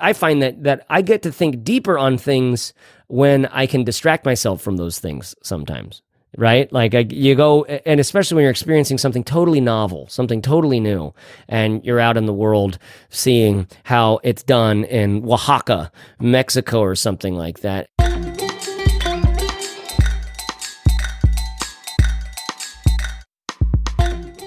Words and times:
I 0.00 0.12
find 0.12 0.40
that 0.42 0.62
that 0.62 0.86
I 0.88 1.02
get 1.02 1.22
to 1.22 1.32
think 1.32 1.64
deeper 1.64 1.98
on 1.98 2.18
things 2.18 2.72
when 3.08 3.46
I 3.46 3.66
can 3.66 3.84
distract 3.84 4.24
myself 4.24 4.62
from 4.62 4.76
those 4.76 4.98
things 4.98 5.34
sometimes. 5.42 6.02
Right? 6.36 6.70
Like 6.70 6.94
I, 6.94 7.06
you 7.08 7.34
go, 7.34 7.64
and 7.64 7.98
especially 7.98 8.36
when 8.36 8.42
you're 8.42 8.50
experiencing 8.50 8.98
something 8.98 9.24
totally 9.24 9.60
novel, 9.60 10.06
something 10.08 10.42
totally 10.42 10.78
new, 10.78 11.14
and 11.48 11.82
you're 11.84 11.98
out 11.98 12.18
in 12.18 12.26
the 12.26 12.34
world 12.34 12.78
seeing 13.08 13.66
how 13.84 14.20
it's 14.22 14.42
done 14.42 14.84
in 14.84 15.24
Oaxaca, 15.24 15.90
Mexico, 16.20 16.80
or 16.80 16.94
something 16.94 17.34
like 17.34 17.60
that. 17.60 17.88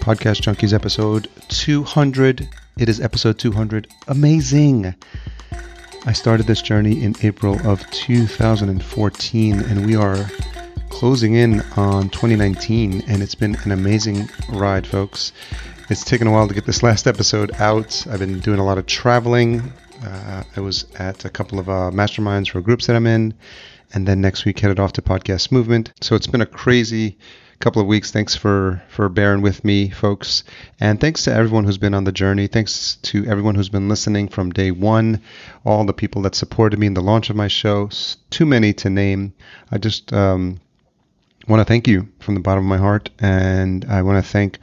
Podcast 0.02 0.42
Junkies 0.42 0.74
episode 0.74 1.28
200. 1.50 2.48
It 2.78 2.90
is 2.90 3.02
episode 3.02 3.40
200. 3.40 3.88
Amazing. 4.08 4.94
I 6.04 6.14
started 6.14 6.48
this 6.48 6.64
journey 6.64 7.04
in 7.04 7.16
April 7.22 7.60
of 7.68 7.88
2014, 7.92 9.60
and 9.60 9.86
we 9.86 9.96
are 9.96 10.26
closing 10.90 11.36
in 11.36 11.62
on 11.78 12.10
2019, 12.10 13.04
and 13.08 13.22
it's 13.22 13.36
been 13.36 13.56
an 13.64 13.72
amazing 13.72 14.28
ride, 14.50 14.88
folks. 14.88 15.32
It's 15.92 16.04
taken 16.04 16.26
a 16.26 16.32
while 16.32 16.48
to 16.48 16.56
get 16.56 16.66
this 16.66 16.82
last 16.82 17.06
episode 17.06 17.52
out. 17.60 18.04
I've 18.10 18.18
been 18.18 18.40
doing 18.40 18.58
a 18.58 18.66
lot 18.66 18.80
of 18.80 18.88
traveling. 18.88 19.62
Uh, 20.04 20.44
I 20.56 20.60
was 20.60 20.86
at 20.96 21.24
a 21.24 21.30
couple 21.30 21.60
of 21.60 21.70
uh, 21.70 21.92
masterminds 21.94 22.50
for 22.50 22.62
groups 22.62 22.88
that 22.88 22.96
I'm 22.96 23.06
in, 23.06 23.36
and 23.94 24.08
then 24.08 24.22
next 24.22 24.44
week 24.44 24.60
headed 24.60 24.80
off 24.80 24.94
to 24.94 25.04
Podcast 25.04 25.52
Movement. 25.52 25.94
So 26.02 26.16
it's 26.16 26.28
been 26.28 26.42
a 26.42 26.48
crazy 26.48 27.20
couple 27.62 27.82
of 27.82 27.88
weeks. 27.88 28.10
Thanks 28.10 28.36
for 28.36 28.82
for 28.90 29.08
bearing 29.08 29.42
with 29.42 29.64
me, 29.64 29.90
folks, 29.90 30.44
and 30.80 31.00
thanks 31.00 31.24
to 31.26 31.34
everyone 31.34 31.64
who's 31.64 31.78
been 31.78 31.94
on 31.94 32.06
the 32.06 32.12
journey. 32.12 32.48
Thanks 32.48 32.96
to 33.04 33.24
everyone 33.28 33.54
who's 33.54 33.70
been 33.70 33.88
listening 33.88 34.30
from 34.30 34.50
day 34.50 34.72
one. 34.72 35.22
All 35.64 35.86
the 35.86 35.94
people 35.94 36.24
that 36.24 36.34
supported 36.34 36.80
me 36.80 36.88
in 36.88 36.96
the 36.96 37.02
launch 37.02 37.30
of 37.30 37.36
my 37.36 37.48
show. 37.48 37.90
Too 38.32 38.48
many 38.48 38.74
to 38.74 38.90
name. 38.90 39.34
I 39.72 39.78
just 39.78 40.12
um, 40.12 40.60
want 41.48 41.60
to 41.60 41.66
thank 41.66 41.88
you 41.88 42.10
from 42.20 42.34
the 42.34 42.42
bottom 42.42 42.64
of 42.64 42.70
my 42.70 42.78
heart, 42.78 43.12
and 43.20 43.86
I 43.86 44.02
want 44.02 44.24
to 44.24 44.30
thank 44.30 44.58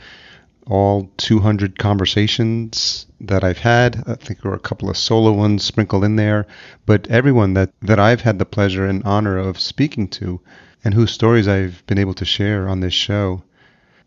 all 0.67 1.11
200 1.19 1.79
conversations 1.79 3.07
that 3.21 3.45
I've 3.45 3.59
had. 3.59 4.03
I 4.07 4.17
think 4.17 4.43
there 4.43 4.51
were 4.51 4.57
a 4.57 4.61
couple 4.61 4.91
of 4.91 4.97
solo 4.97 5.33
ones 5.33 5.63
sprinkled 5.63 6.05
in 6.05 6.17
there, 6.17 6.47
but 6.85 7.07
everyone 7.07 7.55
that, 7.55 7.71
that 7.81 8.01
I've 8.01 8.23
had 8.23 8.39
the 8.39 8.45
pleasure 8.45 8.87
and 8.87 9.05
honor 9.05 9.39
of 9.39 9.61
speaking 9.61 10.09
to 10.09 10.41
and 10.85 10.95
whose 10.95 11.11
stories 11.11 11.49
I've 11.49 11.85
been 11.87 11.99
able 11.99 12.15
to 12.15 12.25
share 12.25 12.69
on 12.69 12.81
this 12.81 12.95
show. 12.95 13.43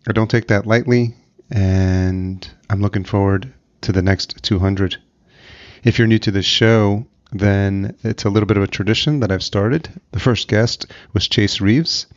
I 0.07 0.13
don't 0.13 0.29
take 0.29 0.47
that 0.47 0.65
lightly, 0.65 1.15
and 1.49 2.47
I'm 2.69 2.81
looking 2.81 3.03
forward 3.03 3.53
to 3.81 3.91
the 3.91 4.01
next 4.01 4.41
200. 4.43 4.97
If 5.83 5.97
you're 5.97 6.07
new 6.07 6.19
to 6.19 6.31
this 6.31 6.45
show, 6.45 7.05
then 7.31 7.95
it's 8.03 8.25
a 8.25 8.29
little 8.29 8.47
bit 8.47 8.57
of 8.57 8.63
a 8.63 8.67
tradition 8.67 9.19
that 9.21 9.31
I've 9.31 9.43
started. 9.43 9.89
The 10.11 10.19
first 10.19 10.47
guest 10.47 10.85
was 11.13 11.27
Chase 11.27 11.61
Reeves. 11.61 12.07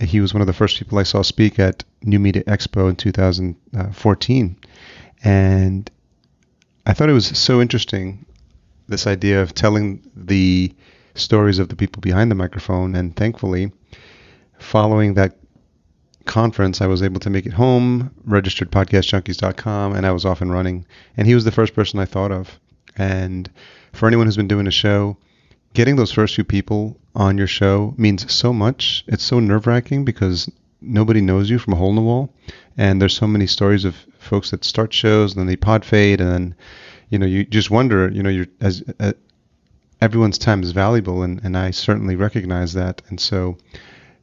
He 0.00 0.20
was 0.20 0.34
one 0.34 0.42
of 0.42 0.46
the 0.46 0.52
first 0.52 0.78
people 0.78 0.98
I 0.98 1.04
saw 1.04 1.22
speak 1.22 1.58
at 1.58 1.84
New 2.02 2.18
Media 2.18 2.44
Expo 2.44 2.90
in 2.90 2.96
2014. 2.96 4.56
And 5.24 5.90
I 6.84 6.92
thought 6.92 7.08
it 7.08 7.14
was 7.14 7.26
so 7.26 7.60
interesting 7.60 8.26
this 8.88 9.06
idea 9.06 9.42
of 9.42 9.54
telling 9.54 10.08
the 10.14 10.74
stories 11.16 11.58
of 11.58 11.68
the 11.68 11.76
people 11.76 12.00
behind 12.00 12.30
the 12.30 12.34
microphone. 12.34 12.94
And 12.94 13.14
thankfully, 13.14 13.72
following 14.58 15.14
that 15.14 15.36
conference, 16.24 16.80
I 16.80 16.86
was 16.86 17.02
able 17.02 17.20
to 17.20 17.30
make 17.30 17.46
it 17.46 17.52
home, 17.52 18.12
registered 18.24 18.70
podcastjunkies.com, 18.70 19.94
and 19.94 20.06
I 20.06 20.12
was 20.12 20.24
off 20.24 20.40
and 20.40 20.52
running. 20.52 20.86
And 21.16 21.26
he 21.26 21.34
was 21.34 21.44
the 21.44 21.52
first 21.52 21.74
person 21.74 22.00
I 22.00 22.04
thought 22.04 22.32
of. 22.32 22.58
And 22.96 23.50
for 23.92 24.06
anyone 24.06 24.26
who's 24.26 24.36
been 24.36 24.48
doing 24.48 24.66
a 24.66 24.72
show, 24.72 25.16
getting 25.74 25.96
those 25.96 26.12
first 26.12 26.34
few 26.34 26.44
people 26.44 26.98
on 27.14 27.38
your 27.38 27.46
show 27.46 27.94
means 27.96 28.30
so 28.32 28.52
much. 28.52 29.04
It's 29.06 29.24
so 29.24 29.40
nerve 29.40 29.66
wracking 29.66 30.04
because 30.04 30.50
nobody 30.80 31.20
knows 31.20 31.50
you 31.50 31.58
from 31.58 31.72
a 31.72 31.76
hole 31.76 31.90
in 31.90 31.96
the 31.96 32.02
wall. 32.02 32.32
And 32.76 33.00
there's 33.00 33.16
so 33.16 33.26
many 33.26 33.46
stories 33.46 33.84
of 33.84 33.96
folks 34.18 34.50
that 34.50 34.64
start 34.64 34.92
shows 34.92 35.32
and 35.32 35.40
then 35.40 35.46
they 35.46 35.56
pod 35.56 35.84
fade 35.84 36.20
and 36.20 36.30
then 36.30 36.54
you 37.08 37.18
know 37.18 37.26
you 37.26 37.44
just 37.44 37.70
wonder 37.70 38.10
you 38.10 38.22
know 38.22 38.28
you're 38.28 38.48
as 38.60 38.82
uh, 38.98 39.12
everyone's 40.00 40.38
time 40.38 40.62
is 40.62 40.72
valuable, 40.72 41.22
and, 41.22 41.40
and 41.44 41.56
I 41.56 41.70
certainly 41.70 42.16
recognize 42.16 42.72
that. 42.74 43.02
And 43.08 43.20
so, 43.20 43.56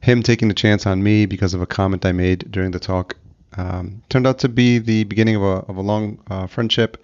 him 0.00 0.22
taking 0.22 0.48
the 0.48 0.54
chance 0.54 0.86
on 0.86 1.02
me 1.02 1.26
because 1.26 1.54
of 1.54 1.62
a 1.62 1.66
comment 1.66 2.04
I 2.04 2.12
made 2.12 2.50
during 2.50 2.70
the 2.72 2.78
talk 2.78 3.16
um, 3.56 4.02
turned 4.08 4.26
out 4.26 4.38
to 4.40 4.48
be 4.48 4.78
the 4.78 5.04
beginning 5.04 5.36
of 5.36 5.42
a, 5.42 5.64
of 5.68 5.76
a 5.76 5.80
long 5.80 6.18
uh, 6.28 6.46
friendship. 6.46 7.02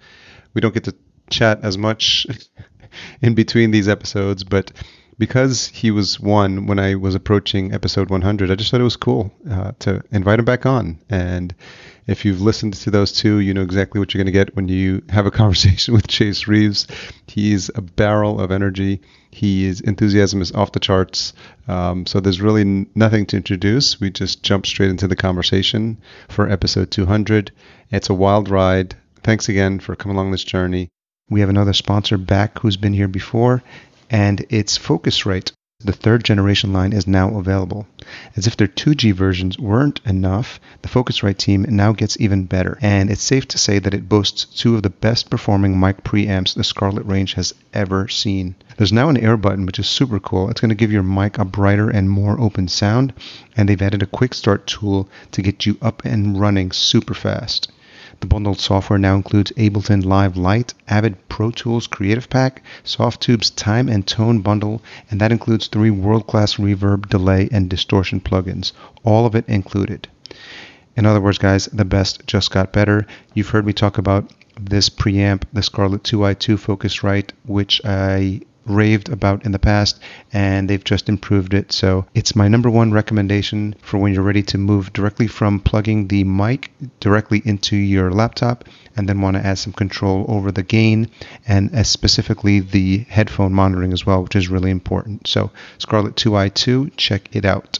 We 0.53 0.61
don't 0.61 0.73
get 0.73 0.83
to 0.85 0.95
chat 1.29 1.59
as 1.63 1.77
much 1.77 2.27
in 3.21 3.35
between 3.35 3.71
these 3.71 3.87
episodes, 3.87 4.43
but 4.43 4.71
because 5.17 5.67
he 5.67 5.91
was 5.91 6.19
one 6.19 6.65
when 6.65 6.79
I 6.79 6.95
was 6.95 7.15
approaching 7.15 7.73
episode 7.73 8.09
100, 8.09 8.51
I 8.51 8.55
just 8.55 8.71
thought 8.71 8.81
it 8.81 8.85
was 8.85 8.97
cool 8.97 9.31
uh, 9.49 9.71
to 9.79 10.03
invite 10.11 10.39
him 10.39 10.45
back 10.45 10.65
on. 10.65 10.99
And 11.09 11.53
if 12.11 12.25
you've 12.25 12.41
listened 12.41 12.73
to 12.73 12.91
those 12.91 13.11
two, 13.11 13.39
you 13.39 13.53
know 13.53 13.61
exactly 13.61 13.99
what 13.99 14.13
you're 14.13 14.23
going 14.23 14.31
to 14.33 14.37
get 14.37 14.55
when 14.55 14.67
you 14.67 15.01
have 15.09 15.25
a 15.25 15.31
conversation 15.41 15.93
with 15.93 16.07
Chase 16.07 16.47
Reeves. 16.47 16.87
He's 17.27 17.69
a 17.73 17.81
barrel 17.81 18.39
of 18.39 18.51
energy. 18.51 19.01
His 19.31 19.81
enthusiasm 19.81 20.41
is 20.41 20.51
off 20.51 20.73
the 20.73 20.79
charts. 20.79 21.33
Um, 21.67 22.05
so 22.05 22.19
there's 22.19 22.41
really 22.41 22.61
n- 22.61 22.87
nothing 22.95 23.25
to 23.27 23.37
introduce. 23.37 23.99
We 23.99 24.11
just 24.11 24.43
jump 24.43 24.65
straight 24.65 24.89
into 24.89 25.07
the 25.07 25.15
conversation 25.15 25.97
for 26.27 26.49
episode 26.49 26.91
200. 26.91 27.51
It's 27.91 28.09
a 28.09 28.13
wild 28.13 28.49
ride. 28.49 28.95
Thanks 29.23 29.47
again 29.47 29.79
for 29.79 29.95
coming 29.95 30.17
along 30.17 30.31
this 30.31 30.43
journey. 30.43 30.89
We 31.29 31.39
have 31.39 31.49
another 31.49 31.73
sponsor 31.73 32.17
back 32.17 32.59
who's 32.59 32.75
been 32.75 32.93
here 32.93 33.07
before, 33.07 33.63
and 34.09 34.45
it's 34.49 34.77
Focusrite. 34.77 35.53
The 35.83 35.93
third 35.93 36.23
generation 36.23 36.71
line 36.71 36.93
is 36.93 37.07
now 37.07 37.35
available. 37.39 37.87
As 38.35 38.45
if 38.45 38.55
their 38.55 38.67
2G 38.67 39.13
versions 39.13 39.57
weren't 39.57 39.99
enough, 40.05 40.59
the 40.83 40.87
Focusrite 40.87 41.37
team 41.37 41.65
now 41.69 41.91
gets 41.91 42.15
even 42.19 42.45
better, 42.45 42.77
and 42.83 43.09
it's 43.09 43.23
safe 43.23 43.47
to 43.47 43.57
say 43.57 43.79
that 43.79 43.95
it 43.95 44.07
boasts 44.07 44.45
two 44.45 44.75
of 44.75 44.83
the 44.83 44.91
best 44.91 45.31
performing 45.31 45.79
mic 45.79 46.03
preamps 46.03 46.53
the 46.53 46.63
Scarlett 46.63 47.07
range 47.07 47.33
has 47.33 47.55
ever 47.73 48.07
seen. 48.07 48.53
There's 48.77 48.93
now 48.93 49.09
an 49.09 49.17
air 49.17 49.37
button, 49.37 49.65
which 49.65 49.79
is 49.79 49.87
super 49.87 50.19
cool. 50.19 50.51
It's 50.51 50.61
going 50.61 50.69
to 50.69 50.75
give 50.75 50.91
your 50.91 51.01
mic 51.01 51.39
a 51.39 51.45
brighter 51.45 51.89
and 51.89 52.11
more 52.11 52.39
open 52.39 52.67
sound, 52.67 53.13
and 53.57 53.67
they've 53.67 53.81
added 53.81 54.03
a 54.03 54.05
quick 54.05 54.35
start 54.35 54.67
tool 54.67 55.09
to 55.31 55.41
get 55.41 55.65
you 55.65 55.79
up 55.81 56.05
and 56.05 56.39
running 56.39 56.71
super 56.71 57.15
fast. 57.15 57.71
The 58.21 58.27
bundled 58.27 58.59
software 58.59 58.99
now 58.99 59.15
includes 59.15 59.51
Ableton 59.57 60.05
Live 60.05 60.37
Lite, 60.37 60.75
Avid 60.87 61.27
Pro 61.27 61.49
Tools 61.49 61.87
Creative 61.87 62.29
Pack, 62.29 62.61
Softube's 62.85 63.49
Time 63.49 63.89
and 63.89 64.05
Tone 64.05 64.41
bundle, 64.41 64.83
and 65.09 65.19
that 65.19 65.31
includes 65.31 65.65
three 65.65 65.89
world-class 65.89 66.57
reverb, 66.57 67.09
delay, 67.09 67.49
and 67.51 67.67
distortion 67.67 68.21
plugins, 68.21 68.73
all 69.03 69.25
of 69.25 69.33
it 69.33 69.49
included. 69.49 70.07
In 70.95 71.07
other 71.07 71.19
words, 71.19 71.39
guys, 71.39 71.65
the 71.73 71.83
best 71.83 72.27
just 72.27 72.51
got 72.51 72.71
better. 72.71 73.07
You've 73.33 73.49
heard 73.49 73.65
me 73.65 73.73
talk 73.73 73.97
about 73.97 74.31
this 74.59 74.87
preamp, 74.87 75.43
the 75.51 75.63
Scarlett 75.63 76.03
2i2 76.03 76.59
Focusrite, 76.59 77.31
which 77.47 77.81
I 77.83 78.41
raved 78.71 79.09
about 79.09 79.45
in 79.45 79.51
the 79.51 79.59
past 79.59 79.99
and 80.33 80.69
they've 80.69 80.83
just 80.83 81.09
improved 81.09 81.53
it. 81.53 81.71
So 81.71 82.05
it's 82.13 82.35
my 82.35 82.47
number 82.47 82.69
one 82.69 82.91
recommendation 82.91 83.75
for 83.81 83.97
when 83.97 84.13
you're 84.13 84.23
ready 84.23 84.43
to 84.43 84.57
move 84.57 84.93
directly 84.93 85.27
from 85.27 85.59
plugging 85.59 86.07
the 86.07 86.23
mic 86.23 86.71
directly 86.99 87.41
into 87.45 87.75
your 87.75 88.11
laptop 88.11 88.65
and 88.95 89.07
then 89.07 89.21
want 89.21 89.37
to 89.37 89.45
add 89.45 89.57
some 89.57 89.73
control 89.73 90.25
over 90.27 90.51
the 90.51 90.63
gain 90.63 91.09
and 91.47 91.73
uh, 91.75 91.83
specifically 91.83 92.59
the 92.59 92.99
headphone 93.09 93.53
monitoring 93.53 93.93
as 93.93 94.05
well, 94.05 94.23
which 94.23 94.35
is 94.35 94.49
really 94.49 94.71
important. 94.71 95.27
So 95.27 95.51
Scarlett 95.77 96.15
2i2, 96.15 96.91
check 96.97 97.29
it 97.35 97.45
out. 97.45 97.79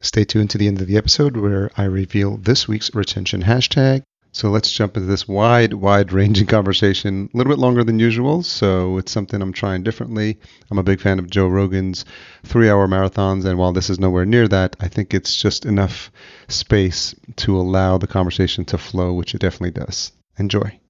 Stay 0.00 0.24
tuned 0.24 0.50
to 0.50 0.58
the 0.58 0.66
end 0.66 0.80
of 0.80 0.88
the 0.88 0.96
episode 0.96 1.36
where 1.36 1.70
I 1.76 1.84
reveal 1.84 2.36
this 2.36 2.66
week's 2.66 2.94
retention 2.94 3.42
hashtag 3.42 4.02
so 4.34 4.48
let's 4.48 4.72
jump 4.72 4.96
into 4.96 5.06
this 5.06 5.28
wide, 5.28 5.74
wide 5.74 6.10
ranging 6.10 6.46
conversation, 6.46 7.28
a 7.32 7.36
little 7.36 7.52
bit 7.52 7.58
longer 7.58 7.84
than 7.84 7.98
usual. 7.98 8.42
So 8.42 8.96
it's 8.96 9.12
something 9.12 9.42
I'm 9.42 9.52
trying 9.52 9.82
differently. 9.82 10.38
I'm 10.70 10.78
a 10.78 10.82
big 10.82 11.00
fan 11.00 11.18
of 11.18 11.28
Joe 11.28 11.48
Rogan's 11.48 12.06
three 12.42 12.70
hour 12.70 12.88
marathons. 12.88 13.44
And 13.44 13.58
while 13.58 13.74
this 13.74 13.90
is 13.90 14.00
nowhere 14.00 14.24
near 14.24 14.48
that, 14.48 14.74
I 14.80 14.88
think 14.88 15.12
it's 15.12 15.36
just 15.36 15.66
enough 15.66 16.10
space 16.48 17.14
to 17.36 17.58
allow 17.58 17.98
the 17.98 18.06
conversation 18.06 18.64
to 18.66 18.78
flow, 18.78 19.12
which 19.12 19.34
it 19.34 19.42
definitely 19.42 19.72
does. 19.72 20.12
Enjoy. 20.38 20.80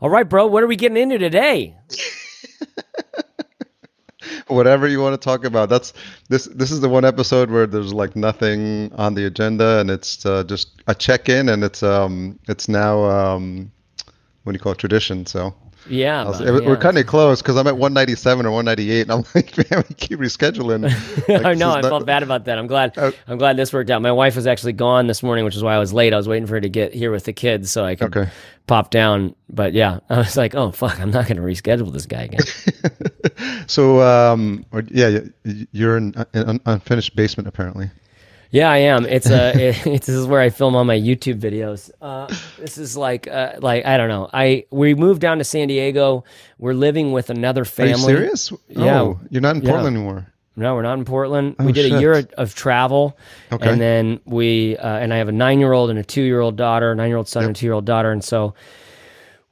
All 0.00 0.10
right, 0.10 0.28
bro. 0.28 0.46
What 0.46 0.64
are 0.64 0.68
we 0.68 0.76
getting 0.76 0.96
into 0.96 1.18
today? 1.18 1.76
whatever 4.48 4.88
you 4.88 5.00
want 5.00 5.20
to 5.20 5.24
talk 5.24 5.44
about. 5.44 5.68
That's 5.68 5.92
this. 6.28 6.46
This 6.46 6.70
is 6.70 6.80
the 6.80 6.88
one 6.88 7.04
episode 7.04 7.50
where 7.50 7.66
there's 7.66 7.94
like 7.94 8.16
nothing 8.16 8.92
on 8.94 9.14
the 9.14 9.26
agenda, 9.26 9.78
and 9.80 9.90
it's 9.90 10.24
uh, 10.26 10.44
just 10.44 10.82
a 10.86 10.94
check-in, 10.94 11.48
and 11.48 11.64
it's 11.64 11.82
um, 11.82 12.38
it's 12.48 12.68
now 12.68 13.04
um, 13.04 13.70
what 14.42 14.52
do 14.52 14.56
you 14.56 14.60
call 14.60 14.72
it, 14.72 14.78
tradition. 14.78 15.26
So 15.26 15.54
Yeah, 15.88 16.24
was- 16.24 16.38
but, 16.40 16.64
We're 16.64 16.76
kind 16.76 16.98
of 16.98 17.06
close 17.06 17.40
because 17.42 17.56
I'm 17.56 17.66
at 17.66 17.76
197 17.76 18.44
or 18.46 18.50
198, 18.50 19.02
and 19.02 19.12
I'm 19.12 19.24
like, 19.34 19.56
man, 19.70 19.84
we 19.88 19.94
keep 19.94 20.18
rescheduling. 20.18 20.88
Like, 21.28 21.44
I 21.44 21.54
know. 21.54 21.70
I 21.70 21.80
not- 21.80 21.88
felt 21.88 22.06
bad 22.06 22.22
about 22.22 22.44
that. 22.46 22.58
I'm 22.58 22.66
glad. 22.66 22.94
Oh. 22.96 23.12
I'm 23.26 23.38
glad 23.38 23.56
this 23.56 23.72
worked 23.72 23.90
out. 23.90 24.00
My 24.02 24.12
wife 24.12 24.36
was 24.36 24.46
actually 24.46 24.72
gone 24.74 25.06
this 25.06 25.22
morning, 25.22 25.44
which 25.44 25.56
is 25.56 25.62
why 25.62 25.74
I 25.74 25.78
was 25.78 25.92
late. 25.92 26.12
I 26.12 26.16
was 26.16 26.28
waiting 26.28 26.46
for 26.46 26.54
her 26.54 26.60
to 26.60 26.68
get 26.68 26.94
here 26.94 27.10
with 27.10 27.24
the 27.24 27.32
kids 27.32 27.70
so 27.70 27.84
I 27.84 27.94
could 27.96 28.16
Okay. 28.16 28.30
pop 28.66 28.90
down. 28.90 29.34
But 29.50 29.72
yeah, 29.72 30.00
I 30.10 30.18
was 30.18 30.36
like, 30.36 30.54
oh 30.54 30.70
fuck, 30.72 30.98
I'm 31.00 31.10
not 31.10 31.26
going 31.26 31.36
to 31.36 31.42
reschedule 31.42 31.92
this 31.92 32.06
guy 32.06 32.22
again. 32.22 32.40
So, 33.66 34.00
um, 34.02 34.64
or, 34.72 34.82
yeah, 34.88 35.20
you're 35.72 35.96
in 35.96 36.14
an 36.34 36.60
unfinished 36.66 37.14
basement 37.16 37.46
apparently. 37.48 37.90
Yeah, 38.50 38.70
I 38.70 38.78
am. 38.78 39.04
It's 39.06 39.28
a. 39.28 39.48
It, 39.68 39.86
it's, 39.86 40.06
this 40.06 40.16
is 40.16 40.26
where 40.26 40.40
I 40.40 40.50
film 40.50 40.74
all 40.76 40.84
my 40.84 40.98
YouTube 40.98 41.40
videos. 41.40 41.90
Uh, 42.00 42.26
this 42.58 42.78
is 42.78 42.96
like, 42.96 43.26
uh, 43.28 43.54
like 43.60 43.84
I 43.86 43.96
don't 43.96 44.08
know. 44.08 44.28
I 44.32 44.64
we 44.70 44.94
moved 44.94 45.20
down 45.20 45.38
to 45.38 45.44
San 45.44 45.68
Diego. 45.68 46.24
We're 46.58 46.74
living 46.74 47.12
with 47.12 47.30
another 47.30 47.62
Are 47.62 47.64
family. 47.64 47.92
you 47.92 48.18
serious? 48.18 48.52
Yeah. 48.68 49.00
Oh, 49.00 49.20
you're 49.30 49.42
not 49.42 49.56
in 49.56 49.62
Yeah. 49.62 49.70
Portland 49.70 49.96
anymore. 49.96 50.26
No, 50.56 50.74
we're 50.74 50.82
not 50.82 50.98
in 50.98 51.04
Portland. 51.04 51.54
Oh, 51.60 51.64
we 51.66 51.72
did 51.72 51.92
a 51.92 52.00
year 52.00 52.26
of, 52.36 52.52
travel, 52.56 53.16
Okay. 53.52 53.68
and 53.70 53.80
then 53.80 54.18
we 54.24 54.76
uh, 54.76 54.96
and 54.96 55.14
I 55.14 55.18
have 55.18 55.28
a 55.28 55.32
nine-year-old 55.32 55.88
and 55.88 56.00
a 56.00 56.02
two-year-old 56.02 56.56
daughter, 56.56 56.92
nine-year-old 56.96 57.28
son 57.28 57.44
and 57.44 57.54
two-year-old 57.54 57.84
daughter, 57.84 58.10
and 58.10 58.24
so 58.24 58.54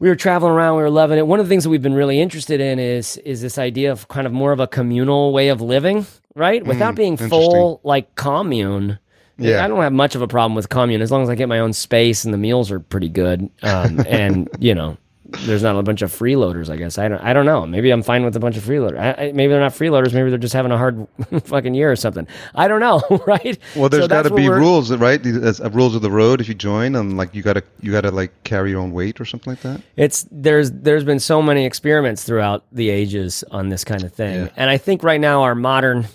we 0.00 0.08
were 0.08 0.16
traveling 0.16 0.52
around. 0.52 0.76
We 0.78 0.82
were 0.82 0.90
loving 0.90 1.16
it. 1.18 1.26
One 1.28 1.38
of 1.38 1.46
the 1.46 1.48
things 1.48 1.62
that 1.62 1.70
we've 1.70 1.80
been 1.80 1.94
really 1.94 2.20
interested 2.20 2.60
in 2.60 2.80
is 2.80 3.18
is 3.18 3.40
this 3.40 3.56
idea 3.56 3.92
of 3.92 4.08
kind 4.08 4.26
of 4.26 4.32
more 4.32 4.50
of 4.50 4.58
a 4.58 4.66
communal 4.66 5.32
way 5.32 5.46
of 5.48 5.60
living, 5.60 6.06
right? 6.36 6.64
Without 6.64 6.94
being 6.94 7.16
full 7.16 7.80
like 7.82 8.14
commune. 8.14 8.98
Yeah. 9.38 9.62
I 9.64 9.68
don't 9.68 9.82
have 9.82 9.92
much 9.92 10.14
of 10.14 10.22
a 10.22 10.28
problem 10.28 10.54
with 10.54 10.68
commune 10.70 11.02
as 11.02 11.10
long 11.10 11.22
as 11.22 11.28
I 11.28 11.34
get 11.34 11.46
my 11.48 11.58
own 11.58 11.72
space 11.74 12.24
and 12.24 12.32
the 12.32 12.38
meals 12.38 12.70
are 12.70 12.80
pretty 12.80 13.10
good. 13.10 13.50
Um, 13.62 14.00
and 14.08 14.48
you 14.58 14.74
know, 14.74 14.96
there's 15.40 15.62
not 15.62 15.76
a 15.76 15.82
bunch 15.82 16.00
of 16.02 16.10
freeloaders. 16.10 16.70
I 16.70 16.76
guess 16.76 16.96
I 16.96 17.08
don't. 17.08 17.20
I 17.20 17.32
don't 17.34 17.44
know. 17.44 17.66
Maybe 17.66 17.90
I'm 17.90 18.02
fine 18.02 18.24
with 18.24 18.34
a 18.36 18.40
bunch 18.40 18.56
of 18.56 18.62
freeloaders. 18.62 18.98
I, 18.98 19.24
I, 19.26 19.32
maybe 19.32 19.48
they're 19.52 19.60
not 19.60 19.72
freeloaders. 19.72 20.14
Maybe 20.14 20.30
they're 20.30 20.38
just 20.38 20.54
having 20.54 20.70
a 20.72 20.78
hard 20.78 21.06
fucking 21.44 21.74
year 21.74 21.90
or 21.90 21.96
something. 21.96 22.26
I 22.54 22.68
don't 22.68 22.80
know. 22.80 23.02
Right? 23.26 23.58
Well, 23.74 23.88
there's 23.88 24.04
So 24.04 24.08
got 24.08 24.22
to 24.22 24.30
be 24.32 24.48
rules, 24.48 24.90
right? 24.92 25.20
There's 25.22 25.60
uh, 25.60 25.68
rules 25.70 25.96
of 25.96 26.02
the 26.02 26.10
road 26.12 26.40
if 26.40 26.48
you 26.48 26.54
join, 26.54 26.94
and 26.94 27.16
like 27.16 27.34
you 27.34 27.42
gotta 27.42 27.62
you 27.80 27.90
gotta 27.92 28.12
like 28.12 28.30
carry 28.44 28.70
your 28.70 28.80
own 28.80 28.92
weight 28.92 29.20
or 29.20 29.24
something 29.24 29.52
like 29.52 29.60
that. 29.62 29.82
It's 29.96 30.26
there's 30.30 30.70
there's 30.70 31.02
been 31.04 31.18
so 31.18 31.42
many 31.42 31.66
experiments 31.66 32.22
throughout 32.24 32.64
the 32.72 32.88
ages 32.88 33.42
on 33.50 33.68
this 33.68 33.82
kind 33.84 34.04
of 34.04 34.12
thing, 34.12 34.44
Yeah. 34.44 34.48
and 34.56 34.70
I 34.70 34.78
think 34.78 35.02
right 35.02 35.20
now 35.20 35.42
our 35.42 35.56
modern, 35.56 36.06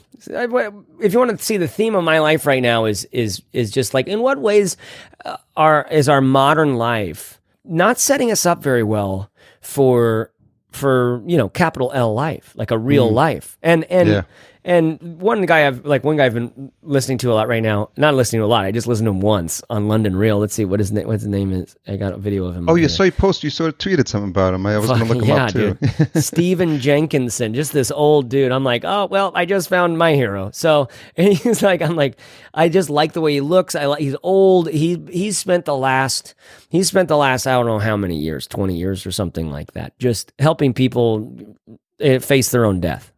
if 1.01 1.13
you 1.13 1.19
want 1.19 1.37
to 1.37 1.43
see 1.43 1.57
the 1.57 1.67
theme 1.67 1.95
of 1.95 2.03
my 2.03 2.19
life 2.19 2.45
right 2.45 2.61
now 2.61 2.85
is 2.85 3.05
is 3.11 3.41
is 3.53 3.71
just 3.71 3.93
like 3.93 4.07
in 4.07 4.21
what 4.21 4.39
ways 4.39 4.77
uh, 5.25 5.37
are 5.57 5.87
is 5.91 6.07
our 6.09 6.21
modern 6.21 6.75
life 6.75 7.39
not 7.63 7.99
setting 7.99 8.31
us 8.31 8.45
up 8.45 8.61
very 8.61 8.83
well 8.83 9.29
for 9.61 10.31
for 10.71 11.21
you 11.25 11.37
know 11.37 11.49
capital 11.49 11.91
L 11.93 12.13
life 12.13 12.53
like 12.55 12.71
a 12.71 12.77
real 12.77 13.11
life 13.11 13.57
and 13.61 13.83
and 13.85 14.09
Yeah. 14.09 14.23
And 14.63 14.99
one 15.19 15.45
guy 15.45 15.67
I've 15.67 15.85
like 15.85 16.03
one 16.03 16.17
guy 16.17 16.25
I've 16.25 16.33
been 16.33 16.71
listening 16.81 17.17
to 17.19 17.31
a 17.31 17.35
lot 17.35 17.47
right 17.47 17.63
now 17.63 17.89
not 17.97 18.13
listening 18.13 18.41
to 18.41 18.45
a 18.45 18.47
lot 18.47 18.65
I 18.65 18.71
just 18.71 18.87
listened 18.87 19.07
to 19.07 19.11
him 19.11 19.21
once 19.21 19.61
on 19.69 19.87
London 19.87 20.15
Real 20.15 20.39
let's 20.39 20.53
see 20.53 20.65
what 20.65 20.79
his 20.79 20.91
name 20.91 21.07
what 21.07 21.13
his 21.13 21.27
name 21.27 21.51
is 21.51 21.75
I 21.87 21.97
got 21.97 22.13
a 22.13 22.17
video 22.17 22.45
of 22.45 22.55
him 22.55 22.69
Oh, 22.69 22.75
you 22.75 22.87
saw 22.87 23.03
you 23.03 23.11
post, 23.11 23.43
you 23.43 23.49
saw 23.49 23.65
of 23.65 23.77
tweeted 23.77 24.07
something 24.07 24.29
about 24.29 24.53
him. 24.53 24.65
I 24.65 24.77
was 24.77 24.87
gonna 24.87 25.05
Fucking 25.05 25.21
look 25.21 25.27
him 25.27 25.35
yeah, 25.35 25.45
up 25.45 26.13
too. 26.13 26.19
Stephen 26.21 26.79
Jenkinson, 26.79 27.53
just 27.53 27.73
this 27.73 27.91
old 27.91 28.29
dude. 28.29 28.51
I'm 28.51 28.63
like, 28.63 28.83
oh 28.85 29.07
well, 29.07 29.31
I 29.35 29.45
just 29.45 29.69
found 29.69 29.97
my 29.97 30.13
hero. 30.13 30.51
So 30.51 30.87
and 31.17 31.33
he's 31.33 31.61
like, 31.61 31.81
I'm 31.81 31.95
like, 31.95 32.17
I 32.53 32.69
just 32.69 32.89
like 32.89 33.13
the 33.13 33.21
way 33.21 33.33
he 33.33 33.41
looks. 33.41 33.75
I 33.75 33.85
like 33.85 34.01
he's 34.01 34.15
old. 34.23 34.69
He 34.69 35.03
he's 35.09 35.37
spent 35.37 35.65
the 35.65 35.75
last 35.75 36.35
he's 36.69 36.87
spent 36.87 37.07
the 37.07 37.17
last 37.17 37.47
I 37.47 37.53
don't 37.53 37.65
know 37.65 37.79
how 37.79 37.97
many 37.97 38.17
years, 38.17 38.47
twenty 38.47 38.77
years 38.77 39.05
or 39.05 39.11
something 39.11 39.49
like 39.49 39.73
that, 39.73 39.97
just 39.99 40.33
helping 40.39 40.73
people 40.73 41.55
eh, 41.99 42.19
face 42.19 42.51
their 42.51 42.65
own 42.65 42.79
death, 42.79 43.11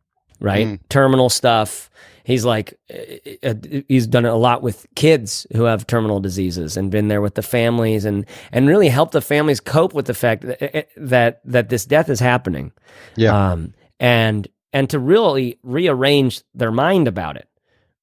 right? 0.44 0.80
Terminal 0.90 1.30
stuff. 1.30 1.90
He's 2.26 2.46
like, 2.46 2.78
eh, 2.90 3.38
eh, 3.42 3.54
he's 3.88 4.06
done 4.06 4.26
it 4.26 4.30
a 4.30 4.36
lot 4.36 4.62
with 4.62 4.86
kids 4.96 5.48
who 5.54 5.64
have 5.64 5.88
terminal 5.88 6.20
diseases 6.20 6.78
and 6.78 6.92
been 6.92 7.08
there 7.08 7.22
with 7.22 7.36
the 7.36 7.42
families 7.42 8.06
and 8.06 8.26
and 8.52 8.68
really 8.68 8.90
helped 8.90 9.14
the 9.14 9.22
families 9.22 9.60
cope 9.60 9.94
with 9.94 10.06
the 10.06 10.14
fact 10.14 10.44
that 10.44 10.76
eh, 10.76 10.84
that 10.98 11.42
that 11.46 11.70
this 11.70 11.86
death 11.86 12.10
is 12.10 12.20
happening, 12.20 12.72
yeah, 13.16 13.52
um, 13.52 13.74
and 14.00 14.48
and 14.74 14.90
to 14.90 15.00
really 15.00 15.60
rearrange 15.64 16.44
their 16.54 16.72
mind 16.72 17.08
about 17.08 17.36
it, 17.36 17.48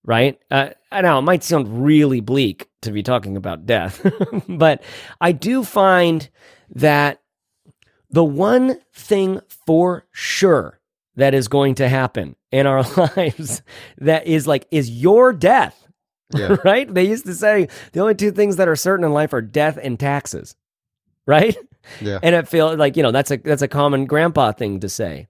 right? 0.04 0.38
Uh, 0.50 0.70
I 0.90 1.02
know 1.02 1.19
it 1.19 1.22
might 1.22 1.44
sound 1.44 1.84
really 1.84 2.20
bleak 2.20 2.69
to 2.82 2.90
be 2.90 3.02
talking 3.02 3.37
about 3.37 3.66
death, 3.66 4.04
but 4.48 4.82
I 5.20 5.32
do 5.32 5.62
find 5.62 6.28
that 6.75 7.22
the 8.10 8.25
one 8.25 8.81
thing 8.92 9.40
for 9.66 10.04
sure 10.10 10.79
that 11.16 11.34
is 11.34 11.48
going 11.48 11.74
to 11.76 11.88
happen 11.88 12.36
in 12.50 12.66
our 12.66 12.82
lives 13.16 13.62
that 13.98 14.26
is 14.26 14.46
like 14.46 14.66
is 14.70 14.90
your 14.90 15.32
death 15.32 15.86
Yeah. 16.34 16.56
right 16.64 16.92
they 16.92 17.04
used 17.04 17.26
to 17.26 17.34
say 17.34 17.68
the 17.92 18.00
only 18.00 18.14
two 18.14 18.30
things 18.30 18.56
that 18.56 18.68
are 18.68 18.76
certain 18.76 19.04
in 19.04 19.12
life 19.12 19.32
are 19.32 19.42
death 19.42 19.78
and 19.82 19.98
taxes 19.98 20.54
right 21.26 21.56
yeah. 22.00 22.18
and 22.22 22.34
it 22.34 22.48
feels 22.48 22.76
like 22.78 22.96
you 22.96 23.02
know 23.02 23.10
that's 23.12 23.30
a 23.30 23.36
that's 23.38 23.62
a 23.62 23.68
common 23.68 24.06
grandpa 24.06 24.52
thing 24.52 24.80
to 24.80 24.88
say 24.88 25.26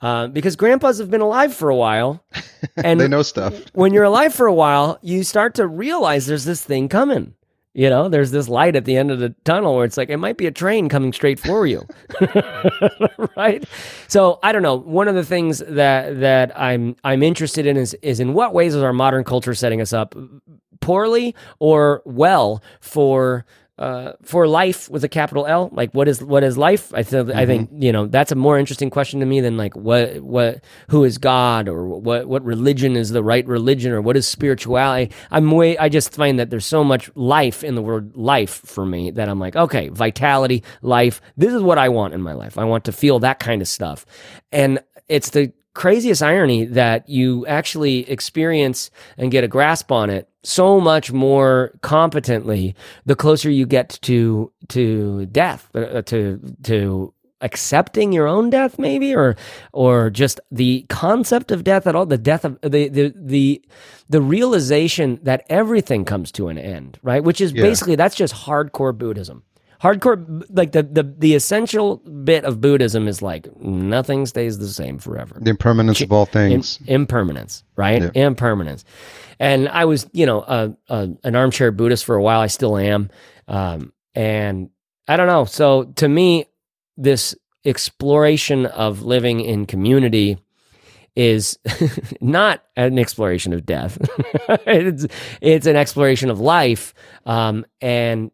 uh, 0.00 0.26
because 0.26 0.54
grandpas 0.56 0.98
have 0.98 1.10
been 1.10 1.22
alive 1.22 1.54
for 1.54 1.70
a 1.70 1.76
while 1.76 2.22
and 2.76 3.00
they 3.00 3.08
know 3.08 3.22
stuff. 3.22 3.54
when 3.72 3.94
you're 3.94 4.04
alive 4.04 4.34
for 4.34 4.46
a 4.46 4.52
while, 4.52 4.98
you 5.00 5.22
start 5.24 5.54
to 5.54 5.66
realize 5.66 6.26
there's 6.26 6.44
this 6.44 6.62
thing 6.62 6.88
coming. 6.90 7.32
You 7.74 7.90
know, 7.90 8.08
there's 8.08 8.30
this 8.30 8.48
light 8.48 8.76
at 8.76 8.84
the 8.84 8.96
end 8.96 9.10
of 9.10 9.18
the 9.18 9.30
tunnel 9.44 9.74
where 9.74 9.84
it's 9.84 9.96
like 9.96 10.08
it 10.08 10.18
might 10.18 10.36
be 10.36 10.46
a 10.46 10.52
train 10.52 10.88
coming 10.88 11.12
straight 11.12 11.40
for 11.40 11.66
you. 11.66 11.84
right? 13.36 13.64
So 14.06 14.38
I 14.44 14.52
don't 14.52 14.62
know. 14.62 14.76
One 14.76 15.08
of 15.08 15.16
the 15.16 15.24
things 15.24 15.58
that 15.58 16.20
that 16.20 16.58
I'm 16.58 16.94
I'm 17.02 17.24
interested 17.24 17.66
in 17.66 17.76
is 17.76 17.94
is 17.94 18.20
in 18.20 18.32
what 18.32 18.54
ways 18.54 18.76
is 18.76 18.82
our 18.82 18.92
modern 18.92 19.24
culture 19.24 19.54
setting 19.54 19.80
us 19.80 19.92
up 19.92 20.14
poorly 20.80 21.34
or 21.58 22.00
well 22.04 22.62
for 22.80 23.44
uh, 23.76 24.12
for 24.22 24.46
life 24.46 24.88
with 24.88 25.02
a 25.02 25.08
capital 25.08 25.46
L, 25.46 25.68
like 25.72 25.90
what 25.92 26.06
is 26.06 26.22
what 26.22 26.44
is 26.44 26.56
life? 26.56 26.94
I 26.94 27.02
think 27.02 27.30
I 27.30 27.44
think 27.44 27.70
you 27.72 27.90
know 27.90 28.06
that's 28.06 28.30
a 28.30 28.36
more 28.36 28.56
interesting 28.56 28.88
question 28.88 29.18
to 29.20 29.26
me 29.26 29.40
than 29.40 29.56
like 29.56 29.74
what 29.74 30.20
what 30.20 30.62
who 30.88 31.02
is 31.02 31.18
God 31.18 31.68
or 31.68 31.86
what 31.86 32.26
what 32.26 32.44
religion 32.44 32.94
is 32.94 33.10
the 33.10 33.22
right 33.22 33.44
religion 33.46 33.92
or 33.92 34.00
what 34.00 34.16
is 34.16 34.28
spirituality. 34.28 35.12
I'm 35.32 35.50
way 35.50 35.76
I 35.76 35.88
just 35.88 36.14
find 36.14 36.38
that 36.38 36.50
there's 36.50 36.66
so 36.66 36.84
much 36.84 37.10
life 37.16 37.64
in 37.64 37.74
the 37.74 37.82
word 37.82 38.16
life 38.16 38.60
for 38.64 38.86
me 38.86 39.10
that 39.10 39.28
I'm 39.28 39.40
like 39.40 39.56
okay 39.56 39.88
vitality 39.88 40.62
life. 40.82 41.20
This 41.36 41.52
is 41.52 41.62
what 41.62 41.78
I 41.78 41.88
want 41.88 42.14
in 42.14 42.22
my 42.22 42.32
life. 42.32 42.56
I 42.56 42.64
want 42.64 42.84
to 42.84 42.92
feel 42.92 43.18
that 43.20 43.40
kind 43.40 43.60
of 43.60 43.66
stuff, 43.66 44.06
and 44.52 44.78
it's 45.08 45.30
the 45.30 45.52
craziest 45.74 46.22
irony 46.22 46.64
that 46.64 47.08
you 47.08 47.46
actually 47.46 48.08
experience 48.10 48.90
and 49.18 49.30
get 49.30 49.44
a 49.44 49.48
grasp 49.48 49.90
on 49.92 50.10
it 50.10 50.28
so 50.44 50.80
much 50.80 51.12
more 51.12 51.72
competently 51.82 52.74
the 53.06 53.16
closer 53.16 53.50
you 53.50 53.66
get 53.66 53.98
to 54.02 54.52
to 54.68 55.26
death 55.26 55.68
uh, 55.74 56.02
to 56.02 56.40
to 56.62 57.12
accepting 57.40 58.12
your 58.12 58.26
own 58.26 58.48
death 58.50 58.78
maybe 58.78 59.14
or 59.14 59.36
or 59.72 60.08
just 60.10 60.40
the 60.50 60.86
concept 60.88 61.50
of 61.50 61.64
death 61.64 61.86
at 61.86 61.94
all 61.96 62.06
the 62.06 62.16
death 62.18 62.44
of 62.44 62.58
the 62.62 62.88
the 62.88 63.12
the, 63.16 63.62
the 64.08 64.20
realization 64.20 65.18
that 65.22 65.44
everything 65.50 66.04
comes 66.04 66.30
to 66.32 66.48
an 66.48 66.56
end 66.56 66.98
right 67.02 67.24
which 67.24 67.40
is 67.40 67.52
Yeah. 67.52 67.62
basically 67.62 67.96
that's 67.96 68.14
just 68.14 68.32
hardcore 68.34 68.96
buddhism 68.96 69.42
hardcore 69.84 70.42
like 70.50 70.72
the, 70.72 70.82
the 70.82 71.02
the 71.18 71.34
essential 71.34 71.96
bit 72.24 72.44
of 72.44 72.60
buddhism 72.60 73.06
is 73.06 73.20
like 73.22 73.54
nothing 73.60 74.24
stays 74.26 74.58
the 74.58 74.68
same 74.68 74.98
forever 74.98 75.36
The 75.40 75.50
impermanence 75.50 76.00
of 76.00 76.10
all 76.10 76.22
Im- 76.22 76.32
things. 76.32 76.78
impermanence, 76.86 77.62
right? 77.76 78.02
Yeah. 78.02 78.10
Impermanence. 78.26 78.84
And 79.38 79.68
I 79.68 79.84
was, 79.84 80.08
you 80.12 80.26
know, 80.26 80.42
a, 80.42 80.74
a, 80.88 81.08
an 81.24 81.34
armchair 81.36 81.70
Buddhist 81.72 82.04
for 82.04 82.14
a 82.16 82.22
while. 82.22 82.40
I 82.40 82.46
still 82.46 82.76
am. 82.78 83.10
Um, 83.48 83.92
and 84.14 84.70
I 85.08 85.16
don't 85.16 85.26
know. 85.26 85.44
So 85.44 85.84
to 85.96 86.08
me, 86.08 86.46
this 86.96 87.34
exploration 87.64 88.66
of 88.66 89.02
living 89.02 89.40
in 89.40 89.66
community 89.66 90.38
is 91.16 91.58
not 92.20 92.62
an 92.76 92.98
exploration 92.98 93.52
of 93.52 93.66
death. 93.66 93.98
it's 94.66 95.06
it's 95.40 95.66
an 95.66 95.76
exploration 95.76 96.30
of 96.30 96.40
life. 96.40 96.94
Um, 97.26 97.66
and 97.80 98.30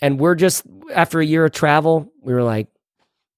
and 0.00 0.18
we're 0.20 0.34
just 0.34 0.64
after 0.94 1.20
a 1.20 1.26
year 1.26 1.44
of 1.44 1.52
travel, 1.52 2.10
we 2.22 2.32
were 2.32 2.42
like, 2.42 2.68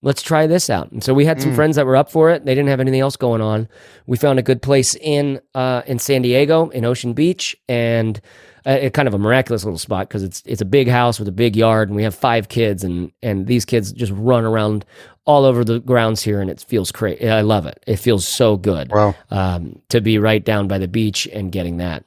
let's 0.03 0.23
try 0.23 0.47
this 0.47 0.71
out. 0.71 0.91
And 0.93 1.03
so 1.05 1.13
we 1.13 1.25
had 1.27 1.41
some 1.43 1.53
Mm. 1.53 1.57
friends 1.57 1.77
that 1.77 1.85
were 1.87 1.97
up 1.97 2.11
for 2.11 2.31
it. 2.31 2.45
They 2.45 2.55
didn't 2.55 2.69
have 2.71 2.81
anything 2.81 3.01
else 3.01 3.17
going 3.17 3.41
on. 3.43 3.69
We 4.07 4.17
found 4.17 4.39
a 4.39 4.43
good 4.43 4.63
place 4.63 4.95
in 4.95 5.41
uh, 5.55 5.83
in 5.87 5.99
San 5.99 6.23
Diego, 6.23 6.69
in 6.71 6.85
Ocean 6.85 7.13
Beach, 7.13 7.57
and 7.69 8.21
uh, 8.67 8.73
it 8.81 8.93
kind 8.95 9.09
of 9.09 9.15
a 9.15 9.19
miraculous 9.19 9.65
little 9.65 9.79
spot 9.79 10.09
because 10.09 10.23
it's 10.23 10.43
it's 10.47 10.61
a 10.63 10.67
big 10.67 10.89
house 10.89 11.19
with 11.19 11.29
a 11.29 11.33
big 11.33 11.57
yard, 11.57 11.89
and 11.89 11.97
we 11.97 12.03
have 12.03 12.15
five 12.15 12.49
kids, 12.49 12.85
and 12.85 13.11
and 13.23 13.47
these 13.47 13.65
kids 13.65 13.93
just 13.93 14.13
run 14.15 14.45
around 14.45 14.85
all 15.27 15.45
over 15.45 15.65
the 15.65 15.81
grounds 15.81 16.23
here, 16.23 16.41
and 16.41 16.51
it 16.51 16.61
feels 16.67 16.91
great. 16.93 17.23
I 17.23 17.43
love 17.43 17.67
it. 17.67 17.83
It 17.87 17.97
feels 17.97 18.27
so 18.27 18.57
good 18.57 18.91
Wow. 18.91 19.15
um, 19.31 19.81
to 19.91 20.01
be 20.01 20.19
right 20.19 20.45
down 20.45 20.67
by 20.67 20.79
the 20.79 20.89
beach 20.89 21.29
and 21.33 21.53
getting 21.53 21.77
that. 21.77 22.05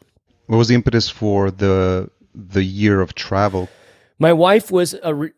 What 0.48 0.58
was 0.58 0.68
the 0.68 0.76
impetus 0.76 1.10
for 1.10 1.52
the 1.52 2.10
the 2.34 2.64
year 2.64 3.02
of 3.02 3.14
travel? 3.16 3.70
My 4.20 4.34
wife 4.34 4.72
was 4.72 4.96
a 5.04 5.14
re- 5.14 5.32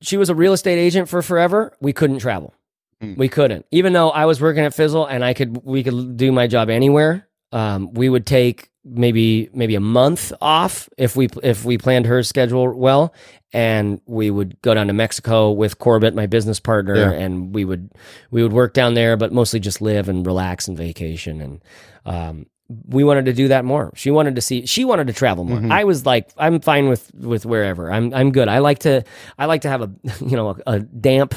she 0.00 0.16
was 0.16 0.28
a 0.30 0.34
real 0.34 0.52
estate 0.52 0.78
agent 0.78 1.08
for 1.08 1.22
forever. 1.22 1.72
We 1.80 1.92
couldn't 1.92 2.18
travel. 2.18 2.54
Mm. 3.02 3.16
We 3.16 3.28
couldn't. 3.28 3.66
Even 3.70 3.92
though 3.92 4.10
I 4.10 4.24
was 4.26 4.40
working 4.40 4.64
at 4.64 4.74
Fizzle 4.74 5.06
and 5.06 5.24
I 5.24 5.34
could 5.34 5.64
we 5.64 5.82
could 5.82 6.16
do 6.16 6.32
my 6.32 6.46
job 6.46 6.70
anywhere. 6.70 7.26
Um, 7.52 7.92
we 7.94 8.08
would 8.08 8.26
take 8.26 8.70
maybe 8.84 9.48
maybe 9.52 9.74
a 9.74 9.80
month 9.80 10.32
off 10.40 10.88
if 10.96 11.16
we 11.16 11.28
if 11.42 11.64
we 11.64 11.76
planned 11.78 12.06
her 12.06 12.22
schedule 12.22 12.72
well 12.78 13.12
and 13.52 14.00
we 14.06 14.30
would 14.30 14.60
go 14.62 14.74
down 14.74 14.86
to 14.86 14.92
Mexico 14.92 15.50
with 15.50 15.78
Corbett 15.78 16.14
my 16.14 16.26
business 16.26 16.60
partner 16.60 16.94
Yeah. 16.94 17.10
and 17.12 17.52
we 17.52 17.64
would 17.64 17.90
we 18.30 18.42
would 18.44 18.52
work 18.52 18.74
down 18.74 18.94
there 18.94 19.16
but 19.16 19.32
mostly 19.32 19.58
just 19.58 19.80
live 19.80 20.08
and 20.08 20.24
relax 20.24 20.68
and 20.68 20.76
vacation 20.78 21.40
and 21.40 21.64
um 22.04 22.46
we 22.88 23.04
wanted 23.04 23.26
to 23.26 23.32
do 23.32 23.48
that 23.48 23.64
more. 23.64 23.92
She 23.94 24.10
wanted 24.10 24.34
to 24.34 24.40
see. 24.40 24.66
She 24.66 24.84
wanted 24.84 25.06
to 25.06 25.12
travel 25.12 25.44
more. 25.44 25.58
Mhm. 25.58 25.70
I 25.70 25.84
was 25.84 26.04
like, 26.04 26.30
I'm 26.36 26.60
fine 26.60 26.88
with 26.88 27.12
with 27.14 27.46
wherever. 27.46 27.92
I'm 27.92 28.12
I'm 28.12 28.32
good. 28.32 28.48
I 28.48 28.58
like 28.58 28.80
to 28.80 29.04
I 29.38 29.46
like 29.46 29.60
to 29.62 29.68
have 29.68 29.82
a 29.82 29.90
you 30.20 30.36
know 30.36 30.50
a, 30.50 30.56
a 30.66 30.78
damp, 30.80 31.34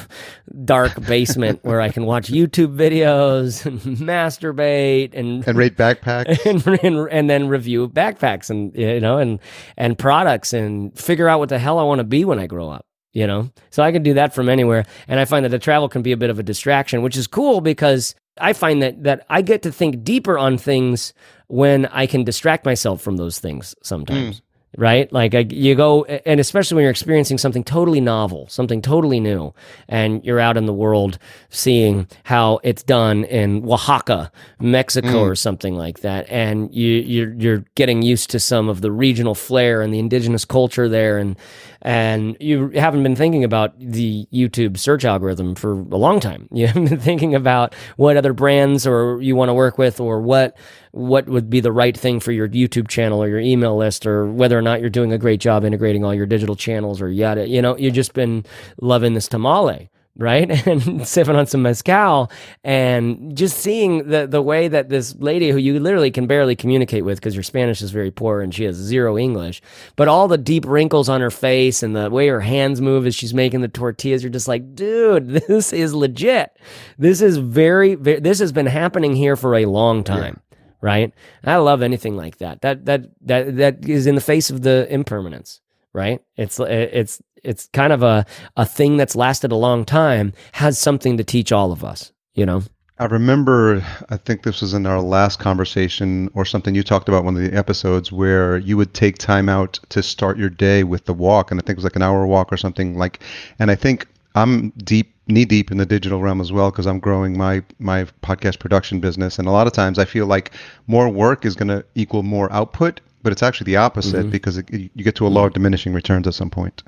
dark 0.66 1.00
basement 1.08 1.60
where 1.64 1.82
I 1.82 1.90
can 1.90 2.06
watch 2.06 2.30
YouTube 2.32 2.76
videos 2.76 3.66
and 3.66 3.80
masturbate 4.40 5.14
and 5.14 5.48
And 5.48 5.58
rate 5.58 5.78
backpack. 5.78 6.46
and, 6.46 6.66
and 6.84 7.08
and 7.12 7.30
then 7.30 7.48
review 7.48 7.88
backpacks 7.90 8.50
and 8.50 8.76
you 8.76 9.00
know 9.00 9.18
and 9.18 9.40
and 9.78 9.98
products 9.98 10.54
and 10.54 10.98
figure 10.98 11.28
out 11.28 11.40
what 11.40 11.50
the 11.50 11.60
hell 11.60 11.78
I 11.80 11.84
want 11.84 12.00
to 12.00 12.04
be 12.06 12.26
when 12.26 12.40
I 12.40 12.48
grow 12.48 12.70
up. 12.70 12.86
You 13.12 13.26
know, 13.26 13.50
so 13.72 13.82
I 13.82 13.92
can 13.92 14.04
do 14.04 14.14
that 14.14 14.36
from 14.36 14.50
anywhere, 14.50 14.86
and 15.08 15.20
I 15.20 15.26
find 15.26 15.44
that 15.44 15.50
the 15.50 15.58
travel 15.58 15.90
can 15.90 16.04
be 16.04 16.12
a 16.12 16.18
bit 16.18 16.30
of 16.30 16.38
a 16.38 16.44
distraction, 16.44 17.02
which 17.02 17.18
is 17.18 17.26
cool 17.26 17.60
because 17.60 18.14
I 18.40 18.54
find 18.54 18.82
that 18.82 19.04
that 19.04 19.26
I 19.30 19.42
get 19.42 19.62
to 19.64 19.72
think 19.72 20.04
deeper 20.04 20.38
on 20.38 20.58
things 20.58 21.14
when 21.48 21.86
I 21.88 22.06
can 22.06 22.24
distract 22.24 22.66
myself 22.66 23.02
from 23.02 23.18
those 23.18 23.40
things 23.40 23.76
sometimes. 23.82 24.40
Mm. 24.40 24.42
Right? 24.78 25.12
Like 25.12 25.34
I, 25.34 25.40
you 25.50 25.74
go, 25.74 26.06
and 26.06 26.40
especially 26.40 26.76
when 26.76 26.84
you're 26.84 26.92
experiencing 26.92 27.40
something 27.40 27.64
totally 27.64 28.00
novel, 28.00 28.48
something 28.50 28.82
totally 28.82 29.20
new, 29.20 29.54
and 29.88 30.24
you're 30.24 30.40
out 30.40 30.58
in 30.58 30.68
the 30.68 30.74
world 30.74 31.18
seeing 31.50 32.08
how 32.24 32.60
it's 32.64 32.84
done 32.84 33.24
in 33.26 33.68
Oaxaca, 33.68 34.32
Mexico, 34.60 35.08
mm. 35.08 35.30
or 35.32 35.36
something 35.36 35.74
like 35.74 36.02
that, 36.02 36.30
and 36.30 36.74
you, 36.74 36.88
you're 36.88 37.34
you're 37.34 37.66
getting 37.74 38.04
used 38.04 38.30
to 38.30 38.40
some 38.40 38.70
of 38.70 38.82
the 38.82 38.92
regional 38.92 39.34
flair 39.34 39.82
and 39.82 39.92
the 39.92 40.00
indigenous 40.00 40.46
culture 40.46 40.88
there, 40.88 41.18
and 41.18 41.36
and 41.82 42.36
you 42.40 42.70
haven't 42.70 43.04
been 43.04 43.16
thinking 43.16 43.44
about 43.44 43.74
the 43.80 44.28
YouTube 44.34 44.78
search 44.78 45.06
algorithm 45.06 45.56
for 45.56 45.72
a 45.72 45.98
long 45.98 46.20
time. 46.20 46.48
You 46.60 46.68
haven't 46.68 46.90
been 46.90 47.00
thinking 47.00 47.36
about 47.36 47.74
what 47.96 48.18
other 48.18 48.34
brands 48.34 48.86
or 48.86 49.22
you 49.22 49.34
want 49.34 49.48
to 49.48 49.54
work 49.54 49.78
with, 49.78 50.02
or 50.02 50.20
what 50.20 50.58
what 50.92 51.28
would 51.28 51.50
be 51.50 51.60
the 51.60 51.72
right 51.72 51.98
thing 51.98 52.20
for 52.20 52.32
your 52.32 52.48
YouTube 52.50 52.88
channel 52.88 53.22
or 53.22 53.28
your 53.28 53.40
email 53.40 53.78
list, 53.78 54.06
or 54.06 54.28
whether 54.28 54.58
or 54.58 54.62
not 54.62 54.82
you're 54.82 54.90
doing 54.90 55.14
a 55.14 55.18
great 55.18 55.40
job 55.40 55.64
integrating 55.64 56.04
all 56.04 56.14
your 56.14 56.26
digital 56.26 56.56
channels 56.56 57.02
or 57.02 57.10
yada. 57.10 57.48
You 57.48 57.62
know, 57.62 57.78
you've 57.78 57.94
just 57.94 58.14
been 58.14 58.46
loving 58.82 59.14
this 59.14 59.28
tamale. 59.28 59.90
Right, 60.18 60.50
and 60.68 61.08
sipping 61.08 61.38
on 61.38 61.48
some 61.48 61.62
mezcal, 61.62 62.30
and 62.66 63.38
just 63.38 63.58
seeing 63.58 64.10
the 64.10 64.28
the 64.28 64.42
way 64.42 64.68
that 64.68 64.90
this 64.90 65.16
lady, 65.16 65.50
who 65.50 65.58
you 65.58 65.80
literally 65.80 66.12
can 66.12 66.28
barely 66.28 66.58
communicate 66.58 67.06
with 67.06 67.20
because 67.20 67.36
your 67.36 67.44
Spanish 67.44 67.82
is 67.82 67.92
very 67.92 68.12
poor 68.12 68.42
and 68.42 68.54
she 68.54 68.66
has 68.66 68.76
zero 68.76 69.18
English, 69.18 69.62
but 69.96 70.10
all 70.10 70.28
the 70.28 70.38
deep 70.38 70.66
wrinkles 70.66 71.08
on 71.08 71.22
her 71.22 71.32
face 71.32 71.84
and 71.84 71.96
the 71.96 72.10
way 72.10 72.28
her 72.28 72.42
hands 72.42 72.82
move 72.82 73.06
as 73.06 73.16
she's 73.16 73.34
making 73.34 73.62
the 73.62 73.70
tortillas, 73.70 74.22
you're 74.22 74.30
just 74.30 74.50
like, 74.50 74.76
dude, 74.76 75.30
this 75.48 75.72
is 75.72 75.94
legit. 75.94 76.52
This 76.98 77.22
is 77.22 77.38
very, 77.38 77.96
very 77.96 78.20
this 78.20 78.40
has 78.40 78.52
been 78.52 78.66
happening 78.66 79.16
here 79.16 79.38
for 79.38 79.56
a 79.56 79.68
long 79.68 80.04
time. 80.04 80.42
Right. 80.82 81.14
I 81.44 81.58
love 81.58 81.82
anything 81.82 82.16
like 82.16 82.38
that. 82.38 82.62
That 82.62 82.86
that 82.86 83.10
that 83.22 83.58
that 83.58 83.90
is 83.90 84.08
in 84.08 84.16
the 84.16 84.22
face 84.22 84.50
of 84.50 84.62
the 84.62 84.88
impermanence. 84.90 85.62
Right. 85.92 86.22
It's 86.38 86.60
uh, 86.60 86.66
it's 86.70 87.22
it's 87.44 87.68
kind 87.74 87.92
of 87.92 88.04
a 88.04 88.26
a 88.56 88.66
thing 88.66 88.98
that's 88.98 89.16
lasted 89.16 89.52
a 89.52 89.56
long 89.56 89.86
time 89.86 90.34
has 90.54 90.80
something 90.80 91.18
to 91.18 91.24
teach 91.24 91.52
all 91.52 91.72
of 91.72 91.84
us. 91.84 92.12
You 92.34 92.46
know. 92.46 92.64
I 93.02 93.06
remember, 93.06 93.82
I 94.10 94.18
think 94.18 94.44
this 94.44 94.60
was 94.60 94.74
in 94.74 94.86
our 94.86 95.02
last 95.02 95.40
conversation 95.40 96.30
or 96.34 96.44
something 96.44 96.76
you 96.76 96.84
talked 96.84 97.08
about 97.08 97.24
one 97.24 97.38
of 97.38 97.42
the 97.42 97.58
episodes 97.58 98.12
where 98.12 98.58
you 98.58 98.76
would 98.76 98.94
take 98.94 99.18
time 99.18 99.48
out 99.48 99.80
to 99.88 100.04
start 100.04 100.38
your 100.38 100.50
day 100.50 100.84
with 100.84 101.06
the 101.06 101.14
walk. 101.14 101.50
And 101.50 101.62
I 101.62 101.64
think 101.64 101.76
it 101.76 101.78
was 101.78 101.86
like 101.86 101.96
an 101.96 102.02
hour 102.02 102.28
walk 102.28 102.52
or 102.52 102.58
something 102.58 102.98
like, 102.98 103.22
and 103.58 103.72
I 103.72 103.76
think 103.76 104.06
I'm 104.36 104.72
deep, 104.84 105.16
knee 105.30 105.46
deep 105.46 105.72
in 105.72 105.78
the 105.78 105.86
digital 105.86 106.20
realm 106.22 106.42
as 106.42 106.52
well 106.52 106.72
because 106.72 106.88
I'm 106.88 107.00
growing 107.00 107.38
my, 107.38 107.64
my 107.80 108.06
podcast 108.24 108.60
production 108.60 109.00
business. 109.00 109.40
And 109.40 109.48
a 109.48 109.52
lot 109.52 109.68
of 109.68 109.74
times 109.74 110.00
I 110.00 110.06
feel 110.06 110.26
like 110.26 110.52
more 110.88 111.08
work 111.10 111.46
is 111.46 111.56
going 111.56 111.68
to 111.70 111.86
equal 111.96 112.24
more 112.24 112.52
output, 112.52 113.00
but 113.22 113.32
it's 113.32 113.44
actually 113.44 113.66
the 113.66 113.78
opposite 113.78 114.26
Mhm. 114.26 114.32
because 114.32 114.58
it, 114.58 114.70
you 114.72 115.04
get 115.04 115.16
to 115.16 115.28
a 115.28 115.30
law 115.30 115.46
of 115.46 115.54
diminishing 115.54 115.94
returns 115.94 116.28
at 116.28 116.34
some 116.34 116.50
point. 116.50 116.84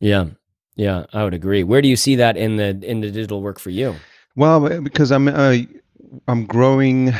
Yeah. 0.00 0.26
Yeah, 0.74 1.04
I 1.12 1.22
would 1.24 1.34
agree. 1.34 1.62
Where 1.64 1.82
do 1.82 1.88
you 1.88 1.96
see 1.96 2.16
that 2.16 2.36
in 2.36 2.56
the 2.56 2.70
in 2.82 3.02
the 3.02 3.10
digital 3.10 3.42
work 3.42 3.58
for 3.58 3.68
you? 3.68 3.94
Well, 4.36 4.80
because 4.80 5.12
I'm 5.12 5.28
uh, 5.28 5.56
I'm 6.26 6.46
growing 6.46 7.12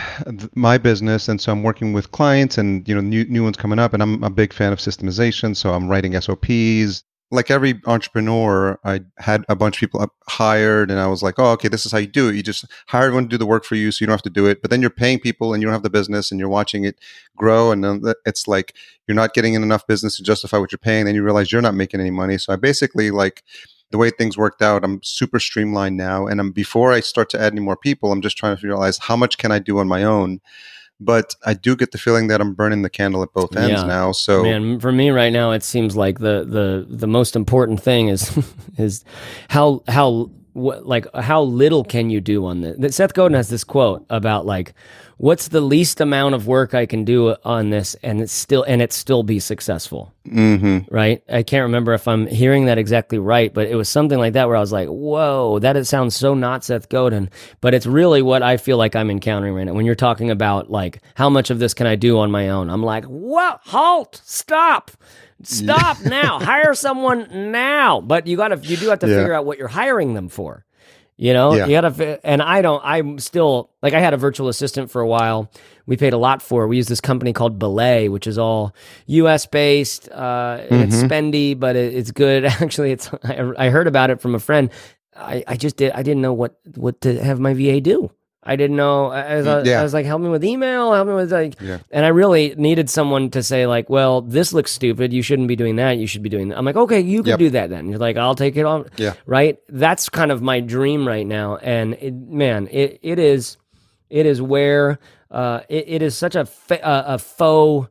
my 0.55 0.79
business, 0.79 1.29
and 1.29 1.39
so 1.39 1.53
I'm 1.53 1.63
working 1.63 1.93
with 1.93 2.11
clients, 2.13 2.57
and 2.57 2.89
you 2.89 2.95
know, 2.95 3.03
new 3.03 3.25
new 3.27 3.45
ones 3.45 3.59
coming 3.59 3.79
up, 3.79 3.93
and 3.93 4.03
I'm 4.03 4.25
a 4.25 4.31
big 4.31 4.55
fan 4.55 4.73
of 4.73 4.79
systemization. 4.79 5.55
So 5.55 5.75
I'm 5.75 5.87
writing 5.87 6.19
SOPs. 6.19 7.05
Like 7.33 7.51
every 7.51 7.81
entrepreneur, 7.87 8.79
I 8.85 9.01
had 9.19 9.45
a 9.49 9.57
bunch 9.57 9.77
of 9.77 9.81
people 9.81 10.07
hired, 10.29 10.91
and 10.91 11.01
I 11.01 11.07
was 11.09 11.23
like, 11.23 11.37
"Oh, 11.39 11.53
okay, 11.53 11.69
this 11.69 11.87
is 11.87 11.93
how 11.93 11.99
you 11.99 12.07
do 12.07 12.29
it. 12.29 12.37
You 12.37 12.43
just 12.43 12.67
hire 12.89 13.07
everyone 13.07 13.25
to 13.25 13.29
do 13.31 13.39
the 13.39 13.47
work 13.47 13.65
for 13.65 13.75
you, 13.75 13.91
so 13.91 14.03
you 14.03 14.07
don't 14.07 14.15
have 14.15 14.23
to 14.23 14.31
do 14.31 14.47
it. 14.47 14.63
But 14.63 14.71
then 14.71 14.83
you're 14.83 14.91
paying 14.91 15.19
people, 15.19 15.55
and 15.55 15.63
you 15.63 15.67
don't 15.67 15.73
have 15.73 15.83
the 15.83 15.91
business, 15.91 16.31
and 16.31 16.39
you're 16.39 16.51
watching 16.51 16.85
it 16.85 16.99
grow, 17.37 17.73
and 17.73 17.83
then 17.83 18.03
it's 18.27 18.47
like 18.47 18.75
you're 19.09 19.15
not 19.15 19.35
getting 19.35 19.55
in 19.55 19.63
enough 19.63 19.87
business 19.87 20.17
to 20.19 20.23
justify 20.23 20.59
what 20.59 20.73
you're 20.73 20.79
paying. 20.79 21.07
Then 21.07 21.15
you 21.15 21.25
realize 21.25 21.51
you're 21.51 21.63
not 21.63 21.75
making 21.75 22.01
any 22.01 22.11
money. 22.11 22.39
So 22.39 22.53
I 22.53 22.57
basically 22.57 23.11
like 23.11 23.43
the 23.93 23.99
way 23.99 24.11
things 24.11 24.37
worked 24.39 24.63
out, 24.63 24.85
I'm 24.85 25.03
super 25.03 25.39
streamlined 25.39 25.97
now. 25.97 26.27
And 26.27 26.41
I'm, 26.41 26.51
before 26.51 26.93
I 26.93 27.01
start 27.01 27.31
to 27.31 27.41
add 27.41 27.53
any 27.53 27.61
more 27.61 27.77
people, 27.77 28.11
I'm 28.11 28.23
just 28.23 28.37
trying 28.39 28.57
to 28.57 28.67
realize 28.67 28.99
how 28.99 29.17
much 29.17 29.39
can 29.39 29.53
I 29.53 29.59
do 29.59 29.79
on 29.79 29.87
my 29.89 30.03
own. 30.03 30.41
But 31.05 31.35
I 31.45 31.55
do 31.55 31.77
get 31.77 31.93
the 31.93 31.99
feeling 31.99 32.29
that 32.29 32.41
I'm 32.41 32.55
burning 32.55 32.83
the 32.83 32.91
candle 32.91 33.23
at 33.23 33.33
both 33.33 33.57
ends 33.57 33.69
Yeah. 33.83 33.87
now. 33.87 34.13
So 34.13 34.43
Man, 34.43 34.81
for 34.81 34.93
me 34.93 35.11
right 35.11 35.33
now, 35.33 35.53
it 35.53 35.63
seems 35.63 35.97
like 35.97 36.19
the 36.19 36.45
the 36.45 36.87
the 36.89 37.07
most 37.07 37.37
important 37.37 37.83
thing 37.83 38.09
is 38.09 38.37
is 38.79 39.05
how 39.49 39.83
how 39.89 40.31
what 40.53 40.87
like 40.87 41.07
how 41.15 41.43
little 41.43 41.85
can 41.85 42.11
you 42.11 42.21
do 42.21 42.45
on 42.47 42.61
this? 42.61 42.97
Seth 42.97 43.15
Godin 43.15 43.35
has 43.35 43.49
this 43.49 43.65
quote 43.65 44.05
about 44.11 44.47
like 44.47 44.75
what's 45.23 45.47
the 45.49 45.61
least 45.61 46.01
amount 46.01 46.35
of 46.35 46.49
work 46.49 46.75
I 46.75 46.85
can 46.85 47.05
do 47.05 47.37
on 47.45 47.71
this 47.71 47.95
and 48.03 48.21
it's 48.21 48.33
still 48.33 48.65
and 48.65 48.83
it 48.83 48.93
still 48.93 49.23
be 49.23 49.39
successful. 49.39 50.13
hmm 50.29 50.79
right? 50.91 51.23
I 51.33 51.45
can't 51.45 51.63
remember 51.63 51.95
if 51.95 52.09
I'm 52.09 52.27
hearing 52.27 52.65
that 52.65 52.77
exactly 52.77 53.21
right, 53.21 53.55
but 53.55 53.69
it 53.69 53.77
was 53.77 53.89
something 53.89 54.19
like 54.19 54.33
that 54.33 54.49
where 54.49 54.57
I 54.57 54.61
was 54.61 54.73
like, 54.73 54.89
whoa, 54.89 55.61
that 55.61 55.77
it 55.77 55.85
sounds 55.87 56.17
so 56.17 56.35
not 56.35 56.65
Seth 56.65 56.89
Godin. 56.89 57.31
But 57.61 57.73
it's 57.73 57.87
really 57.87 58.21
what 58.21 58.43
I 58.43 58.57
feel 58.57 58.79
like 58.79 58.97
I'm 58.97 59.11
encountering 59.11 59.55
right 59.55 59.65
now. 59.65 59.75
When 59.75 59.87
you're 59.87 59.95
talking 59.95 60.31
about 60.31 60.71
like 60.73 61.01
how 61.15 61.31
much 61.31 61.51
of 61.51 61.61
this 61.61 61.73
can 61.73 61.87
I 61.87 61.95
do 61.95 62.19
on 62.19 62.33
my 62.33 62.49
own? 62.49 62.69
I'm 62.69 62.83
like, 62.83 63.05
what? 63.05 63.61
Halt! 63.65 64.21
Stop! 64.25 64.91
Stop 65.45 66.01
now! 66.05 66.41
Hire 66.41 66.75
someone 66.75 67.53
now! 67.53 68.01
But 68.01 68.27
you 68.27 68.37
gotta, 68.37 68.57
you 68.57 68.77
do 68.77 68.89
have 68.89 68.99
to 69.01 69.07
Yeah. 69.09 69.19
figure 69.19 69.35
out 69.35 69.45
what 69.47 69.57
you're 69.59 69.69
hiring 69.69 70.15
them 70.15 70.29
for. 70.29 70.65
You 71.23 71.33
know, 71.35 71.55
Yeah. 71.55 71.67
you 71.67 71.71
gotta, 71.81 72.19
and 72.27 72.43
I 72.43 72.63
don't, 72.63 72.83
I'm 72.85 73.21
still, 73.21 73.71
like, 73.81 73.93
I 73.95 74.01
had 74.01 74.13
a 74.13 74.17
virtual 74.17 74.49
assistant 74.49 74.91
for 74.91 75.01
a 75.01 75.07
while. 75.07 75.49
We 75.87 75.97
paid 75.97 76.13
a 76.15 76.19
lot 76.19 76.43
for. 76.43 76.67
We 76.67 76.77
use 76.77 76.89
this 76.89 77.01
company 77.01 77.33
called 77.33 77.61
Belay, 77.61 78.09
which 78.09 78.27
is 78.27 78.39
all 78.39 78.75
US 79.07 79.47
based. 79.47 80.11
Uh, 80.11 80.65
and 80.69 80.83
It's 80.83 80.97
spendy, 81.01 81.57
but 81.57 81.77
it, 81.77 81.95
it's 81.95 82.11
good. 82.11 82.45
Actually, 82.65 82.91
it's, 82.91 83.09
I, 83.23 83.53
I 83.57 83.69
heard 83.71 83.87
about 83.87 84.11
it 84.11 84.21
from 84.21 84.35
a 84.35 84.41
friend. 84.41 84.69
I, 85.15 85.45
I 85.47 85.57
just 85.57 85.77
did, 85.77 85.93
I 85.93 86.03
didn't 86.03 86.23
know 86.23 86.33
what, 86.33 86.59
what 86.75 87.01
to 87.03 87.23
have 87.23 87.39
my 87.39 87.55
VA 87.55 87.81
do. 87.81 88.11
I 88.45 88.57
didn't 88.57 88.77
know. 88.77 89.07
I, 89.07 89.21
I, 89.21 89.37
was, 89.37 89.67
Yeah. 89.67 89.79
I 89.79 89.83
was 89.85 89.95
like, 89.95 90.05
help 90.05 90.21
me 90.21 90.29
with 90.29 90.45
email, 90.45 90.93
help 90.93 91.07
me 91.07 91.15
with 91.15 91.33
like, 91.33 91.61
Yeah. 91.61 91.79
and 91.93 92.05
I 92.05 92.09
really 92.09 92.55
needed 92.57 92.91
someone 92.91 93.31
to 93.31 93.43
say 93.43 93.67
like, 93.67 93.89
well, 93.89 94.21
this 94.21 94.53
looks 94.53 94.73
stupid. 94.73 95.13
You 95.13 95.23
shouldn't 95.23 95.47
be 95.47 95.55
doing 95.55 95.77
that. 95.77 95.93
You 95.99 96.09
should 96.09 96.23
be 96.25 96.29
doing 96.29 96.49
that. 96.49 96.59
I'm 96.59 96.65
like, 96.65 96.75
okay, 96.77 97.01
you 97.01 97.23
can 97.23 97.31
Yep. 97.31 97.39
do 97.39 97.51
that 97.51 97.71
then. 97.71 97.89
You're 97.89 98.01
like, 98.01 98.17
I'll 98.17 98.35
take 98.35 98.57
it 98.57 98.65
on. 98.67 98.89
Yeah. 98.97 99.15
Right. 99.27 99.59
That's 99.69 100.09
kind 100.09 100.33
of 100.33 100.43
my 100.43 100.59
dream 100.59 101.07
right 101.07 101.27
now. 101.27 101.57
And 101.57 101.95
it, 101.95 102.15
man, 102.15 102.69
it, 102.73 102.99
it 103.03 103.21
is, 103.21 103.59
it 104.11 104.27
is 104.27 104.43
where, 104.43 104.99
uh, 105.31 105.61
it, 105.69 105.85
it 105.87 106.03
is 106.03 106.17
such 106.17 106.35
a, 106.35 106.45
fa- 106.45 106.81
a, 106.83 107.15
a 107.15 107.19
faux, 107.19 107.89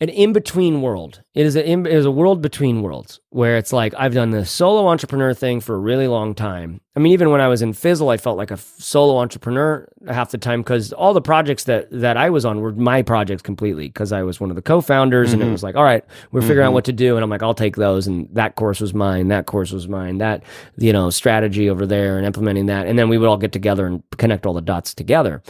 an 0.00 0.08
in 0.08 0.32
between 0.32 0.80
world. 0.80 1.22
It 1.34 1.44
is 1.44 1.56
a 1.56 1.70
it 1.70 1.86
is 1.86 2.06
a 2.06 2.10
world 2.10 2.40
between 2.40 2.80
worlds 2.80 3.20
where 3.28 3.58
it's 3.58 3.72
like 3.72 3.92
I've 3.98 4.14
done 4.14 4.30
this 4.30 4.50
solo 4.50 4.88
entrepreneur 4.88 5.34
thing 5.34 5.60
for 5.60 5.74
a 5.74 5.78
really 5.78 6.08
long 6.08 6.34
time. 6.34 6.80
I 6.96 7.00
mean, 7.00 7.12
even 7.12 7.30
when 7.30 7.42
I 7.42 7.48
was 7.48 7.60
in 7.60 7.74
Fizzle, 7.74 8.08
I 8.08 8.16
felt 8.16 8.38
like 8.38 8.50
a 8.50 8.56
solo 8.56 9.18
entrepreneur 9.18 9.86
half 10.08 10.30
the 10.30 10.38
time 10.38 10.62
because 10.62 10.94
all 10.94 11.12
the 11.12 11.20
projects 11.20 11.64
that 11.64 11.88
that 11.90 12.16
I 12.16 12.30
was 12.30 12.46
on 12.46 12.60
were 12.60 12.72
my 12.72 13.02
projects 13.02 13.42
completely 13.42 13.88
because 13.88 14.10
I 14.10 14.22
was 14.22 14.40
one 14.40 14.48
of 14.48 14.56
the 14.56 14.62
co-founders 14.62 15.34
and 15.34 15.42
it 15.42 15.44
mm-hmm. 15.44 15.52
was 15.52 15.62
like, 15.62 15.76
all 15.76 15.84
right, 15.84 16.04
we're 16.32 16.40
figuring 16.40 16.64
out 16.64 16.68
mm-hmm. 16.68 16.74
what 16.74 16.84
to 16.86 16.92
do, 16.94 17.16
and 17.16 17.22
I'm 17.22 17.30
like, 17.30 17.42
I'll 17.42 17.54
take 17.54 17.76
those, 17.76 18.06
and 18.06 18.26
that 18.32 18.56
course 18.56 18.80
was 18.80 18.94
mine, 18.94 19.28
that 19.28 19.46
course 19.46 19.70
was 19.70 19.86
mine, 19.86 20.18
that 20.18 20.42
you 20.78 20.94
know 20.94 21.10
strategy 21.10 21.68
over 21.68 21.84
there, 21.84 22.16
and 22.16 22.26
implementing 22.26 22.66
that, 22.66 22.86
and 22.86 22.98
then 22.98 23.10
we 23.10 23.18
would 23.18 23.28
all 23.28 23.36
get 23.36 23.52
together 23.52 23.86
and 23.86 24.02
connect 24.16 24.46
all 24.46 24.54
the 24.54 24.62
dots 24.62 24.94
together 24.94 25.42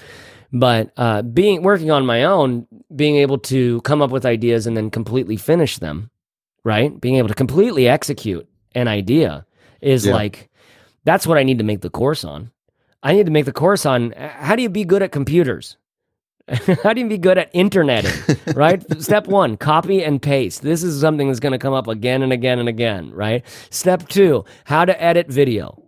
but 0.52 0.92
uh, 0.96 1.22
being 1.22 1.62
working 1.62 1.90
on 1.90 2.04
my 2.06 2.24
own 2.24 2.66
being 2.94 3.16
able 3.16 3.38
to 3.38 3.80
come 3.82 4.02
up 4.02 4.10
with 4.10 4.26
ideas 4.26 4.66
and 4.66 4.76
then 4.76 4.90
completely 4.90 5.36
finish 5.36 5.78
them 5.78 6.10
right 6.64 7.00
being 7.00 7.16
able 7.16 7.28
to 7.28 7.34
completely 7.34 7.88
execute 7.88 8.48
an 8.74 8.88
idea 8.88 9.46
is 9.80 10.06
Yeah. 10.06 10.14
like 10.14 10.50
that's 11.04 11.26
what 11.26 11.38
I 11.38 11.42
need 11.42 11.58
to 11.58 11.64
make 11.64 11.80
the 11.80 11.88
course 11.90 12.24
on. 12.24 12.50
I 13.02 13.14
need 13.14 13.24
to 13.24 13.32
make 13.32 13.46
the 13.46 13.52
course 13.52 13.86
on 13.86 14.12
uh, 14.12 14.28
how 14.28 14.54
do 14.54 14.62
you 14.62 14.68
be 14.68 14.84
good 14.84 15.02
at 15.02 15.10
computers? 15.12 15.78
how 16.82 16.92
do 16.92 17.00
you 17.00 17.08
be 17.08 17.16
good 17.16 17.38
at 17.38 17.48
interneting? 17.54 18.12
right? 18.54 18.84
Step 19.02 19.26
one, 19.28 19.56
copy 19.56 20.04
and 20.04 20.20
paste. 20.20 20.60
This 20.62 20.82
is 20.82 21.00
something 21.00 21.28
that's 21.28 21.40
going 21.40 21.52
to 21.52 21.58
come 21.58 21.72
up 21.72 21.88
again 21.88 22.22
and 22.22 22.32
again 22.32 22.58
and 22.58 22.68
again, 22.68 23.10
right? 23.12 23.42
Step 23.70 24.08
two, 24.08 24.44
how 24.64 24.84
to 24.84 25.02
edit 25.02 25.28
video, 25.28 25.82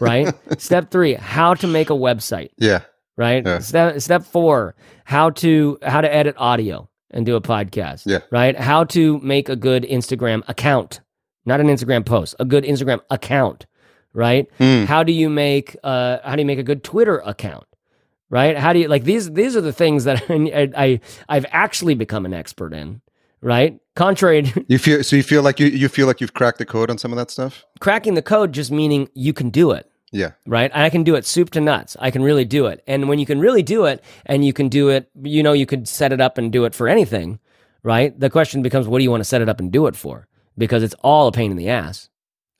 right? 0.00 0.34
Step 0.60 0.90
three, 0.90 1.14
how 1.14 1.54
to 1.54 1.66
make 1.68 1.90
a 1.90 1.94
website 1.94 2.50
Yeah. 2.58 2.80
Right? 3.16 3.44
Yeah. 3.44 3.58
Step 3.60 4.00
step 4.00 4.24
four, 4.24 4.74
how 5.04 5.30
to 5.30 5.78
how 5.82 6.00
to 6.00 6.12
edit 6.12 6.34
audio 6.38 6.88
and 7.10 7.24
do 7.24 7.36
a 7.36 7.40
podcast. 7.40 8.02
Yeah. 8.06 8.20
Right? 8.30 8.56
How 8.58 8.84
to 8.84 9.18
make 9.20 9.48
a 9.48 9.56
good 9.56 9.84
Instagram 9.84 10.42
account. 10.48 11.00
Not 11.44 11.60
an 11.60 11.68
Instagram 11.68 12.04
post, 12.04 12.34
a 12.40 12.44
good 12.44 12.64
Instagram 12.64 13.00
account. 13.10 13.66
Right? 14.12 14.48
Mm. 14.58 14.86
How 14.86 15.02
do 15.02 15.12
you 15.12 15.28
make 15.28 15.76
uh 15.84 16.18
how 16.24 16.36
do 16.36 16.42
you 16.42 16.46
make 16.46 16.58
a 16.58 16.62
good 16.64 16.82
Twitter 16.82 17.18
account? 17.18 17.64
Right? 18.28 18.56
How 18.56 18.72
do 18.72 18.80
you 18.80 18.88
like 18.88 19.04
these 19.04 19.30
these 19.32 19.56
are 19.56 19.60
the 19.60 19.72
things 19.72 20.04
that 20.04 20.24
I, 20.30 20.70
I 20.76 21.00
I've 21.28 21.46
actually 21.50 21.94
become 21.94 22.26
an 22.26 22.34
expert 22.34 22.72
in. 22.72 23.00
Right? 23.42 23.78
Contrary 23.94 24.42
to 24.42 24.64
You 24.68 24.78
feel 24.78 25.04
so 25.04 25.14
you 25.14 25.22
feel 25.22 25.42
like 25.42 25.60
you 25.60 25.68
you 25.68 25.88
feel 25.88 26.06
like 26.06 26.20
you've 26.20 26.34
cracked 26.34 26.58
the 26.58 26.66
code 26.66 26.90
on 26.90 26.98
some 26.98 27.12
of 27.12 27.16
that 27.16 27.30
stuff? 27.30 27.64
cracking 27.80 28.14
the 28.14 28.22
code 28.22 28.52
just 28.52 28.70
meaning 28.72 29.08
you 29.14 29.32
can 29.32 29.50
do 29.50 29.70
it. 29.70 29.88
Yeah. 30.16 30.32
right? 30.46 30.70
I 30.74 30.90
can 30.90 31.02
do 31.04 31.14
it 31.14 31.26
soup 31.26 31.50
to 31.50 31.60
nuts. 31.60 31.96
I 32.00 32.10
can 32.10 32.22
really 32.22 32.44
do 32.44 32.66
it. 32.66 32.82
And 32.86 33.08
when 33.08 33.18
you 33.18 33.26
can 33.26 33.38
really 33.38 33.62
do 33.62 33.84
it 33.84 34.02
and 34.24 34.44
you 34.44 34.52
can 34.52 34.68
do 34.68 34.88
it, 34.88 35.10
you 35.22 35.42
know, 35.42 35.52
you 35.52 35.66
could 35.66 35.86
set 35.86 36.12
it 36.12 36.20
up 36.20 36.38
and 36.38 36.50
do 36.50 36.64
it 36.64 36.74
for 36.74 36.88
anything, 36.88 37.38
right? 37.82 38.18
The 38.18 38.30
question 38.30 38.62
becomes, 38.62 38.88
what 38.88 38.98
do 38.98 39.04
you 39.04 39.10
want 39.10 39.20
to 39.20 39.28
set 39.28 39.42
it 39.42 39.48
up 39.48 39.60
and 39.60 39.70
do 39.70 39.86
it 39.86 39.96
for? 39.96 40.26
Because 40.56 40.82
it's 40.82 40.94
all 41.02 41.28
a 41.28 41.32
pain 41.32 41.50
in 41.50 41.56
the 41.56 41.68
ass, 41.68 42.08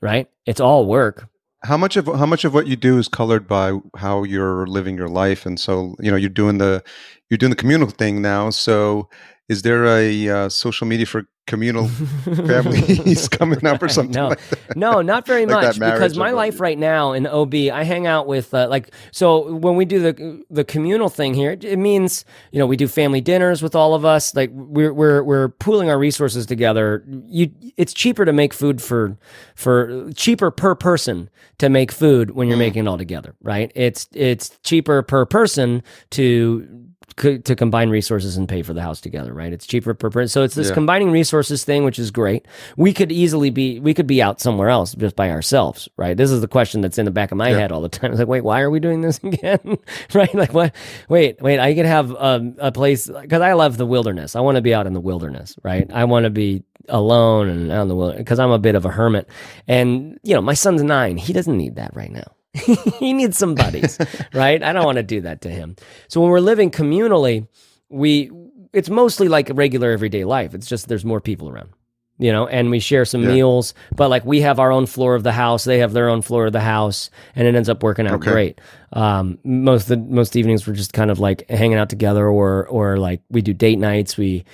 right? 0.00 0.28
It's 0.44 0.60
all 0.60 0.86
work. 0.86 1.28
How 1.62 1.76
much 1.76 1.96
of 1.96 2.06
how 2.06 2.26
much 2.26 2.44
of 2.44 2.54
what 2.54 2.66
you 2.66 2.76
do 2.76 2.98
is 2.98 3.08
colored 3.08 3.48
by 3.48 3.78
how 3.96 4.22
you're 4.22 4.66
living 4.66 4.96
your 4.96 5.08
life, 5.08 5.46
and 5.46 5.58
so 5.58 5.96
you 5.98 6.10
know 6.10 6.16
you're 6.16 6.28
doing 6.28 6.58
the 6.58 6.84
you're 7.28 7.38
doing 7.38 7.50
the 7.50 7.56
communal 7.56 7.88
thing 7.88 8.22
now. 8.22 8.50
So, 8.50 9.08
is 9.48 9.62
there 9.62 9.84
a 9.86 10.28
uh, 10.28 10.48
social 10.48 10.86
media 10.86 11.06
for 11.06 11.24
communal 11.46 11.88
families 12.24 13.28
coming 13.30 13.64
up 13.66 13.82
or 13.82 13.88
something? 13.88 14.12
no, 14.14 14.28
like 14.28 14.40
no, 14.76 15.02
not 15.02 15.26
very 15.26 15.46
Like 15.46 15.78
much. 15.78 15.78
Because 15.78 16.16
my 16.16 16.30
life 16.30 16.60
right 16.60 16.78
now 16.78 17.12
in 17.12 17.26
OB, 17.26 17.54
I 17.72 17.84
hang 17.84 18.06
out 18.06 18.26
with 18.26 18.52
uh, 18.54 18.68
like 18.68 18.92
so 19.12 19.52
when 19.54 19.76
we 19.76 19.84
do 19.84 20.00
the 20.00 20.44
the 20.50 20.64
communal 20.64 21.08
thing 21.08 21.34
here, 21.34 21.52
it, 21.52 21.64
it 21.64 21.78
means 21.78 22.24
you 22.52 22.58
know 22.58 22.66
we 22.66 22.76
do 22.76 22.88
family 22.88 23.20
dinners 23.20 23.62
with 23.62 23.74
all 23.74 23.94
of 23.94 24.04
us. 24.04 24.34
Like 24.34 24.50
we're 24.52 24.92
we're 24.92 25.22
we're 25.22 25.48
pooling 25.50 25.88
our 25.90 25.98
resources 25.98 26.46
together. 26.46 27.04
You, 27.26 27.50
it's 27.76 27.94
cheaper 27.94 28.24
to 28.24 28.32
make 28.32 28.52
food 28.52 28.82
for 28.82 29.16
for 29.54 30.10
cheaper 30.12 30.50
per 30.50 30.74
person 30.74 31.30
to 31.58 31.68
make 31.68 31.90
food 31.92 32.32
when 32.32 32.46
Mm. 32.46 32.50
you're 32.50 32.58
making 32.58 32.84
it 32.86 32.88
all 32.88 32.98
together, 32.98 33.34
right? 33.42 33.72
It's 33.74 34.08
it's 34.12 34.50
cheaper 34.62 35.02
per 35.02 35.24
person 35.26 35.82
to 36.10 36.85
co- 37.16 37.38
to 37.38 37.56
combine 37.56 37.90
resources 37.90 38.36
and 38.36 38.48
pay 38.48 38.62
for 38.62 38.72
the 38.74 38.82
house 38.82 39.00
together, 39.00 39.32
right? 39.34 39.52
It's 39.52 39.66
cheaper 39.66 39.94
per 39.94 40.10
person. 40.10 40.28
So 40.28 40.42
it's 40.42 40.54
this 40.54 40.68
Yeah. 40.68 40.74
combining 40.74 41.10
resources 41.10 41.64
thing, 41.64 41.84
which 41.84 41.98
is 41.98 42.10
great. 42.10 42.46
We 42.76 42.92
could 42.92 43.10
easily 43.12 43.50
be 43.50 43.80
we 43.80 43.94
could 43.94 44.06
be 44.06 44.22
out 44.22 44.40
somewhere 44.40 44.68
else 44.68 44.94
just 44.94 45.16
by 45.16 45.30
ourselves, 45.30 45.88
right? 45.96 46.16
This 46.16 46.30
is 46.30 46.40
the 46.40 46.48
question 46.48 46.80
that's 46.80 46.98
in 46.98 47.04
the 47.04 47.10
back 47.10 47.32
of 47.32 47.38
my 47.38 47.50
Yeah. 47.50 47.58
head 47.58 47.72
all 47.72 47.80
the 47.80 47.88
time. 47.88 48.10
It's 48.12 48.18
like, 48.20 48.28
wait, 48.28 48.44
why 48.44 48.60
are 48.60 48.70
we 48.70 48.80
doing 48.80 49.00
this 49.00 49.18
again? 49.24 49.78
right? 50.14 50.34
Like, 50.34 50.52
what? 50.54 50.74
Wait, 51.08 51.40
wait. 51.42 51.58
I 51.58 51.74
could 51.74 51.86
have 51.86 52.14
um, 52.16 52.54
a 52.58 52.70
place 52.72 53.08
because 53.08 53.40
I 53.42 53.54
love 53.54 53.76
the 53.76 53.86
wilderness. 53.86 54.36
I 54.36 54.40
want 54.40 54.56
to 54.56 54.62
be 54.62 54.74
out 54.74 54.86
in 54.86 54.92
the 54.92 55.00
wilderness, 55.00 55.56
right? 55.62 55.90
I 55.92 56.04
want 56.04 56.24
to 56.24 56.30
be 56.30 56.62
alone 56.88 57.48
and 57.48 57.72
out 57.72 57.82
in 57.82 57.88
the 57.88 57.96
wilderness 57.96 58.20
because 58.20 58.38
I'm 58.38 58.52
a 58.52 58.58
bit 58.60 58.74
of 58.76 58.84
a 58.84 58.90
hermit. 58.90 59.28
And 59.66 60.20
you 60.22 60.34
know, 60.34 60.40
my 60.40 60.54
son's 60.54 60.82
nine. 60.82 61.16
He 61.16 61.32
doesn't 61.32 61.56
need 61.56 61.76
that 61.76 61.96
right 61.96 62.12
now. 62.12 62.30
he 62.98 63.12
needs 63.12 63.36
some 63.38 63.54
buddies, 63.54 63.98
right? 64.32 64.62
I 64.62 64.72
don't 64.72 64.84
want 64.84 64.96
to 64.96 65.02
do 65.02 65.20
that 65.22 65.40
to 65.42 65.50
him. 65.50 65.76
So 66.08 66.20
when 66.20 66.30
we're 66.30 66.40
living 66.40 66.70
communally, 66.70 67.46
we 67.88 68.30
it's 68.72 68.90
mostly 68.90 69.28
like 69.28 69.50
regular 69.54 69.90
everyday 69.90 70.24
life. 70.24 70.54
It's 70.54 70.66
just 70.66 70.88
there's 70.88 71.04
more 71.04 71.20
people 71.20 71.48
around. 71.48 71.70
You 72.18 72.32
know, 72.32 72.46
and 72.46 72.70
we 72.70 72.80
share 72.80 73.04
some 73.04 73.22
Yeah. 73.24 73.28
meals, 73.34 73.74
but 73.94 74.08
like 74.08 74.24
we 74.24 74.40
have 74.40 74.58
our 74.58 74.72
own 74.72 74.86
floor 74.86 75.14
of 75.14 75.22
the 75.22 75.32
house, 75.32 75.64
they 75.64 75.80
have 75.80 75.92
their 75.92 76.08
own 76.08 76.22
floor 76.22 76.46
of 76.46 76.54
the 76.54 76.62
house, 76.62 77.10
and 77.34 77.46
it 77.46 77.54
ends 77.54 77.68
up 77.68 77.82
working 77.82 78.06
out 78.06 78.14
Okay. 78.14 78.30
great. 78.30 78.60
Um, 78.94 79.38
most 79.44 79.82
of 79.82 79.88
the, 79.88 79.96
most 79.98 80.34
evenings 80.34 80.66
we're 80.66 80.72
just 80.72 80.94
kind 80.94 81.10
of 81.10 81.18
like 81.18 81.46
hanging 81.50 81.76
out 81.76 81.90
together, 81.90 82.26
or 82.26 82.66
or 82.68 82.96
like 82.96 83.20
we 83.30 83.42
do 83.42 83.52
date 83.52 83.78
nights. 83.78 84.16
We 84.16 84.46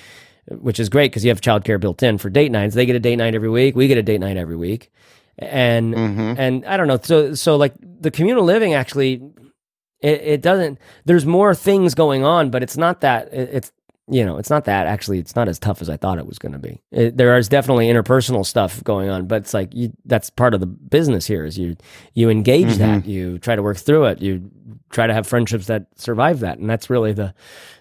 which 0.50 0.80
is 0.80 0.88
great 0.88 1.12
because 1.12 1.24
you 1.24 1.28
have 1.30 1.40
childcare 1.40 1.78
built 1.78 2.02
in 2.02 2.18
for 2.18 2.28
date 2.30 2.50
nights. 2.50 2.74
They 2.74 2.84
get 2.84 2.96
a 2.96 3.00
date 3.00 3.14
night 3.16 3.36
every 3.36 3.48
week. 3.48 3.76
We 3.76 3.86
get 3.86 3.96
a 3.96 4.02
date 4.02 4.18
night 4.20 4.36
every 4.36 4.56
week, 4.56 4.90
and 5.38 5.94
Mhm. 5.94 6.34
and 6.38 6.64
I 6.66 6.76
don't 6.76 6.88
know. 6.88 6.98
So 7.02 7.34
so 7.34 7.56
like 7.56 7.74
the 7.80 8.10
communal 8.10 8.44
living 8.44 8.74
actually, 8.74 9.22
it, 10.00 10.20
it 10.22 10.42
doesn't. 10.42 10.78
There's 11.04 11.26
more 11.26 11.54
things 11.54 11.94
going 11.94 12.24
on, 12.24 12.50
but 12.50 12.62
it's 12.62 12.76
not 12.76 13.00
that. 13.02 13.32
It, 13.32 13.50
it's 13.52 13.72
you 14.10 14.26
know, 14.26 14.36
it's 14.36 14.50
not 14.50 14.64
that 14.64 14.88
actually. 14.88 15.20
It's 15.20 15.36
not 15.36 15.48
as 15.48 15.58
tough 15.60 15.80
as 15.80 15.88
I 15.88 15.96
thought 15.96 16.18
it 16.18 16.26
was 16.26 16.38
going 16.38 16.52
to 16.52 16.58
be. 16.58 16.82
It, 16.90 17.16
there 17.16 17.36
is 17.38 17.48
definitely 17.48 17.86
interpersonal 17.86 18.44
stuff 18.44 18.82
going 18.82 19.08
on, 19.08 19.26
but 19.26 19.42
it's 19.42 19.54
like 19.54 19.72
you, 19.72 19.92
that's 20.04 20.28
part 20.28 20.54
of 20.54 20.60
the 20.60 20.66
business 20.66 21.24
here. 21.26 21.44
Is 21.44 21.56
you 21.56 21.76
you 22.12 22.28
engage 22.28 22.74
that, 22.78 23.06
you 23.06 23.38
try 23.38 23.54
to 23.56 23.62
work 23.62 23.76
through 23.78 24.06
it, 24.06 24.20
you 24.20 24.50
try 24.90 25.06
to 25.06 25.14
have 25.14 25.26
friendships 25.26 25.66
that 25.66 25.86
survive 25.96 26.40
that, 26.40 26.58
and 26.58 26.68
that's 26.68 26.90
really 26.90 27.12
the 27.12 27.32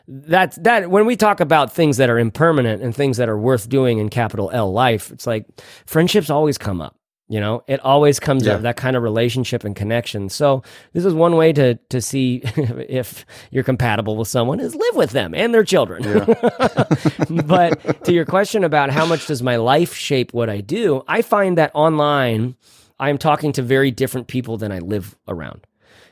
that's 0.07 0.57
that 0.57 0.91
when 0.91 1.05
we 1.07 1.15
talk 1.15 1.39
about 1.39 1.73
things 1.73 1.97
that 1.97 2.09
are 2.09 2.19
impermanent 2.19 2.83
and 2.83 2.95
things 2.95 3.17
that 3.17 3.27
are 3.27 3.37
worth 3.37 3.67
doing 3.67 3.97
in 3.97 4.09
capital 4.09 4.51
L 4.53 4.71
life, 4.71 5.11
it's 5.11 5.25
like 5.25 5.47
friendships 5.87 6.29
always 6.29 6.57
come 6.57 6.81
up. 6.81 6.95
You 7.31 7.39
know, 7.39 7.63
it 7.65 7.79
always 7.79 8.19
comes 8.19 8.45
Yeah. 8.45 8.55
up 8.55 8.61
that 8.63 8.75
kind 8.75 8.97
of 8.97 9.03
relationship 9.03 9.63
and 9.63 9.73
connection. 9.73 10.27
So 10.27 10.63
this 10.91 11.05
is 11.05 11.13
one 11.13 11.37
way 11.37 11.53
to 11.53 11.75
to 11.89 12.01
see 12.01 12.41
if 12.45 13.25
you're 13.51 13.63
compatible 13.63 14.17
with 14.17 14.27
someone 14.27 14.59
is 14.59 14.75
live 14.75 14.95
with 14.95 15.11
them 15.11 15.33
and 15.33 15.53
their 15.53 15.63
children. 15.63 16.03
but 17.45 18.03
to 18.03 18.11
your 18.11 18.25
question 18.25 18.65
about 18.65 18.89
how 18.89 19.05
much 19.05 19.27
does 19.27 19.41
my 19.41 19.55
life 19.55 19.93
shape 19.93 20.33
what 20.33 20.49
I 20.49 20.59
do, 20.59 21.03
I 21.07 21.21
find 21.21 21.57
that 21.57 21.71
online 21.73 22.55
I'm 22.99 23.17
talking 23.17 23.53
to 23.53 23.61
very 23.61 23.91
different 23.91 24.27
people 24.27 24.57
than 24.57 24.73
I 24.73 24.79
live 24.79 25.17
around. 25.27 25.65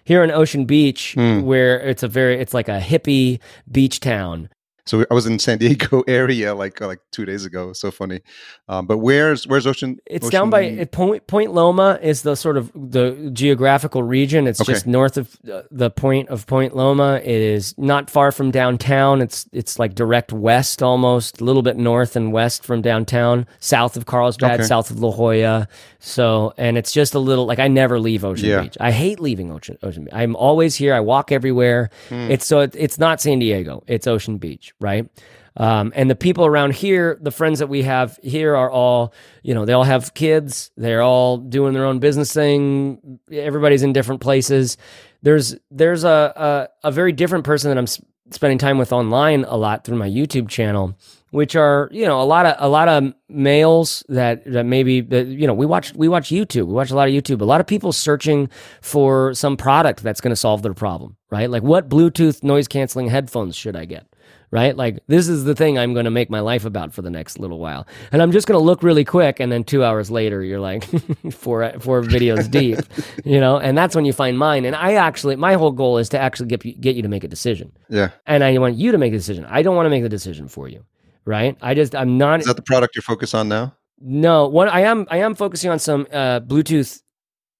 Here 0.05 0.23
in 0.23 0.31
Ocean 0.31 0.63
Beach, 0.65 1.15
hmm. 1.15 1.41
where 1.41 1.81
it's 1.81 2.01
a 2.01 2.07
very 2.07 2.39
it's 2.39 2.53
like 2.53 2.69
a 2.69 2.79
hippie 2.79 3.39
beach 3.69 3.99
town. 3.99 4.47
So 4.89 5.05
I 5.11 5.13
was 5.13 5.27
in 5.27 5.37
San 5.37 5.59
Diego 5.59 6.01
area 6.07 6.55
like 6.55 6.81
uh, 6.81 6.87
like 6.87 6.99
two 7.11 7.23
days 7.25 7.45
ago. 7.45 7.73
So 7.73 7.91
funny. 7.91 8.21
Um, 8.67 8.87
but 8.87 8.97
where's 8.97 9.45
where's 9.47 9.67
Ocean? 9.67 9.99
It's 10.07 10.25
Ocean- 10.25 10.31
down 10.31 10.49
by 10.49 10.61
it, 10.61 10.91
Point 10.91 11.27
Point 11.27 11.53
Loma 11.53 11.99
is 12.01 12.23
the 12.23 12.35
sort 12.35 12.57
of 12.57 12.71
the 12.73 13.29
geographical 13.31 14.01
region. 14.01 14.47
It's 14.47 14.59
Okay. 14.61 14.73
just 14.73 14.87
north 14.87 15.17
of 15.17 15.37
uh, 15.51 15.61
the 15.69 15.91
point 15.91 16.29
of 16.29 16.47
Point 16.47 16.75
Loma. 16.75 17.21
It 17.23 17.41
is 17.55 17.75
not 17.77 18.09
far 18.09 18.31
from 18.31 18.49
downtown. 18.49 19.21
It's 19.21 19.47
it's 19.51 19.77
like 19.77 19.93
direct 19.93 20.33
west 20.33 20.81
almost, 20.81 21.39
a 21.39 21.43
little 21.43 21.61
bit 21.61 21.77
north 21.77 22.15
and 22.15 22.33
west 22.33 22.63
from 22.63 22.81
downtown, 22.81 23.45
south 23.59 23.95
of 23.95 24.05
Carlsbad, 24.07 24.59
Okay. 24.61 24.63
south 24.63 24.89
of 24.89 24.99
La 24.99 25.11
Jolla. 25.11 25.67
So, 25.99 26.53
and 26.57 26.77
it's 26.77 26.91
just 26.93 27.13
a 27.13 27.19
little 27.19 27.45
like 27.45 27.59
I 27.59 27.67
never 27.67 27.99
leave 27.99 28.23
Ocean 28.25 28.49
Yeah. 28.49 28.61
Beach. 28.61 28.77
I 28.79 28.91
hate 28.91 29.19
leaving 29.19 29.51
Ocean 29.51 29.77
Ocean 29.83 30.05
Beach. 30.05 30.13
I'm 30.15 30.35
always 30.35 30.75
here. 30.75 30.93
I 30.95 30.99
walk 31.01 31.31
everywhere. 31.31 31.89
Hmm. 32.09 32.31
It's 32.31 32.45
so 32.45 32.61
it, 32.61 32.73
it's 32.75 32.97
not 32.97 33.21
San 33.21 33.37
Diego. 33.39 33.83
It's 33.85 34.07
Ocean 34.07 34.37
Beach, 34.39 34.73
right? 34.79 35.09
Um, 35.57 35.91
and 35.95 36.09
the 36.09 36.15
people 36.15 36.45
around 36.45 36.73
here, 36.75 37.17
the 37.21 37.31
friends 37.31 37.59
that 37.59 37.67
we 37.67 37.83
have 37.83 38.17
here 38.23 38.55
are 38.55 38.71
all, 38.71 39.13
you 39.43 39.53
know, 39.53 39.65
they 39.65 39.73
all 39.73 39.83
have 39.83 40.13
kids. 40.13 40.71
They're 40.77 41.01
all 41.01 41.37
doing 41.37 41.73
their 41.73 41.85
own 41.85 41.99
business 41.99 42.31
thing. 42.33 43.19
Everybody's 43.31 43.83
in 43.83 43.91
different 43.91 44.21
places. 44.21 44.77
There's 45.21 45.55
there's 45.69 46.05
a 46.05 46.69
a, 46.83 46.87
a 46.87 46.91
very 46.91 47.11
different 47.11 47.43
person 47.43 47.69
that 47.69 47.77
I'm 47.77 47.83
s- 47.83 48.01
spending 48.31 48.57
time 48.57 48.77
with 48.77 48.93
online 48.93 49.43
a 49.45 49.57
lot 49.57 49.83
through 49.83 49.97
my 49.97 50.07
YouTube 50.09 50.47
channel, 50.47 50.97
which 51.31 51.57
are 51.57 51.89
you 51.91 52.05
know 52.05 52.21
a 52.21 52.23
lot 52.23 52.45
of 52.45 52.55
a 52.59 52.69
lot 52.69 52.87
of 52.87 53.13
males 53.27 54.01
that 54.07 54.45
that 54.45 54.65
maybe 54.65 55.01
that 55.01 55.27
you 55.27 55.45
know 55.45 55.53
we 55.53 55.65
watch 55.65 55.93
we 55.93 56.07
watch 56.07 56.29
YouTube. 56.29 56.67
We 56.67 56.73
watch 56.73 56.91
a 56.91 56.95
lot 56.95 57.09
of 57.09 57.13
YouTube. 57.13 57.41
A 57.41 57.45
lot 57.45 57.59
of 57.59 57.67
people 57.67 57.91
searching 57.91 58.49
for 58.81 59.33
some 59.33 59.57
product 59.57 60.03
that's 60.03 60.21
going 60.21 60.31
to 60.31 60.37
solve 60.37 60.61
their 60.61 60.73
problem, 60.73 61.17
right? 61.29 61.49
Like 61.49 61.63
what 61.63 61.89
Bluetooth 61.89 62.43
noise 62.43 62.69
canceling 62.69 63.09
headphones 63.09 63.57
should 63.57 63.75
I 63.75 63.83
get? 63.83 64.05
Right? 64.51 64.75
Like 64.75 64.99
this 65.07 65.27
is 65.27 65.43
the 65.43 65.55
thing 65.55 65.77
I'm 65.77 65.93
going 65.93 66.05
to 66.05 66.11
make 66.11 66.29
my 66.29 66.39
life 66.39 66.65
about 66.65 66.93
for 66.93 67.01
the 67.01 67.09
next 67.09 67.39
little 67.39 67.59
while, 67.59 67.85
and 68.11 68.21
I'm 68.21 68.31
just 68.31 68.47
going 68.47 68.59
to 68.59 68.63
look 68.63 68.83
really 68.83 69.05
quick, 69.05 69.39
and 69.39 69.51
then 69.51 69.63
two 69.63 69.83
hours 69.83 70.09
later, 70.11 70.43
you're 70.43 70.59
like 70.59 70.83
four 71.31 71.71
four 71.79 72.01
videos 72.01 72.49
deep, 72.59 72.79
you 73.25 73.39
know, 73.39 73.57
and 73.59 73.77
that's 73.77 73.95
when 73.95 74.05
you 74.05 74.13
find 74.13 74.37
mine. 74.37 74.65
And 74.65 74.75
I 74.75 74.93
actually, 74.93 75.35
my 75.35 75.53
whole 75.53 75.71
goal 75.71 75.97
is 75.97 76.09
to 76.09 76.19
actually 76.19 76.47
get 76.47 76.63
you, 76.65 76.73
get 76.75 76.95
you 76.95 77.01
to 77.03 77.09
make 77.09 77.23
a 77.23 77.27
decision, 77.27 77.71
Yeah. 77.89 78.09
and 78.25 78.43
I 78.43 78.57
want 78.57 78.75
you 78.75 78.91
to 78.91 78.97
make 78.97 79.13
a 79.13 79.17
decision. 79.17 79.45
I 79.45 79.61
don't 79.61 79.75
want 79.75 79.85
to 79.85 79.89
make 79.91 80.03
the 80.03 80.09
decision 80.09 80.47
for 80.47 80.67
you, 80.67 80.83
right? 81.25 81.57
I 81.61 81.73
just 81.73 81.95
I'm 81.95 82.17
not 82.17 82.39
Is 82.41 82.45
that 82.47 82.55
the 82.55 82.61
product 82.63 82.95
you're 82.95 83.03
focused 83.03 83.35
on 83.35 83.47
now? 83.49 83.75
no, 84.01 84.47
what 84.47 84.67
I 84.69 84.81
am 84.81 85.05
I 85.11 85.17
am 85.17 85.35
focusing 85.35 85.69
on 85.71 85.77
some 85.79 86.07
uh, 86.11 86.39
Bluetooth 86.39 87.01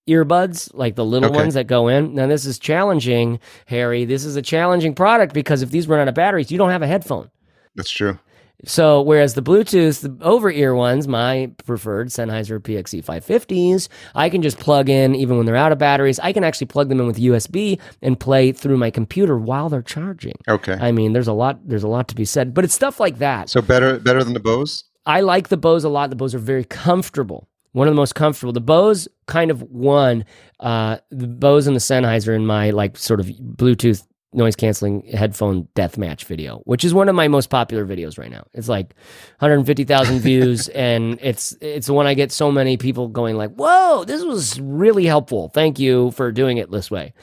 earbuds, 0.10 0.70
like 0.74 0.96
the 0.96 1.06
little 1.06 1.30
Okay. 1.30 1.38
ones 1.38 1.54
that 1.54 1.68
go 1.68 1.88
in. 1.88 2.16
Now 2.16 2.28
this 2.28 2.46
is 2.46 2.60
challenging, 2.60 3.40
Harry. 3.68 4.04
This 4.06 4.26
is 4.26 4.36
a 4.36 4.42
challenging 4.42 4.94
product 4.96 5.34
because 5.34 5.62
if 5.62 5.72
these 5.72 5.88
run 5.88 6.00
out 6.00 6.08
of 6.08 6.16
batteries, 6.16 6.52
you 6.52 6.58
don't 6.58 6.72
have 6.72 6.82
a 6.82 6.88
headphone. 6.88 7.30
That's 7.76 7.92
true. 7.92 8.20
So 8.66 9.02
whereas 9.02 9.36
the 9.36 9.42
Bluetooth, 9.42 10.02
the 10.02 10.22
over 10.26 10.52
ear 10.52 10.76
ones, 10.76 11.08
my 11.08 11.50
preferred 11.66 12.10
Sennheiser 12.10 12.60
PXC 12.60 13.02
550s, 13.06 13.88
I 14.16 14.30
can 14.30 14.42
just 14.42 14.60
plug 14.60 14.90
in 14.90 15.16
even 15.16 15.38
when 15.38 15.46
they're 15.46 15.56
out 15.56 15.72
of 15.72 15.78
batteries. 15.78 16.20
I 16.20 16.34
can 16.34 16.44
actually 16.44 16.68
plug 16.68 16.90
them 16.90 17.00
in 17.00 17.08
with 17.08 17.18
USB 17.18 17.80
and 18.02 18.20
play 18.20 18.52
through 18.52 18.76
my 18.76 18.92
computer 18.92 19.38
while 19.38 19.70
they're 19.70 19.82
charging. 19.82 20.36
Okay. 20.50 20.74
I 20.78 20.92
mean, 20.92 21.14
there's 21.14 21.30
a 21.30 21.34
lot 21.34 21.60
there's 21.66 21.84
a 21.84 21.88
lot 21.88 22.10
to 22.10 22.16
be 22.16 22.26
said, 22.26 22.54
but 22.54 22.66
it's 22.66 22.74
stuff 22.74 23.00
like 23.00 23.20
that. 23.20 23.50
so 23.50 23.62
better 23.62 23.98
better 23.98 24.24
than 24.26 24.34
the 24.34 24.42
Bose. 24.42 24.84
I 25.06 25.22
like 25.22 25.48
the 25.48 25.58
Bose 25.58 25.86
a 25.86 25.90
lot. 25.90 26.10
The 26.10 26.16
Bose 26.18 26.36
are 26.36 26.40
very 26.40 26.66
comfortable. 26.66 27.48
One 27.72 27.88
of 27.88 27.94
the 27.94 28.00
most 28.00 28.16
comfortable. 28.16 28.52
The 28.52 28.62
Bose 28.62 29.08
kind 29.28 29.52
of 29.52 29.62
won 29.64 30.26
uh, 30.60 30.98
the 31.12 31.28
Bose 31.28 31.68
and 31.68 31.76
the 31.76 31.82
Sennheiser 31.82 32.36
in 32.36 32.46
my 32.46 32.72
like 32.72 32.98
sort 32.98 33.20
of 33.20 33.28
Bluetooth 33.28 34.06
noise 34.32 34.56
canceling 34.56 35.02
headphone 35.14 35.68
death 35.74 35.98
match 35.98 36.26
video, 36.26 36.60
which 36.66 36.84
is 36.84 36.94
one 36.94 37.10
of 37.10 37.16
my 37.16 37.28
most 37.28 37.50
popular 37.50 37.86
videos 37.86 38.20
right 38.20 38.30
now. 38.30 38.46
It's 38.54 38.70
like 38.70 38.96
150,000 39.40 40.20
views, 40.22 40.68
and 40.70 41.18
it's 41.22 41.56
it's 41.62 41.88
the 41.88 41.94
one 41.94 42.08
I 42.08 42.14
get 42.14 42.32
so 42.32 42.52
many 42.52 42.78
people 42.78 43.08
going 43.08 43.38
like, 43.38 43.54
"Whoa, 43.56 44.04
this 44.06 44.24
was 44.24 44.60
really 44.60 45.06
helpful. 45.06 45.50
Thank 45.50 45.80
you 45.80 46.12
for 46.12 46.32
doing 46.32 46.58
it 46.58 46.72
this 46.72 46.90
way." 46.92 47.14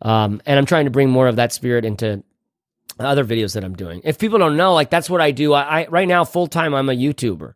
Um, 0.00 0.42
and 0.46 0.58
I'm 0.58 0.66
trying 0.66 0.86
to 0.86 0.90
bring 0.90 1.10
more 1.10 1.28
of 1.28 1.36
that 1.36 1.52
spirit 1.52 1.84
into 1.84 2.24
other 2.98 3.24
videos 3.24 3.54
that 3.54 3.64
I'm 3.64 3.74
doing. 3.74 4.00
If 4.04 4.18
people 4.18 4.38
don't 4.38 4.56
know, 4.56 4.74
like 4.74 4.90
that's 4.90 5.08
what 5.08 5.20
I 5.20 5.30
do. 5.30 5.52
I, 5.52 5.82
I 5.82 5.86
right 5.88 6.08
now 6.08 6.24
full 6.24 6.46
time 6.46 6.74
I'm 6.74 6.88
a 6.88 6.94
YouTuber. 6.94 7.54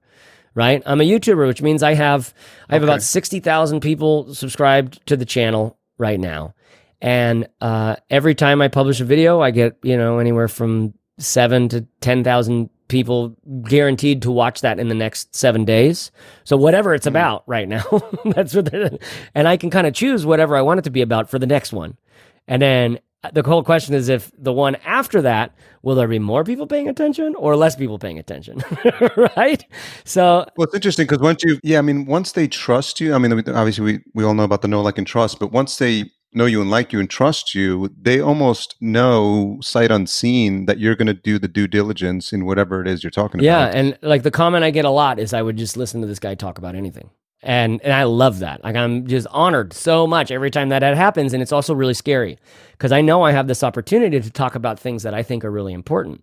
Right? 0.56 0.82
I'm 0.86 1.00
a 1.00 1.04
YouTuber, 1.04 1.46
which 1.46 1.62
means 1.62 1.82
I 1.84 1.94
have 1.94 2.34
I 2.68 2.74
have 2.74 2.82
Okay. 2.82 2.90
about 2.90 3.02
60,000 3.02 3.80
people 3.80 4.34
subscribed 4.34 5.06
to 5.06 5.16
the 5.16 5.26
channel 5.26 5.78
right 5.98 6.18
now. 6.18 6.54
And 7.02 7.46
uh, 7.60 7.96
every 8.08 8.34
time 8.34 8.62
I 8.62 8.68
publish 8.68 9.00
a 9.00 9.04
video, 9.04 9.42
I 9.42 9.50
get, 9.50 9.76
you 9.82 9.96
know, 9.98 10.18
anywhere 10.18 10.48
from 10.48 10.94
7 11.18 11.68
to 11.68 11.86
10,000 12.00 12.70
people 12.88 13.36
guaranteed 13.68 14.22
to 14.22 14.30
watch 14.30 14.62
that 14.62 14.78
in 14.78 14.88
the 14.88 14.94
next 14.94 15.36
7 15.36 15.66
days. 15.66 16.10
So 16.44 16.56
whatever 16.56 16.94
it's 16.94 17.06
about 17.06 17.44
right 17.46 17.68
now, 17.68 17.84
that's 18.24 18.54
what 18.54 18.72
and 19.34 19.46
I 19.46 19.58
can 19.58 19.68
kind 19.68 19.86
of 19.86 19.92
choose 19.92 20.24
whatever 20.24 20.56
I 20.56 20.62
want 20.62 20.78
it 20.78 20.84
to 20.84 20.90
be 20.90 21.02
about 21.02 21.28
for 21.28 21.38
the 21.38 21.46
next 21.46 21.72
one. 21.74 21.98
And 22.48 22.62
then 22.62 22.98
the 23.32 23.42
whole 23.42 23.62
question 23.62 23.94
is 23.94 24.08
if 24.08 24.30
the 24.38 24.52
one 24.52 24.76
after 24.76 25.22
that, 25.22 25.54
will 25.82 25.94
there 25.94 26.08
be 26.08 26.18
more 26.18 26.44
people 26.44 26.66
paying 26.66 26.88
attention 26.88 27.34
or 27.36 27.56
less 27.56 27.76
people 27.76 27.98
paying 27.98 28.18
attention? 28.18 28.62
right? 29.36 29.64
So, 30.04 30.46
Well, 30.56 30.66
it's 30.66 30.74
interesting 30.74 31.06
because 31.06 31.20
once 31.20 31.42
you, 31.44 31.58
yeah, 31.62 31.78
I 31.78 31.82
mean, 31.82 32.06
once 32.06 32.32
they 32.32 32.48
trust 32.48 33.00
you, 33.00 33.14
I 33.14 33.18
mean, 33.18 33.32
obviously 33.32 33.84
we, 33.84 34.00
we 34.14 34.24
all 34.24 34.34
know 34.34 34.44
about 34.44 34.62
the 34.62 34.68
know, 34.68 34.82
like, 34.82 34.98
and 34.98 35.06
trust, 35.06 35.38
but 35.38 35.52
once 35.52 35.76
they 35.78 36.04
know 36.32 36.44
you 36.46 36.60
and 36.60 36.70
like 36.70 36.92
you 36.92 37.00
and 37.00 37.08
trust 37.08 37.54
you, 37.54 37.90
they 38.00 38.20
almost 38.20 38.76
know 38.80 39.58
sight 39.62 39.90
unseen 39.90 40.66
that 40.66 40.78
you're 40.78 40.94
going 40.94 41.06
to 41.06 41.14
do 41.14 41.38
the 41.38 41.48
due 41.48 41.66
diligence 41.66 42.32
in 42.32 42.44
whatever 42.44 42.82
it 42.82 42.88
is 42.88 43.02
you're 43.02 43.10
talking 43.10 43.40
about. 43.40 43.46
yeah. 43.46 43.78
And 43.78 43.98
like 44.02 44.22
the 44.22 44.30
comment 44.30 44.62
I 44.62 44.70
get 44.70 44.84
a 44.84 44.90
lot 44.90 45.18
is 45.18 45.32
I 45.32 45.42
would 45.42 45.56
just 45.56 45.76
listen 45.76 46.00
to 46.02 46.06
this 46.06 46.18
guy 46.18 46.34
talk 46.34 46.58
about 46.58 46.74
anything. 46.74 47.10
And, 47.42 47.80
and 47.82 47.92
I 47.92 48.04
love 48.04 48.40
that. 48.40 48.64
Like 48.64 48.76
I'm 48.76 49.06
just 49.06 49.26
honored 49.30 49.72
so 49.72 50.06
much 50.06 50.30
every 50.30 50.50
time 50.50 50.70
that 50.70 50.80
that 50.80 50.96
happens. 50.96 51.32
And 51.32 51.42
it's 51.42 51.52
also 51.52 51.74
really 51.74 51.94
scary 51.94 52.38
because 52.72 52.92
I 52.92 53.02
know 53.02 53.22
I 53.22 53.32
have 53.32 53.46
this 53.46 53.62
opportunity 53.62 54.20
to 54.20 54.30
talk 54.30 54.54
about 54.54 54.80
things 54.80 55.02
that 55.02 55.14
I 55.14 55.22
think 55.22 55.44
are 55.44 55.50
really 55.50 55.72
important. 55.72 56.22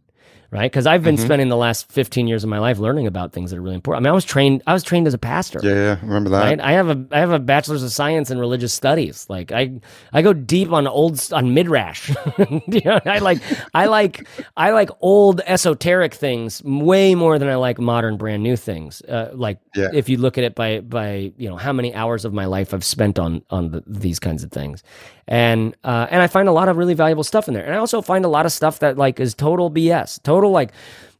Right. 0.54 0.72
Because 0.72 0.86
I've 0.86 1.02
been 1.04 1.18
spending 1.18 1.50
the 1.50 1.58
last 1.58 1.92
15 1.92 2.28
years 2.28 2.44
of 2.44 2.50
my 2.50 2.60
life 2.60 2.78
learning 2.78 3.08
about 3.08 3.34
things 3.34 3.50
that 3.50 3.58
are 3.58 3.62
really 3.62 3.74
important. 3.74 4.04
I 4.04 4.08
mean, 4.08 4.12
I 4.12 4.14
was 4.14 4.24
trained, 4.24 4.62
I 4.68 4.74
was 4.74 4.84
trained 4.84 5.08
as 5.08 5.16
a 5.16 5.18
pastor. 5.18 5.60
Yeah, 5.64 5.74
yeah, 5.74 6.00
remember 6.04 6.30
that. 6.30 6.44
right? 6.44 6.62
I 6.62 6.74
have 6.74 6.90
a 6.90 7.06
I 7.12 7.20
have 7.20 7.32
a 7.32 7.40
bachelor's 7.40 7.82
of 7.82 7.92
science 7.92 8.30
in 8.30 8.38
religious 8.38 8.72
studies. 8.72 9.26
Like 9.30 9.52
I 9.52 9.82
I 10.14 10.22
go 10.22 10.32
deep 10.32 10.72
on 10.72 10.86
old 10.86 11.28
on 11.34 11.56
midrash. 11.56 12.10
you 12.68 12.82
know, 12.86 13.00
I 13.04 13.18
like 13.18 13.42
I 13.74 13.88
like 13.88 14.28
I 14.56 14.70
like 14.72 14.92
old 15.02 15.42
esoteric 15.48 16.14
things 16.14 16.62
way 16.64 17.16
more 17.16 17.40
than 17.40 17.50
I 17.50 17.56
like 17.56 17.80
modern 17.80 18.18
brand 18.18 18.44
new 18.44 18.56
things. 18.56 19.02
Uh, 19.02 19.32
like 19.34 19.58
Yeah. 19.76 19.90
if 19.92 20.08
you 20.08 20.18
look 20.18 20.38
at 20.38 20.44
it 20.44 20.54
by 20.54 20.82
by 20.82 21.34
you 21.36 21.50
know 21.50 21.58
how 21.58 21.74
many 21.74 21.96
hours 21.96 22.26
of 22.26 22.34
my 22.34 22.46
life 22.46 22.76
I've 22.76 22.86
spent 22.86 23.18
on 23.18 23.42
on 23.50 23.72
the, 23.72 23.84
these 23.88 24.20
kinds 24.20 24.44
of 24.44 24.52
things, 24.52 24.84
and 25.28 25.76
uh, 25.84 26.06
and 26.12 26.22
I 26.22 26.28
find 26.28 26.48
a 26.48 26.52
lot 26.52 26.70
of 26.70 26.78
really 26.78 26.94
valuable 26.94 27.24
stuff 27.24 27.48
in 27.48 27.56
there, 27.56 27.66
and 27.66 27.74
I 27.74 27.78
also 27.80 28.04
find 28.04 28.24
a 28.24 28.30
lot 28.30 28.46
of 28.46 28.52
stuff 28.52 28.80
that 28.80 28.98
like 29.00 29.20
is 29.20 29.34
total 29.34 29.72
BS, 29.72 30.22
total 30.22 30.43
like. 30.52 30.72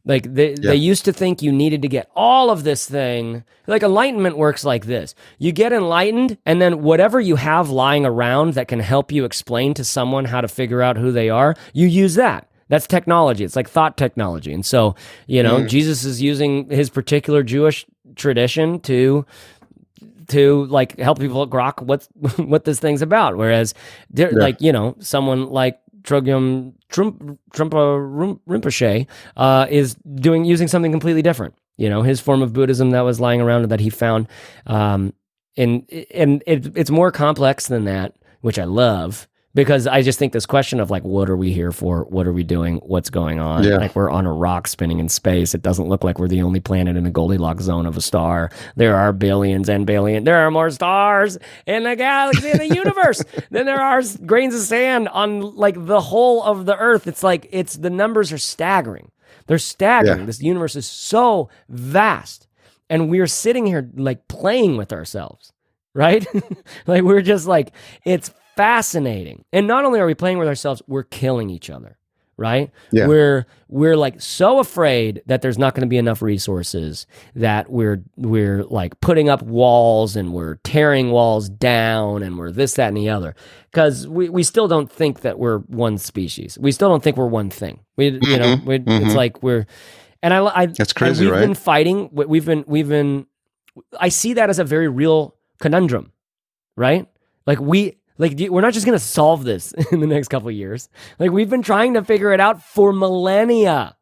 Like 0.06 0.34
they, 0.34 0.50
Yeah. 0.50 0.56
they 0.72 0.76
used 0.76 1.06
to 1.06 1.14
think 1.14 1.40
you 1.40 1.50
needed 1.50 1.80
to 1.80 1.88
get 1.88 2.10
all 2.14 2.50
of 2.50 2.62
this 2.62 2.84
thing. 2.86 3.42
Like 3.66 3.82
enlightenment 3.82 4.36
works 4.36 4.62
like 4.62 4.84
this. 4.84 5.14
You 5.38 5.50
get 5.50 5.72
enlightened 5.72 6.36
and 6.44 6.60
then 6.60 6.82
whatever 6.82 7.20
you 7.22 7.36
have 7.36 7.70
lying 7.70 8.04
around 8.04 8.52
that 8.52 8.68
can 8.68 8.80
help 8.80 9.10
you 9.10 9.24
explain 9.24 9.72
to 9.72 9.82
someone 9.82 10.26
how 10.26 10.42
to 10.42 10.48
figure 10.48 10.82
out 10.82 10.98
who 10.98 11.10
they 11.10 11.30
are, 11.30 11.54
you 11.72 11.86
use 11.86 12.16
that. 12.16 12.50
That's 12.68 12.86
technology. 12.86 13.44
It's 13.44 13.56
like 13.56 13.66
thought 13.68 13.96
technology. 13.96 14.52
And 14.52 14.66
so, 14.66 14.94
you 15.26 15.42
know, 15.42 15.60
mm. 15.60 15.68
Jesus 15.68 16.04
is 16.04 16.20
using 16.20 16.68
his 16.68 16.90
particular 16.90 17.42
Jewish 17.42 17.86
tradition 18.14 18.80
to 18.80 19.24
to 20.28 20.64
like 20.66 20.98
help 20.98 21.18
people 21.18 21.46
grok 21.48 21.82
what 21.82 22.06
what 22.38 22.64
this 22.64 22.78
thing's 22.80 23.02
about. 23.02 23.36
Whereas, 23.36 23.74
there, 24.10 24.32
like 24.32 24.60
you 24.60 24.72
know, 24.72 24.96
someone 24.98 25.48
like 25.50 25.78
Trogyum 26.04 26.74
Trump 26.88 27.38
Trumpa 27.52 27.98
Rum- 27.98 28.40
Rinpoche 28.48 29.06
uh, 29.36 29.66
is 29.70 29.94
doing 30.14 30.44
using 30.44 30.68
something 30.68 30.92
completely 30.92 31.22
different. 31.22 31.54
You 31.76 31.88
know, 31.88 32.02
his 32.02 32.20
form 32.20 32.42
of 32.42 32.52
Buddhism 32.52 32.90
that 32.90 33.00
was 33.00 33.20
lying 33.20 33.40
around 33.40 33.68
that 33.70 33.80
he 33.80 33.90
found, 33.90 34.28
um, 34.66 35.12
and 35.56 35.90
and 36.14 36.42
it, 36.46 36.76
it's 36.76 36.90
more 36.90 37.10
complex 37.10 37.66
than 37.66 37.84
that, 37.86 38.14
which 38.42 38.58
I 38.58 38.64
love 38.64 39.26
because 39.54 39.86
I 39.86 40.02
just 40.02 40.18
think 40.18 40.32
this 40.32 40.46
question 40.46 40.80
of 40.80 40.90
like, 40.90 41.04
what 41.04 41.30
are 41.30 41.36
we 41.36 41.52
here 41.52 41.70
for? 41.70 42.04
What 42.04 42.26
are 42.26 42.32
we 42.32 42.42
doing? 42.42 42.76
What's 42.78 43.08
going 43.08 43.38
on? 43.38 43.62
Yeah. 43.62 43.76
Like 43.76 43.94
we're 43.94 44.10
on 44.10 44.26
a 44.26 44.32
rock 44.32 44.66
spinning 44.66 44.98
in 44.98 45.08
space. 45.08 45.54
It 45.54 45.62
doesn't 45.62 45.88
look 45.88 46.02
like 46.02 46.18
we're 46.18 46.28
the 46.28 46.42
only 46.42 46.58
planet 46.58 46.96
in 46.96 47.06
a 47.06 47.10
Goldilocks 47.10 47.64
zone 47.64 47.86
of 47.86 47.96
a 47.96 48.00
star. 48.00 48.50
There 48.74 48.96
are 48.96 49.12
billions 49.12 49.68
and 49.68 49.86
billion. 49.86 50.24
There 50.24 50.38
are 50.38 50.50
more 50.50 50.70
stars 50.70 51.38
in 51.66 51.84
the 51.84 51.94
galaxy 51.94 52.50
in 52.50 52.58
the 52.58 52.68
universe 52.74 53.22
than 53.50 53.66
there 53.66 53.80
are 53.80 54.02
grains 54.26 54.54
of 54.54 54.60
sand 54.62 55.08
on 55.08 55.40
like 55.40 55.86
the 55.86 56.00
whole 56.00 56.42
of 56.42 56.66
the 56.66 56.76
Earth. 56.76 57.06
It's 57.06 57.22
like 57.22 57.46
it's 57.50 57.76
the 57.76 57.90
numbers 57.90 58.32
are 58.32 58.38
staggering. 58.38 59.12
They're 59.46 59.58
staggering. 59.58 60.20
Yeah. 60.20 60.26
This 60.26 60.42
universe 60.42 60.74
is 60.74 60.86
so 60.86 61.48
vast, 61.68 62.48
and 62.90 63.08
we're 63.08 63.26
sitting 63.26 63.66
here 63.66 63.88
like 63.94 64.26
playing 64.26 64.76
with 64.76 64.92
ourselves 64.92 65.52
right? 65.96 66.26
like 66.88 67.04
we're 67.04 67.22
just 67.22 67.46
like 67.46 67.70
it's 68.04 68.32
fascinating. 68.56 69.44
And 69.52 69.66
not 69.66 69.84
only 69.84 70.00
are 70.00 70.06
we 70.06 70.14
playing 70.14 70.38
with 70.38 70.48
ourselves, 70.48 70.82
we're 70.86 71.02
killing 71.02 71.50
each 71.50 71.70
other, 71.70 71.98
right? 72.36 72.70
Yeah. 72.90 73.06
We're 73.06 73.46
we're 73.68 73.96
like 73.96 74.20
so 74.20 74.58
afraid 74.58 75.22
that 75.26 75.42
there's 75.42 75.58
not 75.58 75.74
going 75.74 75.82
to 75.82 75.88
be 75.88 75.98
enough 75.98 76.22
resources 76.22 77.06
that 77.34 77.70
we're 77.70 78.02
we're 78.16 78.64
like 78.64 79.00
putting 79.00 79.28
up 79.28 79.42
walls 79.42 80.16
and 80.16 80.32
we're 80.32 80.56
tearing 80.56 81.10
walls 81.10 81.48
down 81.48 82.22
and 82.22 82.38
we're 82.38 82.50
this 82.50 82.74
that 82.74 82.88
and 82.88 82.96
the 82.96 83.08
other 83.08 83.34
cuz 83.72 84.06
we 84.06 84.28
we 84.28 84.42
still 84.42 84.68
don't 84.68 84.90
think 84.90 85.20
that 85.20 85.38
we're 85.38 85.58
one 85.58 85.98
species. 85.98 86.58
We 86.58 86.72
still 86.72 86.88
don't 86.88 87.02
think 87.02 87.16
we're 87.16 87.26
one 87.26 87.50
thing. 87.50 87.80
We 87.96 88.06
you 88.06 88.38
know, 88.38 88.56
mm-hmm. 88.56 88.66
we, 88.66 88.74
it's 88.76 88.84
mm-hmm. 88.84 89.16
like 89.16 89.42
we're 89.42 89.66
and 90.22 90.32
I 90.32 90.44
I 90.46 90.66
That's 90.66 90.92
crazy, 90.92 91.24
we've 91.24 91.34
right? 91.34 91.40
been 91.40 91.54
fighting 91.54 92.10
we've 92.12 92.46
been 92.46 92.64
we've 92.66 92.88
been 92.88 93.26
I 93.98 94.08
see 94.08 94.34
that 94.34 94.50
as 94.50 94.58
a 94.58 94.64
very 94.64 94.88
real 94.88 95.34
conundrum, 95.60 96.12
right? 96.76 97.08
Like 97.46 97.60
we 97.60 97.98
like 98.18 98.38
we're 98.50 98.60
not 98.60 98.72
just 98.74 98.86
going 98.86 98.98
to 98.98 99.04
solve 99.04 99.44
this 99.44 99.72
in 99.92 100.00
the 100.00 100.06
next 100.06 100.28
couple 100.28 100.48
of 100.48 100.54
years. 100.54 100.88
Like 101.18 101.30
we've 101.30 101.50
been 101.50 101.62
trying 101.62 101.94
to 101.94 102.04
figure 102.04 102.32
it 102.32 102.40
out 102.40 102.62
for 102.62 102.92
millennia, 102.92 103.96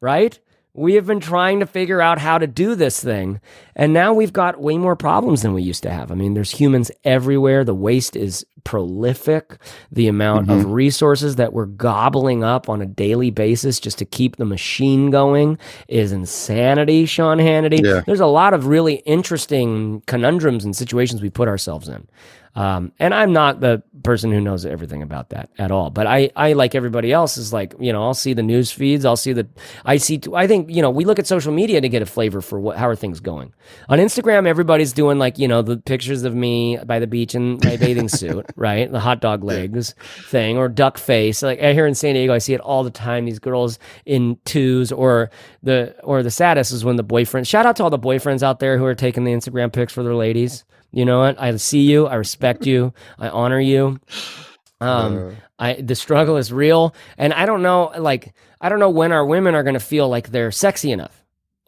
right? 0.00 0.38
We 0.72 0.94
have 0.94 1.04
been 1.06 1.18
trying 1.18 1.58
to 1.60 1.66
figure 1.66 2.00
out 2.00 2.20
how 2.20 2.38
to 2.38 2.46
do 2.46 2.76
this 2.76 3.02
thing, 3.02 3.40
and 3.74 3.92
now 3.92 4.14
we've 4.14 4.32
got 4.32 4.60
way 4.60 4.78
more 4.78 4.94
problems 4.94 5.42
than 5.42 5.52
we 5.52 5.62
used 5.64 5.82
to 5.82 5.90
have. 5.90 6.12
I 6.12 6.14
mean, 6.14 6.34
there's 6.34 6.52
humans 6.52 6.92
everywhere. 7.02 7.64
The 7.64 7.74
waste 7.74 8.14
is 8.14 8.46
prolific. 8.62 9.58
The 9.90 10.06
amount 10.06 10.46
Mm-hmm. 10.46 10.60
of 10.60 10.66
resources 10.72 11.36
that 11.36 11.52
we're 11.52 11.66
gobbling 11.66 12.44
up 12.44 12.68
on 12.68 12.80
a 12.80 12.86
daily 12.86 13.30
basis 13.30 13.80
just 13.80 13.98
to 13.98 14.04
keep 14.04 14.36
the 14.36 14.44
machine 14.44 15.10
going 15.10 15.58
is 15.88 16.12
insanity, 16.12 17.04
Sean 17.04 17.38
Hannity. 17.38 17.84
Yeah. 17.84 18.02
There's 18.06 18.20
a 18.20 18.26
lot 18.26 18.54
of 18.54 18.66
really 18.66 18.96
interesting 19.06 20.02
conundrums 20.06 20.64
and 20.64 20.74
situations 20.76 21.20
we 21.20 21.30
put 21.30 21.48
ourselves 21.48 21.88
in. 21.88 22.06
Um, 22.54 22.92
and 22.98 23.14
I'm 23.14 23.32
not 23.32 23.60
the 23.60 23.82
person 24.02 24.32
who 24.32 24.40
knows 24.40 24.66
everything 24.66 25.02
about 25.02 25.30
that 25.30 25.50
at 25.58 25.70
all. 25.70 25.90
But 25.90 26.06
I, 26.06 26.30
I 26.34 26.54
like 26.54 26.74
everybody 26.74 27.12
else 27.12 27.36
is 27.36 27.52
like, 27.52 27.74
you 27.78 27.92
know, 27.92 28.02
I'll 28.02 28.14
see 28.14 28.32
the 28.32 28.42
news 28.42 28.72
feeds. 28.72 29.04
I'll 29.04 29.16
see 29.16 29.32
the, 29.32 29.46
I 29.84 29.98
see, 29.98 30.20
I 30.34 30.46
think, 30.46 30.68
you 30.68 30.82
know, 30.82 30.90
we 30.90 31.04
look 31.04 31.18
at 31.18 31.26
social 31.26 31.52
media 31.52 31.80
to 31.80 31.88
get 31.88 32.02
a 32.02 32.06
flavor 32.06 32.40
for 32.40 32.58
what, 32.58 32.76
how 32.76 32.88
are 32.88 32.96
things 32.96 33.20
going. 33.20 33.52
On 33.88 33.98
Instagram, 33.98 34.46
everybody's 34.46 34.92
doing 34.92 35.18
like, 35.18 35.38
you 35.38 35.46
know, 35.46 35.62
the 35.62 35.76
pictures 35.76 36.24
of 36.24 36.34
me 36.34 36.76
by 36.84 36.98
the 36.98 37.06
beach 37.06 37.34
in 37.34 37.60
my 37.64 37.76
bathing 37.76 38.08
suit, 38.08 38.46
right? 38.56 38.90
The 38.90 39.00
hot 39.00 39.20
dog 39.20 39.44
legs 39.44 39.94
thing 40.24 40.58
or 40.58 40.68
duck 40.68 40.98
face. 40.98 41.42
Like 41.42 41.60
here 41.60 41.86
in 41.86 41.94
San 41.94 42.14
Diego, 42.14 42.34
I 42.34 42.38
see 42.38 42.54
it 42.54 42.60
all 42.60 42.82
the 42.82 42.90
time. 42.90 43.26
These 43.26 43.38
girls 43.38 43.78
in 44.06 44.38
twos 44.44 44.90
or 44.90 45.30
the, 45.62 45.94
or 46.02 46.22
the 46.24 46.30
saddest 46.30 46.72
is 46.72 46.84
when 46.84 46.96
the 46.96 47.02
boyfriend, 47.04 47.46
shout 47.46 47.66
out 47.66 47.76
to 47.76 47.84
all 47.84 47.90
the 47.90 47.98
boyfriends 47.98 48.42
out 48.42 48.58
there 48.58 48.76
who 48.76 48.84
are 48.86 48.94
taking 48.94 49.24
the 49.24 49.32
Instagram 49.32 49.72
pics 49.72 49.92
for 49.92 50.02
their 50.02 50.16
ladies. 50.16 50.64
You 50.92 51.04
know 51.04 51.20
what? 51.20 51.40
I 51.40 51.54
see 51.56 51.82
you. 51.82 52.06
I 52.06 52.16
respect 52.16 52.66
you. 52.66 52.92
I 53.18 53.28
honor 53.28 53.60
you. 53.60 54.00
Um, 54.80 55.36
I 55.58 55.74
the 55.74 55.94
struggle 55.94 56.36
is 56.36 56.52
real, 56.52 56.94
and 57.18 57.32
I 57.34 57.46
don't 57.46 57.62
know. 57.62 57.92
Like, 57.98 58.34
I 58.60 58.68
don't 58.68 58.78
know 58.80 58.90
when 58.90 59.12
our 59.12 59.24
women 59.24 59.54
are 59.54 59.62
going 59.62 59.74
to 59.74 59.80
feel 59.80 60.08
like 60.08 60.30
they're 60.30 60.50
sexy 60.50 60.90
enough. 60.90 61.19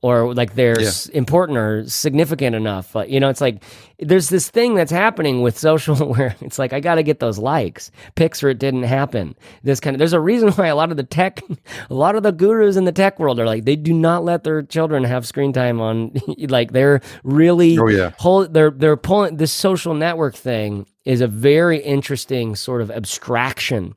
Or 0.03 0.35
like 0.35 0.55
they're 0.57 0.81
s- 0.81 1.07
important 1.11 1.57
or 1.57 1.89
significant 1.89 2.57
enough. 2.57 2.93
But, 2.93 3.09
you 3.09 3.21
know, 3.21 3.29
it's 3.29 3.41
like 3.41 3.63
there's 4.01 4.29
this 4.29 4.51
thing 4.51 4.75
that's 4.75 4.91
happening 4.91 5.43
with 5.43 5.57
social 5.57 5.95
where 6.13 6.35
it's 6.41 6.59
like 6.59 6.73
I 6.73 6.81
got 6.81 6.97
to 6.97 7.05
get 7.05 7.21
those 7.21 7.39
likes, 7.39 7.91
pics, 8.17 8.43
or 8.43 8.49
it 8.49 8.59
didn't 8.59 8.83
happen. 8.83 9.37
This 9.63 9.79
kind 9.79 9.95
of 9.95 9.99
there's 9.99 10.13
a 10.13 10.19
reason 10.21 10.51
why 10.53 10.67
a 10.67 10.75
lot 10.77 10.91
of 10.91 10.97
the 10.97 11.05
tech, 11.05 11.41
a 11.89 11.95
lot 11.95 12.17
of 12.17 12.25
the 12.25 12.33
gurus 12.33 12.77
in 12.77 12.85
the 12.85 12.91
tech 12.93 13.21
world 13.21 13.39
are 13.39 13.47
like 13.47 13.65
they 13.65 13.77
do 13.77 13.93
not 13.95 14.25
let 14.25 14.43
their 14.43 14.63
children 14.63 15.05
have 15.05 15.27
screen 15.27 15.53
time 15.53 15.81
on. 15.81 16.13
like 16.49 16.73
they're 16.73 17.01
really 17.23 17.79
Oh, 17.79 17.89
yeah. 17.89 18.11
whole 18.19 18.47
they're 18.49 18.73
they're 18.73 18.97
pulling 18.97 19.37
this 19.37 19.53
social 19.53 19.95
network 19.95 20.35
thing 20.35 20.87
is 21.05 21.21
a 21.21 21.29
very 21.29 21.79
interesting 21.79 22.57
sort 22.57 22.83
of 22.83 22.91
abstraction 22.91 23.95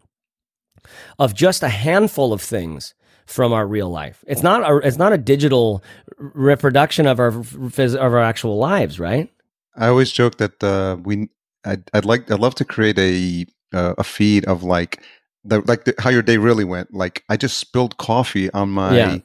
of 1.18 1.34
just 1.34 1.64
a 1.64 1.70
handful 1.70 2.32
of 2.32 2.42
things 2.42 2.94
from 3.26 3.54
our 3.54 3.66
real 3.68 3.90
life. 3.90 4.24
It's 4.28 4.44
not 4.44 4.70
a 4.70 4.78
it's 4.88 4.98
not 4.98 5.14
a 5.14 5.18
digital 5.18 5.84
reproduction 6.18 7.08
of 7.08 7.20
our 7.20 7.32
phys- 7.32 7.96
of 7.96 8.14
our 8.14 8.20
actual 8.22 8.58
lives, 8.58 9.00
right? 9.00 9.30
I 9.76 9.88
always 9.88 10.12
joke 10.12 10.38
that 10.38 10.64
uh, 10.64 10.98
we 11.04 11.30
I'd, 11.66 11.90
I'd 11.94 12.06
like 12.06 12.30
I'd 12.32 12.40
love 12.40 12.56
to 12.56 12.66
create 12.66 12.98
a 13.00 13.46
uh, 13.74 13.96
a 13.98 14.04
feed 14.04 14.46
of 14.46 14.64
like 14.64 15.02
the 15.44 15.62
like 15.68 15.86
the, 15.86 15.94
how 16.00 16.10
your 16.10 16.22
day 16.22 16.38
really 16.38 16.64
went. 16.64 16.94
Like 16.94 17.24
I 17.30 17.38
just 17.38 17.58
spilled 17.58 17.98
coffee 17.98 18.52
on 18.52 18.70
my 18.70 18.96
Yeah. 18.96 19.18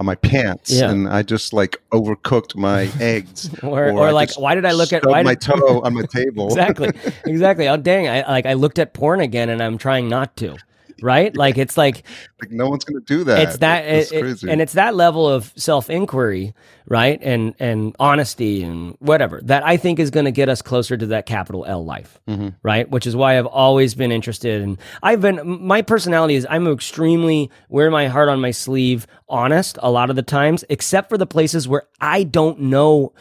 on 0.00 0.06
my 0.06 0.14
pants, 0.14 0.70
Yeah. 0.70 0.90
and 0.90 1.08
I 1.08 1.22
just 1.22 1.52
like 1.52 1.76
overcooked 1.92 2.54
my 2.56 2.88
eggs, 3.00 3.50
Or, 3.62 3.88
Or 3.90 4.08
or, 4.08 4.12
like, 4.12 4.32
why 4.38 4.54
did 4.54 4.64
I 4.64 4.70
look 4.72 4.92
at 4.92 5.04
why 5.04 5.22
my 5.24 5.34
did, 5.34 5.40
toe 5.52 5.80
on 5.82 5.94
my 5.94 6.02
table. 6.12 6.46
exactly, 6.46 6.90
exactly? 7.26 7.68
Oh 7.68 7.76
dang! 7.76 8.08
I 8.08 8.22
like 8.28 8.46
I 8.46 8.52
looked 8.54 8.78
at 8.78 8.94
porn 8.94 9.20
again, 9.20 9.48
and 9.50 9.60
I'm 9.62 9.76
trying 9.78 10.08
not 10.08 10.36
to. 10.36 10.56
Right? 11.02 11.36
Like 11.36 11.58
it's 11.58 11.76
like 11.76 12.04
Like 12.40 12.50
no 12.50 12.68
one's 12.68 12.84
gonna 12.84 13.00
do 13.00 13.24
that. 13.24 13.40
it's 13.40 13.58
that 13.58 13.84
it- 13.84 14.12
it- 14.12 14.42
and 14.44 14.60
it's 14.60 14.72
that 14.74 14.94
level 14.94 15.28
of 15.28 15.52
self-inquiry 15.56 16.54
right 16.86 17.18
and 17.22 17.54
and 17.58 17.94
honesty 18.00 18.62
and 18.62 18.96
whatever 19.00 19.40
that 19.44 19.62
i 19.66 19.76
think 19.76 19.98
is 19.98 20.10
going 20.10 20.24
to 20.24 20.30
get 20.30 20.48
us 20.48 20.62
closer 20.62 20.96
to 20.96 21.06
that 21.06 21.26
capital 21.26 21.64
l 21.66 21.84
life 21.84 22.18
Mm-hmm. 22.26 22.48
right 22.62 22.88
which 22.88 23.06
is 23.06 23.14
why 23.14 23.38
i've 23.38 23.44
always 23.46 23.94
been 23.94 24.10
interested 24.10 24.62
and 24.62 24.78
i've 25.02 25.20
been 25.20 25.40
my 25.66 25.82
personality 25.82 26.34
is 26.34 26.46
i'm 26.48 26.66
extremely 26.66 27.50
wear 27.68 27.90
my 27.90 28.08
heart 28.08 28.30
on 28.30 28.40
my 28.40 28.52
sleeve 28.52 29.06
honest 29.28 29.78
a 29.82 29.90
lot 29.90 30.08
of 30.08 30.16
the 30.16 30.22
times 30.22 30.64
except 30.70 31.10
for 31.10 31.18
the 31.18 31.26
places 31.26 31.68
where 31.68 31.82
i 32.00 32.22
don't 32.22 32.58
know 32.60 33.12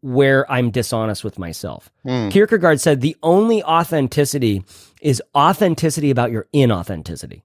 where 0.00 0.50
i'm 0.50 0.70
dishonest 0.70 1.24
with 1.24 1.38
myself 1.38 1.90
Hmm. 2.04 2.28
kierkegaard 2.30 2.80
said 2.80 3.00
the 3.02 3.16
only 3.22 3.62
authenticity 3.64 4.62
is 5.04 5.22
authenticity 5.36 6.10
about 6.10 6.32
your 6.32 6.48
inauthenticity 6.52 7.42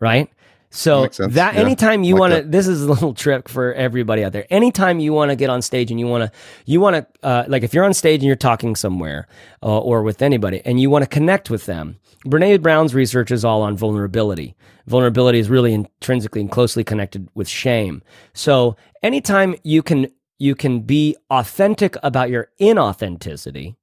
right? 0.00 0.30
So 0.70 1.08
that 1.08 1.54
yeah. 1.54 1.60
anytime 1.60 2.04
you 2.04 2.14
Like 2.14 2.20
want 2.20 2.34
to 2.34 2.42
this 2.42 2.66
is 2.68 2.82
a 2.82 2.88
little 2.92 3.14
trick 3.14 3.48
for 3.48 3.72
everybody 3.72 4.22
out 4.22 4.32
there. 4.32 4.46
Anytime 4.50 5.00
you 5.00 5.14
want 5.14 5.30
to 5.30 5.36
get 5.36 5.48
on 5.48 5.62
stage 5.62 5.90
and 5.90 5.98
you 5.98 6.06
want 6.06 6.24
to 6.24 6.38
you 6.66 6.78
want 6.78 6.96
to 6.96 7.26
uh, 7.26 7.44
like 7.48 7.62
if 7.62 7.72
you're 7.72 7.84
on 7.84 7.94
stage 7.94 8.20
and 8.20 8.26
you're 8.26 8.36
talking 8.36 8.76
somewhere 8.76 9.26
uh, 9.62 9.78
or 9.78 10.02
with 10.02 10.20
anybody 10.20 10.60
and 10.66 10.78
you 10.78 10.90
want 10.90 11.04
to 11.04 11.08
connect 11.08 11.48
with 11.48 11.64
them 11.64 11.96
brene 12.26 12.60
brown's 12.60 12.94
research 12.94 13.30
is 13.30 13.46
all 13.46 13.62
on 13.62 13.78
vulnerability. 13.78 14.56
Vulnerability 14.86 15.38
is 15.38 15.48
really 15.48 15.72
intrinsically 15.72 16.42
and 16.42 16.50
closely 16.50 16.84
connected 16.84 17.28
with 17.34 17.48
shame. 17.48 18.02
So 18.34 18.76
anytime 19.02 19.54
you 19.62 19.82
can 19.82 20.08
you 20.38 20.54
can 20.54 20.80
be 20.80 21.16
authentic 21.30 21.96
about 22.02 22.28
your 22.28 22.50
inauthenticity 22.60 23.76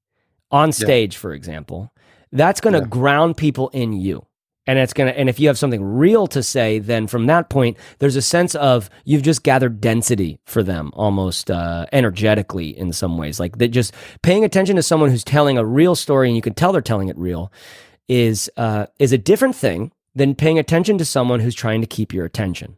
on 0.51 0.71
stage 0.71 1.17
for 1.17 1.33
example 1.33 1.91
that's 2.35 2.61
going 2.61 2.75
to 2.75 2.81
Yeah. 2.81 2.85
ground 2.87 3.37
people 3.37 3.69
in 3.69 3.93
you. 3.93 4.25
And 4.67 4.79
it's 4.79 4.93
going 4.93 5.11
to 5.13 5.19
and 5.19 5.29
if 5.29 5.39
you 5.39 5.47
have 5.49 5.59
something 5.59 5.83
real 5.83 6.27
to 6.27 6.43
say 6.43 6.79
then 6.79 7.07
from 7.07 7.27
that 7.27 7.49
point 7.49 7.77
there's 7.99 8.15
a 8.17 8.21
sense 8.23 8.55
of 8.55 8.89
you've 9.05 9.23
just 9.23 9.43
gathered 9.43 9.81
density 9.81 10.39
for 10.45 10.63
them 10.63 10.91
almost 10.95 11.51
uh, 11.51 11.87
energetically 11.93 12.77
in 12.77 12.93
some 12.93 13.17
ways. 13.17 13.39
Like 13.39 13.59
that 13.59 13.69
just 13.69 13.93
paying 14.23 14.45
attention 14.45 14.75
to 14.77 14.83
someone 14.83 15.11
who's 15.11 15.23
telling 15.25 15.57
a 15.59 15.65
real 15.65 15.95
story 15.95 16.29
and 16.29 16.35
you 16.37 16.43
can 16.43 16.55
tell 16.55 16.73
they're 16.73 16.81
telling 16.81 17.09
it 17.09 17.17
real 17.17 17.51
is 18.09 18.51
uh, 18.57 18.87
is 18.99 19.13
a 19.13 19.19
different 19.19 19.55
thing 19.55 19.91
than 20.15 20.35
paying 20.35 20.59
attention 20.59 20.97
to 20.99 21.05
someone 21.05 21.41
who's 21.41 21.55
trying 21.55 21.81
to 21.81 21.87
keep 21.87 22.13
your 22.13 22.25
attention 22.25 22.77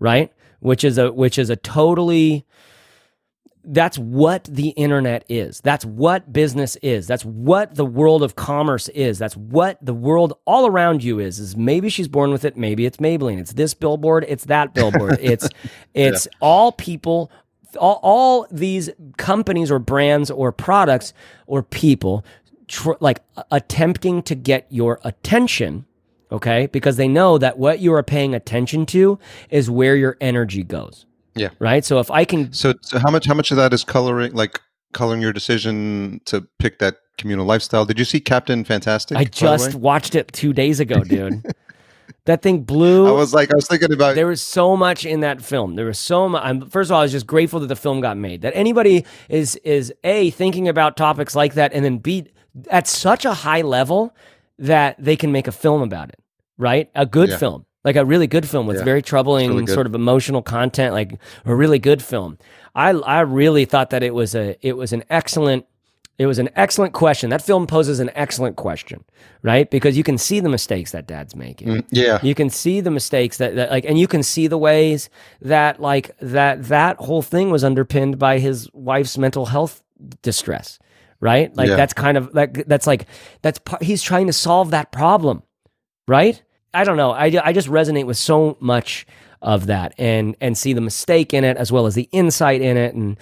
right? 0.00 0.32
Which 0.60 0.84
is 0.84 0.98
a 0.98 1.12
which 1.12 1.38
is 1.38 1.50
a 1.50 1.56
totally 1.56 2.46
that's 3.64 3.98
what 3.98 4.44
the 4.44 4.70
internet 4.70 5.24
is. 5.28 5.60
That's 5.60 5.84
what 5.84 6.32
business 6.32 6.76
is. 6.76 7.06
That's 7.06 7.24
what 7.24 7.74
the 7.76 7.84
world 7.84 8.22
of 8.22 8.34
commerce 8.34 8.88
is. 8.88 9.18
That's 9.18 9.36
what 9.36 9.78
the 9.84 9.94
world 9.94 10.34
all 10.46 10.66
around 10.66 11.04
you 11.04 11.18
is. 11.18 11.38
Is 11.38 11.56
maybe 11.56 11.88
she's 11.88 12.08
born 12.08 12.32
with 12.32 12.44
it, 12.44 12.56
maybe 12.56 12.86
it's 12.86 12.96
Maybelline. 12.96 13.38
It's 13.38 13.52
this 13.52 13.74
billboard, 13.74 14.24
it's 14.28 14.46
that 14.46 14.74
billboard. 14.74 15.18
It's 15.20 15.48
it's 15.94 16.26
all 16.40 16.72
people 16.72 17.30
all, 17.78 18.00
all 18.02 18.46
these 18.50 18.90
companies 19.16 19.70
or 19.70 19.78
brands 19.78 20.30
or 20.30 20.52
products 20.52 21.12
or 21.46 21.62
people 21.62 22.24
tr- 22.68 22.92
like 23.00 23.20
attempting 23.50 24.22
to 24.22 24.34
get 24.34 24.66
your 24.70 25.00
attention 25.04 25.86
okay 26.30 26.66
because 26.66 26.96
they 26.96 27.08
know 27.08 27.38
that 27.38 27.58
what 27.58 27.78
you 27.78 27.92
are 27.94 28.02
paying 28.02 28.34
attention 28.34 28.86
to 28.86 29.18
is 29.50 29.70
where 29.70 29.96
your 29.96 30.16
energy 30.20 30.62
goes 30.62 31.06
Yeah. 31.34 31.48
right 31.58 31.84
so 31.84 31.98
if 31.98 32.10
i 32.10 32.24
can 32.24 32.52
So, 32.52 32.74
so 32.82 32.98
how 32.98 33.10
much 33.10 33.26
how 33.26 33.34
much 33.34 33.50
of 33.50 33.56
that 33.56 33.72
is 33.72 33.84
coloring 33.84 34.32
like 34.34 34.60
coloring 34.92 35.22
your 35.22 35.32
decision 35.32 36.20
to 36.26 36.46
pick 36.58 36.78
that 36.80 36.96
communal 37.18 37.46
lifestyle? 37.46 37.86
Did 37.86 37.98
you 37.98 38.04
see 38.04 38.20
Captain 38.20 38.62
Fantastic? 38.64 39.16
I 39.16 39.24
just 39.24 39.74
watched 39.74 40.14
it 40.14 40.30
two 40.32 40.52
days 40.52 40.80
ago, 40.80 41.02
dude. 41.14 41.42
that 42.26 42.42
thing 42.42 42.62
blew. 42.62 43.06
I 43.08 43.12
was 43.12 43.32
like 43.32 43.50
I 43.50 43.54
was 43.56 43.66
thinking 43.66 43.92
about 43.92 44.14
there 44.16 44.26
was 44.26 44.42
so 44.42 44.76
much 44.76 45.04
in 45.06 45.20
that 45.20 45.42
film. 45.42 45.76
There 45.76 45.86
was 45.86 45.98
so 45.98 46.28
much. 46.28 46.42
I'm, 46.44 46.68
first 46.68 46.88
of 46.90 46.92
all, 46.92 47.00
I 47.00 47.04
was 47.04 47.12
just 47.12 47.26
grateful 47.26 47.60
that 47.60 47.68
the 47.68 47.76
film 47.76 48.00
got 48.02 48.16
made. 48.18 48.42
That 48.42 48.52
anybody 48.54 49.04
is 49.30 49.56
is 49.56 49.92
a 50.04 50.30
thinking 50.30 50.68
about 50.68 50.96
topics 50.96 51.34
like 51.34 51.54
that, 51.54 51.72
and 51.72 51.84
then 51.84 51.98
b 51.98 52.26
at 52.70 52.86
such 52.86 53.24
a 53.24 53.32
high 53.32 53.62
level 53.62 54.14
that 54.58 54.96
they 54.98 55.16
can 55.16 55.32
make 55.32 55.46
a 55.48 55.52
film 55.52 55.80
about 55.82 56.10
it. 56.10 56.18
Right, 56.58 56.90
a 56.94 57.06
good 57.06 57.30
Yeah. 57.30 57.38
film, 57.38 57.64
like 57.84 57.96
a 57.96 58.04
really 58.04 58.26
good 58.26 58.48
film 58.48 58.66
with 58.66 58.78
Yeah. 58.78 58.84
very 58.84 59.02
troubling 59.02 59.50
really 59.50 59.66
sort 59.66 59.86
of 59.86 59.94
emotional 59.94 60.42
content, 60.42 60.92
like 60.94 61.14
a 61.44 61.54
really 61.54 61.78
good 61.78 62.02
film. 62.02 62.38
I 62.74 62.90
I 62.90 63.20
really 63.20 63.64
thought 63.64 63.90
that 63.90 64.02
it 64.02 64.14
was 64.14 64.34
a 64.34 64.56
it 64.60 64.76
was 64.76 64.92
an 64.92 65.04
excellent 65.10 65.66
it 66.18 66.26
was 66.26 66.38
an 66.38 66.50
excellent 66.54 66.92
question. 66.92 67.30
That 67.30 67.42
film 67.42 67.66
poses 67.66 67.98
an 67.98 68.10
excellent 68.14 68.56
question, 68.56 69.02
right? 69.42 69.68
Because 69.68 69.96
you 69.96 70.04
can 70.04 70.18
see 70.18 70.40
the 70.40 70.48
mistakes 70.48 70.92
that 70.92 71.06
dad's 71.06 71.34
making. 71.34 71.68
Mm, 71.68 71.84
yeah. 71.90 72.18
You 72.22 72.34
can 72.34 72.50
see 72.50 72.80
the 72.80 72.90
mistakes 72.90 73.38
that, 73.38 73.56
that 73.56 73.70
like 73.70 73.84
and 73.86 73.98
you 73.98 74.06
can 74.06 74.22
see 74.22 74.46
the 74.46 74.58
ways 74.58 75.08
that 75.40 75.80
like 75.80 76.16
that 76.20 76.64
that 76.64 76.96
whole 76.98 77.22
thing 77.22 77.50
was 77.50 77.64
underpinned 77.64 78.18
by 78.18 78.38
his 78.38 78.68
wife's 78.74 79.16
mental 79.18 79.46
health 79.46 79.82
distress, 80.22 80.78
right? 81.20 81.54
Like 81.56 81.68
Yeah. 81.70 81.76
that's 81.76 81.94
kind 81.94 82.16
of 82.16 82.32
like 82.34 82.66
that's 82.66 82.86
like 82.86 83.06
that's 83.40 83.58
part, 83.58 83.82
he's 83.82 84.02
trying 84.02 84.26
to 84.28 84.32
solve 84.32 84.70
that 84.70 84.92
problem, 84.92 85.42
right? 86.06 86.40
I 86.74 86.84
don't 86.84 86.96
know. 86.96 87.12
I, 87.12 87.30
I 87.44 87.52
just 87.52 87.68
resonate 87.68 88.06
with 88.06 88.16
so 88.16 88.56
much 88.60 89.06
of 89.42 89.66
that 89.66 89.92
and 89.98 90.36
and 90.40 90.56
see 90.56 90.72
the 90.72 90.80
mistake 90.80 91.34
in 91.34 91.42
it 91.44 91.56
as 91.56 91.72
well 91.72 91.86
as 91.86 91.94
the 91.96 92.08
insight 92.12 92.60
in 92.60 92.76
it 92.76 92.94
and 92.94 93.16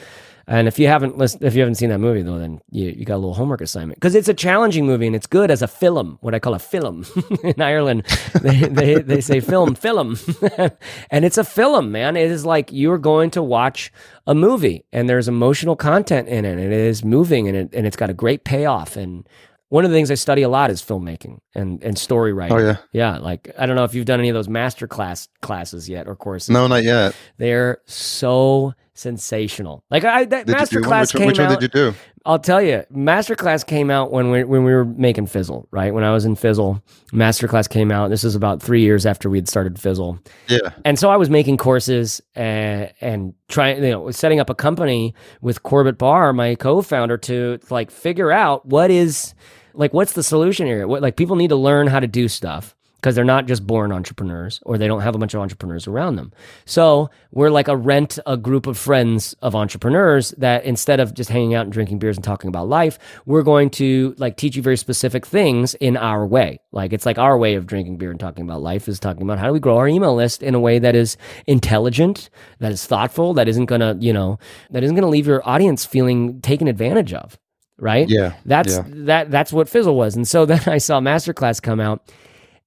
and 0.50 0.66
if 0.66 0.80
you 0.80 0.88
haven't 0.88 1.16
listened, 1.16 1.44
if 1.44 1.54
you 1.54 1.60
haven't 1.60 1.76
seen 1.76 1.90
that 1.90 2.00
movie 2.00 2.22
though, 2.22 2.38
then 2.40 2.60
you, 2.72 2.88
you 2.88 3.04
got 3.04 3.14
a 3.14 3.22
little 3.22 3.34
homework 3.34 3.60
assignment 3.60 4.00
because 4.00 4.16
it's 4.16 4.28
a 4.28 4.34
challenging 4.34 4.84
movie 4.84 5.06
and 5.06 5.14
it's 5.14 5.28
good 5.28 5.48
as 5.48 5.62
a 5.62 5.68
film, 5.68 6.18
what 6.22 6.34
I 6.34 6.40
call 6.40 6.54
a 6.54 6.58
film. 6.58 7.06
In 7.44 7.62
Ireland, 7.62 8.04
they, 8.42 8.62
they 8.62 8.94
they 8.96 9.20
say 9.20 9.38
film, 9.38 9.76
film, 9.76 10.18
and 11.10 11.24
it's 11.24 11.38
a 11.38 11.44
film, 11.44 11.92
man. 11.92 12.16
It 12.16 12.32
is 12.32 12.44
like 12.44 12.72
you're 12.72 12.98
going 12.98 13.30
to 13.30 13.42
watch 13.44 13.92
a 14.26 14.34
movie 14.34 14.84
and 14.92 15.08
there's 15.08 15.28
emotional 15.28 15.76
content 15.76 16.28
in 16.28 16.44
it 16.44 16.52
and 16.52 16.60
it 16.60 16.72
is 16.72 17.04
moving 17.04 17.46
and 17.46 17.56
it 17.56 17.70
and 17.72 17.86
it's 17.86 17.96
got 17.96 18.10
a 18.10 18.14
great 18.14 18.42
payoff 18.44 18.96
and. 18.96 19.28
One 19.70 19.84
of 19.84 19.90
the 19.90 19.96
things 19.96 20.10
I 20.10 20.14
study 20.14 20.42
a 20.42 20.48
lot 20.48 20.70
is 20.70 20.82
filmmaking 20.82 21.38
and, 21.54 21.82
and 21.82 21.96
story 21.98 22.32
oh, 22.32 22.34
writing. 22.34 22.56
Oh 22.56 22.60
yeah. 22.60 22.76
Yeah, 22.92 23.18
like 23.18 23.50
I 23.58 23.66
don't 23.66 23.76
know 23.76 23.84
if 23.84 23.94
you've 23.94 24.04
done 24.04 24.18
any 24.20 24.28
of 24.28 24.34
those 24.34 24.48
master 24.48 24.86
class 24.86 25.28
classes 25.42 25.88
yet 25.88 26.06
or 26.06 26.14
courses. 26.16 26.50
No, 26.50 26.66
not 26.66 26.82
yet. 26.84 27.14
They're 27.38 27.78
so 27.86 28.74
sensational. 28.94 29.84
Like 29.90 30.04
I 30.04 30.24
that 30.26 30.46
Did 30.46 30.56
master 30.56 30.76
you 30.76 30.82
do 30.82 30.88
one? 30.88 30.88
class 30.88 31.14
Which, 31.14 31.20
came 31.20 31.26
which 31.28 31.38
out. 31.38 31.50
one 31.50 31.60
did 31.60 31.62
you 31.74 31.90
do? 31.92 31.94
I'll 32.26 32.38
tell 32.38 32.60
you, 32.60 32.84
Masterclass 32.94 33.66
came 33.66 33.90
out 33.90 34.12
when 34.12 34.30
we 34.30 34.44
when 34.44 34.62
we 34.64 34.72
were 34.74 34.84
making 34.84 35.26
Fizzle, 35.26 35.66
right? 35.70 35.94
When 35.94 36.04
I 36.04 36.12
was 36.12 36.26
in 36.26 36.36
Fizzle, 36.36 36.82
Masterclass 37.12 37.66
came 37.66 37.90
out. 37.90 38.10
This 38.10 38.24
is 38.24 38.34
about 38.34 38.60
three 38.62 38.82
years 38.82 39.06
after 39.06 39.30
we 39.30 39.38
had 39.38 39.48
started 39.48 39.78
Fizzle, 39.80 40.18
Yeah. 40.46 40.70
and 40.84 40.98
so 40.98 41.08
I 41.10 41.16
was 41.16 41.30
making 41.30 41.56
courses 41.56 42.20
and 42.34 42.92
and 43.00 43.32
trying, 43.48 43.82
you 43.82 43.90
know, 43.90 44.10
setting 44.10 44.38
up 44.38 44.50
a 44.50 44.54
company 44.54 45.14
with 45.40 45.62
Corbett 45.62 45.96
Barr, 45.96 46.34
my 46.34 46.56
co-founder, 46.56 47.16
to 47.18 47.58
like 47.70 47.90
figure 47.90 48.30
out 48.30 48.66
what 48.66 48.90
is 48.90 49.34
like 49.74 49.92
what's 49.92 50.12
the 50.12 50.22
solution 50.22 50.66
here. 50.66 50.86
What 50.86 51.02
like 51.02 51.16
people 51.16 51.36
need 51.36 51.48
to 51.48 51.56
learn 51.56 51.86
how 51.86 52.00
to 52.00 52.06
do 52.06 52.28
stuff. 52.28 52.74
because 53.00 53.14
they're 53.14 53.24
not 53.24 53.46
just 53.46 53.66
born 53.66 53.92
entrepreneurs 53.92 54.60
or 54.66 54.76
they 54.76 54.86
don't 54.86 55.00
have 55.00 55.14
a 55.14 55.18
bunch 55.18 55.32
of 55.32 55.40
entrepreneurs 55.40 55.86
around 55.88 56.16
them. 56.16 56.32
So 56.66 57.08
we're 57.32 57.48
like 57.48 57.68
a 57.68 57.76
rent 57.76 58.18
a 58.26 58.36
group 58.36 58.66
of 58.66 58.76
friends 58.76 59.34
of 59.40 59.54
entrepreneurs 59.56 60.32
that 60.36 60.64
instead 60.64 61.00
of 61.00 61.14
just 61.14 61.30
hanging 61.30 61.54
out 61.54 61.64
and 61.64 61.72
drinking 61.72 61.98
beers 61.98 62.18
and 62.18 62.24
talking 62.24 62.48
about 62.48 62.68
life, 62.68 62.98
we're 63.24 63.42
going 63.42 63.70
to 63.70 64.14
like 64.18 64.36
teach 64.36 64.54
you 64.54 64.62
very 64.62 64.76
specific 64.76 65.24
things 65.24 65.72
in 65.76 65.96
our 65.96 66.26
way. 66.26 66.60
Like 66.72 66.92
it's 66.92 67.06
like 67.06 67.16
our 67.16 67.38
way 67.38 67.54
of 67.54 67.66
drinking 67.66 67.96
beer 67.96 68.10
and 68.10 68.20
talking 68.20 68.44
about 68.44 68.60
life 68.60 68.86
is 68.86 69.00
talking 69.00 69.22
about 69.22 69.38
how 69.38 69.46
do 69.46 69.54
we 69.54 69.60
grow 69.60 69.78
our 69.78 69.88
email 69.88 70.14
list 70.14 70.42
in 70.42 70.54
a 70.54 70.60
way 70.60 70.78
that 70.78 70.94
is 70.94 71.16
intelligent, 71.46 72.28
that 72.58 72.70
is 72.70 72.84
thoughtful, 72.84 73.32
that 73.34 73.48
isn't 73.48 73.66
gonna, 73.66 73.96
you 73.98 74.12
know, 74.12 74.38
that 74.72 74.82
isn't 74.84 74.94
gonna 74.94 75.08
leave 75.08 75.26
your 75.26 75.46
audience 75.48 75.86
feeling 75.86 76.42
taken 76.42 76.68
advantage 76.68 77.14
of. 77.14 77.38
Right? 77.80 78.08
Yeah. 78.08 78.34
That's 78.44 78.76
yeah. 78.76 78.84
that 78.86 79.30
that's 79.30 79.52
what 79.52 79.68
Fizzle 79.68 79.96
was. 79.96 80.14
And 80.16 80.28
so 80.28 80.44
then 80.46 80.62
I 80.66 80.78
saw 80.78 81.00
Masterclass 81.00 81.60
come 81.60 81.80
out 81.80 82.10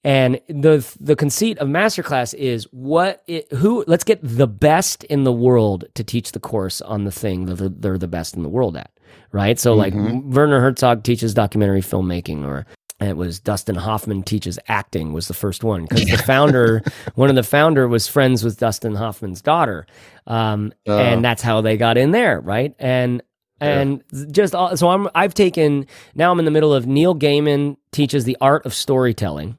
and 0.04 0.40
the 0.48 0.86
the 1.00 1.16
conceit 1.16 1.58
of 1.60 1.70
masterclass 1.70 2.34
is 2.34 2.66
what 2.72 3.24
it, 3.28 3.52
who 3.54 3.86
let's 3.88 4.04
get 4.04 4.20
the 4.22 4.48
best 4.48 5.04
in 5.06 5.24
the 5.24 5.32
world 5.32 5.86
to 5.94 6.04
teach 6.04 6.34
the 6.34 6.40
course 6.40 6.82
on 6.82 7.06
the 7.06 7.12
thing 7.12 7.46
that 7.46 7.82
they're 7.82 7.98
the 7.98 8.08
best 8.08 8.36
in 8.36 8.44
the 8.44 8.50
world 8.50 8.76
at, 8.76 8.92
right? 9.32 9.58
So 9.58 9.74
like 9.74 9.94
Werner 9.96 10.60
Herzog 10.60 11.04
teaches 11.04 11.34
documentary 11.34 11.82
filmmaking, 11.82 12.46
or 12.46 12.66
it 13.00 13.16
was 13.16 13.40
Dustin 13.40 13.76
Hoffman 13.76 14.24
teaches 14.24 14.60
acting 14.68 15.14
was 15.14 15.30
the 15.30 15.34
first 15.34 15.64
one 15.64 15.84
because 15.84 16.06
the 16.06 16.18
founder, 16.26 16.84
one 17.16 17.30
of 17.30 17.36
the 17.36 17.44
founder 17.44 17.88
was 17.88 18.06
friends 18.06 18.44
with 18.44 18.60
Dustin 18.60 18.96
Hoffman's 18.96 19.42
daughter, 19.42 19.88
um, 20.28 20.74
and 20.86 21.24
that's 21.24 21.42
how 21.42 21.62
they 21.62 21.78
got 21.78 21.98
in 21.98 22.12
there, 22.12 22.42
right? 22.42 22.76
And 22.78 23.24
and 23.66 24.04
just 24.32 24.54
all, 24.56 24.76
so 24.78 24.90
I'm 24.90 25.08
I've 25.16 25.34
taken 25.34 25.86
now 26.16 26.32
I'm 26.32 26.40
in 26.40 26.46
the 26.46 26.52
middle 26.52 26.74
of 26.74 26.86
Neil 26.88 27.16
Gaiman 27.16 27.78
teaches 27.92 28.24
the 28.26 28.38
art 28.42 28.66
of 28.66 28.74
storytelling 28.74 29.58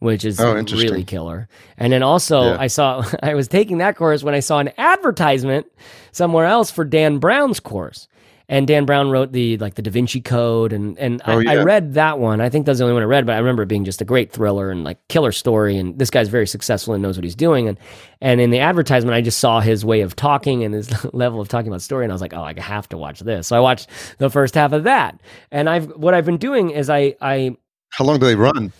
which 0.00 0.22
is 0.24 0.38
Oh, 0.38 0.52
really 0.54 1.02
killer. 1.02 1.48
And 1.78 1.90
then 1.90 2.02
also, 2.02 2.42
Yeah. 2.42 2.56
I 2.60 2.66
saw 2.66 3.04
I 3.22 3.32
was 3.34 3.48
taking 3.48 3.78
that 3.78 3.96
course 3.96 4.22
when 4.22 4.34
I 4.34 4.40
saw 4.40 4.58
an 4.58 4.70
advertisement 4.76 5.66
somewhere 6.12 6.44
else 6.44 6.70
for 6.70 6.84
Dan 6.84 7.18
Brown's 7.18 7.58
course. 7.58 8.06
And 8.48 8.66
Dan 8.66 8.84
Brown 8.84 9.10
wrote 9.10 9.32
the 9.32 9.56
like 9.58 9.74
the 9.74 9.82
Da 9.82 9.90
Vinci 9.90 10.20
Code, 10.20 10.72
and 10.72 10.98
and 10.98 11.22
Oh, 11.24 11.40
I, 11.40 11.54
I 11.54 11.56
read 11.62 11.94
that 11.94 12.18
one. 12.18 12.40
I 12.40 12.50
think 12.50 12.66
that's 12.66 12.78
the 12.78 12.84
only 12.84 12.94
one 12.94 13.02
I 13.02 13.06
read, 13.06 13.24
but 13.24 13.34
I 13.34 13.38
remember 13.38 13.62
it 13.62 13.68
being 13.68 13.84
just 13.84 14.02
a 14.02 14.04
great 14.04 14.32
thriller 14.32 14.70
and 14.70 14.84
like 14.84 14.98
killer 15.08 15.32
story. 15.32 15.78
And 15.78 15.98
this 15.98 16.10
guy's 16.10 16.28
very 16.28 16.46
successful 16.46 16.92
and 16.92 17.02
knows 17.02 17.16
what 17.16 17.24
he's 17.24 17.34
doing. 17.34 17.68
And 17.68 17.78
and 18.20 18.40
in 18.40 18.50
the 18.50 18.60
advertisement, 18.60 19.14
I 19.14 19.22
just 19.22 19.38
saw 19.38 19.60
his 19.60 19.84
way 19.84 20.02
of 20.02 20.14
talking 20.14 20.62
and 20.62 20.74
his 20.74 21.04
level 21.14 21.40
of 21.40 21.48
talking 21.48 21.68
about 21.68 21.82
story, 21.82 22.04
and 22.04 22.12
I 22.12 22.14
was 22.14 22.22
like, 22.22 22.34
oh, 22.34 22.42
I 22.42 22.54
have 22.60 22.88
to 22.90 22.98
watch 22.98 23.20
this. 23.20 23.48
So 23.48 23.56
I 23.56 23.60
watched 23.60 23.88
the 24.18 24.28
first 24.28 24.54
half 24.54 24.72
of 24.72 24.84
that. 24.84 25.18
And 25.50 25.68
I've 25.68 25.88
what 25.96 26.12
I've 26.12 26.26
been 26.26 26.36
doing 26.36 26.70
is 26.70 26.90
I 26.90 27.16
I 27.22 27.56
How 27.90 28.04
long 28.04 28.18
do 28.18 28.26
they 28.26 28.36
run? 28.36 28.72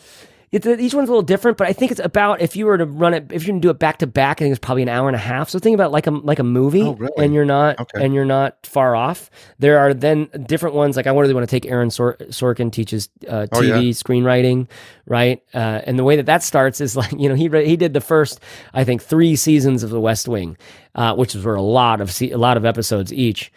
It's, 0.54 0.66
each 0.66 0.94
one's 0.94 1.08
a 1.08 1.12
little 1.12 1.22
different, 1.22 1.56
but 1.58 1.66
I 1.66 1.72
think 1.72 1.90
it's 1.90 2.00
about 2.00 2.40
if 2.40 2.54
you 2.56 2.66
were 2.66 2.78
to 2.78 2.84
run 2.86 3.12
it, 3.14 3.30
if 3.32 3.42
you're 3.42 3.52
gonna 3.52 3.60
do 3.60 3.70
it 3.70 3.78
back 3.78 3.98
to 3.98 4.06
back, 4.06 4.38
I 4.40 4.44
think 4.44 4.52
it's 4.52 4.64
probably 4.64 4.82
an 4.82 4.88
hour 4.88 5.08
and 5.08 5.16
a 5.16 5.18
half. 5.18 5.50
So 5.50 5.58
think 5.58 5.74
about 5.74 5.92
like 5.92 6.06
a 6.06 6.10
like 6.10 6.38
a 6.38 6.44
movie, 6.44 6.82
Oh, 6.82 6.94
really? 6.94 7.12
and 7.24 7.34
you're 7.34 7.44
not 7.44 7.80
Okay. 7.80 8.04
and 8.04 8.14
you're 8.14 8.24
not 8.24 8.56
far 8.64 8.94
off. 8.94 9.30
There 9.58 9.78
are 9.78 9.92
then 9.92 10.28
different 10.46 10.74
ones. 10.74 10.96
Like 10.96 11.06
I 11.06 11.10
really 11.10 11.34
want 11.34 11.48
to 11.48 11.50
take 11.50 11.66
Aaron 11.70 11.90
Sor- 11.90 12.16
Sorkin 12.30 12.70
teaches 12.72 13.08
uh, 13.28 13.46
Oh, 13.52 13.60
TV 13.60 13.68
yeah. 13.68 13.78
screenwriting, 13.92 14.68
right? 15.06 15.42
Uh, 15.52 15.80
and 15.84 15.98
the 15.98 16.04
way 16.04 16.16
that 16.16 16.26
that 16.26 16.42
starts 16.42 16.80
is 16.80 16.96
like 17.00 17.12
you 17.18 17.28
know 17.28 17.34
he 17.34 17.48
re- 17.48 17.66
he 17.66 17.76
did 17.76 17.92
the 17.92 18.00
first 18.00 18.40
I 18.72 18.84
think 18.84 19.02
three 19.02 19.36
seasons 19.36 19.82
of 19.82 19.90
The 19.90 20.00
West 20.00 20.28
Wing, 20.28 20.56
uh, 20.94 21.14
which 21.16 21.34
were 21.34 21.54
a 21.56 21.62
lot 21.62 22.00
of 22.00 22.10
se- 22.12 22.30
a 22.30 22.38
lot 22.38 22.56
of 22.56 22.64
episodes 22.64 23.12
each. 23.12 23.52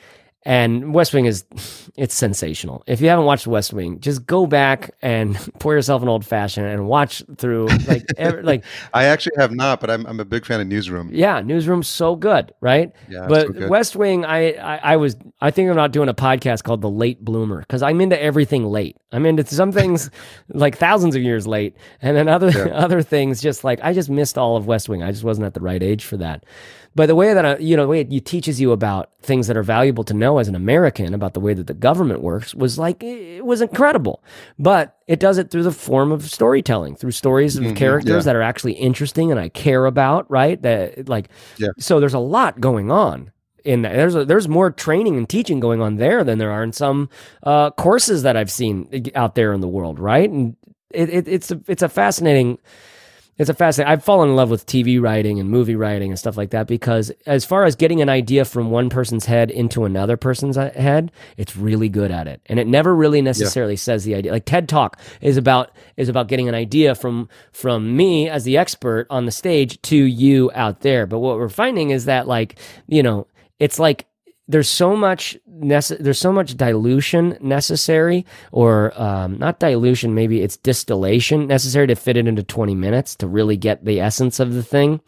And 0.47 0.93
West 0.93 1.13
Wing 1.13 1.25
is 1.25 1.43
it's 1.97 2.15
sensational. 2.15 2.81
If 2.87 3.01
you 3.01 3.09
haven't 3.09 3.25
watched 3.25 3.47
West 3.47 3.73
Wing, 3.73 3.99
just 3.99 4.25
go 4.25 4.47
back 4.47 4.91
and 5.01 5.37
pour 5.59 5.73
yourself 5.73 6.01
an 6.01 6.07
old 6.07 6.25
fashioned 6.25 6.65
and 6.67 6.87
watch 6.87 7.21
through 7.37 7.67
like 7.85 8.05
ev- 8.17 8.45
like 8.45 8.63
I 8.93 9.03
actually 9.05 9.35
have 9.37 9.51
not, 9.51 9.81
but 9.81 9.89
I'm, 9.91 10.05
I'm 10.05 10.21
a 10.21 10.25
big 10.25 10.45
fan 10.45 10.61
of 10.61 10.67
Newsroom. 10.67 11.09
yeah, 11.11 11.41
Newsroom's 11.41 11.89
so 11.89 12.15
good, 12.15 12.53
right? 12.61 12.93
Yeah, 13.09 13.27
but 13.27 13.53
so. 13.53 13.67
West 13.67 13.97
Wing, 13.97 14.23
I, 14.23 14.53
I 14.53 14.93
I 14.93 14.95
was 14.95 15.17
I 15.41 15.51
think 15.51 15.69
I'm 15.69 15.75
not 15.75 15.91
doing 15.91 16.07
a 16.07 16.13
podcast 16.13 16.63
called 16.63 16.79
The 16.81 16.89
Late 16.89 17.25
Bloomer 17.25 17.59
because 17.59 17.83
I'm 17.83 17.99
into 17.99 18.19
everything 18.21 18.63
late. 18.63 18.95
I'm 19.11 19.25
into 19.25 19.43
some 19.45 19.73
things 19.73 20.09
like 20.53 20.77
thousands 20.77 21.15
of 21.17 21.21
years 21.23 21.45
late, 21.45 21.75
and 22.01 22.15
then 22.15 22.29
other 22.29 22.51
Yeah. 22.51 22.73
other 22.73 23.01
things 23.01 23.41
just 23.41 23.65
like 23.65 23.79
I 23.83 23.91
just 23.91 24.09
missed 24.09 24.37
all 24.37 24.55
of 24.55 24.65
West 24.65 24.87
Wing. 24.87 25.03
I 25.03 25.11
just 25.11 25.25
wasn't 25.25 25.45
at 25.45 25.53
the 25.55 25.61
right 25.61 25.83
age 25.83 26.05
for 26.05 26.15
that. 26.17 26.45
But 26.97 27.05
the 27.05 27.13
way 27.13 27.35
that 27.35 27.45
I, 27.45 27.57
you 27.57 27.77
know, 27.77 27.83
the 27.83 27.89
way 27.89 28.01
it 28.01 28.25
teaches 28.25 28.59
you 28.59 28.71
about 28.71 29.11
things 29.21 29.45
that 29.45 29.55
are 29.55 29.61
valuable 29.61 30.03
to 30.05 30.15
know 30.15 30.39
as 30.39 30.47
an 30.47 30.55
American 30.55 31.13
about 31.13 31.35
the 31.35 31.39
way 31.39 31.53
that 31.53 31.67
the 31.67 31.75
government 31.75 32.23
works 32.23 32.55
was 32.55 32.79
like 32.79 33.03
it 33.03 33.45
was 33.45 33.61
incredible. 33.61 34.23
But 34.57 34.97
it 35.05 35.19
does 35.19 35.37
it 35.37 35.51
through 35.51 35.61
the 35.61 35.71
form 35.71 36.11
of 36.11 36.27
storytelling, 36.27 36.95
through 36.95 37.11
stories 37.11 37.55
of 37.55 37.75
characters 37.75 38.09
yeah. 38.09 38.21
that 38.21 38.35
are 38.35 38.41
actually 38.41 38.73
interesting 38.73 39.29
and 39.29 39.39
I 39.39 39.49
care 39.49 39.85
about, 39.85 40.29
right? 40.31 40.59
That 40.63 41.07
like, 41.07 41.29
Yeah. 41.57 41.69
so 41.77 41.99
there's 41.99 42.15
a 42.15 42.19
lot 42.19 42.59
going 42.59 42.89
on 42.89 43.31
in 43.63 43.83
that. 43.83 43.93
There's 43.93 44.15
a, 44.15 44.25
there's 44.25 44.47
more 44.47 44.71
training 44.71 45.17
and 45.17 45.29
teaching 45.29 45.59
going 45.59 45.83
on 45.83 45.97
there 45.97 46.23
than 46.23 46.39
there 46.39 46.49
are 46.49 46.63
in 46.63 46.73
some 46.73 47.09
uh, 47.43 47.69
courses 47.69 48.23
that 48.23 48.35
I've 48.35 48.49
seen 48.49 49.11
out 49.13 49.35
there 49.35 49.53
in 49.53 49.61
the 49.61 49.67
world, 49.67 49.99
right? 49.99 50.27
And 50.27 50.55
it, 50.89 51.09
it, 51.09 51.27
it's 51.27 51.51
a, 51.51 51.61
it's 51.67 51.83
a 51.83 51.89
fascinating. 51.89 52.57
It's 53.37 53.49
a 53.49 53.53
fascinating. 53.53 53.91
I've 53.91 54.03
fallen 54.03 54.29
in 54.29 54.35
love 54.35 54.49
with 54.49 54.65
TV 54.65 54.99
writing 54.99 55.39
and 55.39 55.49
movie 55.49 55.75
writing 55.75 56.09
and 56.09 56.17
stuff 56.17 56.37
like 56.37 56.49
that 56.51 56.67
because, 56.67 57.11
as 57.25 57.45
far 57.45 57.65
as 57.65 57.75
getting 57.75 58.01
an 58.01 58.09
idea 58.09 58.45
from 58.45 58.71
one 58.71 58.89
person's 58.89 59.25
head 59.25 59.51
into 59.51 59.85
another 59.85 60.17
person's 60.17 60.57
uh, 60.57 60.71
head, 60.71 61.11
it's 61.37 61.55
really 61.55 61.87
good 61.87 62.09
at 62.09 62.27
it, 62.27 62.41
and 62.47 62.59
it 62.59 62.65
never 62.67 62.95
really 62.95 63.21
necessarily 63.21 63.75
says 63.75 64.03
the 64.03 64.15
idea. 64.15 64.31
Like 64.31 64.45
TED 64.45 64.67
Talk 64.67 64.99
is 65.21 65.37
about 65.37 65.71
is 65.97 66.09
about 66.09 66.27
getting 66.27 66.49
an 66.49 66.55
idea 66.55 66.95
from 66.95 67.29
from 67.51 67.95
me 67.95 68.27
as 68.27 68.43
the 68.43 68.57
expert 68.57 69.05
on 69.09 69.25
the 69.25 69.31
stage 69.31 69.79
to 69.83 69.95
you 69.95 70.49
out 70.55 70.81
there. 70.81 71.05
But 71.05 71.19
what 71.19 71.37
we're 71.37 71.49
finding 71.49 71.91
is 71.91 72.05
that, 72.05 72.27
like, 72.27 72.59
you 72.87 73.03
know, 73.03 73.27
it's 73.59 73.77
like 73.77 74.07
there's 74.47 74.69
so 74.69 74.95
much 74.95 75.37
nece- 75.51 75.97
there's 75.99 76.19
so 76.19 76.31
much 76.31 76.55
dilution 76.55 77.37
necessary 77.41 78.25
or 78.51 78.93
um, 79.01 79.37
not 79.37 79.59
dilution 79.59 80.13
maybe 80.15 80.41
it's 80.41 80.57
distillation 80.57 81.47
necessary 81.47 81.87
to 81.87 81.95
fit 81.95 82.15
it 82.17 82.27
into 82.27 82.43
20 82.43 82.73
minutes 82.75 83.15
to 83.15 83.27
really 83.27 83.57
get 83.57 83.83
the 83.85 83.99
essence 83.99 84.39
of 84.39 84.53
the 84.53 84.63
thing 84.63 85.01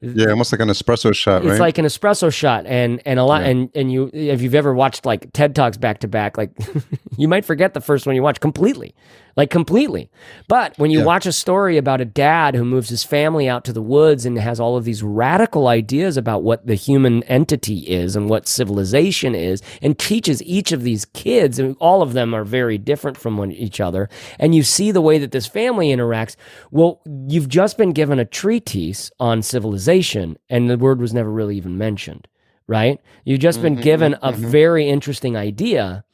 Yeah, 0.00 0.30
almost 0.30 0.50
like 0.50 0.60
an 0.60 0.68
espresso 0.68 1.14
shot, 1.14 1.42
it's 1.42 1.50
right? 1.52 1.60
like 1.60 1.78
an 1.78 1.84
espresso 1.84 2.32
shot 2.34 2.66
and 2.66 3.00
and 3.06 3.18
a 3.20 3.24
lot 3.24 3.42
Yeah. 3.42 3.48
and 3.50 3.70
and 3.76 3.92
you 3.92 4.10
if 4.12 4.42
you've 4.42 4.54
ever 4.56 4.74
watched 4.74 5.06
like 5.06 5.32
ted 5.32 5.54
talks 5.54 5.76
back 5.76 6.00
to 6.00 6.08
back 6.08 6.36
like 6.36 6.50
you 7.16 7.28
might 7.28 7.44
forget 7.44 7.74
the 7.74 7.80
first 7.80 8.04
one 8.06 8.16
you 8.16 8.22
watch 8.22 8.40
completely 8.40 8.94
like 9.36 9.50
completely. 9.50 10.10
But 10.48 10.78
when 10.78 10.90
you 10.90 11.00
Yeah. 11.00 11.04
watch 11.06 11.26
a 11.26 11.32
story 11.32 11.76
about 11.76 12.00
a 12.00 12.04
dad 12.04 12.54
who 12.54 12.64
moves 12.64 12.88
his 12.88 13.04
family 13.04 13.48
out 13.48 13.64
to 13.64 13.72
the 13.72 13.82
woods 13.82 14.26
and 14.26 14.38
has 14.38 14.60
all 14.60 14.76
of 14.76 14.84
these 14.84 15.02
radical 15.02 15.68
ideas 15.68 16.16
about 16.16 16.42
what 16.42 16.66
the 16.66 16.74
human 16.74 17.22
entity 17.24 17.78
is 17.78 18.16
and 18.16 18.28
what 18.28 18.46
civilization 18.46 19.34
is 19.34 19.62
and 19.80 19.98
teaches 19.98 20.42
each 20.42 20.72
of 20.72 20.82
these 20.82 21.04
kids 21.04 21.58
and 21.58 21.76
all 21.80 22.02
of 22.02 22.12
them 22.12 22.34
are 22.34 22.44
very 22.44 22.78
different 22.78 23.16
from 23.16 23.36
one 23.36 23.52
each 23.52 23.80
other 23.80 24.08
and 24.38 24.54
you 24.54 24.62
see 24.62 24.90
the 24.90 25.00
way 25.00 25.18
that 25.18 25.30
this 25.30 25.46
family 25.46 25.88
interacts 25.88 26.36
well 26.70 27.00
you've 27.28 27.48
just 27.48 27.78
been 27.78 27.92
given 27.92 28.18
a 28.18 28.24
treatise 28.24 29.10
on 29.18 29.42
civilization 29.42 30.36
and 30.48 30.68
the 30.68 30.78
word 30.78 31.00
was 31.00 31.14
never 31.14 31.30
really 31.30 31.56
even 31.56 31.76
mentioned 31.78 32.28
right? 32.68 33.00
You've 33.24 33.40
just 33.40 33.60
been 33.60 33.74
mm-hmm, 33.74 33.82
given 33.82 34.14
a 34.14 34.32
mm-hmm. 34.32 34.46
very 34.46 34.88
interesting 34.88 35.36
idea 35.36 36.04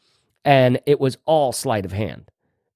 and 0.45 0.81
it 0.87 0.99
was 0.99 1.19
all 1.27 1.53
sleight 1.53 1.85
of 1.85 1.93
hand 1.93 2.31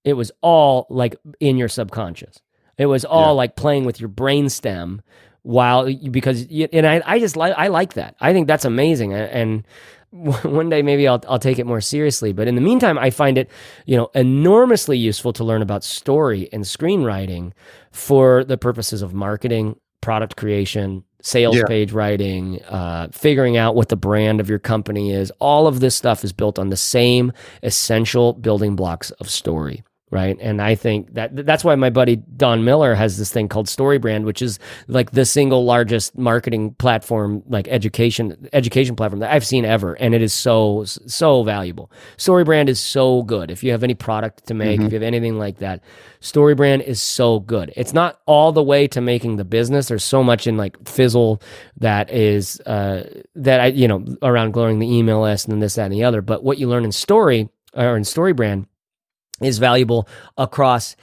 it 0.05 0.15
was 0.15 0.31
all 0.41 0.87
like 0.91 1.17
in 1.41 1.57
your 1.57 1.69
subconscious 1.69 2.41
it 2.79 2.87
was 2.87 3.05
all 3.05 3.27
Yeah. 3.27 3.31
like 3.43 3.57
playing 3.57 3.85
with 3.85 4.01
your 4.01 4.09
brainstem 4.09 5.01
while 5.43 5.89
you, 5.89 6.11
because 6.11 6.49
you, 6.51 6.69
and 6.73 6.87
I, 6.87 7.03
I 7.05 7.19
just 7.19 7.37
like 7.37 7.53
I 7.57 7.69
like 7.69 7.95
that. 7.95 8.15
I 8.21 8.33
think 8.33 8.47
that's 8.49 8.65
amazing. 8.65 9.13
And 9.13 9.65
one 10.11 10.69
day 10.71 10.83
maybe 10.83 11.07
I'll 11.09 11.21
I'll 11.29 11.39
take 11.39 11.59
it 11.59 11.67
more 11.67 11.81
seriously. 11.81 12.33
But 12.33 12.49
in 12.49 12.55
the 12.55 12.61
meantime, 12.61 12.99
I 12.99 13.11
find 13.11 13.37
it 13.39 13.51
you 13.87 13.97
know 13.97 14.11
enormously 14.15 14.97
useful 14.99 15.33
to 15.35 15.45
learn 15.45 15.63
about 15.63 15.85
story 15.85 16.49
and 16.53 16.65
screenwriting 16.65 17.53
for 17.93 18.43
the 18.45 18.57
purposes 18.57 19.03
of 19.03 19.13
marketing, 19.15 19.77
product 20.01 20.37
creation, 20.37 21.05
sales 21.23 21.57
Yeah. 21.57 21.65
page 21.69 21.93
writing, 21.93 22.63
uh, 22.65 23.09
figuring 23.13 23.57
out 23.57 23.75
what 23.75 23.89
the 23.91 23.97
brand 23.97 24.41
of 24.41 24.49
your 24.49 24.59
company 24.59 25.13
is. 25.13 25.31
All 25.41 25.67
of 25.67 25.81
this 25.81 25.95
stuff 25.95 26.25
is 26.25 26.33
built 26.33 26.59
on 26.59 26.71
the 26.71 26.77
same 26.77 27.33
essential 27.63 28.33
building 28.33 28.77
blocks 28.77 29.11
of 29.13 29.29
story 29.31 29.83
right? 30.13 30.37
And 30.41 30.61
I 30.61 30.75
think 30.75 31.15
that 31.15 31.47
that's 31.47 31.65
why 31.65 31.75
my 31.75 31.89
buddy 31.89 32.17
Don 32.17 32.65
Miller 32.65 32.95
has 32.95 33.17
this 33.17 33.33
thing 33.33 33.49
called 33.49 33.67
StoryBrand, 33.67 34.25
which 34.25 34.43
is 34.43 34.59
like 34.87 35.13
the 35.13 35.25
single 35.25 35.65
largest 35.65 36.19
marketing 36.19 36.75
platform, 36.75 37.43
like 37.49 37.67
education 37.69 38.47
education 38.53 38.95
platform 38.95 39.21
that 39.21 39.33
I've 39.33 39.47
seen 39.47 39.65
ever, 39.65 39.95
and 39.95 40.15
it 40.15 40.21
is 40.21 40.35
so 40.35 40.85
so 40.85 41.43
valuable. 41.43 41.91
StoryBrand 42.19 42.69
is 42.69 42.79
so 42.79 43.23
good. 43.23 43.51
If 43.51 43.65
you 43.65 43.73
have 43.73 43.83
any 43.83 43.95
product 43.95 44.47
to 44.49 44.55
make, 44.55 44.81
if 44.81 44.93
you 44.93 44.97
have 44.97 45.03
anything 45.03 45.39
like 45.39 45.59
that, 45.59 45.83
StoryBrand 46.21 46.83
is 46.83 47.01
so 47.01 47.41
good. 47.41 47.73
It's 47.75 47.95
not 47.95 48.21
all 48.27 48.53
the 48.53 48.63
way 48.63 48.87
to 48.89 49.01
making 49.01 49.37
the 49.37 49.47
business. 49.47 49.89
There's 49.89 50.05
so 50.05 50.23
much 50.23 50.47
in 50.47 50.59
like 50.59 50.77
Fizzle 50.87 51.41
that 51.79 52.11
is 52.13 52.61
uh, 52.67 53.09
that 53.35 53.61
I 53.61 53.67
you 53.69 53.89
know 53.89 54.05
around 54.21 54.51
growing 54.51 54.79
the 54.79 54.95
email 54.95 55.23
list 55.23 55.49
and 55.49 55.63
this 55.63 55.77
that 55.77 55.85
and 55.85 55.93
the 55.95 56.05
other. 56.05 56.21
But 56.21 56.45
what 56.45 56.59
you 56.59 56.69
learn 56.69 56.85
in 56.85 56.93
Story 56.93 57.49
or 57.75 57.97
in 57.97 58.03
StoryBrand 58.03 58.67
is 59.45 59.59
valuable 59.59 60.09
across 60.37 60.97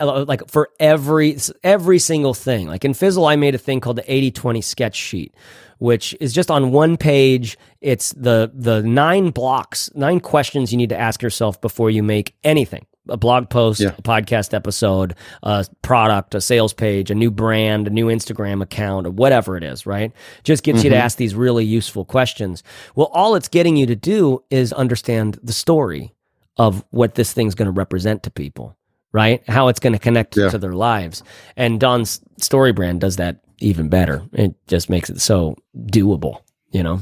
like 0.00 0.48
for 0.48 0.70
every 0.80 1.36
every 1.62 1.98
single 1.98 2.34
thing. 2.34 2.68
Like 2.68 2.84
in 2.84 2.94
Fizzle, 2.94 3.26
I 3.26 3.36
made 3.36 3.54
a 3.54 3.58
thing 3.58 3.80
called 3.80 3.96
the 3.96 4.02
80-20 4.02 4.62
sketch 4.62 4.96
sheet, 4.96 5.34
which 5.78 6.14
is 6.20 6.32
just 6.32 6.50
on 6.50 6.72
one 6.72 6.96
page. 6.96 7.56
It's 7.80 8.12
the 8.12 8.50
the 8.54 8.82
nine 8.82 9.30
blocks, 9.30 9.90
nine 9.94 10.20
questions 10.20 10.72
you 10.72 10.78
need 10.78 10.90
to 10.90 10.98
ask 10.98 11.22
yourself 11.22 11.60
before 11.60 11.90
you 11.90 12.02
make 12.02 12.34
anything 12.44 12.86
a 13.08 13.16
blog 13.16 13.50
post, 13.50 13.80
Yeah. 13.80 13.94
a 13.98 14.02
podcast 14.02 14.54
episode, 14.54 15.14
a 15.42 15.66
product, 15.82 16.34
a 16.34 16.40
sales 16.40 16.72
page, 16.72 17.10
a 17.10 17.16
new 17.16 17.30
brand, 17.30 17.88
a 17.88 17.90
new 17.90 18.06
Instagram 18.06 18.62
account, 18.62 19.06
or 19.06 19.10
whatever 19.10 19.56
it 19.56 19.64
is, 19.64 19.86
right? 19.86 20.12
Just 20.44 20.62
gets 20.62 20.84
you 20.84 20.90
to 20.90 20.96
mm-hmm. 20.96 21.04
ask 21.04 21.18
these 21.18 21.34
really 21.34 21.64
useful 21.64 22.04
questions. 22.04 22.62
Well, 22.94 23.10
all 23.12 23.34
it's 23.34 23.48
getting 23.48 23.76
you 23.76 23.86
to 23.86 23.96
do 23.96 24.44
is 24.50 24.72
understand 24.72 25.38
the 25.42 25.52
story 25.52 26.14
of 26.56 26.84
what 26.90 27.14
this 27.14 27.32
thing's 27.32 27.54
going 27.54 27.66
to 27.66 27.72
represent 27.72 28.22
to 28.24 28.30
people, 28.30 28.76
right? 29.12 29.42
How 29.48 29.68
it's 29.68 29.80
going 29.80 29.92
to 29.94 29.98
connect 29.98 30.36
Yeah. 30.36 30.50
to 30.50 30.58
their 30.58 30.74
lives. 30.74 31.22
And 31.56 31.80
Don's 31.80 32.20
story 32.38 32.72
brand 32.72 33.00
does 33.00 33.16
that 33.16 33.40
even 33.60 33.88
better. 33.88 34.22
It 34.32 34.54
just 34.66 34.90
makes 34.90 35.08
it 35.10 35.20
so 35.20 35.56
doable, 35.86 36.40
you 36.70 36.82
know? 36.82 37.00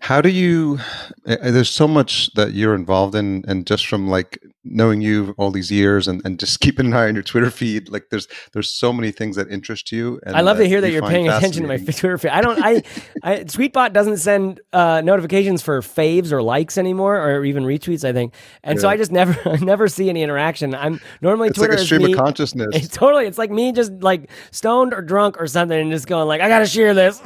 How 0.00 0.20
do 0.20 0.28
you? 0.28 0.78
uh, 1.26 1.36
There's 1.50 1.70
so 1.70 1.88
much 1.88 2.32
that 2.34 2.52
you're 2.52 2.74
involved 2.74 3.14
in, 3.14 3.44
and 3.48 3.66
just 3.66 3.86
from 3.86 4.08
like 4.08 4.38
knowing 4.64 5.00
you 5.00 5.34
all 5.38 5.50
these 5.50 5.70
years, 5.70 6.06
and, 6.08 6.20
and 6.24 6.38
just 6.38 6.60
keeping 6.64 6.86
an 6.86 6.92
eye 6.92 7.08
on 7.08 7.14
your 7.14 7.22
Twitter 7.22 7.50
feed, 7.50 7.88
like 7.88 8.04
there's 8.10 8.28
there's 8.52 8.70
so 8.70 8.92
many 8.92 9.10
things 9.10 9.36
that 9.36 9.50
interest 9.50 9.90
you. 9.92 10.20
And 10.24 10.36
I 10.36 10.40
love 10.42 10.58
to 10.58 10.66
hear 10.68 10.80
that 10.80 10.88
you 10.88 10.94
you're 10.94 11.08
paying 11.08 11.28
attention 11.28 11.62
to 11.62 11.68
my. 11.68 11.76
Twitter 11.98 12.18
feed. 12.18 12.30
I 12.30 12.40
don't. 12.40 12.58
I, 12.62 12.82
I 13.22 13.36
Tweetbot 13.44 13.92
doesn't 13.92 14.18
send 14.18 14.60
uh, 14.72 15.00
notifications 15.04 15.62
for 15.62 15.80
faves 15.80 16.32
or 16.32 16.42
likes 16.42 16.76
anymore, 16.78 17.16
or 17.18 17.44
even 17.44 17.64
retweets. 17.64 18.04
I 18.08 18.12
think, 18.12 18.34
and 18.62 18.80
so 18.80 18.88
I 18.88 18.96
just 18.96 19.10
never, 19.12 19.36
I 19.48 19.56
never 19.56 19.88
see 19.88 20.08
any 20.08 20.22
interaction. 20.22 20.74
I'm 20.74 21.00
normally 21.22 21.48
It's 21.48 21.58
Twitter 21.58 21.72
like 21.72 21.78
a 21.78 21.82
is 21.82 21.86
stream 21.86 22.02
me. 22.02 22.12
of 22.12 22.18
consciousness. 22.18 22.68
It's 22.72 22.88
totally. 22.88 23.26
It's 23.26 23.38
like 23.38 23.50
me 23.50 23.72
just 23.72 23.92
like 24.02 24.30
stoned 24.52 24.92
or 24.94 25.02
drunk 25.02 25.40
or 25.40 25.46
something, 25.46 25.78
and 25.78 25.90
just 25.90 26.06
going 26.06 26.28
like, 26.28 26.40
I 26.40 26.48
gotta 26.48 26.66
share 26.66 26.94
this. 26.94 27.20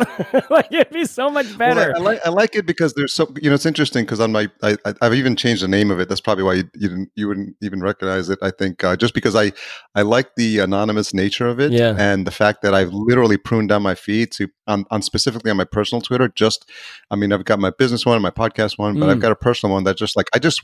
like 0.51 0.69
it'd 0.71 0.91
be 0.93 1.05
so 1.05 1.29
much 1.31 1.47
Well, 1.49 1.59
better. 1.59 1.95
I, 1.97 1.99
I 1.99 2.03
like 2.03 2.12
I 2.25 2.29
like 2.31 2.55
it 2.55 2.67
because 2.67 2.95
there's 2.95 3.13
so 3.13 3.33
you 3.41 3.49
know 3.51 3.55
it's 3.55 3.67
interesting 3.67 4.05
because 4.05 4.21
on 4.21 4.33
my 4.33 4.49
I, 4.63 4.77
I've 5.01 5.15
even 5.15 5.37
changed 5.37 5.63
the 5.63 5.69
name 5.69 5.91
of 5.91 6.01
it. 6.01 6.09
That's 6.09 6.21
probably 6.21 6.45
why 6.45 6.55
you, 6.55 6.65
you 6.75 6.89
didn't 6.89 7.11
you 7.17 7.29
wouldn't 7.29 7.57
even 7.63 7.81
recognize 7.81 8.29
it. 8.31 8.39
I 8.43 8.51
think 8.51 8.83
uh, 8.85 8.97
just 8.97 9.15
because 9.15 9.35
I 9.37 9.53
I 9.95 10.03
like 10.03 10.35
the 10.37 10.59
anonymous 10.61 11.13
nature 11.15 11.47
of 11.49 11.61
it 11.61 11.73
Yeah. 11.73 11.95
and 11.99 12.27
the 12.27 12.31
fact 12.31 12.63
that 12.63 12.75
I've 12.75 12.93
literally 12.93 13.37
pruned 13.37 13.69
down 13.71 13.83
my 13.83 13.95
feed 13.95 14.33
to 14.33 14.49
on, 14.67 14.85
on 14.91 15.03
specifically 15.03 15.51
on 15.51 15.57
my 15.57 15.65
personal 15.65 16.01
Twitter. 16.03 16.29
Just 16.29 16.69
I 17.11 17.17
mean 17.17 17.33
I've 17.33 17.45
got 17.45 17.59
my 17.59 17.71
business 17.71 18.05
one 18.07 18.17
and 18.17 18.23
my 18.23 18.31
podcast 18.31 18.79
one, 18.79 18.99
but 18.99 19.07
Mm. 19.07 19.11
I've 19.13 19.21
got 19.21 19.33
a 19.33 19.37
personal 19.37 19.75
one 19.75 19.85
that 19.85 19.97
just 19.97 20.17
like 20.17 20.29
I 20.35 20.39
just 20.39 20.63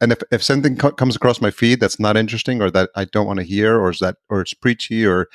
and 0.00 0.10
if, 0.12 0.22
if 0.32 0.42
something 0.42 0.76
co- 0.76 0.92
comes 0.92 1.14
across 1.16 1.40
my 1.42 1.50
feed 1.50 1.80
that's 1.80 2.00
not 2.00 2.16
interesting 2.16 2.62
or 2.62 2.70
that 2.70 2.88
I 2.96 3.04
don't 3.04 3.26
want 3.26 3.40
to 3.40 3.44
hear 3.44 3.78
or 3.78 3.90
is 3.90 3.98
that 3.98 4.16
or 4.30 4.40
it's 4.40 4.54
preachy 4.54 5.04
or 5.04 5.28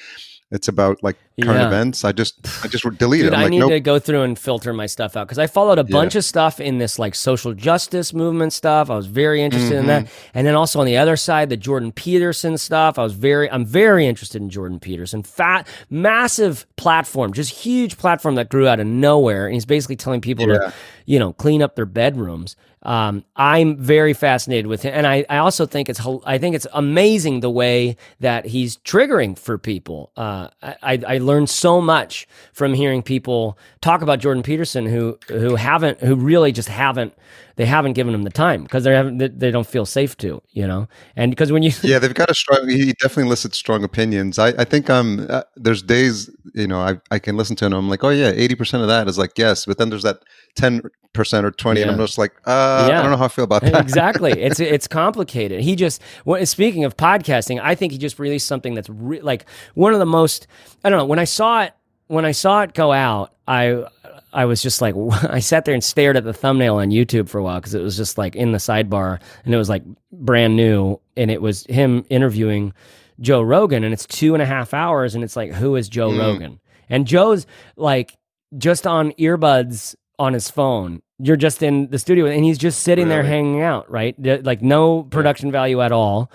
it's 0.51 0.67
about 0.67 1.01
like 1.01 1.15
current 1.41 1.59
Yeah. 1.59 1.67
events, 1.67 2.03
I 2.03 2.11
just 2.11 2.35
I 2.63 2.67
just 2.67 2.83
delete 2.97 3.21
Dude, 3.21 3.33
it. 3.33 3.33
I'm 3.33 3.39
I 3.39 3.43
like, 3.43 3.51
need 3.51 3.59
nope. 3.59 3.69
to 3.71 3.79
go 3.79 3.99
through 3.99 4.21
and 4.23 4.37
filter 4.37 4.73
my 4.73 4.85
stuff 4.85 5.15
out 5.17 5.27
because 5.27 5.39
I 5.39 5.47
followed 5.47 5.79
a 5.79 5.85
Yeah. 5.87 5.91
bunch 5.93 6.15
of 6.15 6.23
stuff 6.25 6.59
in 6.59 6.77
this 6.77 6.99
like 6.99 7.15
social 7.15 7.53
justice 7.53 8.13
movement 8.13 8.53
stuff. 8.53 8.89
I 8.89 8.95
was 8.95 9.07
very 9.07 9.41
interested 9.41 9.73
in 9.73 9.85
Mm-hmm. 9.85 10.05
that, 10.05 10.07
and 10.33 10.45
then 10.45 10.55
also 10.55 10.79
on 10.79 10.85
the 10.85 10.97
other 10.97 11.15
side, 11.15 11.49
the 11.49 11.57
Jordan 11.57 11.91
Peterson 11.91 12.57
stuff. 12.57 12.99
I 12.99 13.03
was 13.03 13.13
very, 13.13 13.49
I'm 13.49 13.65
very 13.65 14.05
interested 14.07 14.41
in 14.41 14.49
Jordan 14.49 14.79
Peterson. 14.79 15.23
Fat, 15.23 15.67
massive 15.89 16.65
platform, 16.77 17.31
just 17.33 17.51
huge 17.51 17.97
platform 17.97 18.35
that 18.35 18.49
grew 18.49 18.67
out 18.67 18.79
of 18.79 18.87
nowhere, 18.87 19.45
and 19.45 19.53
he's 19.53 19.65
basically 19.65 19.95
telling 19.95 20.19
people 20.21 20.47
Yeah. 20.47 20.57
to, 20.57 20.73
you 21.05 21.19
know, 21.19 21.33
clean 21.33 21.61
up 21.61 21.75
their 21.75 21.85
bedrooms. 21.85 22.55
Um, 22.83 23.23
I'm 23.35 23.77
very 23.77 24.13
fascinated 24.13 24.65
with 24.67 24.81
him, 24.81 24.93
and 24.95 25.05
I, 25.05 25.23
I 25.29 25.37
also 25.37 25.65
think 25.65 25.87
it's 25.87 26.01
I 26.25 26.37
think 26.39 26.55
it's 26.55 26.65
amazing 26.73 27.41
the 27.41 27.49
way 27.49 27.95
that 28.19 28.45
he's 28.45 28.77
triggering 28.77 29.37
for 29.37 29.57
people. 29.57 30.11
Uh, 30.17 30.47
I, 30.61 30.99
I 31.07 31.17
learned 31.19 31.49
so 31.49 31.79
much 31.79 32.27
from 32.53 32.73
hearing 32.73 33.03
people 33.03 33.57
talk 33.81 34.01
about 34.01 34.19
Jordan 34.19 34.41
Peterson 34.41 34.87
who 34.87 35.19
who 35.27 35.55
haven't 35.55 35.99
who 35.99 36.15
really 36.15 36.51
just 36.51 36.69
haven't 36.69 37.13
they 37.61 37.67
haven't 37.67 37.93
given 37.93 38.11
him 38.11 38.23
the 38.23 38.31
time 38.31 38.63
because 38.63 38.83
they 38.83 38.91
haven't 38.91 39.19
they, 39.39 39.51
don't 39.51 39.67
feel 39.67 39.85
safe 39.85 40.17
to 40.17 40.41
you 40.49 40.65
know 40.65 40.87
and 41.15 41.29
because 41.31 41.51
when 41.51 41.61
you 41.61 41.71
yeah, 41.83 41.99
they've 41.99 42.11
got 42.11 42.31
a 42.31 42.33
strong. 42.33 42.67
He 42.67 42.93
definitely 42.93 43.25
elicits 43.25 43.55
strong 43.55 43.83
opinions. 43.83 44.39
I, 44.39 44.47
I 44.47 44.63
think 44.63 44.89
um, 44.89 45.27
uh, 45.29 45.43
there's 45.55 45.83
days 45.83 46.27
you 46.55 46.65
know 46.65 46.79
I, 46.79 46.99
I 47.11 47.19
can 47.19 47.37
listen 47.37 47.55
to 47.57 47.65
him. 47.67 47.73
I'm 47.73 47.87
like, 47.87 48.03
oh 48.03 48.09
yeah, 48.09 48.31
eighty 48.33 48.55
percent 48.55 48.81
of 48.81 48.89
that 48.89 49.07
is 49.07 49.19
like 49.19 49.33
yes, 49.37 49.67
but 49.67 49.77
then 49.77 49.89
there's 49.91 50.01
that 50.01 50.23
ten 50.55 50.81
percent 51.13 51.45
or 51.45 51.51
twenty, 51.51 51.83
and 51.83 51.91
I'm 51.91 51.97
just 51.97 52.17
like, 52.17 52.33
uh, 52.45 52.87
Yeah. 52.89 52.97
I 52.97 53.01
don't 53.03 53.11
know 53.11 53.17
how 53.17 53.25
I 53.25 53.27
feel 53.27 53.43
about 53.43 53.61
that. 53.61 53.79
exactly. 53.79 54.31
It's 54.41 54.59
it's 54.59 54.87
complicated. 54.87 55.61
He 55.61 55.75
just 55.75 56.01
well, 56.25 56.43
speaking 56.47 56.83
of 56.83 56.97
podcasting, 56.97 57.59
I 57.61 57.75
think 57.75 57.91
he 57.91 57.99
just 57.99 58.17
released 58.17 58.47
something 58.47 58.73
that's 58.73 58.89
re- 58.89 59.21
like 59.21 59.45
one 59.75 59.93
of 59.93 59.99
the 59.99 60.07
most. 60.07 60.47
I 60.83 60.89
don't 60.89 60.97
know. 60.97 61.05
When 61.05 61.19
I 61.19 61.25
saw 61.25 61.61
it, 61.61 61.73
when 62.07 62.25
I 62.25 62.31
saw 62.31 62.61
it 62.63 62.73
go 62.73 62.91
out, 62.91 63.35
I 63.47 63.85
I 64.33 64.45
was 64.45 64.61
just 64.61 64.81
like, 64.81 64.95
I 65.23 65.39
sat 65.39 65.65
there 65.65 65.73
and 65.73 65.83
stared 65.83 66.17
at 66.17 66.23
the 66.23 66.33
thumbnail 66.33 66.75
on 66.75 66.89
YouTube 66.89 67.29
for 67.29 67.37
a 67.37 67.43
while 67.43 67.59
because 67.59 67.73
it 67.73 67.81
was 67.81 67.97
just 67.97 68.17
like 68.17 68.35
in 68.35 68.51
the 68.51 68.57
sidebar 68.57 69.19
and 69.45 69.53
it 69.53 69.57
was 69.57 69.69
like 69.69 69.83
brand 70.11 70.55
new 70.55 70.99
and 71.17 71.31
it 71.31 71.41
was 71.41 71.65
him 71.65 72.05
interviewing 72.09 72.73
Joe 73.19 73.41
Rogan 73.41 73.83
and 73.83 73.93
it's 73.93 74.05
two 74.05 74.33
and 74.33 74.41
a 74.41 74.45
half 74.45 74.73
hours 74.73 75.15
and 75.15 75.23
it's 75.23 75.35
like, 75.35 75.51
who 75.51 75.75
is 75.75 75.89
Joe 75.89 76.11
mm. 76.11 76.19
Rogan? 76.19 76.59
And 76.89 77.07
Joe's 77.07 77.45
like 77.75 78.17
just 78.57 78.85
on 78.85 79.11
earbuds 79.13 79.95
on 80.19 80.33
his 80.33 80.49
phone. 80.49 81.01
You're 81.19 81.37
just 81.37 81.61
in 81.61 81.87
the 81.89 81.99
studio 81.99 82.25
and 82.25 82.43
he's 82.43 82.57
just 82.57 82.81
sitting 82.81 83.07
there 83.07 83.23
hanging 83.23 83.61
out, 83.61 83.89
right? 83.91 84.15
Like 84.43 84.61
no 84.61 85.03
production 85.03 85.51
value 85.51 85.81
at 85.81 85.91
all. 85.91 86.31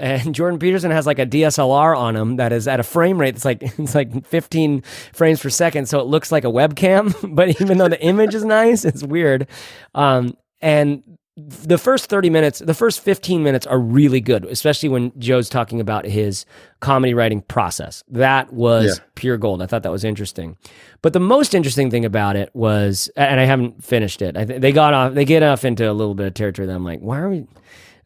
And 0.00 0.34
Jordan 0.34 0.58
Peterson 0.58 0.90
has 0.90 1.06
like 1.06 1.18
a 1.18 1.26
DSLR 1.26 1.96
on 1.96 2.16
him 2.16 2.36
that 2.36 2.52
is 2.52 2.66
at 2.66 2.80
a 2.80 2.82
frame 2.82 3.20
rate 3.20 3.32
that's 3.36 3.44
like 3.44 3.62
it's 3.78 3.94
like 3.94 4.26
15 4.26 4.82
frames 5.12 5.40
per 5.40 5.50
second, 5.50 5.86
so 5.88 6.00
it 6.00 6.06
looks 6.06 6.32
like 6.32 6.44
a 6.44 6.48
webcam. 6.48 7.14
But 7.34 7.60
even 7.60 7.78
though 7.78 7.88
the 7.88 8.02
image 8.02 8.34
is 8.34 8.44
nice, 8.44 8.84
it's 8.84 9.02
weird. 9.04 9.46
Um, 9.94 10.34
and 10.60 11.02
the 11.36 11.78
first 11.78 12.10
30 12.10 12.28
minutes, 12.28 12.58
the 12.58 12.74
first 12.74 13.00
15 13.00 13.42
minutes 13.42 13.66
are 13.66 13.78
really 13.78 14.20
good, 14.20 14.44
especially 14.46 14.88
when 14.90 15.12
Joe's 15.18 15.48
talking 15.48 15.80
about 15.80 16.04
his 16.04 16.44
comedy 16.80 17.14
writing 17.14 17.40
process. 17.42 18.04
That 18.08 18.52
was 18.52 18.98
Yeah. 18.98 19.04
pure 19.14 19.36
gold. 19.38 19.62
I 19.62 19.66
thought 19.66 19.82
that 19.84 19.92
was 19.92 20.04
interesting. 20.04 20.58
But 21.00 21.14
the 21.14 21.20
most 21.20 21.54
interesting 21.54 21.90
thing 21.90 22.04
about 22.04 22.36
it 22.36 22.50
was, 22.52 23.08
and 23.16 23.40
I 23.40 23.44
haven't 23.44 23.82
finished 23.82 24.20
it. 24.20 24.36
I 24.36 24.44
th- 24.44 24.60
they 24.60 24.72
got 24.72 24.92
off, 24.92 25.14
they 25.14 25.24
get 25.24 25.42
off 25.42 25.64
into 25.64 25.90
a 25.90 25.94
little 25.94 26.14
bit 26.14 26.26
of 26.26 26.34
territory 26.34 26.66
that 26.66 26.74
I'm 26.74 26.84
like, 26.84 27.00
why 27.00 27.18
are 27.20 27.30
we? 27.30 27.46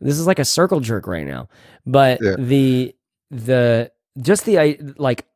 This 0.04 0.18
is 0.18 0.26
like 0.26 0.38
a 0.38 0.44
circle 0.44 0.80
jerk 0.80 1.06
right 1.06 1.26
now. 1.26 1.48
But 1.86 2.20
Yeah. 2.22 2.36
the 2.38 2.94
the 3.30 3.90
just 4.20 4.44
the 4.44 4.58
I 4.60 4.78
like 4.96 5.26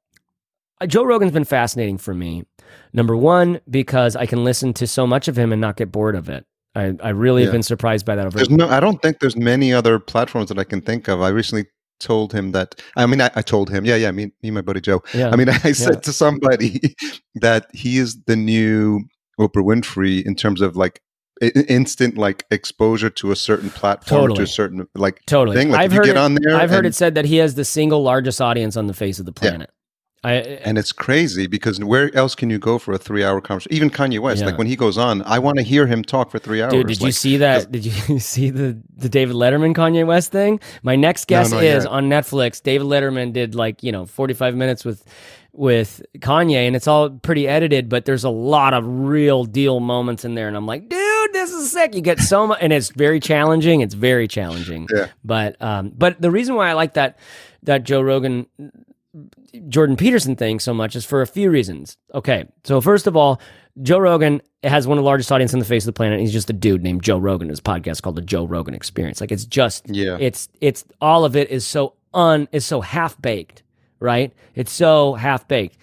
uh, 0.81 0.87
Joe 0.87 1.03
Rogan's 1.05 1.33
been 1.33 1.45
fascinating 1.45 1.99
for 1.99 2.15
me. 2.15 2.45
Number 2.93 3.17
one, 3.17 3.61
because 3.69 4.15
I 4.15 4.27
can 4.27 4.45
listen 4.45 4.73
to 4.75 4.87
so 4.87 5.07
much 5.07 5.27
of 5.27 5.37
him 5.37 5.53
and 5.53 5.61
not 5.61 5.77
get 5.77 5.91
bored 5.91 6.15
of 6.15 6.29
it. 6.29 6.47
I, 6.75 6.95
I 7.03 7.09
really 7.09 7.43
have 7.43 7.51
been 7.53 7.63
surprised 7.63 8.07
by 8.07 8.15
that 8.15 8.27
over 8.27 8.37
There's 8.37 8.51
no. 8.51 8.69
I 8.69 8.79
don't 8.79 9.01
think 9.03 9.19
there's 9.19 9.37
many 9.37 9.73
other 9.73 9.99
platforms 9.99 10.49
that 10.51 10.59
I 10.59 10.65
can 10.65 10.81
think 10.81 11.09
of. 11.09 11.21
I 11.21 11.31
recently 11.31 11.67
told 11.99 12.33
him 12.33 12.53
that. 12.53 12.81
I 12.97 13.07
mean, 13.07 13.21
I, 13.21 13.31
I 13.35 13.43
told 13.43 13.71
him. 13.71 13.85
Yeah, 13.85 13.97
yeah. 13.97 14.11
Me, 14.13 14.31
me, 14.43 14.51
my 14.53 14.61
buddy 14.61 14.81
Joe. 14.81 15.03
yeah. 15.15 15.31
I 15.31 15.37
mean, 15.37 15.49
I 15.65 15.73
said 15.73 15.95
Yeah. 15.95 16.01
to 16.01 16.13
somebody 16.13 16.95
that 17.37 17.67
he 17.73 17.99
is 17.99 18.23
the 18.27 18.37
new 18.37 19.01
Oprah 19.41 19.65
Winfrey 19.65 20.23
in 20.25 20.35
terms 20.37 20.61
of 20.61 20.77
like 20.77 21.01
instant 21.41 22.17
like 22.19 22.45
exposure 22.51 23.11
to 23.11 23.31
a 23.31 23.37
certain 23.37 23.71
platform 23.71 24.35
to 24.35 24.43
a 24.43 24.47
certain 24.47 24.89
like 24.95 25.25
totally. 25.27 25.57
thing. 25.57 25.71
Like 25.71 25.81
I've 25.81 25.87
if 25.87 25.93
you 25.93 25.99
heard 25.99 26.07
get 26.07 26.17
it, 26.17 26.19
on 26.19 26.35
there, 26.35 26.57
I've 26.57 26.71
heard 26.71 26.87
it 26.87 26.95
said 26.95 27.15
that 27.15 27.25
he 27.25 27.37
has 27.37 27.55
the 27.55 27.65
single 27.65 28.03
largest 28.03 28.41
audience 28.41 28.77
on 28.77 28.87
the 28.87 28.95
face 28.95 29.19
of 29.19 29.27
the 29.27 29.33
planet. 29.33 29.71
I, 30.25 30.33
and 30.33 30.77
it's 30.79 30.91
crazy 30.91 31.47
because 31.47 31.79
where 31.79 32.15
else 32.17 32.35
can 32.35 32.51
you 32.51 32.59
go 32.59 32.79
for 32.79 32.93
a 32.93 32.99
three-hour 32.99 33.41
conversation? 33.41 33.77
Even 33.77 33.89
Kanye 33.89 34.19
West, 34.19 34.41
Yeah. 34.41 34.47
like 34.47 34.59
when 34.59 34.67
he 34.67 34.75
goes 34.75 34.99
on, 34.99 35.23
I 35.23 35.39
want 35.39 35.59
to 35.59 35.63
hear 35.63 35.87
him 35.87 36.03
talk 36.03 36.33
for 36.33 36.41
three 36.41 36.61
hours. 36.61 36.73
Dude, 36.73 36.89
did 36.89 37.01
you 37.01 37.13
see 37.13 37.37
that? 37.37 37.71
Did 37.71 37.87
you 37.87 38.19
see 38.19 38.51
the 38.51 38.83
the 38.97 39.09
David 39.09 39.37
Letterman 39.37 39.77
Kanye 39.77 40.05
West 40.05 40.33
thing? 40.33 40.59
My 40.83 40.97
next 40.97 41.29
guest 41.29 41.53
not 41.53 41.63
is 41.63 41.85
yet. 41.85 41.93
on 41.93 42.09
Netflix. 42.09 42.61
David 42.61 42.89
Letterman 42.89 43.33
did 43.33 43.55
like 43.55 43.85
you 43.85 43.93
know 43.93 44.07
forty 44.07 44.35
five 44.35 44.57
minutes 44.57 44.85
with 44.85 45.05
with 45.53 46.03
Kanye, 46.19 46.67
and 46.67 46.75
it's 46.75 46.89
all 46.89 47.11
pretty 47.11 47.47
edited, 47.47 47.89
but 47.89 48.05
there's 48.05 48.25
a 48.25 48.31
lot 48.31 48.75
of 48.75 48.85
real 48.87 49.45
deal 49.45 49.79
moments 49.81 50.25
in 50.25 50.35
there, 50.35 50.49
and 50.49 50.57
I'm 50.57 50.67
like, 50.67 50.89
dude, 50.89 50.99
this 51.33 51.51
is 51.53 51.71
sick. 51.71 51.95
You 51.95 52.01
get 52.01 52.19
so 52.21 52.47
much, 52.47 52.59
and 52.61 52.73
it's 52.73 52.91
very 52.91 53.21
challenging. 53.21 53.81
It's 53.81 53.95
very 53.95 54.29
challenging. 54.29 54.87
Yeah. 54.95 55.09
But 55.25 55.61
um, 55.63 55.93
but 55.97 56.21
the 56.21 56.31
reason 56.31 56.55
why 56.55 56.69
I 56.71 56.73
like 56.75 56.95
that 56.95 57.19
that 57.63 57.85
Joe 57.85 58.01
Rogan 58.01 58.47
Jordan 59.69 59.97
Peterson 59.97 60.37
thing 60.37 60.61
so 60.61 60.75
much 60.75 60.95
is 60.95 61.05
for 61.05 61.23
a 61.23 61.27
few 61.27 61.51
reasons. 61.51 61.97
Okay, 62.15 62.47
so 62.65 62.81
first 62.81 63.07
of 63.07 63.17
all, 63.17 63.41
Joe 63.83 63.99
Rogan 63.99 64.43
has 64.63 64.87
one 64.87 64.99
of 64.99 65.03
the 65.03 65.07
largest 65.07 65.33
audience 65.33 65.53
on 65.55 65.61
the 65.61 65.65
face 65.65 65.85
of 65.85 65.87
the 65.87 65.93
planet. 65.97 66.21
He's 66.21 66.33
just 66.33 66.51
a 66.51 66.53
dude 66.53 66.83
named 66.83 67.03
Joe 67.03 67.19
Rogan. 67.19 67.49
His 67.49 67.61
podcast 67.61 68.03
called 68.03 68.17
the 68.17 68.23
Joe 68.23 68.45
Rogan 68.45 68.75
Experience. 68.75 69.21
Like 69.21 69.33
it's 69.33 69.47
just, 69.47 69.89
Yeah. 69.89 70.17
it's 70.21 70.49
it's 70.61 70.85
all 71.01 71.25
of 71.25 71.37
it 71.37 71.51
is 71.51 71.67
so 71.67 71.95
un 72.13 72.49
is 72.53 72.65
so 72.65 72.81
half 72.81 73.21
baked, 73.21 73.63
right? 74.01 74.33
It's 74.55 74.73
so 74.73 75.15
half 75.15 75.49
baked. 75.49 75.79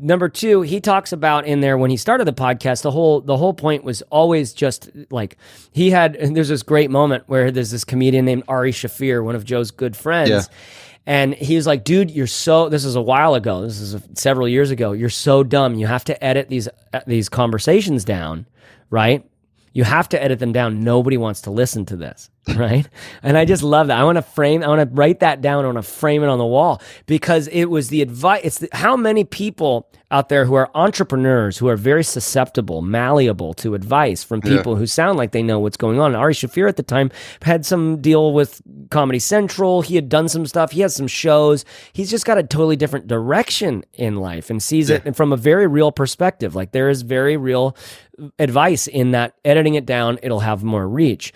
Number 0.00 0.28
two, 0.28 0.62
he 0.62 0.80
talks 0.80 1.12
about 1.12 1.46
in 1.46 1.60
there 1.60 1.76
when 1.78 1.90
he 1.90 1.96
started 1.96 2.26
the 2.26 2.32
podcast, 2.32 2.82
the 2.82 2.90
whole 2.90 3.20
the 3.20 3.36
whole 3.36 3.54
point 3.54 3.84
was 3.84 4.02
always 4.02 4.52
just 4.52 4.90
like 5.10 5.36
he 5.72 5.90
had. 5.90 6.16
And 6.16 6.36
there's 6.36 6.48
this 6.48 6.62
great 6.62 6.90
moment 6.90 7.24
where 7.26 7.50
there's 7.50 7.70
this 7.70 7.84
comedian 7.84 8.24
named 8.24 8.44
Ari 8.48 8.72
Shaffir, 8.72 9.24
one 9.24 9.36
of 9.36 9.44
Joe's 9.44 9.70
good 9.70 9.96
friends. 9.96 10.30
Yeah. 10.30 10.42
And 11.06 11.34
he 11.34 11.56
was 11.56 11.66
like, 11.66 11.84
dude, 11.84 12.10
you're 12.10 12.26
so. 12.26 12.68
This 12.68 12.84
is 12.84 12.94
a 12.94 13.00
while 13.00 13.34
ago. 13.34 13.62
This 13.62 13.80
is 13.80 14.00
several 14.14 14.46
years 14.46 14.70
ago. 14.70 14.92
You're 14.92 15.08
so 15.08 15.42
dumb. 15.42 15.74
You 15.74 15.86
have 15.86 16.04
to 16.04 16.24
edit 16.24 16.48
these 16.48 16.68
these 17.06 17.28
conversations 17.28 18.04
down, 18.04 18.46
right? 18.90 19.24
You 19.72 19.84
have 19.84 20.08
to 20.10 20.22
edit 20.22 20.40
them 20.40 20.52
down. 20.52 20.80
Nobody 20.80 21.16
wants 21.16 21.42
to 21.42 21.50
listen 21.50 21.86
to 21.86 21.96
this, 21.96 22.28
right? 22.56 22.88
and 23.22 23.36
I 23.36 23.44
just 23.44 23.62
love 23.62 23.88
that. 23.88 23.98
I 23.98 24.04
want 24.04 24.16
to 24.16 24.22
frame. 24.22 24.62
I 24.62 24.68
want 24.68 24.88
to 24.88 24.94
write 24.94 25.20
that 25.20 25.40
down. 25.40 25.64
I 25.64 25.68
want 25.68 25.78
to 25.78 25.90
frame 25.90 26.22
it 26.22 26.28
on 26.28 26.38
the 26.38 26.46
wall 26.46 26.80
because 27.06 27.48
it 27.48 27.66
was 27.66 27.88
the 27.88 28.02
advice. 28.02 28.40
It's 28.44 28.58
the, 28.58 28.68
how 28.72 28.96
many 28.96 29.24
people 29.24 29.90
out 30.10 30.28
there 30.28 30.44
who 30.44 30.54
are 30.54 30.70
entrepreneurs 30.74 31.58
who 31.58 31.68
are 31.68 31.76
very 31.76 32.02
susceptible, 32.02 32.82
malleable 32.82 33.54
to 33.54 33.74
advice 33.74 34.24
from 34.24 34.40
people 34.40 34.74
who 34.74 34.84
sound 34.86 35.16
like 35.16 35.30
they 35.30 35.42
know 35.42 35.60
what's 35.60 35.76
going 35.76 36.00
on. 36.00 36.16
Ari 36.16 36.34
Shaffir 36.34 36.68
at 36.68 36.76
the 36.76 36.82
time 36.82 37.12
had 37.42 37.64
some 37.64 38.00
deal 38.00 38.32
with 38.32 38.60
Comedy 38.90 39.20
Central. 39.20 39.82
He 39.82 39.94
had 39.94 40.08
done 40.08 40.28
some 40.28 40.46
stuff. 40.46 40.72
He 40.72 40.80
has 40.80 40.96
some 40.96 41.06
shows. 41.06 41.64
He's 41.92 42.10
just 42.10 42.26
got 42.26 42.38
a 42.38 42.42
totally 42.42 42.74
different 42.74 43.06
direction 43.06 43.84
in 43.94 44.16
life 44.16 44.50
and 44.50 44.60
sees 44.60 44.90
it 44.90 45.14
from 45.14 45.32
a 45.32 45.36
very 45.36 45.68
real 45.68 45.92
perspective. 45.92 46.56
Like 46.56 46.72
there 46.72 46.88
is 46.88 47.02
very 47.02 47.36
real 47.36 47.76
advice 48.38 48.86
in 48.86 49.12
that 49.12 49.34
editing 49.44 49.74
it 49.74 49.86
down, 49.86 50.18
it'll 50.22 50.40
have 50.40 50.64
more 50.64 50.86
reach. 50.88 51.32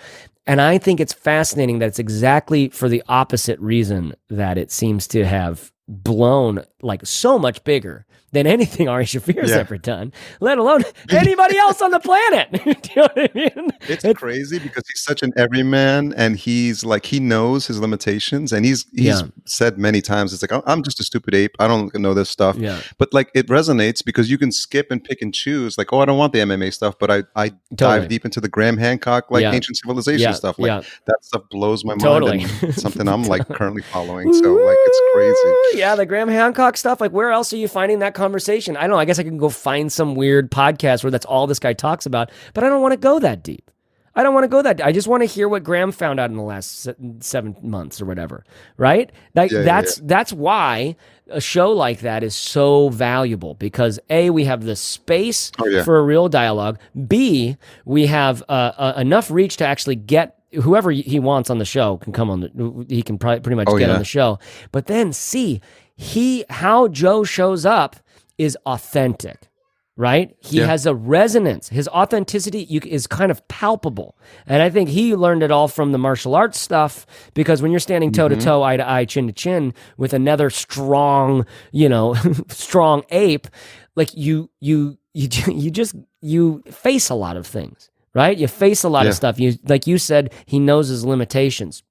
And 0.46 0.60
I 0.60 0.78
think 0.78 1.00
it's 1.00 1.12
fascinating 1.12 1.78
that 1.78 1.86
it's 1.86 1.98
exactly 1.98 2.68
for 2.68 2.88
the 2.88 3.02
opposite 3.08 3.58
reason 3.60 4.14
that 4.28 4.58
it 4.58 4.70
seems 4.70 5.06
to 5.08 5.24
have 5.24 5.72
blown 5.88 6.64
like 6.82 7.04
so 7.06 7.38
much 7.38 7.62
bigger 7.64 8.06
than 8.34 8.46
anything 8.46 8.88
Ari 8.88 9.06
Shaffir's 9.06 9.50
Yeah. 9.50 9.56
ever 9.56 9.78
done, 9.78 10.12
let 10.40 10.58
alone 10.58 10.82
anybody 11.10 11.56
else 11.56 11.80
on 11.80 11.90
the 11.90 12.00
planet. 12.00 12.50
Do 12.52 12.60
you 12.64 12.74
know 12.96 13.08
what 13.14 13.18
I 13.18 13.30
mean? 13.34 13.70
It's 13.88 14.04
crazy 14.18 14.58
because 14.58 14.84
he's 14.92 15.02
such 15.02 15.22
an 15.22 15.32
everyman, 15.36 16.12
and 16.16 16.36
he's 16.36 16.84
like 16.84 17.06
he 17.06 17.18
knows 17.20 17.66
his 17.66 17.80
limitations, 17.80 18.52
and 18.52 18.64
he's 18.66 18.84
he's 18.94 19.06
Yeah. 19.06 19.22
said 19.46 19.78
many 19.78 20.00
times, 20.02 20.32
"It's 20.32 20.42
like 20.42 20.52
"Oh, 20.52 20.62
I'm 20.66 20.82
just 20.82 21.00
a 21.00 21.04
stupid 21.04 21.34
ape. 21.34 21.54
I 21.58 21.66
don't 21.68 21.94
know 21.94 22.12
this 22.14 22.28
stuff." 22.30 22.56
Yeah. 22.56 22.80
But 22.98 23.14
like 23.14 23.30
it 23.34 23.46
resonates 23.48 24.04
because 24.04 24.30
you 24.30 24.38
can 24.38 24.52
skip 24.52 24.88
and 24.90 25.02
pick 25.02 25.22
and 25.22 25.32
choose. 25.34 25.78
Like, 25.78 25.92
oh, 25.92 26.00
I 26.00 26.04
don't 26.04 26.18
want 26.18 26.32
the 26.32 26.40
MMA 26.40 26.72
stuff, 26.72 26.94
but 26.98 27.10
I 27.10 27.18
I 27.36 27.48
Totally. 27.48 28.00
dive 28.00 28.08
deep 28.08 28.24
into 28.24 28.40
the 28.40 28.48
Graham 28.48 28.76
Hancock 28.76 29.30
like 29.30 29.42
Yeah. 29.42 29.52
ancient 29.52 29.76
civilization 29.78 30.32
stuff. 30.34 30.58
Like 30.58 30.68
yeah. 30.68 30.80
that 31.06 31.18
stuff 31.24 31.42
blows 31.50 31.84
my 31.84 31.92
mind. 31.94 32.00
Totally. 32.02 32.46
and 32.62 32.74
something 32.74 33.06
I'm 33.08 33.22
like 33.34 33.46
currently 33.48 33.82
following. 33.82 34.32
So 34.32 34.52
like 34.54 34.76
it's 34.88 35.00
crazy. 35.14 35.78
Yeah, 35.78 35.94
the 35.96 36.06
Graham 36.06 36.28
Hancock 36.28 36.76
stuff. 36.76 37.00
Like, 37.00 37.12
where 37.12 37.30
else 37.30 37.52
are 37.52 37.56
you 37.56 37.68
finding 37.68 38.00
that 38.00 38.14
conversation? 38.14 38.76
I 38.76 38.82
don't 38.82 38.90
know. 38.90 38.98
I 38.98 39.04
guess 39.04 39.18
I 39.18 39.22
can 39.22 39.38
go 39.38 39.48
find 39.48 39.92
some 39.92 40.14
weird 40.14 40.50
podcast 40.50 41.02
where 41.04 41.10
that's 41.10 41.26
all 41.26 41.46
this 41.46 41.58
guy 41.58 41.72
talks 41.72 42.06
about, 42.06 42.30
but 42.52 42.64
I 42.64 42.68
don't 42.68 42.82
want 42.82 42.92
to 42.92 42.98
go 42.98 43.18
that 43.18 43.42
deep. 43.42 43.70
I 44.16 44.22
don't 44.22 44.32
want 44.32 44.44
to 44.44 44.48
go 44.48 44.62
that. 44.62 44.80
I 44.80 44.92
just 44.92 45.08
want 45.08 45.22
to 45.22 45.26
hear 45.26 45.48
what 45.48 45.64
Graham 45.64 45.90
found 45.90 46.20
out 46.20 46.30
in 46.30 46.36
the 46.36 46.42
last 46.42 46.88
seven 47.18 47.56
months 47.62 48.00
or 48.00 48.04
whatever. 48.04 48.44
Right? 48.76 49.10
Like 49.34 49.50
Yeah, 49.50 49.58
yeah, 49.58 49.64
that's 49.64 49.96
that's 49.96 50.32
why 50.32 50.94
a 51.28 51.40
show 51.40 51.72
like 51.72 52.00
that 52.02 52.22
is 52.22 52.36
so 52.36 52.90
valuable 52.90 53.54
because 53.54 53.98
a 54.10 54.30
we 54.30 54.44
have 54.44 54.62
the 54.62 54.76
space 54.76 55.50
Oh, 55.58 55.66
yeah. 55.66 55.82
for 55.82 55.98
a 55.98 56.02
real 56.04 56.28
dialogue. 56.28 56.78
B 57.08 57.56
we 57.84 58.06
have 58.06 58.40
uh, 58.48 58.52
uh, 58.52 58.94
enough 58.98 59.32
reach 59.32 59.56
to 59.56 59.66
actually 59.66 59.96
get 59.96 60.38
whoever 60.60 60.90
he 60.90 61.18
wants 61.20 61.50
on 61.50 61.58
the 61.58 61.64
show 61.64 61.98
can 61.98 62.12
come 62.12 62.30
on. 62.30 62.40
The, 62.40 62.86
he 62.88 63.02
can 63.02 63.18
probably 63.18 63.40
pretty 63.40 63.56
much 63.56 63.68
Oh, 63.70 63.78
get 63.78 63.90
on 63.90 63.98
the 63.98 64.04
show. 64.04 64.38
But 64.72 64.86
then 64.86 65.12
see 65.12 65.60
he 65.96 66.44
how 66.50 66.88
Joe 66.88 67.24
shows 67.24 67.64
up 67.64 67.96
is 68.38 68.56
authentic 68.66 69.48
right? 69.96 70.34
He 70.40 70.58
Yeah. 70.58 70.66
has 70.66 70.86
a 70.86 70.94
resonance. 70.94 71.68
His 71.68 71.86
authenticity 71.88 72.64
you, 72.64 72.80
is 72.84 73.06
kind 73.06 73.30
of 73.30 73.46
palpable. 73.48 74.16
And 74.46 74.60
I 74.60 74.68
think 74.68 74.88
he 74.88 75.14
learned 75.14 75.42
it 75.42 75.50
all 75.50 75.68
from 75.68 75.92
the 75.92 75.98
martial 75.98 76.34
arts 76.34 76.58
stuff 76.58 77.06
because 77.32 77.62
when 77.62 77.70
you're 77.70 77.80
standing 77.80 78.10
toe 78.10 78.28
to 78.28 78.34
mm-hmm. 78.34 78.44
toe, 78.44 78.62
eye 78.62 78.76
to 78.76 78.88
eye, 78.88 79.04
chin 79.04 79.26
to 79.28 79.32
chin 79.32 79.72
with 79.96 80.12
another 80.12 80.50
strong, 80.50 81.46
you 81.70 81.88
know, 81.88 82.14
strong 82.48 83.04
ape, 83.10 83.46
like 83.94 84.14
you, 84.16 84.50
you, 84.60 84.98
you, 85.12 85.28
you 85.52 85.70
just, 85.70 85.94
you 86.20 86.62
face 86.70 87.08
a 87.08 87.14
lot 87.14 87.36
of 87.36 87.46
things, 87.46 87.90
right? 88.14 88.36
You 88.38 88.48
face 88.48 88.84
a 88.84 88.88
lot 88.88 89.04
Yeah. 89.04 89.10
of 89.10 89.16
stuff. 89.16 89.40
You, 89.40 89.54
like 89.68 89.86
you 89.86 89.98
said, 89.98 90.32
he 90.46 90.58
knows 90.58 90.88
his 90.88 91.04
limitations. 91.04 91.82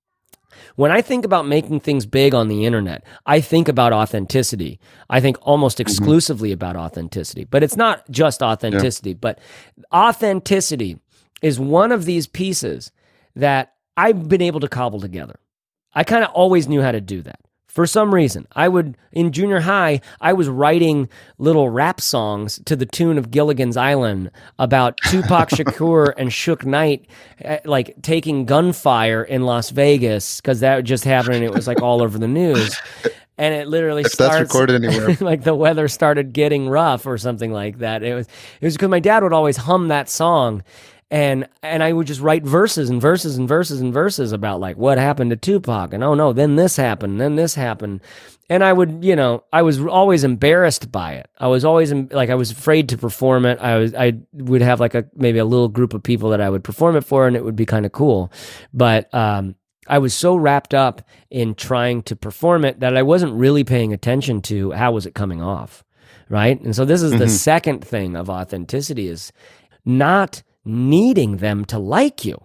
When 0.75 0.91
I 0.91 1.01
think 1.01 1.25
about 1.25 1.47
making 1.47 1.81
things 1.81 2.05
big 2.05 2.33
on 2.33 2.47
the 2.47 2.65
internet, 2.65 3.03
I 3.25 3.41
think 3.41 3.67
about 3.67 3.93
authenticity. 3.93 4.79
I 5.09 5.19
think 5.19 5.37
almost 5.41 5.77
mm-hmm. 5.77 5.89
exclusively 5.89 6.51
about 6.51 6.75
authenticity. 6.75 7.43
But 7.43 7.63
it's 7.63 7.75
not 7.75 8.09
just 8.09 8.41
authenticity, 8.41 9.13
but 9.13 9.39
authenticity 9.93 10.99
is 11.41 11.59
one 11.59 11.91
of 11.91 12.05
these 12.05 12.25
pieces 12.25 12.91
that 13.35 13.73
I've 13.97 14.27
been 14.27 14.41
able 14.41 14.61
to 14.61 14.67
cobble 14.67 14.99
together. 14.99 15.39
I 15.93 16.03
kind 16.03 16.23
of 16.23 16.31
always 16.31 16.67
knew 16.67 16.81
how 16.81 16.91
to 16.91 17.01
do 17.01 17.21
that. 17.21 17.39
For 17.73 17.87
some 17.87 18.13
reason, 18.13 18.45
I 18.55 18.67
would, 18.67 18.95
in 19.11 19.31
junior 19.31 19.61
high, 19.61 20.01
I 20.21 20.33
was 20.33 20.47
writing 20.47 21.09
little 21.39 21.71
rap 21.71 21.99
songs 21.99 22.61
to 22.65 22.75
the 22.75 22.85
tune 22.85 23.17
of 23.17 23.31
Gilligan's 23.31 23.77
Island 23.77 24.29
about 24.59 24.95
Tupac 25.07 25.49
Shakur 25.49 26.13
and 26.15 26.29
Suge 26.29 26.65
Knight, 26.65 27.07
eh, 27.39 27.57
like 27.65 27.99
taking 28.03 28.45
gunfire 28.45 29.23
in 29.23 29.41
Las 29.47 29.71
Vegas, 29.71 30.39
because 30.39 30.59
that 30.59 30.83
just 30.83 31.03
happened 31.03 31.37
and 31.37 31.43
it 31.43 31.51
was 31.51 31.65
like 31.65 31.81
all 31.81 32.03
over 32.03 32.19
the 32.19 32.27
news. 32.27 32.79
And 33.39 33.55
it 33.55 33.67
literally 33.67 34.03
If 34.03 34.11
starts 34.11 34.39
recorded 34.39 34.85
anywhere. 34.85 35.17
like 35.19 35.43
the 35.43 35.55
weather 35.55 35.87
started 35.87 36.31
getting 36.31 36.69
rough 36.69 37.07
or 37.07 37.17
something 37.17 37.51
like 37.51 37.79
that. 37.79 38.03
It 38.03 38.13
was 38.13 38.27
it 38.61 38.65
was 38.65 38.75
because 38.75 38.89
my 38.89 38.99
dad 38.99 39.23
would 39.23 39.33
always 39.33 39.57
hum 39.57 39.87
that 39.87 40.09
song, 40.09 40.61
and 41.11 41.47
and 41.61 41.83
I 41.83 41.93
would 41.93 42.07
just 42.07 42.21
write 42.21 42.43
verses 42.43 42.89
and 42.89 43.01
verses 43.01 43.37
and 43.37 43.47
verses 43.47 43.81
and 43.81 43.93
verses 43.93 44.31
about 44.31 44.59
like 44.59 44.77
what 44.77 44.97
happened 44.97 45.29
to 45.29 45.35
Tupac 45.35 45.93
and 45.93 46.03
oh 46.03 46.13
no, 46.15 46.33
then 46.33 46.55
this 46.55 46.75
happened, 46.75 47.21
then 47.21 47.35
this 47.35 47.55
happened, 47.55 48.01
and 48.49 48.63
I 48.63 48.73
would 48.73 49.03
you 49.03 49.15
know 49.15 49.43
I 49.53 49.61
was 49.61 49.79
always 49.79 50.23
embarrassed 50.23 50.91
by 50.91 51.13
it. 51.13 51.29
I 51.37 51.47
was 51.47 51.65
always 51.65 51.93
like 51.93 52.29
I 52.29 52.35
was 52.35 52.51
afraid 52.51 52.89
to 52.89 52.97
perform 52.97 53.45
it. 53.45 53.59
I 53.59 53.77
was 53.77 53.93
I 53.93 54.13
would 54.33 54.61
have 54.61 54.79
like 54.79 54.95
a 54.95 55.05
maybe 55.15 55.39
a 55.39 55.45
little 55.45 55.69
group 55.69 55.93
of 55.93 56.03
people 56.03 56.29
that 56.31 56.41
I 56.41 56.49
would 56.49 56.63
perform 56.63 56.95
it 56.95 57.03
for, 57.05 57.27
and 57.27 57.35
it 57.35 57.43
would 57.43 57.55
be 57.55 57.65
kind 57.65 57.85
of 57.85 57.91
cool, 57.91 58.31
but 58.73 59.13
um. 59.13 59.55
I 59.85 59.97
was 59.97 60.13
so 60.13 60.37
wrapped 60.37 60.73
up 60.73 61.01
in 61.29 61.55
trying 61.55 62.03
to 62.03 62.15
perform 62.15 62.63
it 62.63 62.79
that 62.79 62.95
I 62.95 63.03
wasn't 63.03 63.33
really 63.33 63.65
paying 63.65 63.91
attention 63.91 64.41
to 64.43 64.71
how 64.71 64.93
was 64.93 65.05
it 65.05 65.13
coming 65.13 65.41
off, 65.41 65.83
right? 66.29 66.57
And 66.61 66.73
so 66.73 66.85
this 66.85 67.01
is 67.01 67.11
the 67.11 67.27
second 67.27 67.83
thing 67.83 68.15
of 68.15 68.29
authenticity 68.29 69.09
is 69.09 69.33
not 69.83 70.41
needing 70.65 71.37
them 71.37 71.65
to 71.65 71.79
like 71.79 72.25
you. 72.25 72.37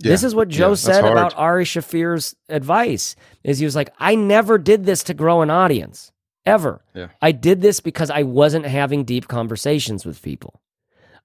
This 0.00 0.24
is 0.24 0.34
what 0.34 0.48
Joe 0.48 0.70
that's 0.70 0.82
said 0.82 1.04
about 1.04 1.34
Ari 1.36 1.64
Shaffir's 1.64 2.34
advice 2.48 3.16
is 3.42 3.58
he 3.58 3.64
was 3.64 3.76
like, 3.76 3.92
I 3.98 4.14
never 4.16 4.58
did 4.58 4.84
this 4.84 5.02
to 5.04 5.14
grow 5.14 5.40
an 5.40 5.50
audience 5.50 6.12
ever. 6.44 6.84
Yeah. 6.94 7.08
I 7.22 7.32
did 7.32 7.62
this 7.62 7.80
because 7.80 8.10
I 8.10 8.22
wasn't 8.22 8.66
having 8.66 9.04
deep 9.04 9.28
conversations 9.28 10.04
with 10.04 10.20
people. 10.20 10.60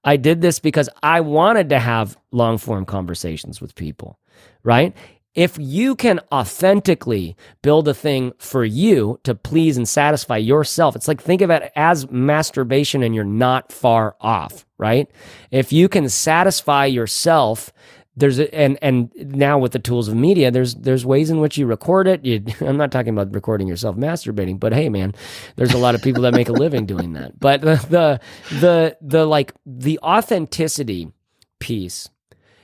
I 0.02 0.16
did 0.16 0.40
this 0.40 0.60
because 0.60 0.88
I 1.02 1.20
wanted 1.20 1.68
to 1.70 1.78
have 1.78 2.16
long 2.32 2.56
form 2.56 2.86
conversations 2.86 3.60
with 3.60 3.74
people, 3.74 4.18
right? 4.62 4.96
If 5.34 5.56
you 5.58 5.94
can 5.94 6.20
authentically 6.32 7.36
build 7.62 7.86
a 7.86 7.94
thing 7.94 8.32
for 8.38 8.64
you 8.64 9.20
to 9.22 9.34
please 9.34 9.76
and 9.76 9.88
satisfy 9.88 10.38
yourself, 10.38 10.96
it's 10.96 11.06
like 11.06 11.22
think 11.22 11.40
of 11.40 11.50
it 11.50 11.70
as 11.76 12.10
masturbation 12.10 13.02
and 13.02 13.14
you're 13.14 13.24
not 13.24 13.70
far 13.70 14.16
off, 14.20 14.66
right? 14.76 15.08
If 15.52 15.72
you 15.72 15.88
can 15.88 16.08
satisfy 16.08 16.86
yourself, 16.86 17.72
there's 18.16 18.38
a, 18.38 18.52
and 18.54 18.78
and 18.82 19.10
now 19.16 19.58
with 19.58 19.72
the 19.72 19.78
tools 19.78 20.08
of 20.08 20.14
media 20.14 20.50
there's 20.50 20.74
there's 20.74 21.06
ways 21.06 21.30
in 21.30 21.40
which 21.40 21.56
you 21.56 21.66
record 21.66 22.06
it 22.06 22.24
you, 22.24 22.44
i'm 22.60 22.76
not 22.76 22.90
talking 22.90 23.12
about 23.12 23.32
recording 23.34 23.68
yourself 23.68 23.96
masturbating 23.96 24.58
but 24.58 24.72
hey 24.72 24.88
man 24.88 25.14
there's 25.56 25.72
a 25.72 25.78
lot 25.78 25.94
of 25.94 26.02
people 26.02 26.22
that 26.22 26.34
make 26.34 26.48
a 26.48 26.52
living 26.52 26.86
doing 26.86 27.12
that 27.12 27.38
but 27.38 27.60
the 27.60 27.76
the 27.88 28.20
the, 28.58 28.96
the 29.00 29.24
like 29.24 29.54
the 29.64 29.98
authenticity 30.02 31.12
piece 31.60 32.08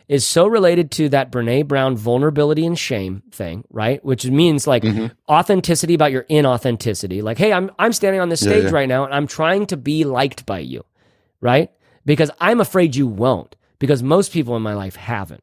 is 0.09 0.25
so 0.25 0.47
related 0.47 0.91
to 0.93 1.09
that 1.09 1.33
Brene 1.33 1.67
Brown 1.67 1.97
vulnerability 1.97 2.65
and 2.65 2.79
shame 2.79 3.23
thing, 3.31 3.65
right? 3.71 4.05
Which 4.05 4.25
means 4.27 4.67
like 4.67 4.83
mm-hmm. 4.83 5.07
authenticity 5.29 5.95
about 5.95 6.13
your 6.13 6.25
inauthenticity. 6.25 7.23
Like, 7.23 7.39
hey, 7.39 7.53
I'm 7.53 7.71
I'm 7.79 7.93
standing 7.93 8.21
on 8.21 8.29
this 8.29 8.43
Yeah, 8.43 8.51
stage 8.51 8.65
yeah. 8.65 8.71
right 8.71 8.89
now 8.89 9.05
and 9.05 9.13
I'm 9.15 9.27
trying 9.27 9.67
to 9.67 9.77
be 9.77 10.05
liked 10.05 10.47
by 10.47 10.61
you, 10.61 10.85
right? 11.41 11.71
Because 12.05 12.31
I'm 12.41 12.61
afraid 12.61 12.95
you 12.95 13.07
won't, 13.07 13.57
because 13.79 14.03
most 14.03 14.33
people 14.33 14.55
in 14.57 14.63
my 14.63 14.75
life 14.75 14.95
haven't, 14.97 15.43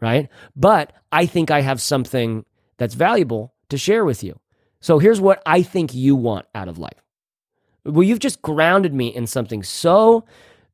right? 0.00 0.28
But 0.54 0.92
I 1.10 1.24
think 1.26 1.50
I 1.50 1.62
have 1.62 1.80
something 1.80 2.44
that's 2.76 2.94
valuable 2.94 3.54
to 3.70 3.78
share 3.78 4.04
with 4.04 4.22
you. 4.22 4.38
So 4.80 4.98
here's 4.98 5.20
what 5.20 5.42
I 5.46 5.62
think 5.62 5.94
you 5.94 6.14
want 6.14 6.46
out 6.54 6.68
of 6.68 6.78
life. 6.78 6.92
Well, 7.86 8.02
you've 8.02 8.18
just 8.18 8.42
grounded 8.42 8.92
me 8.92 9.08
in 9.08 9.26
something 9.26 9.62
so 9.62 10.24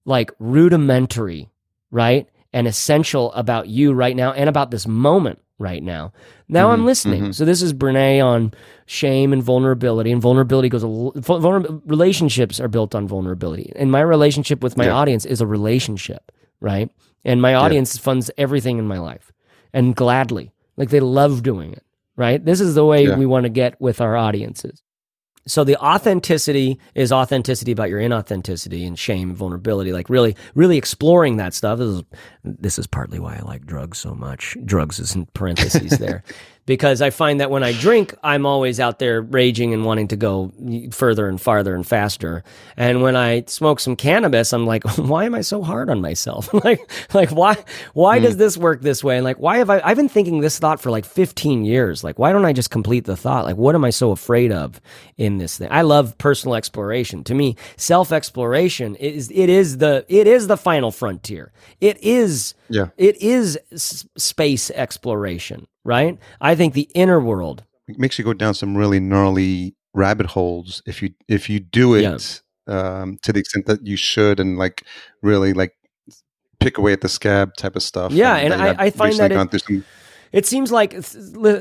like 0.04 0.32
rudimentary, 0.40 1.48
right? 1.92 2.28
And 2.52 2.66
essential 2.66 3.32
about 3.34 3.68
you 3.68 3.92
right 3.92 4.16
now 4.16 4.32
and 4.32 4.48
about 4.48 4.70
this 4.72 4.86
moment 4.86 5.38
right 5.60 5.82
now. 5.82 6.12
Now 6.48 6.70
I'm 6.70 6.78
mm-hmm, 6.78 6.86
listening. 6.86 7.22
Mm-hmm. 7.22 7.30
So 7.32 7.44
this 7.44 7.62
is 7.62 7.72
Brene 7.72 8.24
on 8.24 8.52
shame 8.86 9.32
and 9.32 9.42
vulnerability, 9.42 10.10
and 10.10 10.20
vulnerability 10.20 10.68
goes. 10.68 10.82
A, 10.82 10.86
l- 10.86 11.12
vulner, 11.14 11.80
relationships 11.84 12.58
are 12.58 12.66
built 12.66 12.94
on 12.94 13.06
vulnerability, 13.06 13.72
and 13.76 13.92
my 13.92 14.00
relationship 14.00 14.62
with 14.64 14.76
my 14.76 14.86
Yeah. 14.86 14.94
audience 14.94 15.24
is 15.24 15.40
a 15.40 15.46
relationship, 15.46 16.32
right? 16.60 16.90
And 17.24 17.40
my 17.40 17.54
audience 17.54 17.96
funds 17.98 18.30
everything 18.36 18.78
in 18.78 18.88
my 18.88 18.98
life, 18.98 19.30
and 19.72 19.94
gladly, 19.94 20.50
like 20.76 20.88
they 20.90 21.00
love 21.00 21.42
doing 21.44 21.72
it, 21.72 21.84
right? 22.16 22.42
This 22.44 22.60
is 22.60 22.74
the 22.74 22.84
way 22.84 23.06
Yeah. 23.06 23.16
we 23.16 23.26
want 23.26 23.44
to 23.44 23.50
get 23.50 23.80
with 23.80 24.00
our 24.00 24.16
audiences. 24.16 24.82
So 25.46 25.64
the 25.64 25.76
authenticity 25.76 26.78
is 26.94 27.12
authenticity 27.12 27.72
about 27.72 27.88
your 27.88 28.00
inauthenticity 28.00 28.86
and 28.86 28.98
shame 28.98 29.30
and 29.30 29.38
vulnerability. 29.38 29.92
Like 29.92 30.10
really, 30.10 30.36
really 30.54 30.76
exploring 30.76 31.38
that 31.38 31.54
stuff. 31.54 31.78
This 31.78 31.88
is, 31.88 32.02
this 32.44 32.78
is 32.78 32.86
partly 32.86 33.18
why 33.18 33.36
I 33.36 33.40
like 33.40 33.66
drugs 33.66 33.98
so 33.98 34.14
much. 34.14 34.56
Drugs 34.64 35.00
is 35.00 35.14
in 35.14 35.26
parentheses 35.26 35.98
there. 35.98 36.22
Because 36.70 37.02
I 37.02 37.10
find 37.10 37.40
that 37.40 37.50
when 37.50 37.64
I 37.64 37.72
drink, 37.72 38.14
I'm 38.22 38.46
always 38.46 38.78
out 38.78 39.00
there 39.00 39.22
raging 39.22 39.74
and 39.74 39.84
wanting 39.84 40.06
to 40.06 40.16
go 40.16 40.52
further 40.92 41.26
and 41.26 41.40
farther 41.40 41.74
and 41.74 41.84
faster. 41.84 42.44
And 42.76 43.02
when 43.02 43.16
I 43.16 43.42
smoke 43.48 43.80
some 43.80 43.96
cannabis, 43.96 44.52
I'm 44.52 44.66
like, 44.66 44.84
why 44.96 45.24
am 45.24 45.34
I 45.34 45.40
so 45.40 45.64
hard 45.64 45.90
on 45.90 46.00
myself? 46.00 46.54
like, 46.64 46.88
like 47.12 47.30
why, 47.30 47.56
why 47.92 48.20
does 48.20 48.34
hmm. 48.34 48.38
this 48.38 48.56
work 48.56 48.82
this 48.82 49.02
way? 49.02 49.16
And 49.16 49.24
like, 49.24 49.38
why 49.40 49.58
have 49.58 49.68
I, 49.68 49.80
I've 49.82 49.96
been 49.96 50.08
thinking 50.08 50.42
this 50.42 50.60
thought 50.60 50.80
for 50.80 50.92
like 50.92 51.04
15 51.04 51.64
years. 51.64 52.04
Like, 52.04 52.20
why 52.20 52.30
don't 52.30 52.44
I 52.44 52.52
just 52.52 52.70
complete 52.70 53.04
the 53.04 53.16
thought? 53.16 53.46
Like, 53.46 53.56
what 53.56 53.74
am 53.74 53.84
I 53.84 53.90
so 53.90 54.12
afraid 54.12 54.52
of 54.52 54.80
in 55.16 55.38
this 55.38 55.58
thing? 55.58 55.68
I 55.72 55.82
love 55.82 56.16
personal 56.18 56.54
exploration. 56.54 57.24
To 57.24 57.34
me, 57.34 57.56
self 57.78 58.12
exploration 58.12 58.94
is, 58.94 59.28
it 59.34 59.48
is 59.48 59.78
the, 59.78 60.04
it 60.08 60.28
is 60.28 60.46
the 60.46 60.56
final 60.56 60.92
frontier. 60.92 61.50
It 61.80 62.00
is, 62.00 62.54
Yeah. 62.68 62.90
it 62.96 63.20
is 63.20 63.58
s- 63.72 64.06
space 64.16 64.70
exploration, 64.70 65.66
right? 65.84 66.18
I 66.40 66.54
think 66.54 66.74
the 66.74 66.88
inner 66.94 67.20
world. 67.20 67.64
It 67.88 67.98
makes 67.98 68.18
you 68.18 68.24
go 68.24 68.32
down 68.34 68.54
some 68.54 68.76
really 68.76 69.00
gnarly 69.00 69.74
rabbit 69.94 70.26
holes 70.26 70.82
if 70.86 71.02
you 71.02 71.10
if 71.28 71.50
you 71.50 71.58
do 71.60 71.94
it 71.94 72.02
um, 72.68 73.18
to 73.22 73.32
the 73.32 73.40
extent 73.40 73.66
that 73.66 73.84
you 73.86 73.96
should 73.96 74.38
and 74.38 74.56
like 74.58 74.84
really 75.22 75.52
like 75.52 75.72
pick 76.60 76.78
away 76.78 76.92
at 76.92 77.00
the 77.00 77.08
scab 77.08 77.54
type 77.56 77.74
of 77.76 77.82
stuff. 77.82 78.12
Yeah, 78.12 78.36
and 78.36 78.54
I've 78.54 78.78
I- 78.78 78.84
I 78.84 78.90
find 78.90 79.12
that 79.18 79.32
it- 79.32 79.34
some 79.34 79.40
It 80.32 80.46
seems 80.46 80.70
like 80.70 80.94
a 80.94 81.00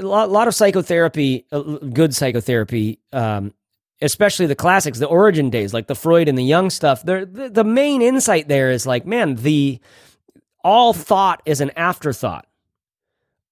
lot 0.05 0.29
lot 0.29 0.47
of 0.47 0.53
psychotherapy, 0.53 1.47
uh, 1.51 1.61
good 1.61 2.13
psychotherapy, 2.13 2.99
um, 3.11 3.53
especially 4.01 4.45
the 4.45 4.55
classics, 4.55 4.99
the 4.99 5.07
origin 5.07 5.49
days, 5.49 5.73
like 5.73 5.87
the 5.87 5.95
Freud 5.95 6.27
and 6.29 6.37
the 6.37 6.43
Jung 6.43 6.69
stuff. 6.69 7.03
The, 7.03 7.25
the 7.51 7.63
main 7.63 8.01
insight 8.03 8.47
there 8.47 8.69
is 8.69 8.85
like, 8.85 9.07
man, 9.07 9.35
the 9.35 9.79
all 10.63 10.93
thought 10.93 11.41
is 11.45 11.61
an 11.61 11.71
afterthought. 11.75 12.45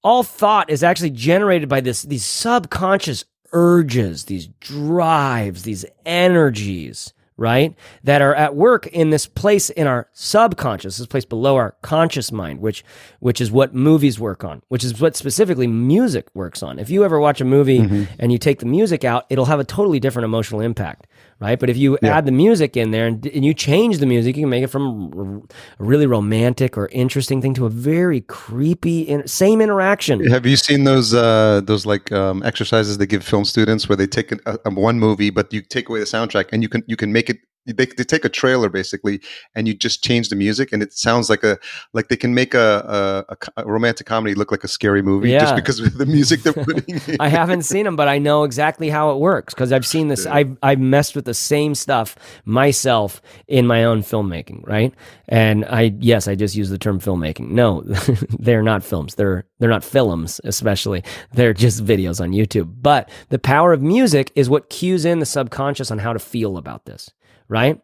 All 0.07 0.23
thought 0.23 0.69
is 0.69 0.83
actually 0.83 1.09
generated 1.09 1.67
by 1.67 1.81
this 1.81 2.03
these 2.03 2.23
subconscious 2.23 3.25
urges, 3.51 4.23
these 4.23 4.47
drives, 4.61 5.63
these 5.63 5.83
energies, 6.05 7.13
right? 7.35 7.75
That 8.05 8.21
are 8.21 8.33
at 8.33 8.55
work 8.55 8.87
in 8.87 9.09
this 9.09 9.27
place 9.27 9.69
in 9.69 9.85
our 9.85 10.07
subconscious, 10.13 10.95
this 10.95 11.07
place 11.07 11.25
below 11.25 11.57
our 11.57 11.75
conscious 11.81 12.31
mind, 12.31 12.61
which 12.61 12.85
which 13.19 13.41
is 13.41 13.51
what 13.51 13.75
movies 13.75 14.17
work 14.17 14.45
on, 14.45 14.61
which 14.69 14.85
is 14.85 14.97
what 14.97 15.17
specifically 15.17 15.67
music 15.67 16.29
works 16.33 16.63
on. 16.63 16.79
If 16.79 16.89
you 16.89 17.03
ever 17.03 17.19
watch 17.19 17.41
a 17.41 17.45
movie 17.45 17.79
mm-hmm. 17.79 18.03
and 18.17 18.31
you 18.31 18.37
take 18.37 18.59
the 18.59 18.65
music 18.65 19.03
out, 19.03 19.25
it'll 19.29 19.43
have 19.43 19.59
a 19.59 19.65
totally 19.65 19.99
different 19.99 20.23
emotional 20.23 20.61
impact, 20.61 21.07
right? 21.39 21.59
But 21.59 21.69
if 21.69 21.77
you 21.77 21.97
add 22.03 22.25
the 22.25 22.31
music 22.31 22.75
in 22.75 22.91
there 22.91 23.07
and, 23.07 23.25
and 23.27 23.45
you 23.45 23.53
change 23.53 23.99
the 23.99 24.05
music, 24.05 24.35
you 24.35 24.43
can 24.43 24.49
make 24.49 24.63
it 24.63 24.67
from 24.67 25.45
a 25.79 25.83
really 25.83 26.07
romantic 26.07 26.77
or 26.77 26.87
interesting 26.91 27.41
thing 27.41 27.53
to 27.55 27.65
a 27.65 27.69
very 27.69 28.21
creepy, 28.21 29.01
in, 29.01 29.27
same 29.27 29.61
interaction. 29.61 30.25
Have 30.31 30.45
you 30.45 30.57
seen 30.57 30.83
those 30.83 31.13
uh, 31.13 31.61
those 31.63 31.85
like 31.85 32.11
um, 32.11 32.43
exercises 32.43 32.97
they 32.97 33.05
give 33.05 33.23
film 33.23 33.45
students 33.45 33.87
where 33.87 33.95
they 33.95 34.07
take 34.07 34.31
a, 34.31 34.59
a, 34.65 34.69
one 34.69 34.99
movie, 34.99 35.29
but 35.29 35.53
you 35.53 35.61
take 35.61 35.89
away 35.89 35.99
the 35.99 36.05
soundtrack 36.05 36.49
and 36.51 36.63
you 36.63 36.69
can 36.69 36.83
you 36.87 36.95
can 36.95 37.11
make 37.11 37.29
it. 37.29 37.37
They, 37.67 37.85
they 37.85 38.03
take 38.03 38.25
a 38.25 38.29
trailer 38.29 38.69
basically, 38.69 39.21
and 39.55 39.67
you 39.67 39.73
just 39.73 40.03
change 40.03 40.29
the 40.29 40.35
music, 40.35 40.71
and 40.73 40.81
it 40.81 40.93
sounds 40.93 41.29
like 41.29 41.43
a 41.43 41.57
like 41.93 42.07
they 42.07 42.15
can 42.17 42.33
make 42.33 42.53
a 42.53 43.25
a, 43.29 43.61
a 43.61 43.65
romantic 43.65 44.07
comedy 44.07 44.33
look 44.35 44.51
like 44.51 44.63
a 44.63 44.67
scary 44.67 45.01
movie 45.01 45.29
Yeah. 45.29 45.39
just 45.41 45.55
because 45.55 45.79
of 45.79 45.97
the 45.97 46.05
music 46.05 46.43
they're 46.43 46.53
putting. 46.53 46.83
in. 47.07 47.17
I 47.19 47.27
haven't 47.27 47.63
seen 47.63 47.83
them, 47.85 47.95
but 47.95 48.07
I 48.07 48.17
know 48.17 48.43
exactly 48.43 48.89
how 48.89 49.11
it 49.11 49.19
works 49.19 49.53
because 49.53 49.71
I've 49.71 49.85
seen 49.85 50.07
this. 50.07 50.25
I've 50.25 50.57
I've 50.63 50.79
messed 50.79 51.15
with 51.15 51.25
the 51.25 51.33
same 51.33 51.75
stuff 51.75 52.15
myself 52.45 53.21
in 53.47 53.67
my 53.67 53.83
own 53.83 54.01
filmmaking, 54.01 54.65
right? 54.67 54.93
And 55.27 55.65
I 55.65 55.93
yes, 55.99 56.27
I 56.27 56.35
just 56.35 56.55
use 56.55 56.69
the 56.69 56.77
term 56.77 56.99
filmmaking. 56.99 57.49
No, 57.49 57.81
they're 58.39 58.63
not 58.63 58.83
films. 58.83 59.15
They're 59.15 59.45
they're 59.59 59.69
not 59.69 59.83
films, 59.83 60.39
especially. 60.43 61.03
They're 61.33 61.53
just 61.53 61.83
videos 61.85 62.21
on 62.21 62.31
YouTube. 62.31 62.75
But 62.81 63.09
the 63.29 63.39
power 63.39 63.73
of 63.73 63.81
music 63.81 64.31
is 64.35 64.49
what 64.49 64.69
cues 64.69 65.05
in 65.05 65.19
the 65.19 65.25
subconscious 65.25 65.91
on 65.91 65.97
how 65.99 66.13
to 66.13 66.19
feel 66.19 66.57
about 66.57 66.85
this, 66.85 67.09
right? 67.47 67.81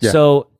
Yeah. 0.00 0.10
So 0.10 0.50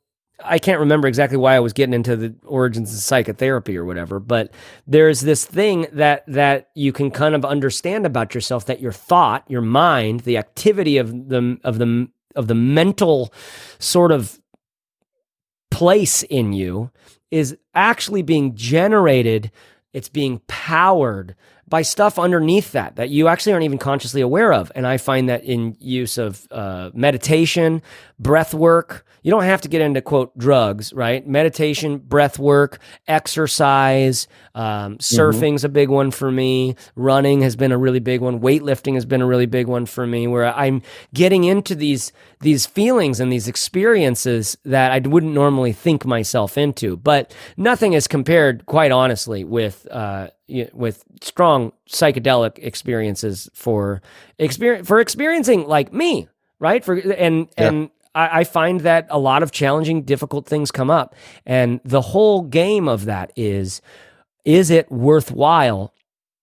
I 0.43 0.59
can't 0.59 0.79
remember 0.79 1.07
exactly 1.07 1.37
why 1.37 1.55
I 1.55 1.59
was 1.59 1.73
getting 1.73 1.93
into 1.93 2.15
the 2.15 2.35
origins 2.45 2.93
of 2.93 2.99
psychotherapy 2.99 3.75
or 3.77 3.85
whatever, 3.85 4.19
but 4.19 4.53
there's 4.85 5.21
this 5.21 5.45
thing 5.45 5.87
that 5.93 6.23
that 6.27 6.69
you 6.75 6.91
can 6.91 7.09
kind 7.09 7.33
of 7.35 7.43
understand 7.43 8.05
about 8.05 8.35
yourself 8.35 8.65
that 8.67 8.79
your 8.79 8.91
thought, 8.91 9.49
your 9.49 9.61
mind, 9.61 10.21
the 10.21 10.37
activity 10.37 10.97
of 10.97 11.29
the 11.29 11.57
of 11.63 11.79
the 11.79 12.07
of 12.35 12.47
the 12.47 12.55
mental 12.55 13.33
sort 13.79 14.11
of 14.11 14.39
place 15.71 16.23
in 16.23 16.53
you 16.53 16.91
is 17.31 17.57
actually 17.73 18.21
being 18.21 18.55
generated 18.55 19.51
it's 19.93 20.09
being 20.09 20.41
powered 20.47 21.35
by 21.67 21.81
stuff 21.81 22.17
underneath 22.17 22.71
that 22.71 22.95
that 22.95 23.09
you 23.09 23.27
actually 23.27 23.51
aren't 23.51 23.65
even 23.65 23.77
consciously 23.77 24.21
aware 24.21 24.53
of 24.53 24.71
and 24.75 24.87
i 24.87 24.97
find 24.97 25.27
that 25.27 25.43
in 25.43 25.75
use 25.79 26.17
of 26.17 26.47
uh, 26.51 26.89
meditation 26.93 27.81
breath 28.19 28.53
work. 28.53 29.05
You 29.23 29.31
don't 29.31 29.43
have 29.43 29.61
to 29.61 29.67
get 29.67 29.81
into 29.81 30.01
quote 30.01 30.37
drugs 30.37 30.93
right? 30.93 31.27
Meditation 31.27 31.97
breath 31.97 32.39
work 32.39 32.79
exercise 33.07 34.27
um, 34.55 34.97
surfing's 34.97 35.63
a 35.63 35.69
big 35.69 35.89
one 35.89 36.11
for 36.11 36.31
me. 36.31 36.75
Running 36.95 37.41
has 37.41 37.55
been 37.55 37.71
a 37.71 37.77
really 37.77 37.99
big 37.99 38.21
one. 38.21 38.39
Weightlifting 38.39 38.95
has 38.95 39.05
been 39.05 39.21
a 39.21 39.25
really 39.25 39.45
big 39.45 39.67
one 39.67 39.85
for 39.85 40.07
me 40.07 40.27
where 40.27 40.45
i'm 40.55 40.81
getting 41.13 41.43
into 41.43 41.75
these 41.75 42.11
these 42.41 42.65
feelings 42.65 43.19
and 43.19 43.31
these 43.31 43.47
experiences 43.47 44.57
that 44.65 44.91
i 44.91 44.99
wouldn't 45.07 45.33
normally 45.33 45.73
think 45.73 46.05
myself 46.05 46.57
into. 46.57 46.97
But 46.97 47.35
nothing 47.57 47.93
is 47.93 48.07
compared 48.07 48.65
quite 48.65 48.91
honestly 48.91 49.43
with 49.43 49.87
uh, 49.91 50.29
with 50.73 51.03
strong 51.21 51.73
psychedelic 51.89 52.57
experiences 52.59 53.49
for 53.53 54.01
experience 54.39 54.87
for 54.87 54.99
experiencing 54.99 55.67
like 55.67 55.93
me 55.93 56.27
right? 56.59 56.83
For 56.83 56.95
and 56.95 57.47
Yeah. 57.57 57.67
and 57.67 57.89
I, 58.17 58.39
I 58.39 58.43
find 58.43 58.81
that 58.81 59.07
a 59.09 59.19
lot 59.19 59.43
of 59.43 59.51
challenging 59.51 60.03
difficult 60.03 60.47
things 60.47 60.71
come 60.71 60.89
up. 60.89 61.15
And 61.45 61.79
the 61.85 62.01
whole 62.01 62.41
game 62.41 62.87
of 62.87 63.05
that 63.05 63.31
is 63.35 63.81
is 64.43 64.71
it 64.71 64.89
worthwhile 64.91 65.93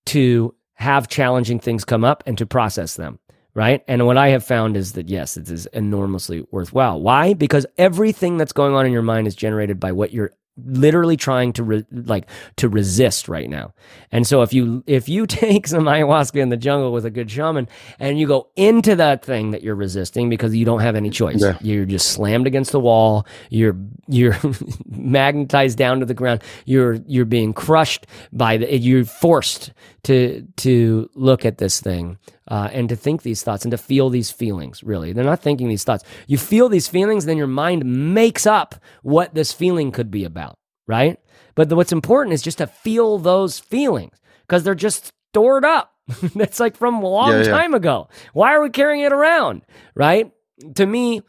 to 0.07 0.55
have 0.75 1.09
challenging 1.09 1.59
things 1.59 1.85
come 1.85 2.05
up 2.05 2.23
and 2.27 2.37
to 2.39 2.47
process 2.47 2.97
them 2.97 3.19
right? 3.55 3.85
And 3.87 4.05
what 4.05 4.17
i 4.17 4.29
have 4.31 4.45
found 4.45 4.77
is 4.77 4.93
that 4.93 5.09
yes 5.09 5.37
it 5.37 5.49
is 5.49 5.67
enormously 5.67 6.45
worthwhile. 6.51 7.01
Why? 7.01 7.35
Because 7.35 7.67
everything 7.79 8.37
that's 8.37 8.53
going 8.53 8.75
on 8.75 8.85
in 8.85 8.93
your 8.93 9.03
mind 9.03 9.29
is 9.29 9.37
generated 9.37 9.79
by 9.79 9.93
what 9.93 10.13
you're 10.13 10.33
literally 10.57 11.17
trying 11.17 11.53
to 11.53 11.63
re- 11.65 11.87
like 11.91 12.29
to 12.57 12.69
resist 12.69 13.29
right 13.29 13.49
now. 13.49 13.73
And 14.13 14.27
so 14.27 14.43
if 14.43 14.53
you 14.53 14.85
if 14.87 15.09
you 15.09 15.27
take 15.29 15.67
some 15.67 15.85
ayahuasca 15.85 16.41
in 16.41 16.49
the 16.49 16.57
jungle 16.57 16.93
with 16.93 17.05
a 17.05 17.11
good 17.11 17.31
shaman 17.31 17.69
and 17.99 18.19
you 18.19 18.27
go 18.27 18.49
into 18.57 18.97
that 18.97 19.25
thing 19.25 19.51
that 19.51 19.63
you're 19.63 19.75
resisting 19.75 20.29
because 20.29 20.55
you 20.55 20.65
don't 20.65 20.81
have 20.81 20.97
any 20.97 21.11
choice. 21.11 21.41
Yeah. 21.43 21.59
you're 21.61 21.85
just 21.85 22.09
slammed 22.09 22.47
against 22.47 22.73
the 22.73 22.81
wall. 22.81 23.27
You're 23.51 23.77
you're 24.09 24.37
magnetized 24.87 25.79
down 25.79 26.01
to 26.01 26.07
the 26.07 26.15
ground. 26.15 26.43
You're 26.65 26.95
you're 27.07 27.25
being 27.25 27.53
crushed 27.53 28.07
by 28.33 28.57
the 28.59 28.79
you're 28.79 29.05
forced 29.05 29.73
to 30.05 30.47
to 30.57 31.11
look 31.15 31.45
at 31.45 31.59
this 31.59 31.81
thing 31.81 32.19
uh, 32.49 32.69
and 32.73 32.89
to 32.89 32.97
think 32.97 33.23
these 33.23 33.43
thoughts 33.43 33.65
and 33.65 33.73
to 33.73 33.79
feel 33.79 34.11
these 34.11 34.31
feelings 34.31 34.83
really. 34.83 35.13
They're 35.13 35.25
not 35.25 35.41
thinking 35.43 35.69
these 35.69 35.85
thoughts. 35.85 36.05
You 36.27 36.39
feel 36.39 36.69
these 36.69 36.89
feelings 36.89 37.25
then 37.25 37.37
your 37.39 37.47
mind 37.47 37.85
makes 38.15 38.47
up 38.47 38.75
what 39.03 39.35
this 39.35 39.53
feeling 39.53 39.93
could 39.93 40.11
be 40.11 40.25
about 40.25 40.59
right? 40.87 41.19
But 41.55 41.71
the, 41.71 41.77
what's 41.77 41.93
important 41.93 42.35
is 42.35 42.43
just 42.43 42.59
to 42.59 42.67
feel 42.67 43.17
those 43.19 43.59
feelings 43.59 44.21
because 44.47 44.65
they're 44.65 44.75
just 44.75 45.11
stored 45.31 45.65
up. 45.65 45.95
That's 46.35 46.61
like 46.61 46.77
from 46.77 46.97
a 47.03 47.09
long 47.09 47.31
Yeah, 47.31 47.45
yeah. 47.45 47.51
time 47.51 47.73
ago. 47.73 48.09
Why 48.35 48.53
are 48.55 48.63
we 48.63 48.69
carrying 48.69 49.01
it 49.03 49.13
around 49.13 49.63
right? 49.95 50.31
To 50.75 50.85
me 50.87 51.23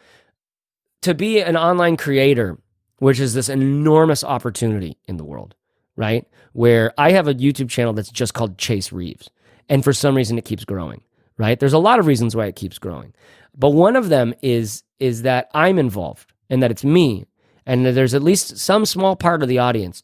to 1.03 1.13
be 1.13 1.39
an 1.39 1.55
online 1.55 1.95
creator 1.97 2.57
which 2.99 3.19
is 3.19 3.33
this 3.33 3.47
enormous 3.49 4.23
opportunity 4.23 4.97
in 5.07 5.17
the 5.17 5.23
world 5.25 5.55
right? 5.95 6.27
Where 6.53 6.93
i 6.97 7.11
have 7.11 7.27
a 7.27 7.33
youtube 7.33 7.69
channel 7.69 7.93
that's 7.93 8.09
just 8.11 8.33
called 8.33 8.57
chase 8.57 8.91
reeves 8.91 9.29
and 9.69 9.83
for 9.83 9.93
some 9.93 10.15
reason 10.15 10.37
it 10.37 10.45
keeps 10.45 10.65
growing 10.65 11.01
right 11.37 11.59
there's 11.59 11.73
a 11.73 11.79
lot 11.79 11.99
of 11.99 12.07
reasons 12.07 12.35
why 12.35 12.45
it 12.45 12.55
keeps 12.55 12.79
growing 12.79 13.13
but 13.55 13.71
one 13.71 13.95
of 13.95 14.09
them 14.09 14.33
is 14.41 14.83
is 14.99 15.21
that 15.23 15.49
i'm 15.53 15.79
involved 15.79 16.33
and 16.49 16.61
that 16.61 16.71
it's 16.71 16.83
me 16.83 17.25
and 17.65 17.85
that 17.85 17.93
there's 17.93 18.13
at 18.13 18.23
least 18.23 18.57
some 18.57 18.85
small 18.85 19.15
part 19.15 19.41
of 19.41 19.49
the 19.49 19.59
audience 19.59 20.03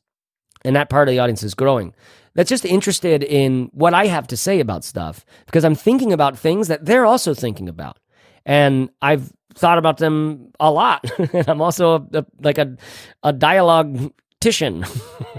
and 0.64 0.76
that 0.76 0.90
part 0.90 1.08
of 1.08 1.12
the 1.12 1.20
audience 1.20 1.44
is 1.44 1.54
growing 1.54 1.94
that's 2.34 2.50
just 2.50 2.66
interested 2.66 3.24
in 3.24 3.70
what 3.74 3.94
I 3.94 4.08
have 4.08 4.28
to 4.28 4.38
say 4.38 4.60
about 4.60 4.84
stuff 4.84 5.26
because 5.46 5.66
I'm 5.66 5.76
thinking 5.76 6.14
about 6.14 6.38
things 6.38 6.68
that 6.70 6.86
they're 6.86 7.06
also 7.06 7.34
thinking 7.34 7.68
about. 7.68 7.98
And 8.46 8.90
I've 9.02 9.32
thought 9.54 9.78
about 9.78 9.98
them 9.98 10.52
a 10.60 10.72
lot. 10.72 11.10
and 11.34 11.48
I'm 11.48 11.62
also 11.62 11.96
a, 11.96 12.20
a, 12.20 12.26
like 12.42 12.58
a, 12.58 12.78
a 13.24 13.34
dialogtician. 13.34 14.88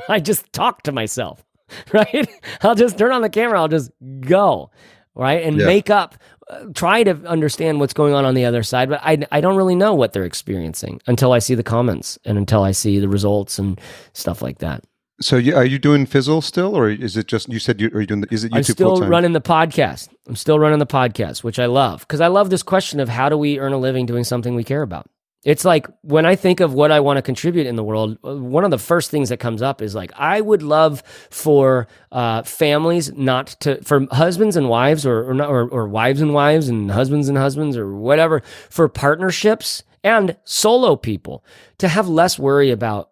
I 0.09 0.21
just 0.21 0.53
talk 0.53 0.83
to 0.83 0.93
myself, 0.93 1.45
right? 1.93 2.29
I'll 2.61 2.75
just 2.75 2.99
turn 2.99 3.13
on 3.13 3.23
the 3.23 3.31
camera, 3.31 3.59
I'll 3.59 3.69
just 3.69 3.91
go, 4.21 4.71
right? 5.15 5.43
And 5.43 5.59
Yeah. 5.59 5.67
make 5.67 5.91
up, 5.91 6.17
uh, 6.49 6.65
try 6.75 7.03
to 7.05 7.13
understand 7.27 7.81
what's 7.81 7.93
going 7.93 8.15
on 8.15 8.25
on 8.25 8.35
the 8.35 8.45
other 8.45 8.63
side. 8.63 8.89
But 8.89 9.01
I, 9.03 9.19
I 9.31 9.41
don't 9.41 9.57
really 9.57 9.75
know 9.75 9.95
what 9.95 10.13
they're 10.13 10.25
experiencing 10.25 11.01
until 11.07 11.33
I 11.33 11.39
see 11.39 11.55
the 11.55 11.63
comments 11.63 12.19
and 12.25 12.39
until 12.39 12.63
I 12.63 12.73
see 12.73 12.99
the 12.99 13.09
results 13.09 13.59
and 13.59 13.81
stuff 14.13 14.43
like 14.43 14.59
that. 14.59 14.85
So 15.21 15.37
you, 15.37 15.55
are 15.55 15.65
you 15.65 15.79
doing 15.79 16.05
Fizzle 16.07 16.41
still, 16.43 16.75
or 16.77 16.89
is 16.89 17.17
it 17.17 17.29
just 17.29 17.49
you 17.49 17.61
said 17.61 17.81
you 17.81 17.89
are 17.95 18.01
you 18.01 18.07
doing? 18.07 18.23
The, 18.23 18.35
is 18.35 18.43
it 18.43 18.51
YouTube 18.51 18.57
I'm 18.57 18.63
still 18.65 18.89
full-time? 18.91 19.09
running 19.11 19.33
the 19.35 19.41
podcast. 19.41 20.09
I'm 20.27 20.35
still 20.35 20.59
running 20.59 20.81
the 20.81 20.87
podcast, 20.87 21.45
which 21.45 21.61
I 21.61 21.67
love 21.67 22.01
because 22.01 22.21
I 22.21 22.27
love 22.27 22.51
this 22.51 22.65
question 22.65 22.99
of 22.99 23.09
how 23.09 23.29
do 23.29 23.37
we 23.37 23.61
earn 23.61 23.73
a 23.73 23.79
living 23.79 24.05
doing 24.05 24.25
something 24.25 24.55
we 24.57 24.65
care 24.65 24.83
about. 24.83 25.09
It's 25.45 25.65
like 25.65 25.89
when 26.03 26.25
I 26.25 26.37
think 26.37 26.61
of 26.61 26.73
what 26.73 26.93
I 26.93 27.01
want 27.01 27.19
to 27.19 27.23
contribute 27.23 27.67
in 27.67 27.75
the 27.75 27.83
world, 27.83 28.17
uh, 28.25 28.37
one 28.37 28.65
of 28.65 28.71
the 28.71 28.79
first 28.79 29.11
things 29.11 29.29
that 29.31 29.39
comes 29.39 29.61
up 29.61 29.83
is 29.83 29.95
like 29.95 30.13
I 30.17 30.41
would 30.41 30.63
love 30.63 31.03
for 31.31 31.89
uh, 32.13 32.43
families 32.43 33.13
not 33.13 33.49
to, 33.61 33.83
for 33.83 34.07
husbands 34.13 34.57
and 34.57 34.69
wives, 34.69 35.05
or 35.05 35.31
or, 35.31 35.35
not, 35.35 35.49
or 35.49 35.69
or 35.69 35.89
wives 35.89 36.21
and 36.21 36.33
wives 36.33 36.69
and 36.69 36.91
husbands 36.91 37.29
and 37.29 37.37
husbands, 37.37 37.77
or 37.77 37.93
whatever, 37.97 38.43
for 38.71 38.89
partnerships 38.89 39.83
and 40.05 40.37
solo 40.45 40.97
people 40.97 41.45
to 41.79 41.89
have 41.89 42.09
less 42.09 42.39
worry 42.39 42.71
about 42.71 43.11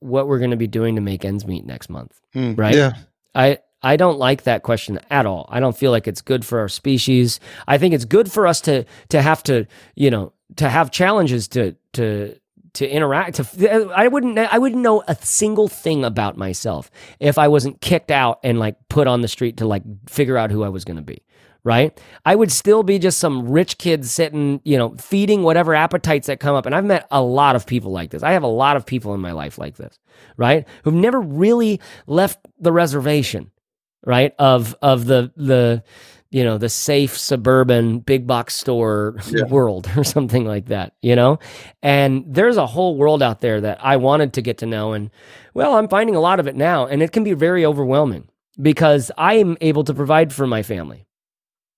what 0.00 0.28
we're 0.28 0.38
going 0.38 0.50
to 0.50 0.56
be 0.56 0.66
doing 0.66 0.94
to 0.96 1.00
make 1.00 1.24
ends 1.24 1.46
meet 1.46 1.64
next 1.64 1.88
month. 1.90 2.20
Mm, 2.34 2.58
right? 2.58 2.74
Yeah. 2.74 2.92
I 3.34 3.58
I 3.82 3.96
don't 3.96 4.18
like 4.18 4.42
that 4.42 4.64
question 4.64 4.98
at 5.10 5.26
all. 5.26 5.48
I 5.48 5.60
don't 5.60 5.76
feel 5.76 5.92
like 5.92 6.08
it's 6.08 6.22
good 6.22 6.44
for 6.44 6.58
our 6.58 6.68
species. 6.68 7.38
I 7.68 7.78
think 7.78 7.94
it's 7.94 8.04
good 8.04 8.30
for 8.30 8.46
us 8.46 8.60
to 8.62 8.84
to 9.10 9.22
have 9.22 9.42
to, 9.44 9.66
you 9.94 10.10
know, 10.10 10.32
to 10.56 10.68
have 10.68 10.90
challenges 10.90 11.48
to 11.48 11.76
to 11.94 12.38
to 12.74 12.88
interact 12.88 13.36
to 13.36 13.90
I 13.94 14.08
wouldn't 14.08 14.38
I 14.38 14.58
wouldn't 14.58 14.82
know 14.82 15.02
a 15.08 15.16
single 15.16 15.68
thing 15.68 16.04
about 16.04 16.36
myself 16.36 16.90
if 17.18 17.38
I 17.38 17.48
wasn't 17.48 17.80
kicked 17.80 18.10
out 18.10 18.40
and 18.44 18.58
like 18.58 18.76
put 18.88 19.06
on 19.06 19.20
the 19.20 19.28
street 19.28 19.58
to 19.58 19.66
like 19.66 19.82
figure 20.08 20.36
out 20.36 20.50
who 20.50 20.62
I 20.62 20.68
was 20.68 20.84
going 20.84 20.96
to 20.96 21.02
be. 21.02 21.22
Right? 21.64 22.00
I 22.24 22.34
would 22.34 22.50
still 22.50 22.82
be 22.82 22.98
just 22.98 23.18
some 23.18 23.48
rich 23.48 23.76
kid 23.76 24.06
sitting, 24.06 24.60
you 24.64 24.78
know, 24.78 24.94
feeding 24.96 25.42
whatever 25.42 25.74
appetites 25.74 26.28
that 26.28 26.40
come 26.40 26.54
up. 26.54 26.64
And 26.64 26.74
I've 26.74 26.84
met 26.84 27.06
a 27.10 27.20
lot 27.20 27.56
of 27.56 27.66
people 27.66 27.90
like 27.90 28.10
this. 28.10 28.22
I 28.22 28.32
have 28.32 28.44
a 28.44 28.46
lot 28.46 28.76
of 28.76 28.86
people 28.86 29.12
in 29.12 29.20
my 29.20 29.32
life 29.32 29.58
like 29.58 29.76
this, 29.76 29.98
right? 30.36 30.66
Who've 30.84 30.94
never 30.94 31.20
really 31.20 31.80
left 32.06 32.38
the 32.58 32.72
reservation 32.72 33.50
right 34.06 34.34
of 34.38 34.74
of 34.80 35.06
the 35.06 35.32
the 35.36 35.82
you 36.30 36.44
know 36.44 36.58
the 36.58 36.68
safe 36.68 37.16
suburban 37.16 38.00
big 38.00 38.26
box 38.26 38.54
store 38.54 39.16
Yeah. 39.30 39.44
world 39.48 39.90
or 39.96 40.04
something 40.04 40.44
like 40.44 40.66
that 40.66 40.94
you 41.02 41.16
know? 41.16 41.38
And 41.82 42.24
there's 42.26 42.56
a 42.58 42.66
whole 42.66 42.96
world 42.96 43.22
out 43.22 43.40
there 43.40 43.60
that 43.62 43.78
i 43.82 43.96
wanted 43.96 44.32
to 44.34 44.42
get 44.42 44.58
to 44.58 44.66
know 44.66 44.92
and 44.92 45.10
well 45.54 45.74
i'm 45.76 45.88
finding 45.88 46.14
a 46.16 46.20
lot 46.20 46.38
of 46.40 46.46
it 46.46 46.56
now 46.56 46.86
and 46.86 47.02
it 47.02 47.12
can 47.12 47.24
be 47.24 47.32
very 47.32 47.64
overwhelming 47.64 48.28
because 48.60 49.10
i'm 49.16 49.56
able 49.60 49.84
to 49.84 49.94
provide 49.94 50.32
for 50.32 50.46
my 50.46 50.62
family 50.62 51.06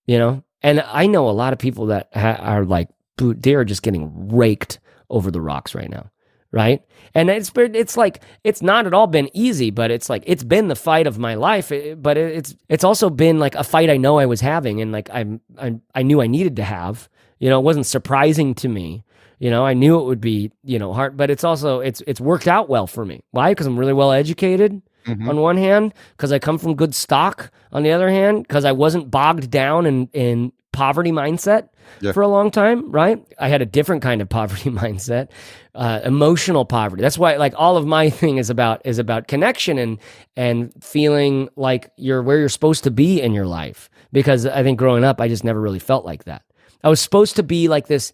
you 0.06 0.18
know? 0.18 0.42
And 0.62 0.80
i 0.80 1.06
know 1.06 1.28
a 1.28 1.32
lot 1.32 1.52
of 1.52 1.58
people 1.58 1.86
that 1.86 2.08
ha- 2.14 2.38
are 2.40 2.64
like 2.64 2.88
they're 3.18 3.64
just 3.64 3.82
getting 3.82 4.28
raked 4.34 4.80
over 5.10 5.30
the 5.30 5.40
rocks 5.40 5.74
right 5.74 5.90
now 5.90 6.10
right? 6.52 6.82
And 7.14 7.28
it's 7.30 7.50
been- 7.50 7.74
it's 7.74 7.96
like 7.96 8.22
it's 8.44 8.62
not 8.62 8.86
at 8.86 8.94
all 8.94 9.06
been 9.06 9.28
easy 9.34 9.70
but 9.70 9.90
it's 9.90 10.08
like 10.08 10.22
it's 10.26 10.44
been 10.44 10.68
the 10.68 10.76
fight 10.76 11.06
of 11.06 11.18
my 11.18 11.34
life 11.34 11.72
eh, 11.72 11.94
but 11.94 12.16
it's 12.16 12.54
it's 12.68 12.84
also 12.84 13.10
been 13.10 13.38
like 13.38 13.54
a 13.56 13.64
fight 13.64 13.90
i 13.90 13.96
know 13.96 14.18
i 14.18 14.26
was 14.26 14.40
having 14.40 14.80
and 14.80 14.92
like 14.92 15.08
i'm, 15.12 15.40
I'm 15.58 15.82
i 15.94 16.02
knew 16.02 16.20
i 16.22 16.26
needed 16.26 16.56
to 16.56 16.62
have. 16.64 17.08
You 17.38 17.48
know 17.48 17.58
it 17.58 17.64
wasn't 17.64 17.86
surprising 17.86 18.54
to 18.56 18.68
me. 18.68 19.02
You 19.38 19.50
know 19.50 19.64
i 19.64 19.74
knew 19.74 19.98
it 19.98 20.04
would 20.04 20.20
be 20.20 20.52
you 20.62 20.78
know 20.78 20.92
hard 20.92 21.16
but 21.16 21.30
it's 21.30 21.42
also 21.44 21.80
it's 21.80 22.02
it's 22.06 22.20
worked 22.20 22.46
out 22.48 22.68
well 22.68 22.86
for 22.86 23.04
me. 23.04 23.22
Why? 23.32 23.50
Because 23.52 23.66
i'm 23.66 23.78
really 23.78 23.92
well 23.94 24.12
educated 24.12 24.82
Mhm. 25.06 25.28
on 25.30 25.40
one 25.40 25.56
hand 25.56 25.94
because 26.14 26.30
i 26.30 26.38
come 26.38 26.58
from 26.58 26.74
good 26.76 26.94
stock 26.94 27.50
on 27.72 27.82
the 27.82 27.90
other 27.90 28.10
hand 28.10 28.46
because 28.46 28.66
i 28.66 28.72
wasn't 28.72 29.10
bogged 29.10 29.50
down 29.50 29.86
in 29.86 30.08
in 30.12 30.52
poverty 30.72 31.10
mindset 31.12 31.68
Yeah. 32.00 32.12
for 32.12 32.22
a 32.22 32.28
long 32.28 32.50
time 32.50 32.90
right? 32.92 33.22
I 33.38 33.48
had 33.48 33.62
a 33.62 33.66
different 33.66 34.02
kind 34.02 34.20
of 34.22 34.28
poverty 34.38 34.70
mindset 34.70 35.28
uh, 35.74 36.00
emotional 36.04 36.64
poverty. 36.64 37.00
That's 37.02 37.18
why 37.18 37.36
like 37.36 37.54
all 37.56 37.76
of 37.76 37.86
my 37.86 38.10
thing 38.20 38.38
is 38.38 38.50
about 38.50 38.82
is 38.84 38.98
about 38.98 39.28
connection 39.28 39.78
and 39.78 39.98
and 40.36 40.72
feeling 40.82 41.48
like 41.56 41.90
you're 41.96 42.22
where 42.22 42.38
you're 42.38 42.48
supposed 42.48 42.84
to 42.84 42.90
be 42.90 43.20
in 43.20 43.32
your 43.34 43.46
life. 43.46 43.88
Because 44.12 44.44
i 44.46 44.62
think 44.62 44.78
growing 44.78 45.04
up 45.04 45.20
i 45.20 45.28
just 45.28 45.44
never 45.44 45.60
really 45.60 45.78
felt 45.78 46.04
like 46.04 46.24
that. 46.24 46.42
I 46.82 46.88
was 46.88 47.00
supposed 47.00 47.36
to 47.36 47.42
be 47.42 47.68
like 47.68 47.86
this 47.86 48.12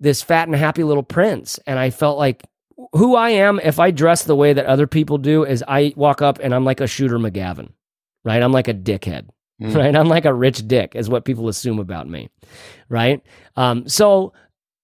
this 0.00 0.22
fat 0.22 0.48
and 0.48 0.56
happy 0.56 0.82
little 0.84 1.02
prince. 1.02 1.58
And 1.66 1.78
i 1.78 1.90
felt 1.90 2.18
like 2.18 2.42
who 2.92 3.14
i 3.14 3.30
am 3.30 3.60
if 3.62 3.78
i 3.78 3.90
dress 3.92 4.24
the 4.24 4.34
way 4.34 4.52
that 4.52 4.66
other 4.66 4.86
people 4.88 5.16
do 5.18 5.44
is 5.44 5.62
i 5.68 5.92
walk 5.94 6.20
up 6.20 6.40
and 6.42 6.52
i'm 6.54 6.64
like 6.64 6.80
a 6.80 6.86
shooter 6.86 7.18
mcgavin 7.18 7.68
right? 8.24 8.40
I'm 8.42 8.52
like 8.52 8.68
a 8.68 8.74
dickhead 8.74 9.28
Mm. 9.62 9.74
right 9.76 9.96
i'm 9.96 10.08
like 10.08 10.24
a 10.24 10.34
rich 10.34 10.66
dick 10.66 10.94
is 10.94 11.08
what 11.08 11.24
people 11.24 11.48
assume 11.48 11.78
about 11.78 12.08
me 12.08 12.30
right 12.88 13.22
um, 13.56 13.88
so 13.88 14.32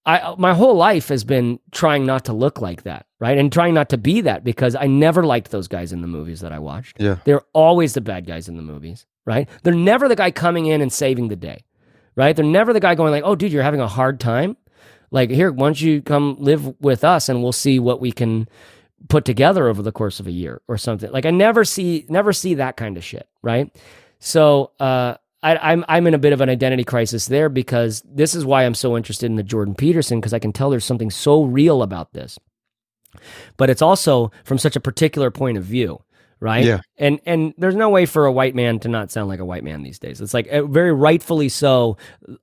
I 0.08 0.34
my 0.38 0.54
whole 0.54 0.74
life 0.74 1.08
has 1.08 1.22
been 1.22 1.60
trying 1.70 2.06
not 2.06 2.24
to 2.24 2.32
look 2.32 2.62
like 2.62 2.84
that, 2.84 3.06
right? 3.20 3.36
And 3.36 3.52
trying 3.52 3.74
not 3.74 3.90
to 3.90 3.98
be 3.98 4.22
that 4.22 4.42
because 4.42 4.74
I 4.74 4.86
never 4.86 5.22
liked 5.22 5.50
those 5.50 5.68
guys 5.68 5.92
in 5.92 6.00
the 6.00 6.06
movies 6.08 6.40
that 6.40 6.50
I 6.50 6.58
watched. 6.58 6.98
Yeah. 6.98 7.16
They're 7.24 7.42
always 7.52 7.92
the 7.92 8.00
bad 8.00 8.26
guys 8.26 8.48
in 8.48 8.56
the 8.56 8.62
movies, 8.62 9.04
right? 9.26 9.46
They're 9.62 9.74
never 9.74 10.08
the 10.08 10.16
guy 10.16 10.30
coming 10.30 10.64
in 10.64 10.80
and 10.80 10.90
saving 10.90 11.28
the 11.28 11.36
day, 11.36 11.62
right? 12.16 12.34
They're 12.34 12.44
never 12.44 12.72
the 12.72 12.80
guy 12.80 12.94
going 12.94 13.12
like, 13.12 13.22
"Oh, 13.24 13.36
dude, 13.36 13.52
you're 13.52 13.62
having 13.62 13.82
a 13.82 13.86
hard 13.86 14.18
time. 14.18 14.56
Like, 15.10 15.28
here, 15.30 15.52
why 15.52 15.66
don't 15.66 15.80
you 15.80 16.00
come 16.00 16.36
live 16.38 16.80
with 16.80 17.04
us 17.04 17.28
and 17.28 17.42
we'll 17.42 17.52
see 17.52 17.78
what 17.78 18.00
we 18.00 18.10
can 18.10 18.48
put 19.08 19.26
together 19.26 19.68
over 19.68 19.82
the 19.82 19.92
course 19.92 20.20
of 20.20 20.26
a 20.26 20.32
year 20.32 20.62
or 20.68 20.78
something." 20.78 21.12
Like, 21.12 21.26
I 21.26 21.30
never 21.30 21.66
see 21.66 22.06
never 22.08 22.32
see 22.32 22.54
that 22.54 22.78
kind 22.78 22.96
of 22.96 23.04
shit, 23.04 23.28
right? 23.42 23.70
So, 24.18 24.72
uh, 24.80 25.14
I, 25.42 25.56
I'm 25.56 25.84
I'm 25.88 26.06
in 26.06 26.14
a 26.14 26.18
bit 26.18 26.32
of 26.32 26.40
an 26.40 26.48
identity 26.48 26.84
crisis 26.84 27.26
there 27.26 27.48
because 27.48 28.02
this 28.04 28.34
is 28.34 28.44
why 28.44 28.64
I'm 28.64 28.74
so 28.74 28.96
interested 28.96 29.26
in 29.26 29.36
the 29.36 29.42
Jordan 29.42 29.74
Peterson 29.74 30.18
because 30.18 30.34
I 30.34 30.38
can 30.38 30.52
tell 30.52 30.70
there's 30.70 30.84
something 30.84 31.10
so 31.10 31.44
real 31.44 31.82
about 31.82 32.12
this, 32.12 32.38
but 33.56 33.70
it's 33.70 33.82
also 33.82 34.32
from 34.44 34.58
such 34.58 34.74
a 34.74 34.80
particular 34.80 35.30
point 35.30 35.56
of 35.56 35.64
view, 35.64 36.02
right? 36.40 36.64
Yeah. 36.64 36.80
And 36.96 37.20
and 37.24 37.54
there's 37.56 37.76
no 37.76 37.88
way 37.88 38.04
for 38.04 38.26
a 38.26 38.32
white 38.32 38.56
man 38.56 38.80
to 38.80 38.88
not 38.88 39.12
sound 39.12 39.28
like 39.28 39.38
a 39.38 39.44
white 39.44 39.62
man 39.62 39.82
these 39.82 40.00
days. 40.00 40.20
It's 40.20 40.34
like 40.34 40.48
uh, 40.48 40.64
very 40.64 40.92
rightfully 40.92 41.48
so. 41.48 41.98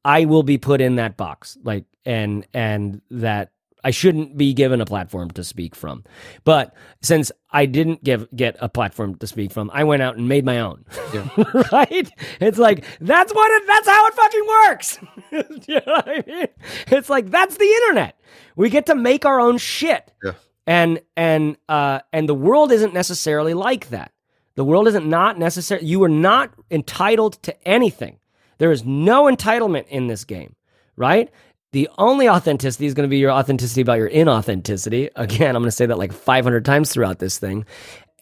I 0.06 0.24
will 0.24 0.44
be 0.44 0.58
put 0.58 0.80
in 0.80 0.96
that 0.96 1.18
box, 1.18 1.58
like 1.64 1.84
and 2.06 2.48
and 2.54 3.02
that 3.12 3.52
I 3.86 3.92
shouldn't 3.92 4.36
be 4.36 4.52
given 4.52 4.82
a 4.82 4.86
platform 4.86 5.30
to 5.32 5.44
speak 5.44 5.76
from. 5.76 6.04
But 6.44 6.74
since 7.04 7.32
I 7.52 7.68
didn't 7.68 8.04
give 8.04 8.28
get 8.36 8.58
a 8.60 8.68
platform 8.68 9.14
to 9.18 9.28
speak 9.28 9.52
from, 9.52 9.70
I 9.72 9.84
went 9.84 10.02
out 10.02 10.18
and 10.18 10.28
made 10.28 10.44
my 10.44 10.60
own. 10.60 10.86
Yeah. 11.14 11.30
right? 11.72 12.12
It's 12.42 12.58
like 12.58 12.84
that's 13.00 13.32
what 13.32 13.52
it 13.52 13.68
that's 13.68 13.88
how 13.88 14.08
it 14.08 14.14
fucking 14.16 14.48
works. 14.48 15.00
you 15.68 15.76
know 15.76 15.94
what 15.94 16.10
I 16.10 16.24
mean? 16.26 16.48
It's 16.88 17.12
like 17.12 17.30
that's 17.30 17.58
the 17.58 17.66
internet. 17.66 18.20
We 18.56 18.72
get 18.72 18.88
to 18.88 18.96
make 18.96 19.24
our 19.24 19.40
own 19.40 19.60
shit. 19.60 20.12
Yeah. 20.24 20.32
And 20.66 21.00
and 21.16 21.56
uh 21.70 22.00
and 22.12 22.28
the 22.28 22.34
world 22.34 22.72
isn't 22.72 22.94
necessarily 22.96 23.54
like 23.54 23.90
that. 23.90 24.12
The 24.56 24.66
world 24.66 24.88
isn't 24.88 25.06
not 25.08 25.38
necessary. 25.38 25.86
You 25.86 26.04
are 26.06 26.10
not 26.10 26.56
entitled 26.72 27.34
to 27.44 27.68
anything. 27.68 28.18
There 28.58 28.72
is 28.72 28.84
no 28.84 29.26
entitlement 29.26 29.90
in 29.90 30.08
this 30.08 30.24
game, 30.24 30.56
right? 30.96 31.30
The 31.76 31.90
only 31.98 32.30
authenticity 32.30 32.86
is 32.86 32.94
going 32.94 33.04
to 33.04 33.10
be 33.10 33.18
your 33.18 33.32
authenticity 33.32 33.82
about 33.82 33.98
your 33.98 34.10
inauthenticity. 34.10 35.10
Again, 35.18 35.58
I'm 35.58 35.62
going 35.62 35.68
to 35.68 35.72
say 35.72 35.86
that 35.86 35.98
like 35.98 36.14
500 36.14 36.64
times 36.64 36.94
throughout 36.94 37.20
this 37.20 37.38
thing. 37.38 37.66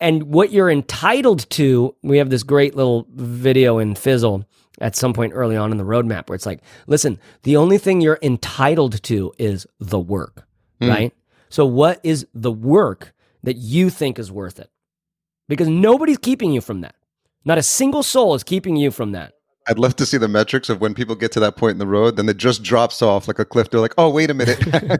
And 0.01 0.24
what 0.24 0.51
you're 0.51 0.72
entitled 0.72 1.47
to, 1.51 1.95
we 2.01 2.18
have 2.18 2.32
this 2.32 2.41
great 2.41 2.76
little 2.76 3.06
video 3.14 3.78
in 3.78 3.93
Fizzle 3.93 4.43
at 4.82 4.95
some 4.95 5.14
point 5.14 5.34
early 5.36 5.56
on 5.56 5.70
in 5.70 5.78
the 5.78 5.84
roadmap 5.84 6.30
where 6.30 6.36
it's 6.36 6.47
like, 6.47 6.62
listen, 6.88 7.20
the 7.43 7.56
only 7.56 7.78
thing 7.78 8.01
you're 8.01 8.18
entitled 8.24 9.04
to 9.04 9.32
is 9.38 9.68
the 9.80 9.99
work, 9.99 10.47
hmm. 10.82 10.89
right? 10.89 11.14
So, 11.49 11.64
what 11.64 11.99
is 12.01 12.26
the 12.34 12.51
work 12.51 13.14
that 13.43 13.58
you 13.58 13.91
think 13.91 14.18
is 14.18 14.32
worth 14.32 14.58
it? 14.58 14.72
Because 15.47 15.68
nobody's 15.68 16.18
keeping 16.18 16.54
you 16.54 16.62
from 16.62 16.82
that. 16.82 16.95
Not 17.45 17.60
a 17.60 17.64
single 17.64 18.01
soul 18.01 18.34
is 18.34 18.43
keeping 18.43 18.78
you 18.78 18.89
from 18.89 19.12
that. 19.12 19.32
I'd 19.68 19.80
love 19.80 19.95
to 19.97 20.05
see 20.05 20.18
the 20.18 20.28
metrics 20.28 20.70
of 20.70 20.82
when 20.82 20.93
people 20.93 21.16
get 21.16 21.32
to 21.34 21.39
that 21.39 21.55
point 21.55 21.72
in 21.72 21.78
the 21.78 21.88
road, 21.88 22.18
then 22.18 22.28
it 22.28 22.38
just 22.38 22.64
drops 22.64 23.01
off 23.01 23.28
like 23.28 23.39
a 23.39 23.45
cliff. 23.45 23.70
They're 23.70 23.80
like, 23.80 23.93
"Oh, 23.97 24.09
wait 24.09 24.30
a 24.30 24.34
minute, 24.34 24.59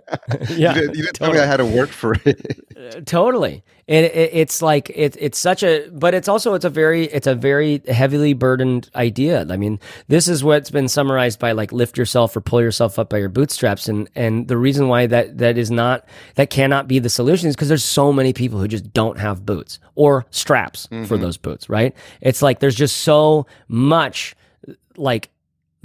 Yeah, 0.50 0.74
you 0.76 0.82
didn't, 0.82 0.96
you 0.96 1.04
didn't 1.04 1.16
tell 1.16 1.34
me 1.34 1.40
I 1.40 1.46
had 1.46 1.58
to 1.58 1.66
work 1.66 1.90
for 1.90 2.16
it." 2.26 2.66
Uh, 2.78 3.02
totally. 3.02 3.64
It, 3.86 4.06
it, 4.06 4.30
it's 4.34 4.62
like 4.62 4.90
it, 4.92 5.18
it's 5.20 5.38
such 5.38 5.62
a 5.62 5.90
but 5.92 6.14
it's 6.14 6.30
also 6.30 6.54
it's 6.54 6.64
a 6.64 6.70
very 6.70 7.06
it's 7.06 7.28
a 7.28 7.36
very 7.36 7.82
heavily 7.90 8.34
burdened 8.34 8.90
idea. 8.96 9.46
I 9.50 9.58
mean 9.58 9.80
this 10.08 10.30
is 10.30 10.42
what's 10.44 10.72
been 10.72 10.88
summarized 10.88 11.40
by 11.40 11.52
like 11.52 11.74
lift 11.74 11.98
yourself 11.98 12.36
or 12.36 12.40
pull 12.40 12.62
yourself 12.62 12.98
up 12.98 13.10
by 13.10 13.18
your 13.18 13.28
bootstraps. 13.28 13.90
And 13.90 14.10
and 14.16 14.48
the 14.48 14.58
reason 14.58 14.88
why 14.88 15.08
that 15.08 15.38
that 15.40 15.58
is 15.58 15.70
not 15.70 16.08
that 16.36 16.50
cannot 16.50 16.88
be 16.88 17.00
the 17.00 17.10
solution 17.10 17.50
is 17.50 17.56
because 17.56 17.68
there's 17.68 17.84
so 17.84 18.14
many 18.14 18.32
people 18.32 18.60
who 18.60 18.70
just 18.70 18.94
don't 18.94 19.20
have 19.20 19.46
boots 19.46 19.80
or 19.96 20.26
straps 20.32 20.88
for 21.06 21.18
those 21.18 21.36
boots 21.36 21.68
right? 21.68 21.94
It's 22.22 22.42
like 22.42 22.60
there's 22.60 22.76
just 22.76 22.98
so 22.98 23.46
much 23.68 24.34
like 24.98 25.30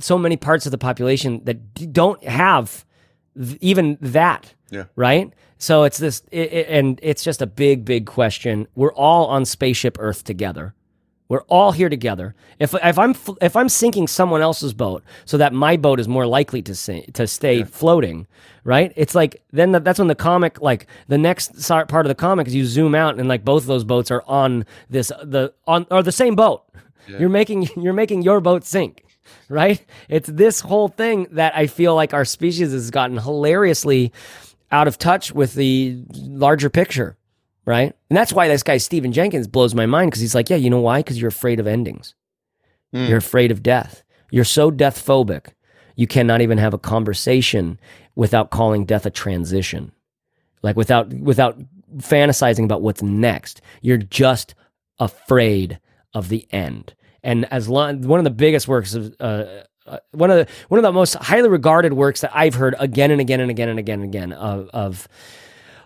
so 0.01 0.17
many 0.19 0.37
parts 0.37 0.67
of 0.67 0.73
the 0.73 0.79
population 0.79 1.43
that 1.45 1.93
don't 1.93 2.23
have 2.25 2.85
th- 3.37 3.59
even 3.61 3.99
that 4.01 4.55
Yeah. 4.71 4.85
right? 4.97 5.33
So 5.59 5.83
it's 5.85 5.99
this 5.99 6.23
it, 6.31 6.53
it- 6.53 6.67
and 6.69 7.01
it's 7.03 7.25
just 7.25 7.43
a 7.43 7.47
big 7.47 7.85
big 7.85 8.07
question. 8.07 8.69
We're 8.75 8.93
all 8.95 9.27
on 9.27 9.45
spaceship 9.45 9.97
earth 10.01 10.23
together. 10.25 10.75
We're 11.29 11.43
all 11.43 11.73
here 11.73 11.91
together. 11.91 12.35
If 12.59 12.75
if 12.75 12.99
i'm 12.99 13.15
if 13.43 13.55
i'm 13.57 13.69
sinking 13.69 14.07
someone 14.07 14.41
else's 14.41 14.73
boat 14.73 15.03
so 15.27 15.37
that 15.37 15.53
my 15.53 15.77
boat 15.77 16.01
is 16.01 16.09
more 16.09 16.27
likely 16.27 16.63
to 16.63 16.75
sink, 16.75 17.13
to 17.15 17.27
stay 17.27 17.65
floating 17.65 18.27
right? 18.65 18.93
It's 18.97 19.15
like 19.15 19.43
then 19.51 19.73
the, 19.73 19.81
that's 19.81 19.99
when 19.99 20.09
the 20.09 20.15
comic 20.15 20.61
like 20.63 20.87
the 21.09 21.17
next 21.19 21.53
part 21.69 21.93
of 22.07 22.09
the 22.09 22.15
comic 22.15 22.47
is 22.47 22.55
you 22.55 22.65
zoom 22.67 22.95
out 22.95 23.19
and 23.19 23.29
like 23.29 23.45
both 23.45 23.63
of 23.63 23.67
those 23.67 23.85
boats 23.85 24.11
are 24.11 24.23
on 24.27 24.65
this 24.91 25.09
the 25.23 25.53
on 25.67 25.87
or 25.91 26.03
the 26.03 26.13
same 26.13 26.35
boat 26.35 26.65
you're 27.09 27.29
making 27.29 27.69
you're 27.77 27.93
making 27.93 28.23
your 28.23 28.41
boat 28.41 28.65
sink 28.65 29.05
right? 29.51 29.85
It's 30.09 30.27
this 30.27 30.61
whole 30.61 30.89
thing 30.89 31.27
that 31.33 31.55
i 31.55 31.67
feel 31.67 31.95
like 31.95 32.15
our 32.15 32.25
species 32.25 32.73
has 32.73 32.91
gotten 32.91 33.19
hilariously 33.19 34.13
out 34.71 34.89
of 34.89 34.97
touch 34.99 35.33
with 35.33 35.55
the 35.55 36.03
larger 36.15 36.71
picture 36.71 37.17
right? 37.65 37.95
And 38.09 38.17
that's 38.17 38.33
why 38.33 38.49
this 38.49 38.63
guy 38.63 38.79
stephen 38.79 39.13
jenkins 39.13 39.47
blows 39.47 39.75
my 39.75 39.87
mind 39.87 40.11
because 40.11 40.21
he's 40.21 40.35
like 40.35 40.51
yeah 40.51 40.57
you 40.57 40.71
know 40.71 40.81
why? 40.81 41.01
Because 41.01 41.21
you're 41.21 41.29
afraid 41.29 41.61
of 41.61 41.67
endings. 41.67 42.15
Mm. 42.95 43.09
you're 43.09 43.19
afraid 43.19 43.51
of 43.51 43.63
death. 43.63 44.03
You're 44.31 44.45
so 44.45 44.71
death 44.71 45.05
phobic 45.05 45.53
you 45.99 46.07
cannot 46.07 46.41
even 46.41 46.59
have 46.59 46.73
a 46.73 46.79
conversation 46.79 47.77
without 48.15 48.51
calling 48.51 48.85
death 48.85 49.05
a 49.05 49.11
transition. 49.11 49.91
Like 50.63 50.77
without 50.77 51.13
without 51.13 51.59
fantasizing 51.97 52.65
about 52.65 52.83
what's 52.83 53.03
next. 53.03 53.61
You're 53.83 53.99
just 53.99 54.55
afraid 55.01 55.81
of 56.15 56.29
the 56.29 56.47
end 56.53 56.95
and 57.23 57.45
as 57.53 57.69
long 57.69 58.03
one 58.03 58.21
of 58.21 58.25
the 58.25 58.31
biggest 58.31 58.69
works 58.69 58.95
of 58.95 59.15
uh, 59.21 59.45
uh, 59.87 59.99
one 60.13 60.31
of 60.31 60.37
the 60.37 60.53
one 60.69 60.79
of 60.79 60.83
the 60.83 60.93
most 60.93 61.15
highly 61.15 61.49
regarded 61.49 61.93
works 61.93 62.21
that 62.21 62.31
I've 62.35 62.55
heard 62.55 62.75
again 62.79 63.11
and 63.11 63.21
again 63.21 63.41
and 63.41 63.51
again 63.51 63.69
and 63.69 63.79
again 63.79 64.01
and 64.01 64.15
again 64.15 64.33
of 64.33 64.69
of 64.71 65.09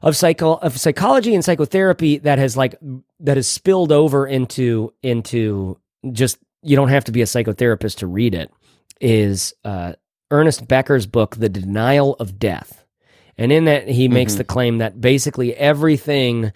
of 0.03 0.17
psycho 0.17 0.55
of 0.55 0.79
psychology 0.79 1.35
and 1.35 1.45
psychotherapy 1.45 2.19
that 2.19 2.39
has 2.39 2.57
like 2.57 2.75
that 3.21 3.37
has 3.37 3.47
spilled 3.47 3.93
over 3.93 4.27
into 4.27 4.93
into 5.03 5.79
just 6.11 6.39
you 6.63 6.77
don't 6.77 6.89
have 6.89 7.05
to 7.05 7.13
be 7.13 7.23
a 7.23 7.27
psychotherapist 7.27 7.99
to 7.99 8.07
read 8.07 8.35
it 8.35 8.53
is 9.01 9.55
uh, 9.65 9.95
Ernest 10.31 10.67
Becker's 10.67 11.07
book 11.07 11.37
The 11.37 11.49
Denial 11.49 12.15
of 12.15 12.39
Death. 12.39 12.85
And 13.37 13.51
in 13.51 13.65
that 13.65 13.89
he 13.89 14.09
makes 14.09 14.35
the 14.35 14.45
claim 14.45 14.79
that 14.79 15.01
basically 15.01 15.55
everything 15.57 16.53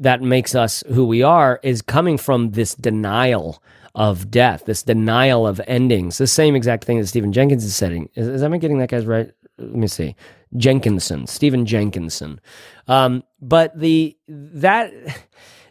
that 0.00 0.22
makes 0.22 0.54
us 0.54 0.82
who 0.88 1.04
we 1.04 1.22
are 1.22 1.60
is 1.62 1.82
coming 1.82 2.18
from 2.18 2.52
this 2.52 2.74
denial 2.74 3.62
of 3.94 4.30
death, 4.30 4.64
this 4.64 4.82
denial 4.82 5.46
of 5.46 5.60
endings. 5.66 6.18
The 6.18 6.26
same 6.26 6.56
exact 6.56 6.84
thing 6.84 6.98
that 6.98 7.06
Stephen 7.06 7.32
Jenkins 7.32 7.64
is 7.64 7.76
saying. 7.76 8.08
Is, 8.14 8.26
is 8.26 8.42
am 8.42 8.52
I 8.52 8.58
getting 8.58 8.78
that 8.78 8.88
guy's 8.88 9.06
right? 9.06 9.30
Let 9.58 9.74
me 9.74 9.86
see. 9.86 10.16
Jenkinson, 10.56 11.26
Stephen 11.26 11.66
Jenkinson. 11.66 12.40
Um, 12.88 13.22
but 13.40 13.78
the 13.78 14.16
that 14.28 14.92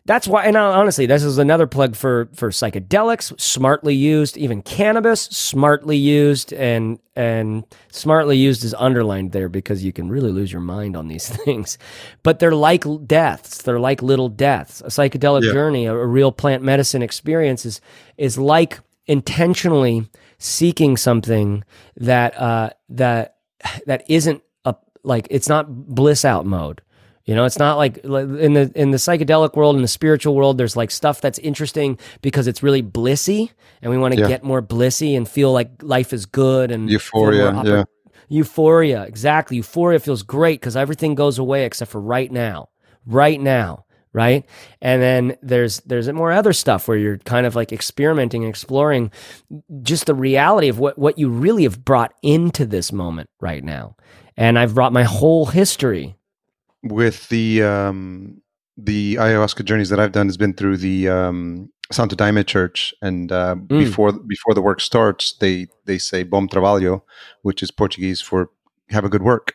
that's 0.09 0.27
why 0.27 0.43
and 0.43 0.57
honestly 0.57 1.05
this 1.05 1.23
is 1.23 1.37
another 1.37 1.67
plug 1.67 1.95
for 1.95 2.27
for 2.33 2.49
psychedelics 2.49 3.39
smartly 3.39 3.93
used 3.93 4.37
even 4.37 4.59
cannabis 4.63 5.21
smartly 5.21 5.95
used 5.97 6.51
and 6.53 6.97
and 7.15 7.63
smartly 7.91 8.35
used 8.35 8.63
is 8.63 8.73
underlined 8.73 9.33
there 9.33 9.49
because 9.49 9.83
you 9.83 9.93
can 9.93 10.09
really 10.09 10.31
lose 10.31 10.51
your 10.51 10.61
mind 10.63 10.97
on 10.97 11.07
these 11.09 11.29
things. 11.45 11.77
But 12.23 12.39
they're 12.39 12.55
like 12.55 12.85
deaths. 13.05 13.61
They're 13.61 13.79
like 13.79 14.01
little 14.01 14.29
deaths. 14.29 14.81
A 14.81 14.85
psychedelic 14.85 15.43
Yeah. 15.43 15.51
journey 15.53 15.85
a, 15.85 15.93
a 15.93 16.07
real 16.07 16.31
plant 16.31 16.63
medicine 16.63 17.03
experience 17.03 17.65
is 17.65 17.79
is 18.17 18.37
like 18.39 18.79
intentionally 19.05 20.09
seeking 20.39 20.97
something 20.97 21.63
that 21.97 22.35
uh 22.39 22.69
that 22.89 23.35
that 23.85 24.03
isn't 24.09 24.41
a 24.65 24.73
like 25.03 25.27
it's 25.29 25.49
not 25.49 25.65
bliss 25.69 26.25
out 26.25 26.45
mode 26.47 26.81
you 27.29 27.35
know, 27.35 27.45
it's 27.45 27.59
not 27.59 27.77
like 27.77 27.99
in 27.99 28.53
the 28.53 28.71
in 28.73 28.89
the 28.89 28.97
psychedelic 28.97 29.55
world, 29.55 29.75
in 29.75 29.83
the 29.83 29.87
spiritual 29.87 30.33
world, 30.33 30.57
there's 30.57 30.75
like 30.75 30.89
stuff 30.89 31.21
that's 31.21 31.37
interesting 31.37 31.99
because 32.23 32.47
it's 32.47 32.63
really 32.63 32.81
blissy, 32.81 33.51
and 33.83 33.91
we 33.91 33.99
want 33.99 34.15
to 34.15 34.19
Yeah. 34.21 34.27
get 34.27 34.43
more 34.43 34.63
blissy 34.63 35.15
and 35.15 35.29
feel 35.29 35.53
like 35.53 35.69
life 35.83 36.11
is 36.11 36.25
good 36.25 36.71
and 36.71 36.89
Euphoria, 36.89 37.51
more 37.51 37.65
yeah. 37.67 37.83
Euphoria, 38.29 39.03
exactly. 39.03 39.57
Euphoria 39.57 39.99
feels 39.99 40.23
great 40.23 40.59
because 40.59 40.75
everything 40.75 41.13
goes 41.13 41.37
away 41.37 41.65
except 41.65 41.91
for 41.91 42.01
right 42.01 42.31
now, 42.31 42.69
right 43.05 43.39
now, 43.39 43.85
right? 44.11 44.43
And 44.81 44.99
then 44.99 45.37
there's 45.43 45.81
there's 45.81 46.11
more 46.11 46.31
other 46.31 46.51
stuff 46.53 46.87
where 46.87 46.97
you're 46.97 47.19
kind 47.19 47.45
of 47.45 47.55
like 47.55 47.71
experimenting 47.71 48.43
and 48.43 48.49
exploring 48.49 49.11
just 49.83 50.07
the 50.07 50.15
reality 50.15 50.67
of 50.67 50.79
what 50.79 50.97
what 50.97 51.19
you 51.19 51.29
really 51.29 51.61
have 51.61 51.85
brought 51.85 52.11
into 52.23 52.65
this 52.65 52.91
moment 52.91 53.29
right 53.39 53.63
now. 53.63 53.95
And 54.35 54.57
I've 54.57 54.73
brought 54.73 54.93
my 54.93 55.03
whole 55.03 55.45
history 55.45 56.15
with 56.83 57.27
the 57.29 57.63
um 57.63 58.41
the 58.77 59.15
ayahuasca 59.15 59.65
journeys 59.65 59.89
that 59.89 59.99
I've 59.99 60.11
done 60.13 60.27
has 60.27 60.37
been 60.37 60.53
through 60.53 60.77
the 60.77 61.09
um 61.09 61.69
Santo 61.91 62.15
Daime 62.15 62.45
Church, 62.45 62.93
and 63.01 63.31
uh, 63.31 63.55
before 63.55 64.11
before 64.13 64.53
the 64.53 64.61
work 64.61 64.79
starts, 64.79 65.33
they 65.39 65.67
they 65.85 65.97
say 65.97 66.21
"bom 66.23 66.47
trabalho," 66.47 67.01
which 67.41 67.63
is 67.63 67.71
Portuguese 67.71 68.21
for 68.21 68.51
"have 68.91 69.03
a 69.03 69.09
good 69.09 69.23
work," 69.23 69.53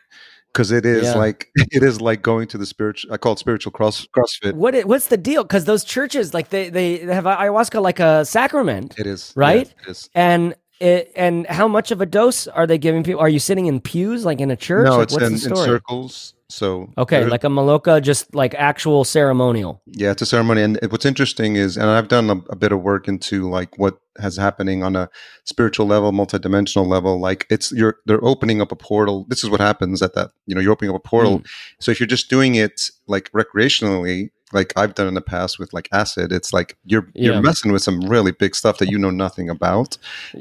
because 0.51 0.69
it 0.69 0.85
is 0.85 1.03
Yeah. 1.05 1.15
like 1.15 1.47
it 1.55 1.81
is 1.81 2.01
like 2.01 2.21
going 2.21 2.47
to 2.49 2.57
the 2.57 2.65
spiritual. 2.65 3.13
I 3.13 3.17
call 3.17 3.33
it 3.33 3.39
spiritual 3.39 3.71
cross 3.71 4.05
CrossFit. 4.07 4.53
What 4.53 4.75
i- 4.75 4.83
what's 4.83 5.07
the 5.07 5.15
deal? 5.17 5.43
Because 5.43 5.63
those 5.63 5.85
churches, 5.85 6.33
like 6.33 6.49
they, 6.49 6.69
they 6.69 6.97
have 6.97 7.23
ayahuasca 7.23 7.81
like 7.81 8.01
a 8.01 8.25
sacrament, 8.25 8.95
It 8.97 9.07
is 9.07 9.31
Right? 9.35 9.67
Yeah, 9.67 9.83
it 9.87 9.91
is. 9.91 10.09
and 10.13 10.55
it, 10.81 11.13
and 11.15 11.47
how 11.47 11.69
much 11.69 11.91
of 11.91 12.01
a 12.01 12.05
dose 12.05 12.47
are 12.47 12.67
they 12.67 12.77
giving 12.77 13.01
people? 13.01 13.21
Are 13.21 13.29
you 13.29 13.39
sitting 13.39 13.67
in 13.67 13.79
pews 13.79 14.25
like 14.25 14.41
in 14.41 14.51
a 14.51 14.57
church? 14.57 14.83
No, 14.83 14.97
Like, 14.97 15.03
it's 15.13 15.15
in, 15.45 15.51
in 15.51 15.55
circles. 15.55 16.33
So 16.49 16.91
Okay, 16.97 17.21
there- 17.21 17.29
like 17.29 17.43
a 17.43 17.47
maloka, 17.47 18.01
just 18.01 18.33
like 18.35 18.53
actual 18.53 19.03
ceremonial. 19.03 19.81
Yeah, 19.87 20.11
it's 20.11 20.21
a 20.21 20.25
ceremony, 20.27 20.61
and 20.61 20.79
what's 20.89 21.05
interesting 21.05 21.55
is, 21.55 21.75
and 21.75 21.87
I've 21.87 22.07
done 22.07 22.29
a, 22.29 22.35
a 22.51 22.55
bit 22.55 22.71
of 22.71 22.81
work 22.83 23.07
into 23.07 23.49
like 23.49 23.77
what 23.79 23.97
has 24.19 24.37
happening 24.37 24.83
on 24.83 24.95
a 24.95 25.09
spiritual 25.45 25.87
level, 25.87 26.11
multidimensional 26.11 26.85
level. 26.87 27.19
Like 27.19 27.47
it's 27.49 27.71
you're 27.71 27.97
they're 28.05 28.23
opening 28.23 28.61
up 28.61 28.71
a 28.71 28.75
portal. 28.75 29.25
This 29.27 29.43
is 29.43 29.49
what 29.49 29.59
happens 29.59 30.01
at 30.03 30.13
that. 30.13 30.31
You 30.45 30.53
know, 30.55 30.61
you're 30.61 30.71
opening 30.71 30.91
up 30.91 30.97
a 31.03 31.07
portal. 31.07 31.39
Mm. 31.39 31.45
So 31.79 31.91
if 31.91 31.99
you're 31.99 32.07
just 32.07 32.29
doing 32.29 32.53
it 32.55 32.91
like 33.07 33.31
recreationally, 33.31 34.29
like 34.53 34.71
I've 34.77 34.93
done 34.93 35.07
in 35.07 35.15
the 35.15 35.21
past 35.21 35.57
with 35.57 35.73
like 35.73 35.89
acid, 35.91 36.31
it's 36.31 36.53
like 36.53 36.77
you're 36.85 37.07
Yeah. 37.15 37.33
you're 37.33 37.41
messing 37.41 37.71
with 37.71 37.81
some 37.81 38.01
really 38.01 38.31
big 38.31 38.55
stuff 38.55 38.77
that 38.77 38.89
you 38.91 38.99
know 38.99 39.09
nothing 39.09 39.49
about, 39.49 39.97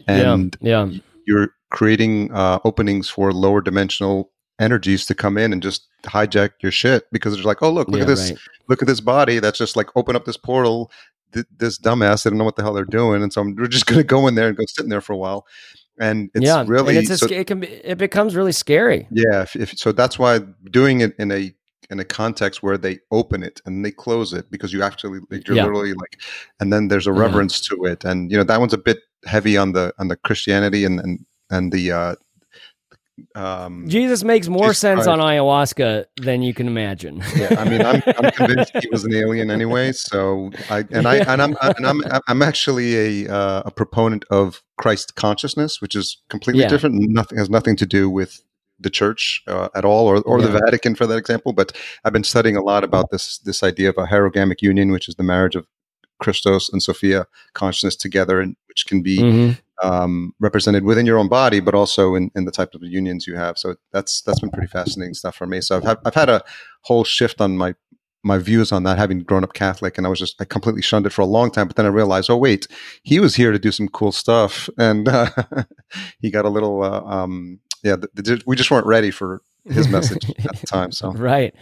and 0.07 0.55
yeah, 0.61 0.85
yeah, 0.85 0.99
you're 1.27 1.49
creating 1.71 2.31
uh, 2.33 2.59
openings 2.65 3.09
for 3.09 3.33
lower 3.33 3.61
dimensional 3.63 4.31
energies 4.59 5.07
to 5.07 5.15
come 5.15 5.37
in 5.39 5.53
and 5.53 5.63
just 5.63 5.89
hijack 6.05 6.51
your 6.61 6.73
shit 6.73 7.05
because 7.11 7.35
they're 7.35 7.45
like, 7.45 7.63
oh 7.63 7.71
look, 7.71 7.89
look 7.89 7.99
yeah, 7.99 8.03
at 8.05 8.09
this 8.09 8.31
right. 8.31 8.39
look 8.69 8.83
at 8.83 8.89
this 8.89 9.01
body 9.01 9.39
that's 9.39 9.59
just 9.59 9.77
like 9.77 9.89
open 9.97 10.17
up 10.17 10.25
this 10.25 10.37
portal. 10.37 10.91
Th- 11.33 11.47
this 11.59 11.79
dumbass, 11.79 12.23
they 12.23 12.31
don't 12.31 12.39
know 12.39 12.45
what 12.45 12.57
the 12.57 12.63
hell 12.63 12.75
they're 12.75 12.85
doing, 12.85 13.23
and 13.23 13.33
so 13.33 13.41
I'm, 13.41 13.57
we're 13.57 13.67
just 13.67 13.87
gonna 13.91 14.05
go 14.05 14.27
in 14.29 14.35
there 14.35 14.49
and 14.49 14.57
go 14.57 14.65
sit 14.69 14.85
in 14.85 14.91
there 14.91 15.01
for 15.01 15.13
a 15.13 15.17
while. 15.17 15.47
And 15.99 16.31
it's 16.35 16.45
yeah, 16.45 16.65
really 16.67 16.97
and 16.97 17.09
it's 17.09 17.21
so, 17.21 17.27
it 17.27 17.47
can 17.47 17.61
be 17.61 17.69
it 17.69 17.99
becomes 17.99 18.35
really 18.35 18.53
scary. 18.53 19.07
yeah. 19.11 19.43
If, 19.43 19.57
if 19.57 19.79
so, 19.79 19.93
that's 19.93 20.19
why 20.19 20.41
doing 20.71 21.01
it 21.01 21.15
in 21.19 21.31
a 21.31 21.55
in 21.91 22.01
a 22.01 22.05
context 22.05 22.63
where 22.63 22.79
they 22.79 22.99
open 23.11 23.43
it 23.43 23.61
and 23.67 23.85
they 23.85 23.91
close 23.91 24.33
it 24.33 24.51
because 24.51 24.73
you 24.73 24.83
actually 24.83 25.21
like, 25.31 25.47
you're 25.47 25.57
Yeah. 25.57 25.65
literally 25.65 25.93
like, 25.93 26.21
and 26.59 26.73
then 26.73 26.89
there's 26.89 27.07
a 27.07 27.13
Yeah. 27.13 27.21
reverence 27.21 27.61
to 27.69 27.85
it, 27.85 28.05
and 28.05 28.31
you 28.31 28.37
know 28.37 28.45
that 28.45 28.59
one's 28.59 28.73
a 28.73 28.79
bit 28.79 28.99
heavy 29.27 29.57
on 29.57 29.73
the 29.73 29.93
on 29.99 30.09
the 30.09 30.17
Christianity 30.17 30.85
and 30.85 30.99
and 31.01 31.25
and 31.51 31.73
the 31.73 31.93
uh, 31.93 32.15
um, 33.35 33.89
Jesus 33.89 34.25
makes 34.25 34.49
more 34.49 34.75
sense 34.75 35.07
on 35.07 35.19
ayahuasca 35.21 36.07
than 36.17 36.43
you 36.43 36.53
can 36.53 36.67
imagine. 36.67 37.23
yeah, 37.37 37.55
I 37.59 37.69
mean, 37.69 37.83
I'm, 37.85 38.03
I'm 38.19 38.31
convinced 38.33 38.73
he 38.81 38.89
was 38.91 39.05
an 39.05 39.15
alien 39.15 39.51
anyway. 39.51 39.93
So 39.93 40.51
I 40.69 40.85
and 40.91 41.07
I 41.07 41.17
and 41.19 41.41
I'm 41.41 41.57
and 41.63 41.87
I'm 41.87 42.03
I'm 42.27 42.43
actually 42.43 43.25
a 43.27 43.33
uh, 43.33 43.63
a 43.67 43.71
proponent 43.71 44.25
of 44.31 44.63
Christ 44.79 45.15
consciousness, 45.15 45.81
which 45.81 45.95
is 45.95 46.23
completely 46.29 46.63
Yeah. 46.63 46.69
different. 46.69 46.97
Nothing 47.09 47.39
has 47.39 47.49
nothing 47.49 47.77
to 47.77 47.87
do 47.87 48.11
with 48.11 48.43
the 48.81 48.91
church 48.91 49.43
uh, 49.47 49.69
at 49.75 49.85
all, 49.85 50.07
or 50.09 50.21
or 50.23 50.43
the 50.43 50.51
Vatican 50.51 50.95
for 50.97 51.07
that 51.07 51.17
example. 51.17 51.53
But 51.53 51.77
I've 52.05 52.13
been 52.13 52.25
studying 52.25 52.57
a 52.57 52.63
lot 52.63 52.83
about 52.83 53.11
this 53.11 53.39
this 53.39 53.63
idea 53.63 53.91
of 53.91 53.99
a 53.99 54.07
hierogamic 54.07 54.61
union, 54.63 54.91
which 54.91 55.09
is 55.09 55.15
the 55.15 55.23
marriage 55.23 55.55
of 55.55 55.67
Christos 56.19 56.69
and 56.73 56.83
Sophia 56.83 57.27
consciousness 57.55 57.95
together, 57.97 58.41
and 58.41 58.57
which 58.75 58.87
can 58.87 59.03
be 59.03 59.19
Mhm. 59.19 59.59
um, 59.83 60.35
represented 60.41 60.85
within 60.85 61.07
your 61.07 61.19
own 61.19 61.29
body, 61.29 61.61
but 61.61 61.75
also 61.75 62.15
in, 62.15 62.31
in 62.35 62.45
the 62.45 62.51
type 62.51 62.75
of 62.75 62.83
unions 62.83 63.27
you 63.27 63.37
have. 63.37 63.57
So 63.59 63.77
that's 63.93 64.23
that's 64.23 64.41
been 64.41 64.51
pretty 64.51 64.67
fascinating 64.69 65.15
stuff 65.15 65.37
for 65.37 65.47
me. 65.47 65.61
So 65.61 65.77
I've 65.77 65.85
had, 65.85 65.99
I've 66.05 66.15
had 66.15 66.29
a 66.29 66.43
whole 66.83 67.05
shift 67.05 67.41
on 67.41 67.57
my 67.57 67.75
my 68.27 68.39
views 68.39 68.73
on 68.73 68.85
that, 68.85 68.97
having 68.99 69.19
grown 69.21 69.45
up 69.45 69.53
Catholic, 69.53 69.99
and 69.99 70.07
I 70.07 70.11
was 70.11 70.19
just 70.19 70.41
I 70.41 70.45
completely 70.45 70.83
shunned 70.83 71.07
it 71.07 71.13
for 71.13 71.23
a 71.23 71.27
long 71.27 71.51
time. 71.51 71.67
But 71.67 71.77
then 71.77 71.87
I 71.87 71.91
realized, 71.91 72.31
oh 72.31 72.37
wait, 72.37 72.67
he 73.03 73.21
was 73.21 73.37
here 73.37 73.53
to 73.53 73.59
do 73.59 73.71
some 73.71 73.89
cool 73.89 74.13
stuff, 74.13 74.69
and 74.79 75.09
uh, 75.09 75.31
he 76.21 76.31
got 76.31 76.45
a 76.45 76.49
little 76.49 76.83
uh, 76.83 77.03
um, 77.03 77.61
yeah. 77.83 77.97
The, 77.97 78.09
the, 78.15 78.43
we 78.47 78.57
just 78.57 78.71
weren't 78.71 78.87
ready 78.87 79.11
for 79.11 79.43
his 79.67 79.89
message 79.89 80.31
at 80.31 80.57
the 80.61 80.67
time. 80.77 80.91
So 80.93 81.13
Right. 81.13 81.55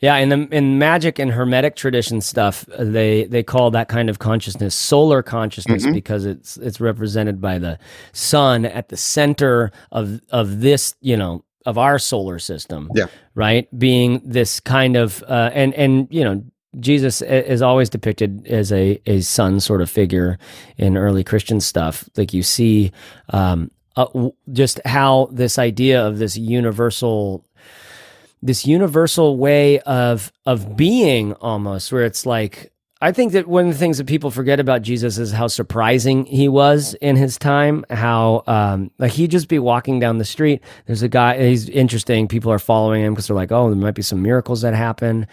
Yeah, 0.00 0.16
in 0.16 0.28
the 0.30 0.48
in 0.50 0.78
magic 0.78 1.18
and 1.18 1.30
hermetic 1.30 1.76
tradition 1.76 2.20
stuff, 2.20 2.64
uh, 2.76 2.84
they 2.84 3.24
they 3.24 3.42
call 3.42 3.70
that 3.72 3.88
kind 3.88 4.08
of 4.08 4.18
consciousness 4.18 4.74
solar 4.74 5.22
consciousness 5.22 5.84
Mhm. 5.84 5.92
because 5.92 6.24
it's 6.24 6.56
it's 6.56 6.80
represented 6.80 7.40
by 7.40 7.58
the 7.58 7.78
sun 8.12 8.64
at 8.64 8.88
the 8.88 8.96
center 8.96 9.70
of 9.92 10.20
of 10.30 10.60
this, 10.60 10.94
you 11.00 11.16
know, 11.16 11.44
of 11.66 11.76
our 11.76 11.98
solar 11.98 12.38
system. 12.38 12.90
Yeah. 12.94 13.06
Right? 13.34 13.68
Being 13.78 14.22
this 14.24 14.58
kind 14.60 14.96
of 14.96 15.22
uh, 15.28 15.50
and 15.52 15.74
and 15.74 16.08
you 16.10 16.24
know, 16.24 16.42
Jesus 16.78 17.20
is 17.20 17.60
always 17.62 17.90
depicted 17.90 18.46
as 18.46 18.72
a 18.72 18.98
a 19.06 19.20
sun 19.20 19.60
sort 19.60 19.82
of 19.82 19.90
figure 19.90 20.38
in 20.78 20.96
early 20.96 21.24
Christian 21.24 21.60
stuff. 21.60 22.08
Like 22.16 22.32
you 22.32 22.42
see 22.42 22.90
um 23.30 23.70
uh, 23.96 24.06
just 24.52 24.80
how 24.86 25.28
this 25.32 25.58
idea 25.58 26.00
of 26.06 26.18
this 26.18 26.36
universal 26.38 27.44
this 28.42 28.66
universal 28.66 29.36
way 29.36 29.80
of 29.80 30.32
of 30.46 30.76
being 30.76 31.34
almost 31.34 31.92
where 31.92 32.04
it's 32.04 32.24
like 32.24 32.72
I 33.02 33.12
think 33.12 33.32
that 33.32 33.48
one 33.48 33.66
of 33.66 33.72
the 33.72 33.78
things 33.78 33.96
that 33.96 34.06
people 34.06 34.30
forget 34.30 34.60
about 34.60 34.82
Jesus 34.82 35.16
is 35.16 35.32
how 35.32 35.46
surprising 35.46 36.26
he 36.26 36.48
was 36.48 36.92
in 37.00 37.16
his 37.16 37.38
time. 37.38 37.82
How 37.88 38.42
um, 38.46 38.90
like 38.98 39.12
he'd 39.12 39.30
just 39.30 39.48
be 39.48 39.58
walking 39.58 40.00
down 40.00 40.18
the 40.18 40.24
street. 40.26 40.62
There's 40.84 41.00
a 41.00 41.08
guy. 41.08 41.48
He's 41.48 41.70
interesting. 41.70 42.28
People 42.28 42.52
are 42.52 42.58
following 42.58 43.02
him 43.02 43.14
because 43.14 43.26
they're 43.26 43.36
like, 43.36 43.52
oh, 43.52 43.70
there 43.70 43.76
might 43.76 43.94
be 43.94 44.02
some 44.02 44.20
miracles 44.20 44.60
that 44.60 44.74
happen. 44.74 45.26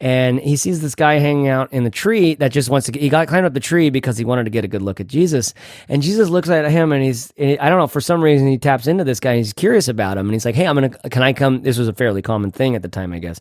And 0.00 0.40
he 0.40 0.56
sees 0.56 0.80
this 0.80 0.96
guy 0.96 1.20
hanging 1.20 1.46
out 1.46 1.72
in 1.72 1.84
the 1.84 1.90
tree 1.90 2.34
that 2.34 2.50
just 2.50 2.68
wants 2.68 2.86
to. 2.86 2.92
Get, 2.92 3.02
he 3.02 3.08
got 3.08 3.28
climbed 3.28 3.46
up 3.46 3.54
the 3.54 3.60
tree 3.60 3.88
because 3.88 4.18
he 4.18 4.24
wanted 4.24 4.42
to 4.42 4.50
get 4.50 4.64
a 4.64 4.68
good 4.68 4.82
look 4.82 4.98
at 4.98 5.06
Jesus. 5.06 5.54
And 5.88 6.02
Jesus 6.02 6.28
looks 6.28 6.50
at 6.50 6.68
him 6.68 6.90
and 6.90 7.04
he's. 7.04 7.32
I 7.38 7.68
don't 7.68 7.78
know 7.78 7.86
for 7.86 8.00
some 8.00 8.20
reason 8.20 8.48
he 8.48 8.58
taps 8.58 8.88
into 8.88 9.04
this 9.04 9.20
guy. 9.20 9.30
and 9.30 9.38
He's 9.38 9.52
curious 9.52 9.86
about 9.86 10.18
him 10.18 10.26
and 10.26 10.32
he's 10.32 10.44
like, 10.44 10.56
hey, 10.56 10.66
I'm 10.66 10.74
gonna. 10.74 10.88
Can 10.88 11.22
I 11.22 11.32
come? 11.32 11.62
This 11.62 11.78
was 11.78 11.86
a 11.86 11.92
fairly 11.92 12.20
common 12.20 12.50
thing 12.50 12.74
at 12.74 12.82
the 12.82 12.88
time, 12.88 13.12
I 13.12 13.20
guess 13.20 13.40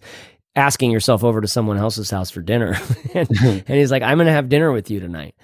asking 0.55 0.91
yourself 0.91 1.23
over 1.23 1.41
to 1.41 1.47
someone 1.47 1.77
else's 1.77 2.09
house 2.09 2.29
for 2.29 2.41
dinner. 2.41 2.77
and, 3.13 3.29
and 3.41 3.67
he's 3.67 3.91
like, 3.91 4.03
I'm 4.03 4.17
going 4.17 4.27
to 4.27 4.33
have 4.33 4.49
dinner 4.49 4.71
with 4.71 4.89
you 4.89 4.99
tonight. 4.99 5.35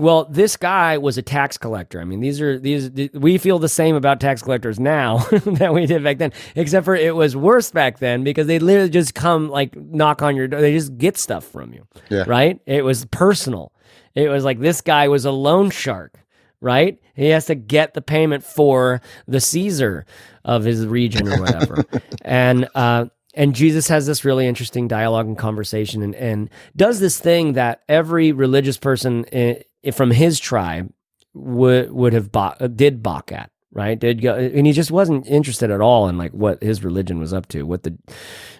Well, 0.00 0.26
this 0.26 0.56
guy 0.56 0.96
was 0.98 1.18
a 1.18 1.22
tax 1.22 1.58
collector. 1.58 2.00
I 2.00 2.04
mean, 2.04 2.20
these 2.20 2.40
are 2.40 2.56
these 2.56 2.88
we 3.14 3.36
feel 3.36 3.58
the 3.58 3.68
same 3.68 3.96
about 3.96 4.20
tax 4.20 4.42
collectors 4.42 4.78
now 4.78 5.18
that 5.30 5.74
we 5.74 5.86
did 5.86 6.04
back 6.04 6.18
then, 6.18 6.32
except 6.54 6.84
for 6.84 6.94
it 6.94 7.16
was 7.16 7.34
worse 7.34 7.72
back 7.72 7.98
then 7.98 8.22
because 8.22 8.46
they 8.46 8.60
literally 8.60 8.90
just 8.90 9.16
come 9.16 9.48
like 9.48 9.74
knock 9.74 10.22
on 10.22 10.36
your 10.36 10.46
door. 10.46 10.60
They 10.60 10.72
just 10.72 10.96
get 10.98 11.16
stuff 11.16 11.44
from 11.44 11.72
you. 11.72 11.84
Yeah. 12.10 12.22
Right? 12.28 12.60
It 12.64 12.84
was 12.84 13.06
personal. 13.06 13.72
It 14.14 14.28
was 14.28 14.44
like 14.44 14.60
this 14.60 14.82
guy 14.82 15.08
was 15.08 15.24
a 15.24 15.32
loan 15.32 15.70
shark, 15.70 16.20
right? 16.60 17.00
He 17.16 17.30
has 17.30 17.46
to 17.46 17.56
get 17.56 17.94
the 17.94 18.02
payment 18.02 18.44
for 18.44 19.00
the 19.26 19.40
Caesar 19.40 20.06
of 20.44 20.62
his 20.62 20.86
region 20.86 21.26
or 21.26 21.40
whatever. 21.40 21.84
and 22.22 22.68
uh 22.76 23.06
and 23.34 23.54
Jesus 23.54 23.88
has 23.88 24.06
this 24.06 24.24
really 24.24 24.46
interesting 24.46 24.88
dialogue 24.88 25.26
and 25.26 25.38
conversation 25.38 26.02
and, 26.02 26.14
and 26.14 26.50
does 26.76 27.00
this 27.00 27.18
thing 27.20 27.52
that 27.54 27.82
every 27.88 28.32
religious 28.32 28.76
person 28.78 29.24
i 29.32 29.62
i- 29.86 29.90
from 29.92 30.10
his 30.10 30.40
tribe 30.40 30.92
would 31.34 31.92
would 31.92 32.12
have 32.12 32.32
bought, 32.32 32.60
uh, 32.60 32.66
did 32.66 33.02
balk 33.02 33.30
at 33.32 33.50
right? 33.70 33.98
Did 33.98 34.22
go 34.22 34.34
and 34.34 34.66
he 34.66 34.72
just 34.72 34.90
wasn't 34.90 35.26
interested 35.26 35.70
at 35.70 35.80
all 35.80 36.08
in 36.08 36.16
like 36.18 36.32
what 36.32 36.62
his 36.62 36.82
religion 36.82 37.18
was 37.20 37.32
up 37.34 37.46
to 37.48 37.64
what 37.64 37.82
the 37.84 37.96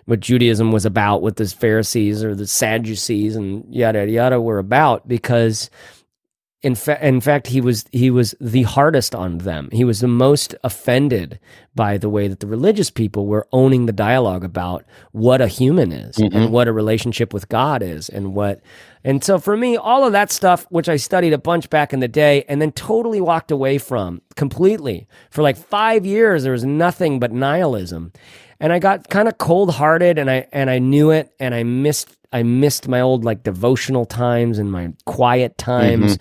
what 0.05 0.21
Judaism 0.21 0.71
was 0.71 0.85
about 0.87 1.23
what 1.23 1.37
the 1.37 1.47
Pharisees 1.47 2.23
or 2.23 2.35
the 2.35 2.47
Sadducees 2.47 3.35
and 3.35 3.65
yada 3.75 4.09
yada 4.09 4.41
were 4.41 4.59
about 4.59 5.09
because 5.09 5.71
in, 6.63 6.75
fa- 6.75 7.05
in 7.07 7.21
fact 7.21 7.47
he 7.47 7.61
was 7.61 7.85
he 7.93 8.11
was 8.11 8.35
the 8.41 8.65
hardest 8.65 9.15
on 9.15 9.39
them. 9.39 9.69
He 9.71 9.85
was 9.85 10.01
the 10.01 10.09
most 10.09 10.55
offended 10.65 11.39
by 11.75 11.99
the 11.99 12.09
way 12.09 12.27
that 12.27 12.41
the 12.41 12.49
religious 12.49 12.91
people 12.91 13.27
were 13.27 13.47
owning 13.53 13.87
the 13.87 13.93
dialogue 13.93 14.43
about 14.43 14.85
what 15.13 15.41
a 15.41 15.47
human 15.47 15.93
is 15.93 16.17
mm-hmm. 16.17 16.37
and 16.37 16.53
what 16.53 16.67
a 16.67 16.73
relationship 16.73 17.33
with 17.33 17.49
God 17.49 17.81
is 17.83 18.09
and 18.09 18.35
what 18.35 18.61
and 19.05 19.23
so 19.23 19.39
for 19.39 19.57
me 19.57 19.77
all 19.77 20.05
of 20.05 20.13
that 20.13 20.33
stuff 20.33 20.67
which 20.71 20.89
I 20.89 20.97
studied 20.97 21.33
a 21.33 21.39
bunch 21.39 21.71
back 21.71 21.93
in 21.93 22.01
the 22.01 22.09
day 22.09 22.45
and 22.49 22.61
then 22.61 22.73
totally 22.73 23.21
walked 23.21 23.53
away 23.53 23.79
from 23.79 24.21
completely. 24.35 25.07
For 25.31 25.43
like 25.43 25.57
5 25.57 26.05
years 26.05 26.43
there 26.43 26.53
was 26.53 26.65
nothing 26.65 27.21
but 27.21 27.31
nihilism 27.31 28.13
and 28.61 28.73
I 28.73 28.79
got 28.79 29.09
kind 29.09 29.29
of 29.29 29.39
cold-hearted 29.39 30.19
and 30.19 30.31
I 30.31 30.47
and 30.53 30.69
I 30.71 30.79
knew 30.79 31.11
it 31.11 31.33
and 31.39 31.55
I 31.55 31.63
missed 31.63 32.17
I 32.33 32.43
missed 32.43 32.89
my 32.89 33.01
old 33.01 33.25
like 33.25 33.43
devotional 33.43 34.05
times 34.05 34.59
and 34.59 34.71
my 34.71 34.93
quiet 35.05 35.57
times 35.59 36.19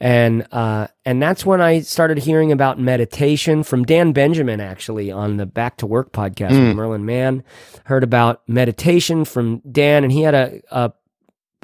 and 0.00 0.46
uh, 0.50 0.86
and 1.04 1.22
that's 1.22 1.44
when 1.44 1.60
I 1.60 1.80
started 1.80 2.18
hearing 2.18 2.52
about 2.52 2.78
meditation 2.78 3.62
from 3.62 3.84
Dan 3.84 4.12
Benjamin, 4.12 4.58
actually, 4.58 5.12
on 5.12 5.36
the 5.36 5.44
Back 5.44 5.76
to 5.78 5.86
Work 5.86 6.12
podcast 6.12 6.52
with 6.52 6.74
Merlin 6.74 7.04
Mann. 7.04 7.44
Heard 7.84 8.02
about 8.02 8.40
meditation 8.48 9.26
from 9.26 9.60
Dan, 9.70 10.02
and 10.02 10.10
he 10.10 10.22
had 10.22 10.34
a, 10.34 10.62
a, 10.70 10.92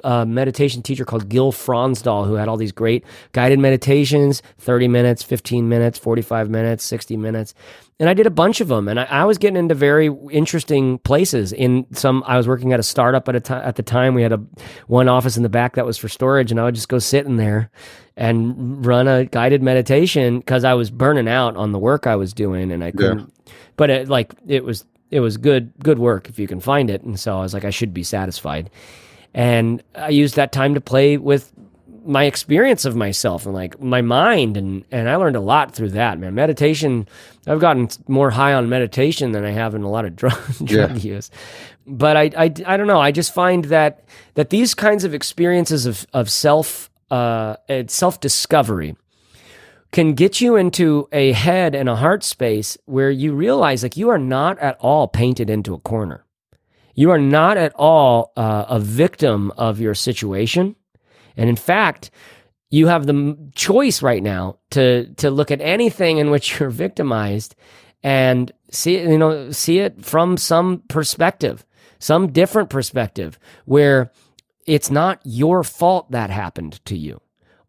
a 0.05 0.27
meditation 0.27 0.83
teacher 0.83 1.07
called 1.07 1.31
Gil 1.31 1.51
Fronsdal 1.51 2.27
who 2.27 2.35
had 2.35 2.47
all 2.47 2.59
these 2.59 2.73
great 2.73 3.07
guided 3.33 3.59
meditations 3.59 4.43
30 4.59 4.89
minutes, 4.89 5.23
15 5.23 5.67
minutes, 5.67 5.99
45 5.99 6.51
minutes, 6.51 6.85
60 6.85 7.17
minutes. 7.17 7.55
And 7.99 8.11
I 8.11 8.15
did 8.15 8.27
a 8.27 8.31
bunch 8.31 8.61
of 8.61 8.69
them, 8.69 8.89
and 8.89 9.01
I, 9.01 9.05
I 9.05 9.25
was 9.25 9.39
getting 9.39 9.57
into 9.57 9.75
very 9.75 10.11
interesting 10.31 10.99
places. 10.99 11.53
In 11.53 11.87
some, 11.93 12.23
I 12.27 12.37
was 12.37 12.47
working 12.47 12.75
at 12.75 12.81
a 12.81 12.83
startup 12.83 13.27
at 13.27 13.37
a 13.37 13.41
time. 13.41 13.63
At 13.65 13.77
the 13.77 13.83
time, 13.83 14.13
we 14.13 14.21
had 14.21 14.33
a 14.33 14.41
one 14.87 15.09
office 15.09 15.39
in 15.39 15.43
the 15.43 15.49
back 15.49 15.77
that 15.77 15.87
was 15.87 15.97
for 15.97 16.09
storage, 16.09 16.51
and 16.51 16.61
I 16.61 16.65
would 16.65 16.75
just 16.75 16.91
go 16.91 16.99
sit 16.99 17.25
in 17.25 17.37
there 17.37 17.71
and 18.15 18.85
run 18.85 19.09
a 19.09 19.25
guided 19.25 19.63
meditation 19.63 20.41
because 20.41 20.63
I 20.63 20.75
was 20.75 20.91
burning 20.91 21.27
out 21.27 21.57
on 21.57 21.73
the 21.73 21.79
work 21.79 22.07
I 22.07 22.17
was 22.17 22.35
doing, 22.35 22.71
and 22.71 22.85
I 22.85 22.91
couldn't. 22.91 23.33
But 23.77 23.89
it 23.89 24.09
like 24.11 24.35
it 24.47 24.63
was 24.63 24.85
it 25.11 25.21
was 25.21 25.39
good 25.39 25.73
good 25.83 25.99
work 25.99 26.29
if 26.29 26.39
you 26.39 26.47
can 26.47 26.61
find 26.61 26.91
it, 26.91 27.03
and 27.03 27.19
so 27.19 27.39
I 27.39 27.41
was 27.41 27.55
like 27.55 27.65
I 27.65 27.71
should 27.71 27.95
be 27.95 28.03
satisfied, 28.03 28.69
and 29.33 29.83
I 29.95 30.11
used 30.11 30.37
that 30.37 30.53
time 30.53 30.75
to 30.75 30.83
play 30.83 31.17
with 31.17 31.51
my 32.07 32.25
experience 32.25 32.85
of 32.85 32.95
myself 32.97 33.47
and 33.47 33.55
like 33.55 33.81
my 33.81 34.01
mind 34.01 34.57
and 34.57 34.85
and 34.91 35.09
I 35.09 35.17
learned 35.17 35.37
a 35.37 35.41
lot 35.41 35.75
through 35.75 35.91
that 35.91 36.19
man. 36.19 36.35
Meditation 36.35 37.09
I've 37.47 37.61
gotten 37.61 37.89
more 38.09 38.31
high 38.31 38.55
on 38.55 38.69
meditation 38.69 39.33
than 39.33 39.45
I 39.45 39.51
have 39.51 39.75
in 39.75 39.83
a 39.83 39.91
lot 39.91 40.05
of 40.05 40.17
drug, 40.23 40.41
drug 40.65 41.03
use. 41.03 41.31
But 41.87 42.17
I, 42.17 42.31
I 42.37 42.45
I 42.45 42.77
don't 42.77 42.87
know. 42.87 43.01
I 43.01 43.13
just 43.13 43.35
find 43.35 43.67
that 43.67 44.05
that 44.35 44.51
these 44.51 44.75
kinds 44.75 45.05
of 45.05 45.15
experiences 45.15 45.87
of 45.87 46.07
of 46.13 46.31
self 46.31 46.91
uh 47.11 47.57
self 47.89 48.21
discovery 48.21 48.97
can 49.93 50.15
get 50.15 50.41
you 50.41 50.57
into 50.57 51.09
a 51.13 51.33
head 51.33 51.75
and 51.75 51.89
a 51.89 51.97
heart 51.97 52.23
space 52.25 52.77
where 52.87 53.11
you 53.11 53.33
realize 53.35 53.83
like 53.83 53.97
you 53.97 54.09
are 54.11 54.19
not 54.19 54.59
at 54.59 54.77
all 54.81 55.09
painted 55.09 55.49
into 55.49 55.75
a 55.75 55.79
corner. 55.79 56.25
You 56.95 57.11
are 57.11 57.19
not 57.19 57.57
at 57.59 57.75
all 57.77 58.33
uh, 58.37 58.65
a 58.69 58.81
victim 58.81 59.53
of 59.59 59.81
your 59.81 59.95
situation 59.95 60.77
and 61.37 61.49
in 61.49 61.57
fact, 61.57 62.11
you 62.71 62.87
have 62.89 63.07
the 63.07 63.37
choice 63.55 64.03
right 64.03 64.23
now 64.23 64.59
to 64.71 65.07
to 65.15 65.31
look 65.31 65.51
at 65.51 65.61
anything 65.61 66.19
in 66.19 66.31
which 66.31 66.59
you're 66.61 66.71
victimized 66.71 67.55
and 68.03 68.53
see 68.71 68.99
you 69.01 69.19
know 69.19 69.51
see 69.51 69.79
it 69.79 70.05
from 70.05 70.37
some 70.37 70.83
perspective, 70.89 71.65
some 71.99 72.33
different 72.33 72.71
perspective 72.71 73.39
where 73.65 74.11
it's 74.67 74.91
not 74.91 75.21
your 75.25 75.63
fault 75.63 76.11
that 76.11 76.31
happened 76.31 76.85
to 76.87 76.97
you. 76.97 77.21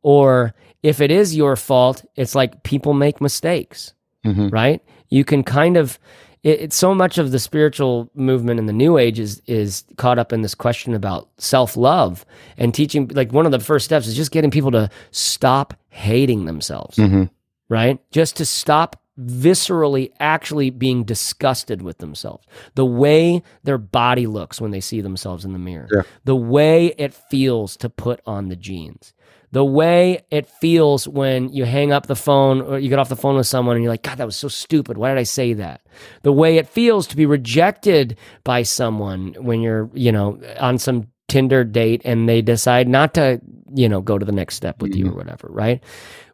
Or 0.01 0.53
if 0.83 0.99
it 1.01 1.11
is 1.11 1.35
your 1.35 1.55
fault, 1.55 2.03
it's 2.15 2.33
like 2.33 2.63
people 2.63 2.93
make 2.93 3.21
mistakes, 3.21 3.93
Mhm. 4.25 4.51
right? 4.51 4.81
You 5.09 5.23
can 5.23 5.43
kind 5.43 5.77
of 5.77 5.99
it, 6.43 6.61
it's 6.61 6.75
so 6.75 6.93
much 6.95 7.17
of 7.17 7.31
the 7.31 7.39
spiritual 7.39 8.09
movement 8.13 8.59
in 8.59 8.65
the 8.65 8.73
new 8.73 8.97
age 8.97 9.19
is 9.19 9.41
is 9.47 9.83
caught 9.97 10.19
up 10.19 10.31
in 10.33 10.41
this 10.41 10.55
question 10.55 10.93
about 10.93 11.27
self-love 11.37 12.25
and 12.57 12.73
teaching 12.73 13.07
like 13.13 13.31
one 13.33 13.45
of 13.45 13.51
the 13.51 13.59
first 13.59 13.85
steps 13.85 14.07
is 14.07 14.15
just 14.15 14.31
getting 14.31 14.51
people 14.51 14.71
to 14.71 14.89
stop 15.11 15.73
hating 15.89 16.45
themselves 16.45 16.97
Mhm. 16.97 17.29
right 17.69 17.99
just 18.11 18.37
to 18.37 18.45
stop 18.45 19.01
viscerally 19.19 20.11
actually 20.19 20.69
being 20.69 21.03
disgusted 21.03 21.81
with 21.81 21.97
themselves 21.97 22.45
the 22.75 22.85
way 22.85 23.41
their 23.63 23.79
body 23.79 24.27
looks 24.27 24.61
when 24.61 24.69
they 24.71 24.79
see 24.79 25.01
themselves 25.01 25.43
in 25.43 25.53
the 25.53 25.59
mirror 25.59 25.87
Yeah. 25.91 26.01
the 26.25 26.35
way 26.35 26.93
it 26.99 27.13
feels 27.15 27.75
to 27.77 27.89
put 27.89 28.19
on 28.27 28.49
the 28.49 28.55
jeans 28.55 29.13
the 29.51 29.63
way 29.63 30.25
it 30.29 30.47
feels 30.47 31.07
when 31.07 31.49
you 31.49 31.63
hang 31.65 31.91
up 31.91 32.07
the 32.07 32.15
phone 32.15 32.61
or 32.61 32.79
you 32.79 32.89
get 32.89 32.99
off 32.99 33.09
the 33.09 33.15
phone 33.15 33.37
with 33.37 33.47
someone 33.47 33.75
and 33.75 33.83
you're 33.83 33.93
like, 33.93 34.03
God, 34.03 34.17
that 34.17 34.25
was 34.25 34.35
so 34.35 34.47
stupid. 34.47 34.97
Why 34.97 35.09
did 35.09 35.17
I 35.17 35.23
say 35.23 35.53
that? 35.53 35.81
The 36.23 36.33
way 36.33 36.57
it 36.57 36.67
feels 36.67 37.07
to 37.07 37.15
be 37.15 37.25
rejected 37.25 38.17
by 38.43 38.63
someone 38.63 39.35
when 39.39 39.61
you're, 39.61 39.89
you 39.93 40.11
know, 40.11 40.39
on 40.59 40.77
some 40.77 41.07
Tinder 41.27 41.63
date 41.65 42.01
and 42.05 42.27
they 42.27 42.41
decide 42.41 42.87
not 42.87 43.13
to, 43.15 43.41
you 43.73 43.89
know, 43.89 44.01
go 44.01 44.17
to 44.17 44.25
the 44.25 44.31
next 44.31 44.55
step 44.55 44.81
with 44.81 44.95
you 44.95 45.05
mm-hmm. 45.05 45.13
or 45.13 45.17
whatever, 45.17 45.47
right? 45.49 45.83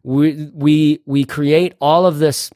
We 0.03 0.51
we 0.53 0.99
we 1.05 1.24
create 1.24 1.74
all 1.82 2.05
of 2.05 2.20
this 2.20 2.51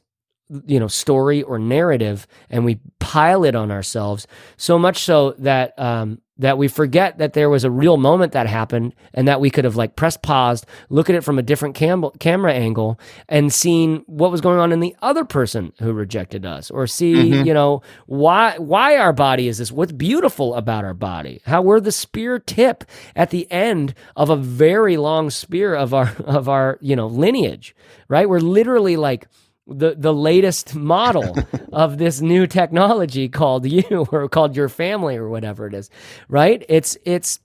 you 0.66 0.80
know 0.80 0.88
story 0.88 1.42
or 1.42 1.58
narrative 1.58 2.26
and 2.48 2.64
we 2.64 2.78
pile 3.00 3.44
it 3.44 3.54
on 3.54 3.70
ourselves 3.70 4.26
so 4.56 4.78
much 4.78 4.98
so 4.98 5.32
that 5.38 5.78
um 5.78 6.20
that 6.40 6.56
we 6.56 6.68
forget 6.68 7.18
that 7.18 7.32
there 7.32 7.50
was 7.50 7.64
a 7.64 7.70
real 7.70 7.96
moment 7.96 8.30
that 8.32 8.46
happened 8.46 8.94
and 9.12 9.26
that 9.26 9.40
we 9.40 9.50
could 9.50 9.64
have 9.64 9.74
like 9.74 9.96
pressed 9.96 10.22
pause, 10.22 10.64
look 10.88 11.10
at 11.10 11.16
it 11.16 11.24
from 11.24 11.36
a 11.36 11.42
different 11.42 11.74
cam- 11.74 12.10
camera 12.20 12.52
angle 12.54 12.96
and 13.28 13.52
seen 13.52 14.04
what 14.06 14.30
was 14.30 14.40
going 14.40 14.60
on 14.60 14.70
in 14.70 14.78
the 14.78 14.94
other 15.02 15.24
person 15.24 15.72
who 15.80 15.92
rejected 15.92 16.46
us 16.46 16.70
or 16.70 16.86
see, 16.86 17.12
Mhm. 17.32 17.44
you 17.44 17.52
know, 17.52 17.82
why 18.06 18.54
why 18.58 18.96
our 18.96 19.12
body 19.12 19.48
is 19.48 19.58
this 19.58 19.72
what's 19.72 19.90
beautiful 19.90 20.54
about 20.54 20.84
our 20.84 20.94
body. 20.94 21.40
How 21.44 21.60
we're 21.60 21.80
the 21.80 21.90
spear 21.90 22.38
tip 22.38 22.84
at 23.16 23.30
the 23.30 23.50
end 23.50 23.92
of 24.14 24.30
a 24.30 24.36
very 24.36 24.96
long 24.96 25.30
spear 25.30 25.74
of 25.74 25.92
our 25.92 26.12
of 26.24 26.48
our, 26.48 26.78
you 26.80 26.94
know, 26.94 27.08
lineage, 27.08 27.74
right? 28.08 28.28
We're 28.28 28.38
literally 28.38 28.96
like 28.96 29.26
the 29.68 29.94
the 29.96 30.14
latest 30.14 30.74
model 30.74 31.36
of 31.72 31.98
this 31.98 32.20
new 32.20 32.46
technology 32.46 33.28
called 33.28 33.66
you 33.66 34.06
or 34.12 34.28
called 34.28 34.56
your 34.56 34.68
family 34.68 35.16
or 35.16 35.28
whatever 35.28 35.66
it 35.66 35.74
is 35.74 35.90
right? 36.28 36.64
It's 36.68 36.96
it's 37.04 37.40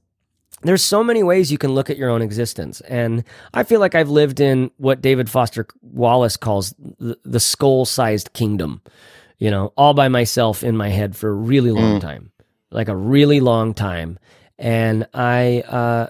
there's 0.62 0.84
so 0.84 1.04
many 1.04 1.24
ways 1.24 1.52
you 1.52 1.58
can 1.58 1.74
look 1.76 1.90
at 1.90 1.98
your 1.98 2.10
own 2.10 2.22
existence. 2.22 2.82
And 2.82 3.24
i 3.54 3.64
feel 3.64 3.80
like 3.80 3.96
i've 3.96 4.10
lived 4.10 4.40
in 4.40 4.72
what 4.78 5.02
david 5.02 5.30
foster 5.30 5.68
wallace 5.82 6.38
calls 6.38 6.74
the, 7.00 7.18
the 7.24 7.40
skull-sized 7.40 8.34
kingdom 8.34 8.82
you 9.38 9.52
know 9.52 9.74
all 9.78 9.94
by 9.94 10.08
myself 10.08 10.64
in 10.64 10.76
my 10.78 10.90
head 10.90 11.16
for 11.16 11.30
a 11.30 11.34
really 11.34 11.72
long 11.72 12.00
time 12.00 12.32
like 12.72 12.88
a 12.88 12.96
really 12.96 13.40
long 13.40 13.74
time. 13.74 14.18
And 14.58 15.08
i 15.14 15.62
uh 15.62 16.08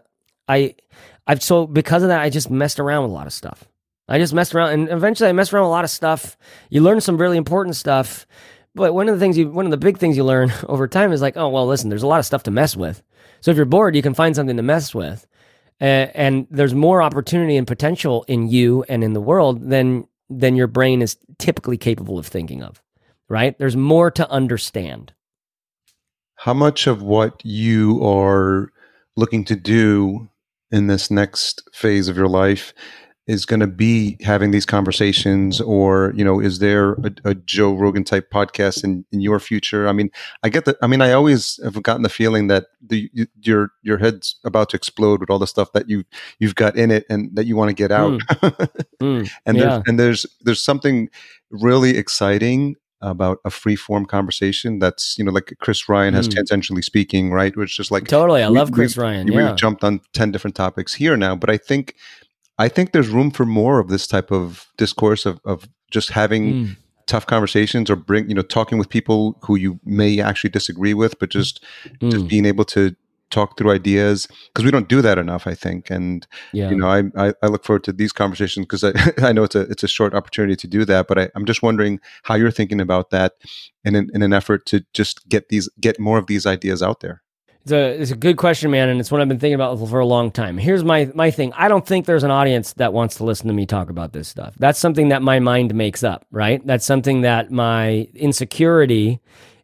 i 0.47 0.76
i've 1.28 1.41
so 1.41 1.66
because 1.66 2.03
of 2.03 2.09
that 2.09 2.22
i 2.22 2.30
just 2.30 2.49
messed 2.51 2.80
around 2.80 3.03
with 3.03 3.11
a 3.11 3.14
lot 3.14 3.28
of 3.28 3.34
stuff 3.34 3.66
I 4.08 4.20
just 4.20 4.34
messed 4.34 4.54
around, 4.54 4.72
and 4.72 4.89
eventually 4.89 5.30
I 5.30 5.34
messed 5.34 5.54
around 5.54 5.64
with 5.64 5.70
a 5.70 5.72
lot 5.72 5.86
of 5.86 5.89
stuff. 5.89 6.38
You 6.70 6.82
learn 6.82 6.99
some 6.99 7.18
really 7.18 7.38
important 7.38 7.76
stuff, 7.76 8.28
but 8.76 8.93
one 8.93 9.08
of 9.08 9.16
the 9.16 9.20
things 9.20 9.38
you, 9.38 9.49
one 9.49 9.66
of 9.66 9.72
the 9.72 9.78
big 9.78 9.97
things 9.97 10.18
you 10.18 10.24
learn 10.24 10.51
over 10.68 10.88
time 10.88 11.12
is 11.12 11.22
like, 11.22 11.38
oh 11.38 11.49
well, 11.49 11.66
listen, 11.66 11.89
there's 11.89 12.04
a 12.04 12.08
lot 12.08 12.20
of 12.20 12.26
stuff 12.26 12.43
to 12.43 12.51
mess 12.51 12.76
with. 12.76 13.01
So 13.41 13.51
if 13.51 13.58
you're 13.58 13.66
bored, 13.66 13.95
you 13.95 14.01
can 14.01 14.14
find 14.14 14.36
something 14.36 14.58
to 14.58 14.64
mess 14.64 14.93
with, 14.93 15.26
uh, 15.80 16.08
and 16.14 16.47
there's 16.49 16.74
more 16.74 17.01
opportunity 17.01 17.56
and 17.56 17.68
potential 17.68 18.26
in 18.28 18.47
you 18.49 18.84
and 18.89 19.04
in 19.04 19.14
the 19.14 19.22
world 19.22 19.70
than 19.70 20.08
than 20.30 20.56
your 20.56 20.68
brain 20.68 21.01
is 21.01 21.18
typically 21.38 21.78
capable 21.78 22.18
of 22.18 22.28
thinking 22.28 22.62
of. 22.62 22.82
Right? 23.30 23.58
There's 23.58 23.78
more 23.78 24.12
to 24.12 24.30
understand. 24.30 25.14
How 26.36 26.54
much 26.54 26.88
of 26.88 27.01
what 27.01 27.41
you 27.45 28.06
are 28.06 28.70
looking 29.16 29.45
to 29.45 29.56
do 29.56 30.30
in 30.72 30.88
this 30.88 31.10
next 31.10 31.62
phase 31.72 32.10
of 32.10 32.18
your 32.18 32.28
life 32.28 32.74
is 33.26 33.45
going 33.45 33.59
to 33.61 33.67
be 33.67 34.17
having 34.21 34.51
these 34.51 34.65
conversations 34.65 35.61
or 35.61 36.11
you 36.15 36.26
know 36.26 36.41
is 36.41 36.59
there 36.59 36.93
a, 36.93 37.11
a 37.24 37.36
joe 37.36 37.74
rogan 37.74 38.03
type 38.03 38.30
podcast 38.30 38.84
in, 38.84 39.05
in 39.13 39.21
your 39.21 39.39
future 39.39 39.88
i 39.88 39.93
mean 39.93 40.09
i 40.43 40.49
get 40.49 40.65
that 40.65 40.76
i 40.82 40.88
mean 40.88 41.01
i 41.01 41.13
always 41.13 41.57
have 41.63 41.82
gotten 41.84 42.01
the 42.03 42.09
feeling 42.09 42.47
that 42.47 42.65
the 42.86 43.09
your 43.41 43.69
your 43.82 43.97
head's 43.97 44.36
about 44.43 44.67
to 44.69 44.76
explode 44.76 45.21
with 45.21 45.30
all 45.30 45.39
the 45.39 45.47
stuff 45.47 45.71
that 45.71 45.88
you 45.89 46.03
you've 46.39 46.55
got 46.55 46.76
in 46.76 46.91
it 46.91 47.05
and 47.09 47.34
that 47.36 47.45
you 47.45 47.55
want 47.55 47.69
to 47.69 47.74
get 47.74 47.91
out 47.91 48.19
Mm, 49.01 49.30
and 49.45 49.57
yeah. 49.57 49.63
there's 49.63 49.84
and 49.88 49.99
there's 49.99 50.26
there's 50.41 50.61
something 50.61 51.09
really 51.49 51.95
exciting 51.97 52.76
about 53.01 53.39
a 53.43 53.49
free 53.49 53.76
form 53.76 54.05
conversation 54.05 54.80
that's 54.80 55.17
you 55.17 55.24
know 55.26 55.32
like 55.32 55.53
chris 55.59 55.88
ryan 55.89 56.13
has 56.13 56.28
Mm. 56.28 56.36
tangentially 56.38 56.84
speaking 56.84 57.32
right 57.32 57.55
which 57.57 57.71
is 57.71 57.76
just 57.78 57.91
like 57.91 58.07
totally, 58.07 58.41
I 58.43 58.49
we- 58.49 58.57
love 58.57 58.71
Chris 58.71 58.97
we- 58.97 59.03
Ryan. 59.03 59.28
we've 59.34 59.55
jumped 59.55 59.84
on 59.84 59.99
10 60.13 60.32
different 60.32 60.55
topics 60.55 60.93
here 60.93 61.15
now 61.17 61.36
but 61.36 61.49
i 61.49 61.57
think 61.57 61.95
i 62.58 62.68
think 62.68 62.91
there's 62.91 63.10
room 63.10 63.32
for 63.32 63.45
more 63.45 63.80
of 63.80 63.89
this 63.89 64.08
type 64.08 64.32
of 64.32 64.68
discourse 64.78 65.26
of, 65.26 65.39
of 65.45 65.68
just 65.91 66.12
having 66.12 66.54
Mm, 66.54 66.76
tough 67.06 67.26
conversations 67.26 67.89
or 67.89 67.95
bring 67.95 68.30
you 68.30 68.36
know 68.36 68.41
talking 68.41 68.78
with 68.78 68.89
people 68.89 69.38
who 69.43 69.56
you 69.56 69.80
may 69.84 70.22
actually 70.22 70.49
disagree 70.49 70.93
with 70.93 71.20
but 71.20 71.30
just 71.30 71.64
just 71.99 72.26
mm, 72.26 72.30
being 72.30 72.45
able 72.45 72.64
to 72.64 72.95
talk 73.30 73.58
through 73.58 73.72
ideas 73.72 74.28
because 74.47 74.64
we 74.64 74.70
don't 74.70 74.88
do 74.88 75.01
that 75.01 75.18
enough 75.18 75.47
i 75.47 75.56
think. 75.56 75.89
And 75.89 76.26
yeah. 76.54 76.70
you 76.70 76.78
know 76.78 76.88
I, 76.88 77.04
I 77.18 77.34
i 77.41 77.47
look 77.47 77.66
forward 77.66 77.84
to 77.86 77.91
these 77.91 78.14
conversations 78.14 78.66
because 78.66 78.84
i 78.84 78.93
i 79.28 79.34
know 79.34 79.43
it's 79.43 79.56
a 79.56 79.62
it's 79.62 79.84
a 79.84 79.88
short 79.88 80.14
opportunity 80.14 80.56
to 80.56 80.68
do 80.68 80.86
that 80.86 81.08
but 81.08 81.18
I, 81.20 81.30
i'm 81.36 81.45
just 81.45 81.64
wondering 81.64 81.99
how 82.24 82.36
you're 82.36 82.51
thinking 82.51 82.80
about 82.80 83.10
that 83.10 83.34
in 83.84 83.95
an, 83.95 84.10
in 84.14 84.22
an 84.22 84.34
effort 84.34 84.66
to 84.68 84.86
just 84.93 85.28
get 85.28 85.49
these 85.49 85.68
get 85.80 85.99
more 85.99 86.20
of 86.20 86.28
these 86.28 86.45
ideas 86.45 86.84
out 86.84 86.99
there 86.99 87.22
It's 87.64 87.72
a 87.72 88.01
it's 88.01 88.11
a 88.11 88.16
good 88.16 88.38
question, 88.38 88.72
man, 88.72 88.89
and 88.89 88.99
it's 88.99 89.11
what 89.11 89.22
I've 89.22 89.28
been 89.30 89.39
thinking 89.39 89.55
about 89.55 89.78
for 89.88 89.99
a 89.99 90.05
long 90.05 90.32
time. 90.32 90.57
Here's 90.57 90.84
my 90.84 91.09
my 91.16 91.32
thing. 91.32 91.53
I 91.53 91.68
don't 91.68 91.86
think 91.86 92.05
there's 92.05 92.24
an 92.24 92.32
audience 92.32 92.74
that 92.74 92.91
wants 92.91 93.16
to 93.16 93.24
listen 93.24 93.47
to 93.47 93.53
me 93.53 93.66
talk 93.66 93.89
about 93.89 94.11
this 94.11 94.28
stuff. 94.28 94.53
That's 94.59 94.78
something 94.80 95.09
that 95.09 95.22
my 95.22 95.39
mind 95.39 95.74
makes 95.74 96.03
up, 96.03 96.26
right? 96.30 96.66
That's 96.66 96.86
something 96.86 97.22
that 97.22 97.51
my 97.51 98.07
insecurity 98.16 99.22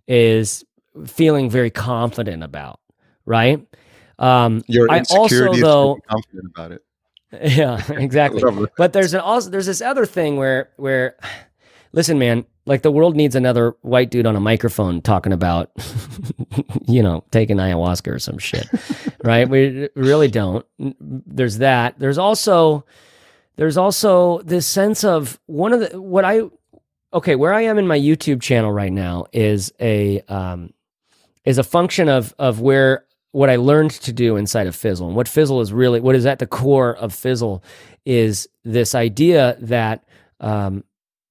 is 0.08 0.64
feeling 1.06 1.50
very 1.50 1.70
confident 1.70 2.42
about, 2.42 2.80
right? 3.26 3.66
Um, 4.18 4.64
your 4.68 4.90
I 4.90 5.00
insecurity 5.00 5.48
also 5.48 5.52
is 5.52 5.62
though 5.62 5.98
confident 6.08 6.46
about 6.54 6.72
it 6.72 6.84
yeah, 7.42 7.82
exactly. 7.92 8.42
But 8.78 8.94
there's 8.94 9.14
an 9.14 9.20
also 9.20 9.50
there's 9.50 9.68
this 9.68 9.82
other 9.82 10.06
thing 10.06 10.38
where 10.38 10.70
where 10.78 11.16
listen, 11.92 12.18
man, 12.18 12.46
like 12.70 12.84
the 12.84 12.92
world 12.92 13.16
needs 13.16 13.36
another 13.36 13.76
white 13.82 14.12
dude 14.12 14.28
on 14.28 14.36
a 14.36 14.40
microphone 14.40 15.02
talking 15.02 15.34
about 15.34 15.72
you 16.88 17.02
know, 17.02 17.24
taking 17.32 17.58
ayahuasca 17.58 18.14
or 18.14 18.20
some 18.20 18.38
shit. 18.38 18.68
right? 19.24 19.50
We 19.50 19.90
really 19.96 20.28
don't. 20.28 20.64
There's 20.78 21.58
that. 21.58 21.98
There's 21.98 22.20
also 22.20 22.86
there's 23.56 23.76
also 23.76 24.42
this 24.44 24.68
sense 24.68 25.04
of 25.04 25.40
one 25.48 25.74
of 25.74 25.80
the 25.80 26.00
what 26.00 26.24
I 26.24 26.42
okay, 27.12 27.36
where 27.36 27.54
I 27.56 27.62
am 27.62 27.80
in 27.80 27.88
my 27.88 27.98
YouTube 27.98 28.40
channel 28.40 28.72
right 28.72 28.94
now 28.94 29.26
is 29.34 29.74
a 29.82 30.22
um 30.28 30.72
is 31.46 31.58
a 31.58 31.64
function 31.64 32.08
of 32.08 32.36
of 32.38 32.62
where 32.62 33.04
what 33.32 33.50
I 33.50 33.56
learned 33.56 33.92
to 33.92 34.14
do 34.14 34.36
inside 34.36 34.68
of 34.68 34.76
Fizzle. 34.76 35.08
And 35.08 35.16
what 35.16 35.28
Fizzle 35.28 35.62
is 35.62 35.74
really, 35.74 36.00
what 36.00 36.16
is 36.16 36.28
at 36.28 36.38
the 36.38 36.48
core 36.48 36.96
of 36.98 37.14
Fizzle 37.16 37.64
is 38.06 38.48
this 38.64 38.94
idea 38.94 39.58
that 39.60 40.04
um, 40.40 40.84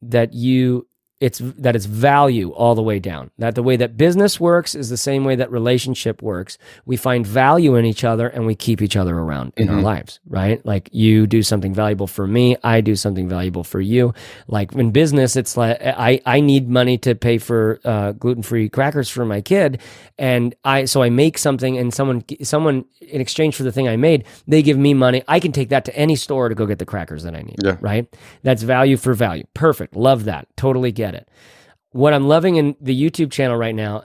that 0.02 0.34
you 0.34 0.87
it's 1.20 1.38
that 1.58 1.74
it's 1.74 1.86
value 1.86 2.50
all 2.50 2.74
the 2.76 2.82
way 2.82 2.98
down. 3.00 3.30
That 3.38 3.54
the 3.56 3.62
way 3.62 3.76
that 3.76 3.96
business 3.96 4.38
works 4.38 4.74
is 4.76 4.88
the 4.88 4.96
same 4.96 5.24
way 5.24 5.34
that 5.36 5.50
relationship 5.50 6.22
works. 6.22 6.58
We 6.86 6.96
find 6.96 7.26
value 7.26 7.74
in 7.74 7.84
each 7.84 8.04
other 8.04 8.28
and 8.28 8.46
we 8.46 8.54
keep 8.54 8.80
each 8.80 8.96
other 8.96 9.18
around 9.18 9.52
in 9.56 9.68
our 9.68 9.80
Mhm. 9.80 9.82
lives, 9.82 10.20
right? 10.28 10.64
Like 10.64 10.88
you 10.92 11.26
do 11.26 11.42
something 11.42 11.74
valuable 11.74 12.06
for 12.06 12.26
me, 12.26 12.56
I 12.62 12.80
do 12.80 12.94
something 12.94 13.28
valuable 13.28 13.64
for 13.64 13.80
you. 13.80 14.14
Like 14.46 14.72
in 14.74 14.92
business, 14.92 15.34
it's 15.34 15.56
like 15.56 15.78
I 15.82 16.20
I 16.24 16.40
need 16.40 16.68
money 16.70 16.98
to 16.98 17.14
pay 17.16 17.38
for 17.38 17.80
uh, 17.84 18.12
gluten 18.12 18.42
free 18.44 18.68
crackers 18.68 19.08
for 19.08 19.24
my 19.24 19.40
kid, 19.40 19.80
and 20.18 20.54
I 20.64 20.84
so 20.84 21.02
I 21.02 21.10
make 21.10 21.36
something 21.38 21.76
and 21.76 21.92
someone 21.92 22.22
someone 22.42 22.84
in 23.00 23.20
exchange 23.20 23.56
for 23.56 23.64
the 23.64 23.72
thing 23.72 23.88
I 23.88 23.96
made, 23.96 24.24
they 24.46 24.62
give 24.62 24.78
me 24.78 24.94
money. 24.94 25.22
I 25.26 25.40
can 25.40 25.50
take 25.52 25.70
that 25.70 25.84
to 25.86 25.96
any 25.96 26.14
store 26.16 26.48
to 26.48 26.54
go 26.54 26.64
get 26.66 26.78
the 26.78 26.86
crackers 26.86 27.24
that 27.24 27.34
I 27.34 27.42
need. 27.42 27.56
Yeah. 27.64 27.76
Right. 27.80 28.06
That's 28.44 28.62
value 28.62 28.96
for 28.96 29.14
value. 29.14 29.44
Perfect. 29.54 29.96
Love 29.96 30.24
that. 30.26 30.46
Totally 30.56 30.92
get 30.92 31.07
it. 31.14 31.28
What 31.92 32.12
I'm 32.12 32.28
loving 32.28 32.56
in 32.56 32.76
the 32.80 32.94
YouTube 32.98 33.30
channel 33.32 33.56
right 33.56 33.74
now, 33.74 34.04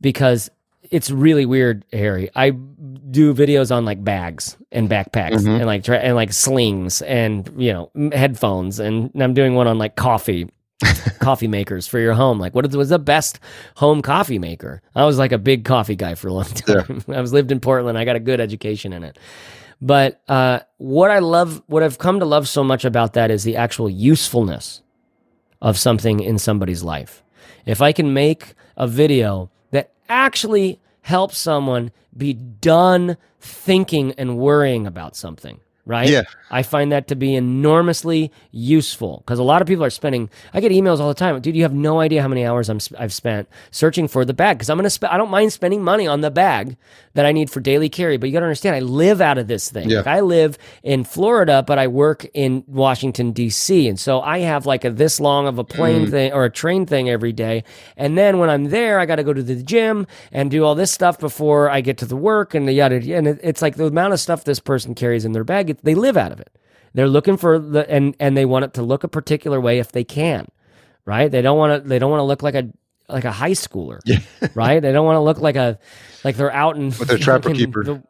because 0.00 0.50
it's 0.90 1.10
really 1.10 1.44
weird, 1.44 1.84
Harry. 1.92 2.30
I 2.34 2.50
do 2.50 3.34
videos 3.34 3.74
on 3.74 3.84
like 3.84 4.02
bags 4.02 4.56
and 4.72 4.88
backpacks 4.88 5.42
Mhm. 5.42 5.56
and 5.58 5.66
like 5.66 5.84
tra- 5.84 5.98
and 5.98 6.14
like 6.16 6.32
slings 6.32 7.02
and 7.02 7.50
you 7.56 7.72
know 7.72 7.90
headphones, 8.12 8.80
and 8.80 9.10
I'm 9.20 9.34
doing 9.34 9.54
one 9.54 9.66
on 9.66 9.76
like 9.78 9.96
coffee 9.96 10.48
coffee 11.20 11.48
makers 11.48 11.86
for 11.86 11.98
your 11.98 12.14
home. 12.14 12.38
Like, 12.38 12.54
what 12.54 12.72
was 12.74 12.88
the 12.88 12.98
best 12.98 13.40
home 13.76 14.00
coffee 14.00 14.38
maker? 14.38 14.80
I 14.94 15.04
was 15.04 15.18
like 15.18 15.32
a 15.32 15.38
big 15.38 15.64
coffee 15.64 15.96
guy 15.96 16.14
for 16.14 16.28
a 16.28 16.32
long 16.32 16.44
time. 16.44 17.02
I 17.08 17.20
was 17.20 17.32
lived 17.32 17.50
in 17.52 17.60
Portland. 17.60 17.98
I 17.98 18.04
got 18.04 18.16
a 18.16 18.20
good 18.20 18.40
education 18.40 18.92
in 18.92 19.02
it. 19.02 19.18
But 19.80 20.22
uh, 20.28 20.60
what 20.78 21.10
I 21.10 21.18
love, 21.20 21.62
what 21.66 21.82
I've 21.82 21.98
come 21.98 22.18
to 22.20 22.24
love 22.24 22.48
so 22.48 22.64
much 22.64 22.84
about 22.84 23.12
that 23.12 23.30
is 23.30 23.44
the 23.44 23.56
actual 23.56 23.88
usefulness 23.90 24.82
of 25.60 25.78
something 25.78 26.20
in 26.20 26.38
somebody's 26.38 26.82
life. 26.82 27.22
If 27.66 27.82
I 27.82 27.92
can 27.92 28.12
make 28.12 28.54
a 28.76 28.86
video 28.86 29.50
that 29.70 29.92
actually 30.08 30.80
helps 31.02 31.38
someone 31.38 31.90
be 32.16 32.32
done 32.32 33.16
thinking 33.40 34.12
and 34.12 34.38
worrying 34.38 34.86
about 34.86 35.16
something, 35.16 35.60
right? 35.88 36.08
Yeah. 36.08 36.22
I 36.50 36.62
find 36.62 36.92
that 36.92 37.08
to 37.08 37.16
be 37.16 37.34
enormously 37.34 38.30
useful 38.52 39.18
because 39.26 39.38
a 39.38 39.42
lot 39.42 39.60
of 39.60 39.68
people 39.68 39.84
are 39.84 39.90
spending. 39.90 40.30
I 40.54 40.60
get 40.60 40.72
emails 40.72 41.00
all 41.00 41.08
the 41.08 41.14
time, 41.14 41.38
dude. 41.40 41.56
You 41.56 41.62
have 41.62 41.74
no 41.74 42.00
idea 42.00 42.22
how 42.22 42.28
many 42.28 42.46
hours 42.46 42.68
I'm 42.68 42.78
I've 42.98 43.12
spent 43.12 43.48
searching 43.70 44.08
for 44.08 44.24
the 44.24 44.32
bag 44.34 44.56
because 44.58 44.70
I'm 44.70 44.78
gonna. 44.78 44.88
Sp- 44.94 45.10
I 45.12 45.16
don't 45.16 45.30
mind 45.30 45.52
spending 45.52 45.82
money 45.82 46.06
on 46.06 46.20
the 46.20 46.30
bag 46.30 46.76
that 47.14 47.26
I 47.26 47.32
need 47.32 47.50
for 47.50 47.60
daily 47.60 47.88
carry, 47.88 48.16
but 48.16 48.28
you 48.28 48.32
got 48.32 48.40
to 48.40 48.46
understand, 48.46 48.76
I 48.76 48.80
live 48.80 49.20
out 49.20 49.38
of 49.38 49.48
this 49.48 49.70
thing. 49.70 49.90
Yeah. 49.90 49.98
Like 49.98 50.06
I 50.06 50.20
live 50.20 50.56
in 50.84 51.02
Florida, 51.02 51.64
but 51.66 51.76
I 51.78 51.88
work 51.88 52.24
in 52.32 52.62
Washington 52.68 53.32
D.C., 53.32 53.88
and 53.88 53.98
so 53.98 54.20
I 54.20 54.38
have 54.40 54.66
like 54.66 54.84
a 54.84 54.90
this 54.90 55.18
long 55.18 55.46
of 55.48 55.58
a 55.58 55.64
plane 55.64 56.06
Mm. 56.06 56.10
thing 56.10 56.32
or 56.32 56.44
a 56.44 56.50
train 56.50 56.86
thing 56.86 57.08
every 57.10 57.32
day, 57.32 57.64
and 57.96 58.16
then 58.16 58.38
when 58.38 58.50
I'm 58.50 58.64
there, 58.66 59.00
I 59.00 59.06
got 59.06 59.16
to 59.16 59.24
go 59.24 59.32
to 59.32 59.42
the 59.42 59.56
gym 59.62 60.06
and 60.32 60.50
do 60.50 60.64
all 60.64 60.74
this 60.74 60.92
stuff 60.92 61.18
before 61.18 61.70
I 61.70 61.80
get 61.80 61.98
to 61.98 62.06
the 62.06 62.16
work 62.16 62.54
and 62.54 62.68
the 62.68 62.72
yada. 62.72 62.96
And 63.16 63.26
it, 63.26 63.40
it's 63.42 63.62
like 63.62 63.76
the 63.76 63.86
amount 63.86 64.12
of 64.12 64.20
stuff 64.20 64.44
this 64.44 64.60
person 64.60 64.94
carries 64.94 65.24
in 65.24 65.32
their 65.32 65.44
bag. 65.44 65.77
It, 65.78 65.84
they 65.84 65.94
live 65.94 66.16
out 66.16 66.32
of 66.32 66.40
it. 66.40 66.50
They're 66.94 67.08
looking 67.08 67.36
for 67.36 67.58
the 67.58 67.88
and 67.90 68.16
and 68.18 68.36
they 68.36 68.44
want 68.44 68.64
it 68.64 68.74
to 68.74 68.82
look 68.82 69.04
a 69.04 69.08
particular 69.08 69.60
way 69.60 69.78
if 69.78 69.92
they 69.92 70.04
can, 70.04 70.48
right? 71.04 71.30
They 71.30 71.42
don't 71.42 71.58
want 71.58 71.82
to. 71.82 71.88
They 71.88 71.98
don't 71.98 72.10
want 72.10 72.20
to 72.20 72.24
look 72.24 72.42
like 72.42 72.54
a 72.54 72.70
like 73.08 73.24
a 73.24 73.32
high 73.32 73.52
schooler, 73.52 74.00
Yeah. 74.04 74.18
right? 74.54 74.80
They 74.80 74.92
don't 74.92 75.04
want 75.06 75.16
to 75.16 75.20
look 75.20 75.38
like 75.38 75.56
a 75.56 75.78
like 76.24 76.36
they're 76.36 76.52
out 76.52 76.76
in 76.76 76.86
With 76.86 77.08
their 77.08 77.18
trapper 77.18 77.50
fucking 77.50 77.56
keeper. 77.66 77.84
the- 77.84 78.02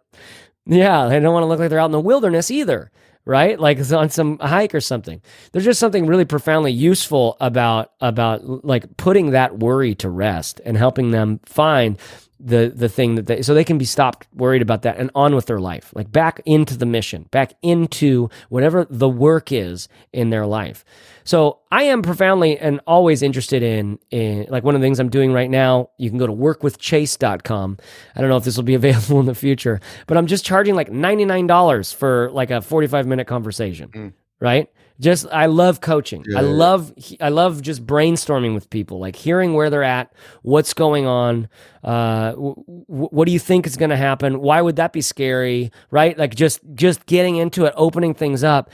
yeah, 0.66 1.06
they 1.08 1.18
don't 1.20 1.32
want 1.32 1.44
to 1.44 1.46
look 1.48 1.58
like 1.60 1.70
they're 1.70 1.78
out 1.78 1.86
in 1.86 1.92
the 1.92 2.00
wilderness 2.00 2.50
either, 2.50 2.90
right? 3.24 3.58
Like 3.58 3.78
on 3.90 4.10
some 4.10 4.38
hike 4.38 4.74
or 4.74 4.80
something. 4.82 5.22
There's 5.52 5.64
just 5.64 5.80
something 5.80 6.06
really 6.06 6.24
profoundly 6.26 6.72
useful 6.72 7.36
about 7.40 7.92
about 8.00 8.64
like 8.64 8.96
putting 8.98 9.30
that 9.30 9.58
worry 9.58 9.94
to 9.96 10.10
rest 10.10 10.60
and 10.66 10.76
helping 10.76 11.10
them 11.10 11.40
find 11.46 11.98
the 12.40 12.72
the 12.74 12.88
thing 12.88 13.16
that 13.16 13.26
they 13.26 13.42
so 13.42 13.54
they 13.54 13.64
can 13.64 13.78
be 13.78 13.84
stopped 13.84 14.28
worried 14.34 14.62
about 14.62 14.82
that 14.82 14.96
and 14.96 15.10
on 15.14 15.34
with 15.34 15.46
their 15.46 15.58
life 15.58 15.92
like 15.94 16.10
back 16.12 16.40
into 16.44 16.76
the 16.76 16.86
mission 16.86 17.26
back 17.30 17.54
into 17.62 18.28
whatever 18.48 18.86
the 18.88 19.08
work 19.08 19.50
is 19.50 19.88
in 20.12 20.30
their 20.30 20.46
life. 20.46 20.84
So 21.24 21.58
i 21.70 21.82
am 21.82 22.02
profoundly 22.02 22.58
and 22.58 22.80
always 22.86 23.22
interested 23.22 23.62
in 23.62 23.98
in 24.10 24.46
like 24.48 24.64
one 24.64 24.74
of 24.74 24.80
the 24.80 24.84
things 24.84 24.98
i'm 24.98 25.10
doing 25.10 25.32
right 25.32 25.50
now 25.50 25.90
you 25.98 26.08
can 26.08 26.18
go 26.18 26.26
to 26.26 26.32
workwithchase.com 26.32 27.78
i 28.16 28.20
don't 28.20 28.30
know 28.30 28.36
if 28.36 28.44
this 28.44 28.56
will 28.56 28.64
be 28.64 28.74
available 28.82 29.20
in 29.20 29.26
the 29.26 29.34
future 29.34 29.80
but 30.06 30.16
i'm 30.16 30.26
just 30.26 30.44
charging 30.44 30.74
like 30.74 30.90
$99 30.90 31.94
for 31.94 32.30
like 32.30 32.50
a 32.50 32.62
45 32.62 33.06
minute 33.06 33.26
conversation 33.26 33.88
mm. 33.90 34.12
right 34.40 34.70
just 35.00 35.26
i 35.32 35.46
love 35.46 35.80
coaching. 35.80 36.24
I 36.36 36.40
Yeah, 36.40 36.40
yeah. 36.40 36.54
love 36.54 36.92
i 37.20 37.28
love 37.28 37.62
just 37.62 37.86
brainstorming 37.86 38.54
with 38.54 38.68
people 38.70 38.98
like 38.98 39.16
hearing 39.16 39.54
where 39.54 39.70
they're 39.70 39.82
at 39.82 40.12
what's 40.42 40.74
going 40.74 41.06
on 41.06 41.48
uh 41.84 42.32
w- 42.32 42.54
what 42.66 43.26
do 43.26 43.32
you 43.32 43.38
think 43.38 43.66
is 43.66 43.76
going 43.76 43.90
to 43.90 43.96
happen? 43.96 44.40
Why 44.40 44.60
would 44.60 44.76
that 44.76 44.92
be 44.92 45.00
scary 45.00 45.70
right? 45.90 46.18
Like 46.18 46.34
just 46.34 46.60
just 46.74 47.06
getting 47.06 47.36
into 47.36 47.64
it 47.66 47.72
opening 47.76 48.14
things 48.14 48.42
up 48.42 48.70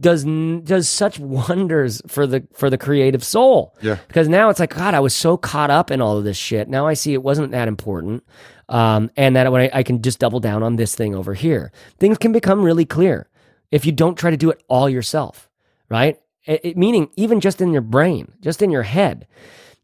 does 0.00 0.24
does 0.64 0.88
such 0.88 1.18
wonders 1.20 2.02
for 2.08 2.26
the 2.26 2.46
for 2.54 2.70
the 2.70 2.78
creative 2.78 3.22
soul. 3.22 3.76
Yeah. 3.80 3.98
because 4.08 4.28
now 4.28 4.48
it's 4.50 4.58
like 4.60 4.74
god 4.74 4.94
i 4.94 5.00
was 5.00 5.14
so 5.14 5.36
caught 5.36 5.70
up 5.70 5.90
in 5.90 6.00
all 6.00 6.16
of 6.18 6.24
this 6.24 6.36
shit. 6.36 6.68
Now 6.68 6.86
i 6.86 6.94
see 6.94 7.12
it 7.14 7.22
wasn't 7.22 7.52
that 7.52 7.68
important 7.68 8.24
um, 8.68 9.10
and 9.16 9.34
that 9.34 9.50
when 9.50 9.62
I, 9.62 9.70
I 9.80 9.82
can 9.82 10.00
just 10.00 10.20
double 10.20 10.38
down 10.38 10.62
on 10.62 10.76
this 10.76 10.94
thing 10.94 11.14
over 11.16 11.34
here. 11.34 11.72
Things 11.98 12.18
can 12.18 12.30
become 12.30 12.62
really 12.62 12.84
clear 12.84 13.28
if 13.70 13.84
you 13.84 13.92
don't 13.92 14.16
try 14.18 14.30
to 14.30 14.36
do 14.36 14.50
it 14.50 14.62
all 14.68 14.88
yourself, 14.88 15.48
right? 15.88 16.18
It, 16.44 16.76
meaning 16.76 17.10
even 17.16 17.40
just 17.40 17.60
in 17.60 17.72
your 17.72 17.82
brain, 17.82 18.32
just 18.40 18.62
in 18.62 18.70
your 18.70 18.82
head. 18.82 19.26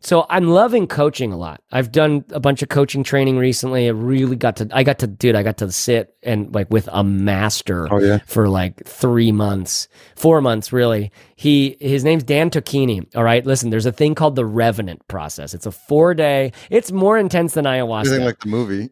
So 0.01 0.27
I'm 0.29 0.49
loving 0.49 0.87
coaching 0.87 1.33
a 1.33 1.37
lot. 1.37 1.63
I've 1.73 1.91
done 1.91 2.25
a 2.31 2.39
bunch 2.39 2.63
of 2.63 2.69
coaching 2.69 3.03
training 3.03 3.39
recently. 3.39 3.87
I 3.87 3.91
really 3.93 4.37
got 4.37 4.57
to, 4.57 4.69
I 4.73 4.83
got 4.83 4.99
to, 5.01 5.07
dude, 5.07 5.35
I 5.35 5.43
got 5.43 5.57
to 5.59 5.73
sit 5.73 6.15
and 6.23 6.55
like 6.55 6.71
with 6.71 6.89
a 6.93 7.03
master 7.03 7.89
Oh, 7.93 7.99
yeah. 7.99 8.19
for 8.27 8.49
like 8.49 8.85
three 8.85 9.33
months, 9.33 9.89
four 10.15 10.41
months 10.41 10.73
really. 10.73 11.11
He, 11.39 11.77
his 11.81 12.03
name's 12.03 12.25
Dan 12.25 12.49
Tocchini. 12.51 13.07
All 13.15 13.23
right. 13.23 13.45
Listen, 13.45 13.69
there's 13.69 13.85
a 13.85 13.93
thing 13.93 14.15
called 14.15 14.37
the 14.37 14.47
Revenant 14.47 15.07
process. 15.07 15.53
It's 15.53 15.67
a 15.67 15.71
four 15.71 16.15
day, 16.15 16.53
it's 16.71 16.91
more 16.91 17.19
intense 17.19 17.53
than 17.53 17.67
ayahuasca. 17.67 18.07
Anything 18.07 18.25
like 18.25 18.39
the 18.41 18.49
movie. 18.49 18.91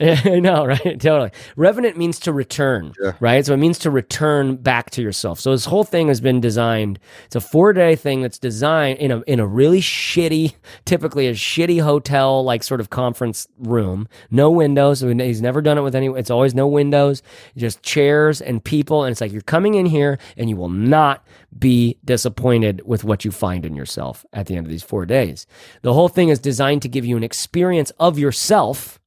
I 0.30 0.40
know, 0.40 0.64
right? 0.64 0.80
Totally. 1.00 1.30
Revenant 1.56 1.98
means 1.98 2.18
to 2.20 2.32
return, 2.32 2.94
Yeah. 3.02 3.12
right? 3.20 3.44
So 3.44 3.52
it 3.52 3.58
means 3.58 3.78
to 3.80 3.90
return 3.90 4.56
back 4.56 4.90
to 4.92 5.02
yourself. 5.02 5.38
So 5.40 5.50
this 5.50 5.66
whole 5.66 5.84
thing 5.84 6.08
has 6.08 6.20
been 6.22 6.40
designed. 6.40 6.98
It's 7.26 7.36
a 7.36 7.40
four 7.40 7.72
day 7.74 7.96
thing 7.96 8.22
that's 8.22 8.38
designed 8.38 8.98
in 8.98 9.10
a 9.10 9.20
in 9.26 9.38
a 9.38 9.46
really 9.46 9.80
shitty, 9.82 10.54
typically 10.86 11.26
a 11.26 11.32
shitty 11.34 11.82
hotel 11.82 12.42
like 12.44 12.62
sort 12.62 12.80
of 12.80 12.88
conference 12.90 13.46
room. 13.58 14.08
No 14.30 14.50
windows. 14.50 15.02
I 15.04 15.08
mean, 15.08 15.18
He's 15.18 15.42
never 15.42 15.60
done 15.60 15.76
it 15.76 15.82
with 15.82 15.94
any. 15.94 16.06
It's 16.08 16.30
always 16.30 16.54
no 16.54 16.66
windows, 16.66 17.22
just 17.58 17.82
chairs 17.82 18.40
and 18.40 18.64
people. 18.64 19.04
And 19.04 19.12
it's 19.12 19.20
like 19.20 19.32
you're 19.32 19.42
coming 19.42 19.74
in 19.74 19.84
here 19.84 20.18
and 20.38 20.48
you 20.48 20.56
will 20.56 20.70
not 20.70 21.26
be 21.56 21.98
disappointed 22.04 22.82
with 22.84 23.04
what 23.04 23.24
you 23.24 23.30
find 23.30 23.64
in 23.64 23.74
yourself 23.74 24.24
at 24.32 24.46
the 24.46 24.56
end 24.56 24.66
of 24.66 24.70
these 24.70 24.82
four 24.82 25.06
days. 25.06 25.46
The 25.82 25.94
whole 25.94 26.08
thing 26.08 26.28
is 26.28 26.38
designed 26.38 26.82
to 26.82 26.88
give 26.88 27.04
you 27.04 27.16
an 27.16 27.24
experience 27.24 27.90
of 27.98 28.18
yourself 28.18 29.00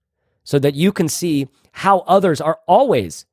so 0.43 0.57
that 0.59 0.76
you 0.76 0.91
can 0.91 1.07
see 1.07 1.47
how 1.73 1.99
others 1.99 2.41
are 2.41 2.59
always 2.68 3.26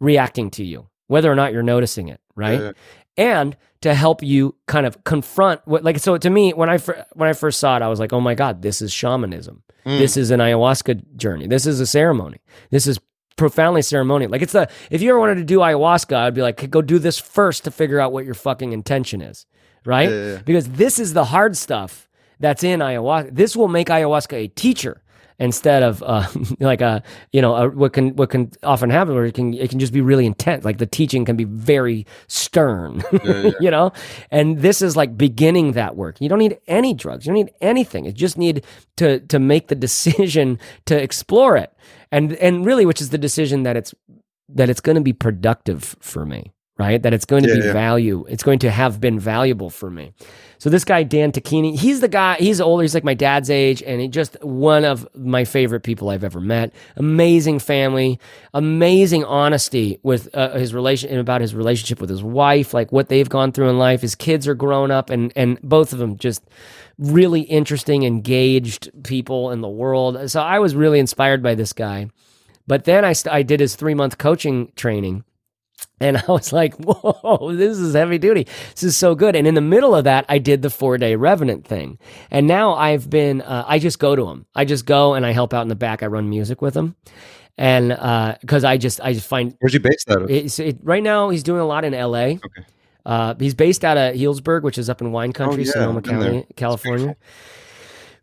reacting 0.00 0.50
to 0.50 0.64
you, 0.64 0.88
whether 1.08 1.30
or 1.30 1.34
not 1.34 1.52
you're 1.52 1.62
noticing 1.62 2.08
it, 2.08 2.20
right? 2.34 2.60
Yeah. 2.60 2.72
And 3.16 3.56
to 3.80 3.94
help 3.94 4.22
you 4.22 4.54
kind 4.66 4.86
of 4.86 5.04
confront 5.04 5.60
what, 5.64 5.82
like, 5.82 5.98
so 5.98 6.16
to 6.16 6.30
me, 6.30 6.52
when 6.52 6.68
I 6.68 6.78
when 7.14 7.28
I 7.28 7.32
first 7.32 7.58
saw 7.58 7.76
it, 7.76 7.82
I 7.82 7.88
was 7.88 7.98
like, 7.98 8.12
oh 8.12 8.20
my 8.20 8.34
god, 8.34 8.62
this 8.62 8.82
is 8.82 8.92
shamanism. 8.92 9.62
Mm. 9.84 9.98
This 9.98 10.16
is 10.16 10.30
an 10.30 10.40
ayahuasca 10.40 11.16
journey. 11.16 11.46
This 11.46 11.66
is 11.66 11.80
a 11.80 11.86
ceremony. 11.86 12.40
This 12.70 12.86
is 12.86 12.98
profoundly 13.36 13.82
ceremonial. 13.82 14.30
Like 14.30 14.42
it's 14.42 14.52
the 14.52 14.68
if 14.90 15.02
you 15.02 15.10
ever 15.10 15.18
wanted 15.18 15.36
to 15.36 15.44
do 15.44 15.58
ayahuasca, 15.58 16.16
I'd 16.16 16.34
be 16.34 16.42
like, 16.42 16.68
go 16.70 16.82
do 16.82 16.98
this 16.98 17.18
first 17.18 17.64
to 17.64 17.70
figure 17.70 18.00
out 18.00 18.12
what 18.12 18.24
your 18.24 18.34
fucking 18.34 18.72
intention 18.72 19.20
is, 19.20 19.46
right? 19.84 20.08
Yeah, 20.08 20.14
yeah, 20.16 20.32
yeah. 20.32 20.42
Because 20.44 20.68
this 20.70 20.98
is 20.98 21.12
the 21.12 21.26
hard 21.26 21.56
stuff 21.56 22.08
that's 22.40 22.64
in 22.64 22.80
ayahuasca. 22.80 23.34
This 23.34 23.56
will 23.56 23.68
make 23.68 23.88
ayahuasca 23.88 24.32
a 24.32 24.48
teacher 24.48 25.02
instead 25.38 25.82
of 25.82 26.02
uh, 26.02 26.26
like 26.60 26.80
a 26.80 27.02
you 27.32 27.42
know 27.42 27.54
a, 27.54 27.68
what 27.68 27.92
can 27.92 28.16
what 28.16 28.30
can 28.30 28.50
often 28.62 28.90
happen 28.90 29.14
where 29.14 29.24
it 29.24 29.34
can 29.34 29.54
it 29.54 29.70
can 29.70 29.78
just 29.78 29.92
be 29.92 30.00
really 30.00 30.26
intense. 30.26 30.64
Like 30.64 30.78
the 30.78 30.86
teaching 30.86 31.24
can 31.24 31.36
be 31.36 31.44
very 31.44 32.06
stern, 32.28 33.02
you 33.60 33.70
know. 33.70 33.92
And 34.30 34.58
this 34.58 34.82
is 34.82 34.96
like 34.96 35.16
beginning 35.16 35.72
that 35.72 35.96
work. 35.96 36.20
You 36.20 36.28
don't 36.28 36.38
need 36.38 36.58
any 36.66 36.94
drugs. 36.94 37.26
You 37.26 37.30
don't 37.32 37.44
need 37.44 37.54
anything. 37.60 38.04
You 38.06 38.12
just 38.12 38.38
need 38.38 38.64
to 38.96 39.20
to 39.20 39.38
make 39.38 39.68
the 39.68 39.74
decision 39.74 40.58
to 40.86 41.00
explore 41.00 41.56
it, 41.56 41.72
and 42.10 42.32
and 42.34 42.64
really, 42.64 42.86
which 42.86 43.00
is 43.00 43.10
the 43.10 43.18
decision 43.18 43.62
that 43.64 43.76
it's 43.76 43.94
that 44.48 44.70
it's 44.70 44.80
going 44.80 44.96
to 44.96 45.02
be 45.02 45.12
productive 45.12 45.96
for 46.00 46.24
me, 46.24 46.52
right? 46.78 47.02
That 47.02 47.14
it's 47.14 47.24
going 47.24 47.42
to 47.44 47.48
Yeah, 47.48 47.54
be 47.60 47.66
yeah. 47.66 47.72
value. 47.72 48.24
It's 48.28 48.42
going 48.42 48.58
to 48.60 48.70
have 48.70 49.00
been 49.00 49.18
valuable 49.18 49.70
for 49.70 49.90
me. 49.90 50.12
So 50.58 50.70
this 50.70 50.84
guy 50.84 51.02
Dan 51.02 51.32
Tocchini, 51.32 51.76
he's 51.78 52.00
the 52.00 52.08
guy. 52.08 52.36
He's 52.36 52.60
older. 52.62 52.82
He's 52.82 52.94
like 52.94 53.04
my 53.04 53.14
dad's 53.14 53.50
age, 53.50 53.82
and 53.82 54.00
he 54.00 54.08
just 54.08 54.42
one 54.42 54.84
of 54.84 55.06
my 55.14 55.44
favorite 55.44 55.82
people 55.82 56.08
I've 56.08 56.24
ever 56.24 56.40
met. 56.40 56.72
Amazing 56.96 57.58
family, 57.58 58.18
amazing 58.54 59.24
honesty 59.24 59.98
with 60.02 60.34
uh, 60.34 60.54
his 60.56 60.72
relation 60.72 61.18
about 61.18 61.42
his 61.42 61.54
relationship 61.54 62.00
with 62.00 62.08
his 62.08 62.22
wife, 62.22 62.72
like 62.72 62.90
what 62.90 63.08
they've 63.10 63.28
gone 63.28 63.52
through 63.52 63.68
in 63.68 63.78
life. 63.78 64.00
His 64.00 64.14
kids 64.14 64.48
are 64.48 64.54
grown 64.54 64.90
up, 64.90 65.10
and 65.10 65.30
and 65.36 65.60
both 65.62 65.92
of 65.92 65.98
them 65.98 66.16
just 66.16 66.42
really 66.98 67.42
interesting, 67.42 68.04
engaged 68.04 68.88
people 69.04 69.50
in 69.50 69.60
the 69.60 69.68
world. 69.68 70.30
So 70.30 70.40
I 70.40 70.58
was 70.58 70.74
really 70.74 70.98
inspired 70.98 71.42
by 71.42 71.54
this 71.54 71.74
guy. 71.74 72.08
But 72.66 72.84
then 72.84 73.04
I, 73.04 73.12
st- 73.12 73.32
I 73.32 73.42
did 73.42 73.60
his 73.60 73.76
three 73.76 73.94
month 73.94 74.16
coaching 74.18 74.72
training. 74.74 75.22
And 76.00 76.18
I 76.18 76.24
was 76.28 76.52
like, 76.52 76.74
whoa, 76.78 77.54
this 77.54 77.78
is 77.78 77.94
heavy 77.94 78.18
duty. 78.18 78.46
This 78.72 78.82
is 78.82 78.96
so 78.96 79.14
good. 79.14 79.34
And 79.34 79.46
in 79.46 79.54
the 79.54 79.60
middle 79.60 79.94
of 79.94 80.04
that, 80.04 80.26
I 80.28 80.38
did 80.38 80.62
the 80.62 80.70
four 80.70 80.98
day 80.98 81.16
Revenant 81.16 81.66
thing. 81.66 81.98
And 82.30 82.46
now 82.46 82.74
I've 82.74 83.08
been, 83.08 83.40
uh, 83.42 83.64
I 83.66 83.78
just 83.78 83.98
go 83.98 84.14
to 84.14 84.28
him. 84.28 84.46
I 84.54 84.64
just 84.64 84.84
go 84.84 85.14
and 85.14 85.24
I 85.24 85.32
help 85.32 85.54
out 85.54 85.62
in 85.62 85.68
the 85.68 85.74
back. 85.74 86.02
I 86.02 86.06
run 86.06 86.28
music 86.28 86.60
with 86.60 86.76
him. 86.76 86.96
And 87.58 87.88
because 88.40 88.64
I 88.64 88.76
just, 88.76 89.00
I 89.00 89.14
just 89.14 89.26
find 89.26 89.56
Where's 89.60 89.72
he 89.72 89.78
based 89.78 90.10
out 90.10 90.22
of? 90.22 90.30
it's, 90.30 90.58
it, 90.58 90.78
right 90.82 91.02
now 91.02 91.30
he's 91.30 91.42
doing 91.42 91.60
a 91.60 91.66
lot 91.66 91.84
in 91.84 91.94
LA. 91.94 92.34
Uh, 93.06 93.34
he's 93.38 93.54
based 93.54 93.84
out 93.84 93.96
of 93.96 94.14
Healdsburg, 94.14 94.62
which 94.62 94.76
is 94.78 94.90
up 94.90 95.00
in 95.00 95.12
wine 95.12 95.32
country, 95.32 95.62
yeah, 95.62 95.72
Sonoma 95.72 95.98
I've 95.98 96.02
been 96.04 96.18
there. 96.18 96.30
County, 96.32 96.46
California. 96.56 97.16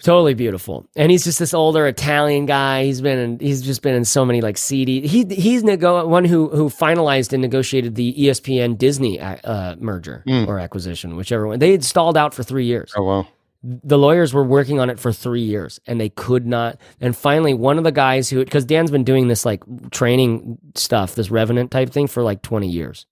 Totally 0.03 0.33
beautiful, 0.33 0.85
and 0.97 1.09
he's 1.11 1.23
just 1.23 1.39
this 1.39 1.53
older 1.53 1.87
Italian 1.87 2.45
guy. 2.45 2.83
He's 2.83 2.99
been 2.99 3.17
in, 3.17 3.39
he's 3.39 3.61
just 3.61 3.81
been 3.81 3.95
in 3.95 4.03
so 4.03 4.25
many 4.25 4.41
like 4.41 4.57
CD. 4.57 5.07
He 5.07 5.23
he's 5.23 5.63
nego- 5.63 6.05
one 6.05 6.25
who 6.25 6.49
who 6.49 6.69
finalized 6.69 7.31
and 7.31 7.41
negotiated 7.41 7.95
the 7.95 8.13
ESPN 8.13 8.77
Disney 8.77 9.19
uh, 9.21 9.75
merger 9.79 10.23
Hmm. 10.27 10.43
or 10.47 10.59
acquisition, 10.59 11.15
whichever 11.15 11.47
one. 11.47 11.59
They 11.59 11.71
had 11.71 11.85
stalled 11.85 12.17
out 12.17 12.33
for 12.33 12.43
three 12.43 12.65
years 12.65 12.91
Oh 12.97 13.03
wow. 13.03 13.27
the 13.63 13.97
lawyers 13.97 14.33
were 14.33 14.43
working 14.43 14.77
on 14.81 14.89
it 14.89 14.99
for 14.99 15.13
three 15.13 15.41
years 15.41 15.79
and 15.87 16.01
they 16.01 16.09
could 16.09 16.45
not 16.45 16.77
and 16.99 17.15
finally 17.15 17.53
one 17.53 17.77
of 17.77 17.85
the 17.85 17.91
guys 17.93 18.29
who 18.29 18.43
because 18.43 18.65
dan's 18.65 18.91
been 18.91 19.05
doing 19.05 19.29
this 19.29 19.45
like 19.45 19.63
training 19.91 20.57
stuff 20.75 21.15
this 21.15 21.31
revenant 21.31 21.71
type 21.71 21.89
thing 21.89 22.07
for 22.07 22.21
like 22.23 22.41
20 22.41 22.67
years 22.67 23.05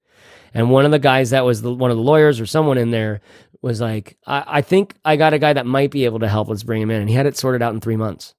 and 0.54 0.70
one 0.70 0.84
of 0.84 0.92
the 0.92 1.00
guys 1.00 1.30
that 1.30 1.46
was 1.46 1.62
the, 1.62 1.74
one 1.74 1.90
of 1.90 1.96
the 1.96 2.04
lawyers 2.04 2.42
or 2.42 2.46
someone 2.46 2.78
in 2.78 2.92
there 2.92 3.22
was 3.62 3.80
like 3.80 4.18
I, 4.26 4.44
I 4.48 4.62
think 4.62 4.96
i 5.06 5.16
got 5.16 5.34
a 5.34 5.40
guy 5.40 5.54
that 5.54 5.66
might 5.66 5.92
be 5.92 6.06
able 6.06 6.20
to 6.20 6.28
help 6.28 6.48
let's 6.48 6.64
bring 6.64 6.82
him 6.82 6.92
in 6.92 7.02
and 7.02 7.10
he 7.10 7.16
had 7.16 7.26
it 7.26 7.38
sorted 7.38 7.62
out 7.62 7.74
in 7.74 7.82
three 7.82 7.98
months. 7.98 8.34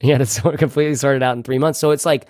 He 0.00 0.10
had 0.10 0.20
it 0.20 0.26
sort 0.28 0.58
completely 0.58 0.94
sorted 0.94 1.22
out 1.22 1.36
in 1.36 1.42
three 1.42 1.58
months. 1.58 1.78
So 1.78 1.90
it's 1.90 2.06
like 2.06 2.26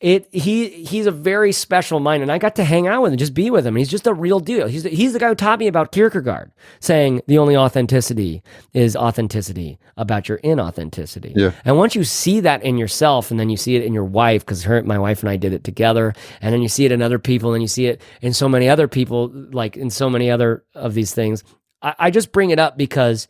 it 0.00 0.26
he 0.32 0.68
he's 0.84 1.06
a 1.06 1.10
very 1.10 1.52
special 1.52 2.00
mind 2.00 2.22
and 2.22 2.32
i 2.32 2.38
got 2.38 2.56
to 2.56 2.64
hang 2.64 2.86
out 2.86 3.02
with 3.02 3.12
him 3.12 3.18
just 3.18 3.34
be 3.34 3.50
with 3.50 3.66
him. 3.66 3.76
He's 3.76 3.88
just 3.88 4.06
a 4.06 4.14
real 4.14 4.40
deal. 4.40 4.66
He's, 4.66 4.82
he's 4.82 5.12
the 5.12 5.18
guy 5.18 5.28
who 5.28 5.34
taught 5.34 5.58
me 5.58 5.66
about 5.66 5.92
kierkegaard 5.92 6.50
saying 6.80 7.20
the 7.26 7.38
only 7.38 7.56
authenticity 7.56 8.42
is 8.72 8.96
authenticity 8.96 9.78
about 9.96 10.28
your 10.28 10.38
inauthenticity. 10.38 11.32
Yeah. 11.36 11.52
and 11.64 11.76
once 11.76 11.94
you 11.94 12.02
see 12.02 12.40
that 12.40 12.62
in 12.62 12.78
yourself 12.78 13.30
and 13.30 13.38
then 13.38 13.50
you 13.50 13.56
see 13.56 13.76
it 13.76 13.84
in 13.84 13.92
your 13.92 14.04
wife 14.04 14.44
because 14.44 14.64
her 14.64 14.82
my 14.82 14.98
wife 14.98 15.20
and 15.20 15.28
i 15.28 15.36
did 15.36 15.52
it 15.52 15.64
together 15.64 16.14
and 16.40 16.52
then 16.52 16.62
you 16.62 16.68
see 16.68 16.86
it 16.86 16.92
in 16.92 17.02
other 17.02 17.18
people 17.18 17.52
and 17.52 17.62
you 17.62 17.68
see 17.68 17.86
it 17.86 18.00
in 18.22 18.32
so 18.32 18.48
many 18.48 18.68
other 18.68 18.88
people 18.88 19.30
like 19.52 19.76
in 19.76 19.90
so 19.90 20.08
many 20.08 20.30
other 20.30 20.64
of 20.74 20.94
these 20.94 21.12
things 21.14 21.44
i, 21.82 21.94
I 21.98 22.10
just 22.10 22.32
bring 22.32 22.50
it 22.50 22.58
up 22.58 22.78
because 22.78 23.28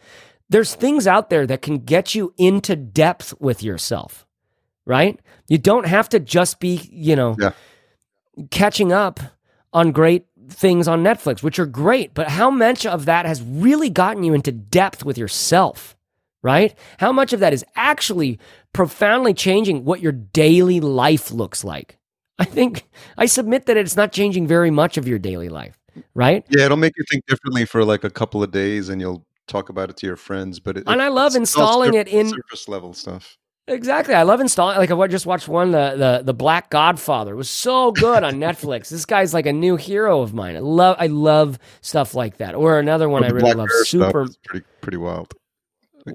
there's 0.48 0.74
things 0.74 1.06
out 1.06 1.30
there 1.30 1.46
that 1.46 1.62
can 1.62 1.78
get 1.78 2.14
you 2.14 2.32
into 2.38 2.76
depth 2.76 3.34
with 3.40 3.62
yourself 3.62 4.26
right? 4.90 5.20
You 5.46 5.56
don't 5.56 5.86
have 5.86 6.08
to 6.08 6.18
just 6.18 6.58
be, 6.58 6.88
you 6.90 7.14
know, 7.14 7.36
Yeah. 7.38 7.52
catching 8.50 8.92
up 8.92 9.20
on 9.72 9.92
great 9.92 10.26
things 10.48 10.88
on 10.88 11.04
Netflix, 11.04 11.44
which 11.44 11.60
are 11.60 11.66
great, 11.66 12.12
but 12.12 12.28
how 12.28 12.50
much 12.50 12.84
of 12.84 13.04
that 13.04 13.24
has 13.24 13.40
really 13.40 13.88
gotten 13.88 14.24
you 14.24 14.34
into 14.34 14.50
depth 14.50 15.04
with 15.04 15.16
yourself, 15.16 15.96
right? 16.42 16.76
How 16.98 17.12
much 17.12 17.32
of 17.32 17.38
that 17.38 17.52
is 17.52 17.64
actually 17.76 18.40
profoundly 18.72 19.32
changing 19.32 19.84
what 19.84 20.00
your 20.00 20.10
daily 20.10 20.80
life 20.80 21.30
looks 21.30 21.62
like? 21.62 21.96
I 22.40 22.44
think 22.44 22.88
I 23.16 23.26
submit 23.26 23.66
that 23.66 23.76
it's 23.76 23.96
not 23.96 24.10
changing 24.10 24.48
very 24.48 24.72
much 24.72 24.96
of 24.96 25.06
your 25.06 25.20
daily 25.20 25.48
life, 25.50 25.78
right? 26.14 26.44
Yeah, 26.48 26.64
it'll 26.64 26.76
make 26.76 26.94
you 26.96 27.04
think 27.08 27.26
differently 27.26 27.64
for 27.64 27.84
like 27.84 28.02
a 28.02 28.10
couple 28.10 28.42
of 28.42 28.50
days, 28.50 28.88
and 28.88 29.00
you'll 29.00 29.24
talk 29.46 29.68
about 29.68 29.88
it 29.88 29.96
to 29.98 30.06
your 30.06 30.16
friends. 30.16 30.58
But 30.58 30.78
it, 30.78 30.84
And 30.88 31.00
I 31.00 31.08
love 31.08 31.36
installing 31.36 31.94
it 31.94 32.08
in 32.08 32.30
surface 32.30 32.66
level 32.66 32.92
stuff. 32.92 33.36
Exactly. 33.70 34.14
I 34.14 34.24
love 34.24 34.40
installing. 34.40 34.76
Like 34.78 34.90
I 34.90 35.06
just 35.06 35.26
watched 35.26 35.48
one, 35.48 35.70
the 35.70 35.94
the 35.96 36.22
the 36.24 36.34
Black 36.34 36.70
Godfather 36.70 37.34
it 37.34 37.36
was 37.36 37.48
so 37.48 37.92
good 37.92 38.24
on 38.24 38.34
Netflix. 38.34 38.88
this 38.88 39.06
guy's 39.06 39.32
like 39.32 39.46
a 39.46 39.52
new 39.52 39.76
hero 39.76 40.20
of 40.22 40.34
mine. 40.34 40.56
I 40.56 40.60
love 40.60 40.96
I 40.98 41.06
love 41.06 41.58
stuff 41.80 42.14
like 42.14 42.38
that. 42.38 42.54
Or 42.54 42.78
another 42.78 43.08
one 43.08 43.24
I 43.24 43.28
really 43.28 43.40
Black 43.40 43.56
love, 43.56 43.68
Mirror 43.68 43.84
Super. 43.84 44.28
pretty 44.44 44.66
pretty 44.80 44.98
wild. 44.98 45.32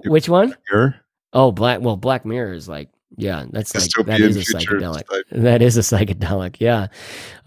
Which 0.05 0.27
one? 0.27 0.55
Mirror? 0.71 0.95
Oh, 1.33 1.51
Black. 1.51 1.79
Well, 1.81 1.95
Black 1.95 2.25
Mirror 2.25 2.53
is 2.53 2.67
like 2.67 2.89
yeah, 3.17 3.45
that's 3.49 3.73
like 3.73 4.07
that 4.07 4.19
is 4.19 4.35
a 4.35 4.53
psychedelic. 4.53 5.07
type. 5.09 5.25
That 5.31 5.61
is 5.61 5.77
a 5.77 5.81
psychedelic. 5.81 6.57
Yeah, 6.59 6.87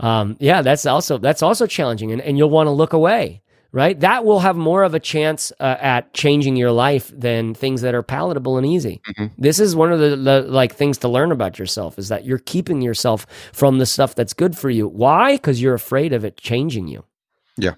um, 0.01 0.37
yeah. 0.41 0.63
That's 0.63 0.87
also 0.87 1.19
that's 1.19 1.43
also 1.43 1.67
challenging, 1.67 2.13
and, 2.13 2.23
and 2.23 2.39
you'll 2.39 2.51
want 2.51 2.69
to 2.69 2.71
look 2.71 2.95
away. 2.95 3.43
Right, 3.71 4.01
that 4.01 4.25
will 4.25 4.39
have 4.41 4.57
more 4.57 4.83
of 4.83 4.95
a 4.95 4.99
chance 5.01 5.53
uh, 5.61 5.77
at 5.79 6.15
changing 6.15 6.57
your 6.57 6.71
life 6.73 7.13
than 7.15 7.53
things 7.53 7.83
that 7.83 7.95
are 7.95 8.03
palatable 8.03 8.57
and 8.57 8.67
easy. 8.67 9.03
Mhm. 9.11 9.31
This 9.37 9.61
is 9.61 9.77
one 9.77 9.93
of 9.93 10.01
the, 10.01 10.17
the 10.17 10.41
like 10.49 10.75
things 10.75 10.97
to 10.99 11.09
learn 11.09 11.33
about 11.33 11.59
yourself 11.59 11.99
is 11.99 12.09
that 12.09 12.25
you're 12.25 12.39
keeping 12.39 12.81
yourself 12.81 13.27
from 13.53 13.77
the 13.77 13.85
stuff 13.85 14.15
that's 14.15 14.33
good 14.33 14.57
for 14.57 14.71
you. 14.71 14.89
Why? 14.89 15.33
Because 15.35 15.61
you're 15.61 15.75
afraid 15.75 16.15
of 16.15 16.25
it 16.25 16.39
changing 16.39 16.89
you. 16.89 17.05
Yeah. 17.59 17.75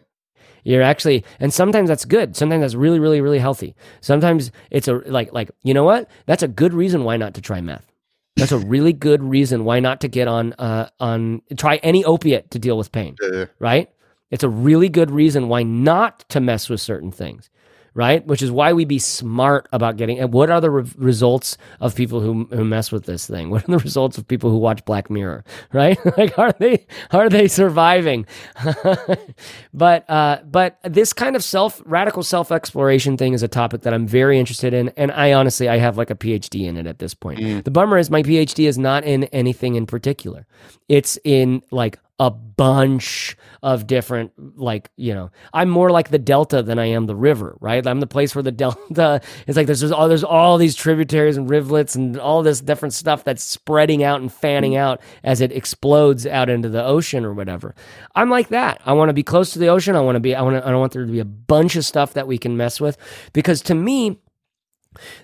You're 0.62 0.82
actually, 0.82 1.24
and 1.40 1.52
sometimes 1.52 1.88
that's 1.88 2.04
good. 2.04 2.36
Sometimes 2.36 2.60
that's 2.60 2.74
really, 2.76 3.00
really, 3.00 3.20
really 3.20 3.40
healthy. 3.40 3.74
Sometimes 4.00 4.52
it's 4.70 4.86
a 4.86 4.94
like, 5.06 5.32
like 5.32 5.50
you 5.64 5.74
know 5.74 5.84
what? 5.84 6.08
That's 6.26 6.44
a 6.44 6.48
good 6.48 6.72
reason 6.72 7.02
why 7.02 7.16
not 7.16 7.34
to 7.34 7.40
try 7.40 7.60
meth. 7.60 7.90
That's 8.36 8.52
a 8.52 8.58
really 8.74 8.92
good 8.92 9.24
reason 9.24 9.64
why 9.64 9.80
not 9.80 10.00
to 10.02 10.08
get 10.08 10.28
on 10.28 10.52
uh, 10.52 10.88
on 11.00 11.42
try 11.56 11.76
any 11.82 12.04
opiate 12.04 12.52
to 12.52 12.60
deal 12.60 12.78
with 12.78 12.92
pain 12.92 13.16
Yeah, 13.20 13.28
yeah. 13.38 13.44
right? 13.58 13.90
It's 14.30 14.44
a 14.44 14.48
really 14.48 14.88
good 14.88 15.10
reason 15.10 15.48
why 15.48 15.62
not 15.62 16.20
to 16.30 16.40
mess 16.40 16.68
with 16.68 16.80
certain 16.80 17.10
things, 17.10 17.50
right? 17.94 18.24
Which 18.24 18.42
is 18.42 18.50
why 18.52 18.72
we 18.72 18.84
be 18.84 19.00
smart 19.00 19.68
about 19.72 19.96
getting. 19.96 20.20
And 20.20 20.32
what 20.32 20.50
are 20.50 20.60
the 20.60 20.70
re- 20.70 20.92
results 20.96 21.58
of 21.80 21.96
people 21.96 22.20
who 22.20 22.44
who 22.52 22.64
mess 22.64 22.92
with 22.92 23.06
this 23.06 23.26
thing? 23.26 23.50
What 23.50 23.64
are 23.68 23.72
the 23.72 23.78
results 23.78 24.18
of 24.18 24.28
people 24.28 24.50
who 24.50 24.58
watch 24.58 24.84
Black 24.84 25.10
Mirror, 25.10 25.44
right? 25.72 25.98
like, 26.16 26.38
are 26.38 26.52
they 26.52 26.86
are 27.10 27.28
they 27.28 27.48
surviving? 27.48 28.26
but 29.74 30.08
uh, 30.08 30.38
but 30.44 30.78
this 30.84 31.12
kind 31.12 31.34
of 31.34 31.42
self 31.42 31.82
radical 31.84 32.22
self 32.22 32.52
exploration 32.52 33.16
thing 33.16 33.32
is 33.32 33.42
a 33.42 33.48
topic 33.48 33.82
that 33.82 33.92
I'm 33.92 34.06
very 34.06 34.38
interested 34.38 34.72
in, 34.72 34.90
and 34.96 35.10
I 35.10 35.32
honestly 35.32 35.68
I 35.68 35.78
have 35.78 35.98
like 35.98 36.10
a 36.10 36.16
PhD 36.16 36.68
in 36.68 36.76
it 36.76 36.86
at 36.86 37.00
this 37.00 37.14
point. 37.14 37.64
The 37.64 37.70
bummer 37.72 37.98
is 37.98 38.10
my 38.10 38.22
PhD 38.22 38.68
is 38.68 38.78
not 38.78 39.02
in 39.02 39.24
anything 39.24 39.74
in 39.74 39.86
particular. 39.86 40.46
It's 40.88 41.18
in 41.24 41.62
like 41.72 41.98
a 42.20 42.30
bunch 42.30 43.36
of 43.62 43.86
different 43.86 44.30
like 44.56 44.90
you 44.96 45.12
know 45.12 45.30
i'm 45.52 45.68
more 45.68 45.90
like 45.90 46.10
the 46.10 46.18
delta 46.18 46.62
than 46.62 46.78
i 46.78 46.84
am 46.84 47.06
the 47.06 47.16
river 47.16 47.56
right? 47.60 47.86
I'm 47.86 48.00
the 48.00 48.06
place 48.06 48.34
where 48.34 48.42
the 48.42 48.52
delta 48.64 49.20
it's 49.46 49.56
like 49.56 49.66
there's, 49.66 49.80
there's 49.80 49.92
all 49.92 50.08
there's 50.08 50.24
all 50.24 50.58
these 50.58 50.74
tributaries 50.74 51.36
and 51.36 51.48
rivulets 51.48 51.94
and 51.94 52.18
all 52.18 52.42
this 52.42 52.60
different 52.60 52.94
stuff 52.94 53.24
that's 53.24 53.42
spreading 53.42 54.02
out 54.02 54.20
and 54.20 54.32
fanning 54.32 54.72
mm. 54.72 54.78
out 54.78 55.00
as 55.22 55.40
it 55.40 55.52
explodes 55.52 56.26
out 56.26 56.48
into 56.48 56.68
the 56.68 56.84
ocean 56.84 57.24
or 57.24 57.34
whatever. 57.34 57.74
I'm 58.14 58.30
like 58.30 58.48
that. 58.48 58.80
I 58.84 58.92
want 58.92 59.08
to 59.08 59.12
be 59.12 59.22
close 59.22 59.52
to 59.52 59.58
the 59.58 59.68
ocean. 59.68 59.96
I 59.96 60.00
want 60.00 60.16
to 60.16 60.20
be 60.20 60.34
i 60.34 60.42
want 60.42 60.56
to 60.56 60.66
i 60.66 60.70
don't 60.70 60.80
want 60.80 60.92
there 60.92 61.04
to 61.04 61.12
be 61.12 61.20
a 61.20 61.24
bunch 61.24 61.76
of 61.76 61.84
stuff 61.84 62.14
that 62.14 62.26
we 62.26 62.38
can 62.38 62.56
mess 62.56 62.80
with. 62.80 62.96
Because 63.32 63.60
to 63.62 63.74
me 63.74 64.18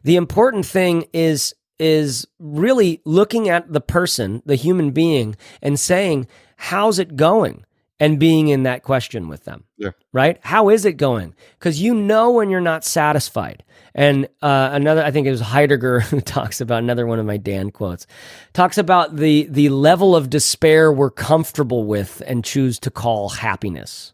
the 0.03 0.17
important 0.17 0.67
thing 0.67 1.07
is 1.13 1.55
is 1.79 2.27
really 2.39 3.03
looking 3.05 3.51
at 3.51 3.71
the 3.71 3.83
person, 3.83 4.43
the 4.47 4.55
human 4.55 4.93
being, 4.93 5.37
and 5.61 5.79
saying, 5.79 6.27
"How's 6.57 6.99
it 6.99 7.17
going?" 7.17 7.65
and 7.99 8.19
being 8.21 8.49
in 8.49 8.65
that 8.65 8.83
question 8.83 9.29
with 9.29 9.45
them. 9.45 9.65
Yeah. 9.79 9.91
Right? 10.13 10.39
How 10.43 10.69
is 10.69 10.85
it 10.85 10.95
going? 10.95 11.35
Because 11.59 11.81
you 11.81 11.95
know 11.95 12.31
when 12.31 12.51
you're 12.51 12.61
not 12.61 12.85
satisfied. 12.85 13.65
And 13.95 14.27
uh, 14.43 14.71
another, 14.73 15.03
I 15.03 15.11
think 15.11 15.27
it 15.27 15.31
was 15.31 15.41
Heidegger 15.41 16.01
who 16.11 16.21
talks 16.21 16.61
about 16.61 16.81
another 16.83 17.07
one 17.07 17.19
of 17.19 17.27
my 17.27 17.39
Dan 17.39 17.71
quotes, 17.71 18.07
talks 18.53 18.79
about 18.79 19.17
the 19.17 19.47
the 19.51 19.71
level 19.71 20.15
of 20.15 20.31
despair 20.31 20.93
we're 20.93 21.11
comfortable 21.11 21.85
with 21.85 22.23
and 22.27 22.45
choose 22.45 22.79
to 22.81 22.91
call 22.91 23.29
happiness 23.29 24.13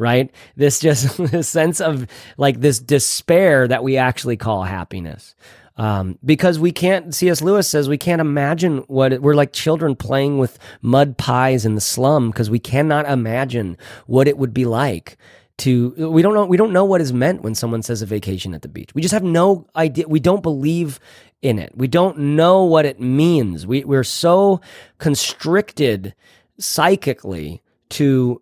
right? 0.00 0.30
This 0.54 0.78
just 0.78 1.16
this 1.32 1.48
sense 1.48 1.80
of 1.80 2.06
like 2.36 2.60
this 2.60 2.78
despair 2.78 3.66
that 3.66 3.82
we 3.82 3.96
actually 3.96 4.36
call 4.36 4.62
happiness. 4.62 5.34
Um, 5.78 6.18
because 6.24 6.58
we 6.58 6.72
can't, 6.72 7.14
C.S. 7.14 7.40
Lewis 7.40 7.68
says 7.68 7.88
we 7.88 7.98
can't 7.98 8.20
imagine 8.20 8.78
what 8.88 9.12
it, 9.12 9.22
we're 9.22 9.34
like 9.34 9.52
children 9.52 9.94
playing 9.94 10.38
with 10.38 10.58
mud 10.82 11.16
pies 11.16 11.64
in 11.64 11.76
the 11.76 11.80
slum 11.80 12.30
because 12.30 12.50
we 12.50 12.58
cannot 12.58 13.08
imagine 13.08 13.78
what 14.06 14.26
it 14.26 14.36
would 14.38 14.52
be 14.52 14.64
like 14.64 15.16
to 15.58 15.90
we 16.10 16.22
don't 16.22 16.34
know 16.34 16.46
we 16.46 16.56
don't 16.56 16.72
know 16.72 16.84
what 16.84 17.00
is 17.00 17.12
meant 17.12 17.42
when 17.42 17.54
someone 17.54 17.82
says 17.82 18.00
a 18.00 18.06
vacation 18.06 18.54
at 18.54 18.62
the 18.62 18.68
beach 18.68 18.94
we 18.94 19.02
just 19.02 19.12
have 19.12 19.24
no 19.24 19.66
idea 19.74 20.06
we 20.06 20.20
don't 20.20 20.42
believe 20.42 21.00
in 21.42 21.58
it 21.58 21.72
we 21.76 21.88
don't 21.88 22.16
know 22.16 22.62
what 22.64 22.86
it 22.86 23.00
means 23.00 23.66
we, 23.66 23.84
we're 23.84 24.04
so 24.04 24.60
constricted 24.98 26.14
psychically 26.58 27.60
to 27.88 28.40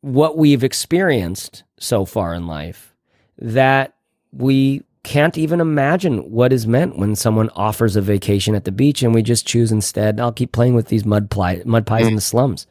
what 0.00 0.36
we've 0.36 0.64
experienced 0.64 1.62
so 1.78 2.04
far 2.04 2.34
in 2.34 2.46
life 2.46 2.94
that 3.38 3.94
we 4.32 4.82
can't 5.02 5.38
even 5.38 5.60
imagine 5.60 6.30
what 6.30 6.52
is 6.52 6.66
meant 6.66 6.98
when 6.98 7.16
someone 7.16 7.48
offers 7.50 7.96
a 7.96 8.02
vacation 8.02 8.54
at 8.54 8.64
the 8.64 8.72
beach 8.72 9.02
and 9.02 9.14
we 9.14 9.22
just 9.22 9.46
choose 9.46 9.72
instead 9.72 10.20
I'll 10.20 10.32
keep 10.32 10.52
playing 10.52 10.74
with 10.74 10.88
these 10.88 11.04
mud 11.04 11.30
pie, 11.30 11.62
mud 11.64 11.86
pies 11.86 12.06
in 12.06 12.14
the 12.14 12.20
mm. 12.20 12.24
slums 12.24 12.66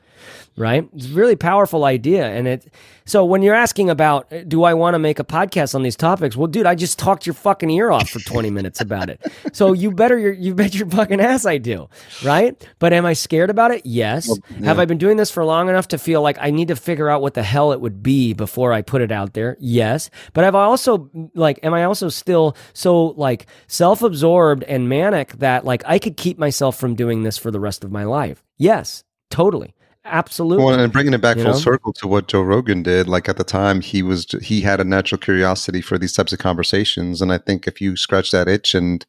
right? 0.58 0.88
It's 0.94 1.08
a 1.08 1.14
really 1.14 1.36
powerful 1.36 1.86
idea 1.86 2.28
and 2.28 2.48
it 2.48 2.74
so 3.06 3.26
when 3.26 3.41
you're 3.41 3.56
asking 3.56 3.90
about 3.90 4.32
uh, 4.32 4.44
do 4.48 4.64
I 4.64 4.74
want 4.74 4.96
to 4.96 5.00
make 5.00 5.20
a 5.20 5.24
podcast 5.24 5.76
on 5.76 5.84
these 5.84 5.96
topics 5.96 6.36
well 6.36 6.48
dude 6.48 6.66
I 6.66 6.76
just 6.76 7.00
talked 7.00 7.26
your 7.26 7.34
fucking 7.34 7.70
ear 7.70 7.91
off 7.91 8.10
for 8.10 8.20
20 8.20 8.50
minutes 8.50 8.82
about 8.82 9.10
it. 9.10 9.22
So 9.54 9.74
you 9.74 9.91
better 9.91 10.18
your, 10.18 10.34
you 10.34 10.54
bet 10.56 10.76
your 10.76 10.90
fucking 10.90 11.20
ass 11.20 11.46
I 11.46 11.58
do 11.58 11.88
right? 12.24 12.68
But 12.80 12.94
am 12.94 13.06
I 13.06 13.14
scared 13.14 13.50
about 13.50 13.72
it? 13.72 13.86
Yes. 13.86 14.30
Have 14.64 14.80
I 14.80 14.86
been 14.86 14.98
doing 14.98 15.18
this 15.18 15.32
for 15.32 15.46
long 15.46 15.70
enough 15.70 15.88
to 15.90 15.98
feel 15.98 16.22
like 16.22 16.38
I 16.40 16.52
need 16.52 16.68
to 16.70 16.76
figure 16.76 17.10
out 17.10 17.22
what 17.22 17.34
the 17.34 17.44
hell 17.44 17.72
it 17.72 17.82
would 17.82 18.04
be 18.04 18.34
before 18.34 18.74
I 18.74 18.82
put 18.82 19.02
it 19.02 19.12
out 19.12 19.34
there? 19.34 19.58
Yes. 19.60 20.10
But 20.34 20.44
I've 20.44 20.56
I 20.56 20.64
also 20.64 21.10
like 21.36 21.60
am 21.64 21.74
I 21.74 21.84
also 21.84 22.10
still 22.10 22.56
so 22.74 23.08
like 23.08 23.46
self-absorbed 23.68 24.64
and 24.64 24.90
manic 24.90 25.34
that 25.40 25.66
like 25.66 25.84
I 25.86 26.00
could 26.00 26.18
keep 26.18 26.38
myself 26.38 26.78
from 26.78 26.96
doing 26.96 27.24
this 27.24 27.38
for 27.38 27.52
the 27.52 27.60
rest 27.60 27.84
of 27.84 27.91
my 27.91 28.04
life? 28.04 28.44
Yes. 28.58 29.04
Totally 29.30 29.74
absolutely 30.06 30.64
Well, 30.66 30.80
and 30.80 30.92
bringing 30.92 31.14
it 31.14 31.22
back 31.22 31.38
You 31.38 31.44
full 31.44 31.54
know? 31.54 31.58
circle 31.60 31.94
to 31.94 32.08
what 32.08 32.28
Joe 32.28 32.42
Rogan 32.42 32.84
did, 32.84 33.08
like 33.08 33.28
at 33.30 33.38
the 33.38 33.44
time, 33.44 33.82
he 33.82 34.02
was 34.02 34.26
he 34.42 34.62
had 34.62 34.80
a 34.80 34.84
natural 34.84 35.20
curiosity 35.20 35.82
for 35.82 35.98
these 35.98 36.14
types 36.14 36.34
of 36.34 36.40
conversations, 36.40 37.22
and 37.22 37.32
I 37.32 37.38
think 37.38 37.68
if 37.68 37.80
you 37.82 37.96
scratch 37.96 38.32
that 38.32 38.48
itch, 38.48 38.74
and 38.74 39.06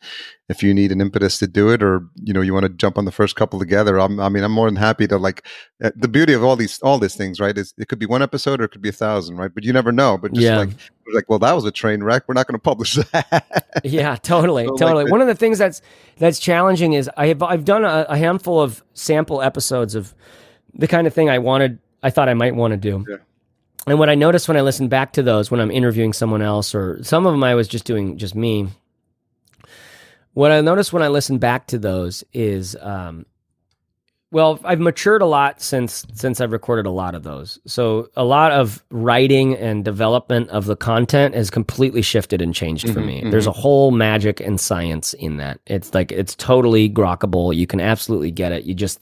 if 0.48 0.62
you 0.62 0.74
need 0.74 0.90
an 0.90 1.00
impetus 1.00 1.38
to 1.38 1.46
do 1.46 1.68
it, 1.70 1.82
or 1.82 2.02
you 2.22 2.32
know 2.32 2.40
you 2.40 2.52
want 2.52 2.64
to 2.64 2.70
jump 2.70 2.98
on 2.98 3.04
the 3.04 3.12
first 3.12 3.36
couple 3.36 3.58
together, 3.58 3.98
I'm, 3.98 4.18
I 4.20 4.28
mean, 4.28 4.42
I'm 4.44 4.52
more 4.52 4.66
than 4.68 4.76
happy 4.76 5.06
to 5.08 5.16
like. 5.16 5.46
uh, 5.82 5.90
The 5.96 6.08
beauty 6.08 6.32
of 6.32 6.42
all 6.44 6.56
these 6.56 6.78
all 6.82 6.98
these 6.98 7.14
things, 7.16 7.40
right? 7.40 7.56
Is 7.56 7.72
it 7.78 7.88
could 7.88 7.98
be 7.98 8.06
one 8.06 8.22
episode 8.22 8.60
or 8.60 8.64
it 8.64 8.70
could 8.70 8.82
be 8.82 8.88
a 8.88 8.92
thousand, 8.92 9.36
right? 9.36 9.52
But 9.54 9.64
you 9.64 9.72
never 9.72 9.92
know. 9.92 10.18
But 10.18 10.32
just 10.32 10.44
Yeah. 10.44 10.58
like 10.58 10.70
like, 11.14 11.28
well, 11.28 11.40
that 11.40 11.52
was 11.52 11.64
a 11.64 11.72
train 11.72 12.04
wreck. 12.04 12.22
We're 12.28 12.34
not 12.34 12.46
going 12.46 12.54
to 12.58 12.62
publish 12.62 12.94
that. 13.12 13.80
Yeah, 13.82 14.14
totally, 14.16 14.66
So, 14.66 14.76
totally. 14.76 15.04
the- 15.06 15.10
One 15.10 15.20
of 15.20 15.26
the 15.26 15.34
things 15.34 15.58
that's 15.58 15.82
that's 16.18 16.38
challenging 16.38 16.92
is 16.92 17.08
I 17.16 17.26
have 17.28 17.42
I've 17.42 17.64
done 17.64 17.84
a, 17.84 18.06
a 18.08 18.16
handful 18.16 18.60
of 18.60 18.84
sample 18.94 19.40
episodes 19.42 19.94
of 19.94 20.14
the 20.74 20.88
kind 20.88 21.06
of 21.06 21.14
thing 21.14 21.28
I 21.30 21.38
wanted, 21.38 21.78
I 22.02 22.10
thought 22.10 22.28
I 22.28 22.34
might 22.34 22.54
want 22.54 22.72
to 22.72 22.76
do. 22.76 23.04
Yeah. 23.08 23.16
And 23.86 23.98
what 23.98 24.10
I 24.10 24.14
noticed 24.14 24.46
when 24.48 24.56
I 24.56 24.60
listened 24.60 24.90
back 24.90 25.12
to 25.14 25.22
those, 25.22 25.50
when 25.50 25.60
I'm 25.60 25.70
interviewing 25.70 26.12
someone 26.12 26.42
else, 26.42 26.74
or 26.74 27.02
some 27.02 27.26
of 27.26 27.32
them 27.32 27.42
I 27.42 27.54
was 27.54 27.66
just 27.68 27.84
doing 27.84 28.18
just 28.18 28.34
me. 28.34 28.68
What 30.34 30.52
I 30.52 30.60
noticed 30.60 30.92
when 30.92 31.02
I 31.02 31.08
listened 31.08 31.40
back 31.40 31.66
to 31.68 31.78
those 31.78 32.22
is 32.32 32.76
um, 32.80 33.26
Well, 34.30 34.60
I've 34.64 34.78
matured 34.78 35.22
a 35.22 35.26
lot 35.26 35.60
since 35.60 36.06
since 36.14 36.40
I've 36.40 36.52
recorded 36.52 36.86
a 36.86 36.90
lot 36.90 37.14
of 37.16 37.24
those. 37.24 37.58
So 37.66 38.10
a 38.16 38.22
lot 38.24 38.52
of 38.52 38.84
writing 38.90 39.56
and 39.56 39.84
development 39.84 40.50
of 40.50 40.66
the 40.66 40.76
content 40.76 41.34
has 41.34 41.50
completely 41.50 42.02
shifted 42.02 42.40
and 42.40 42.54
changed 42.54 42.88
for 42.90 43.00
Mhm, 43.00 43.06
me. 43.06 43.30
There's 43.30 43.48
a 43.48 43.52
whole 43.52 43.90
magic 43.90 44.40
and 44.40 44.60
science 44.60 45.14
in 45.14 45.38
that. 45.38 45.58
It's 45.66 45.92
like 45.94 46.12
it's 46.12 46.36
totally 46.36 46.88
grokkable. 46.88 47.54
You 47.56 47.66
can 47.66 47.80
absolutely 47.80 48.30
get 48.30 48.52
it. 48.52 48.64
You 48.64 48.74
just 48.74 49.00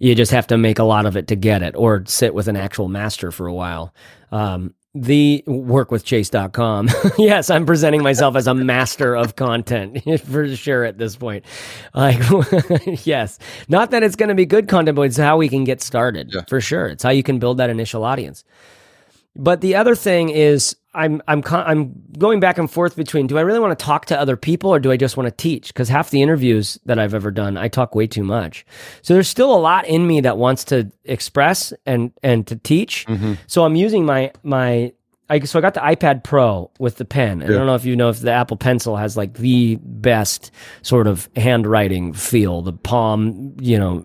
you 0.00 0.16
just 0.16 0.32
have 0.32 0.48
to 0.48 0.58
make 0.58 0.80
a 0.80 0.84
lot 0.84 1.06
of 1.06 1.16
it 1.16 1.28
to 1.28 1.36
get 1.36 1.62
it 1.62 1.76
or 1.76 2.02
sit 2.06 2.34
with 2.34 2.48
an 2.48 2.56
actual 2.56 2.88
master 2.88 3.30
for 3.30 3.46
a 3.46 3.54
while. 3.54 3.94
Um, 4.32 4.74
the 4.92 5.44
work 5.46 5.92
with 5.92 6.04
chase.com. 6.04 6.88
yes, 7.18 7.48
I'm 7.48 7.64
presenting 7.64 8.02
myself 8.02 8.34
as 8.34 8.48
a 8.48 8.54
master 8.54 9.14
of 9.14 9.36
content 9.36 10.02
for 10.24 10.56
sure 10.56 10.84
at 10.84 10.98
this 10.98 11.14
point. 11.14 11.44
Like, 11.94 12.18
yes, 13.06 13.38
not 13.68 13.92
that 13.92 14.02
it's 14.02 14.16
going 14.16 14.30
to 14.30 14.34
be 14.34 14.46
good 14.46 14.66
content, 14.66 14.96
but 14.96 15.02
it's 15.02 15.16
how 15.16 15.36
we 15.36 15.48
can 15.48 15.62
get 15.62 15.80
started 15.80 16.30
Yeah. 16.34 16.40
for 16.48 16.60
sure. 16.60 16.88
It's 16.88 17.04
how 17.04 17.10
you 17.10 17.22
can 17.22 17.38
build 17.38 17.58
that 17.58 17.70
initial 17.70 18.02
audience. 18.02 18.42
But 19.36 19.60
the 19.60 19.76
other 19.76 19.94
thing 19.94 20.28
is, 20.30 20.76
I'm 20.92 21.22
I'm 21.28 21.42
I'm 21.46 21.94
going 22.18 22.40
back 22.40 22.58
and 22.58 22.68
forth 22.68 22.96
between 22.96 23.28
do 23.28 23.38
I 23.38 23.42
really 23.42 23.60
want 23.60 23.78
to 23.78 23.84
talk 23.84 24.06
to 24.06 24.18
other 24.20 24.36
people 24.36 24.70
or 24.70 24.80
do 24.80 24.90
I 24.90 24.96
just 24.96 25.16
want 25.16 25.28
to 25.28 25.30
teach? 25.30 25.68
Because 25.68 25.88
half 25.88 26.10
the 26.10 26.20
interviews 26.20 26.80
that 26.84 26.98
I've 26.98 27.14
ever 27.14 27.30
done, 27.30 27.56
I 27.56 27.68
talk 27.68 27.94
way 27.94 28.08
too 28.08 28.24
much. 28.24 28.66
So 29.02 29.14
there's 29.14 29.28
still 29.28 29.54
a 29.54 29.58
lot 29.60 29.86
in 29.86 30.06
me 30.08 30.20
that 30.22 30.36
wants 30.36 30.64
to 30.64 30.90
express 31.04 31.72
and 31.86 32.12
and 32.24 32.44
to 32.48 32.56
teach. 32.56 33.06
Mhm. 33.06 33.38
So 33.46 33.64
I'm 33.64 33.76
using 33.76 34.04
my 34.04 34.32
my. 34.42 34.92
I, 35.32 35.38
so 35.38 35.60
I 35.60 35.62
got 35.62 35.74
the 35.74 35.80
iPad 35.80 36.24
Pro 36.24 36.72
with 36.80 36.96
the 36.96 37.04
pen. 37.04 37.40
And 37.40 37.54
I 37.54 37.56
don't 37.56 37.66
know 37.66 37.76
if 37.76 37.84
you 37.84 37.94
know 37.94 38.08
if 38.08 38.18
the 38.18 38.32
Apple 38.32 38.56
Pencil 38.56 38.96
has 38.96 39.16
like 39.16 39.34
the 39.34 39.76
best 39.80 40.50
sort 40.82 41.06
of 41.06 41.28
handwriting 41.36 42.12
feel. 42.12 42.62
The 42.62 42.72
palm, 42.72 43.54
you 43.60 43.78
know, 43.78 44.04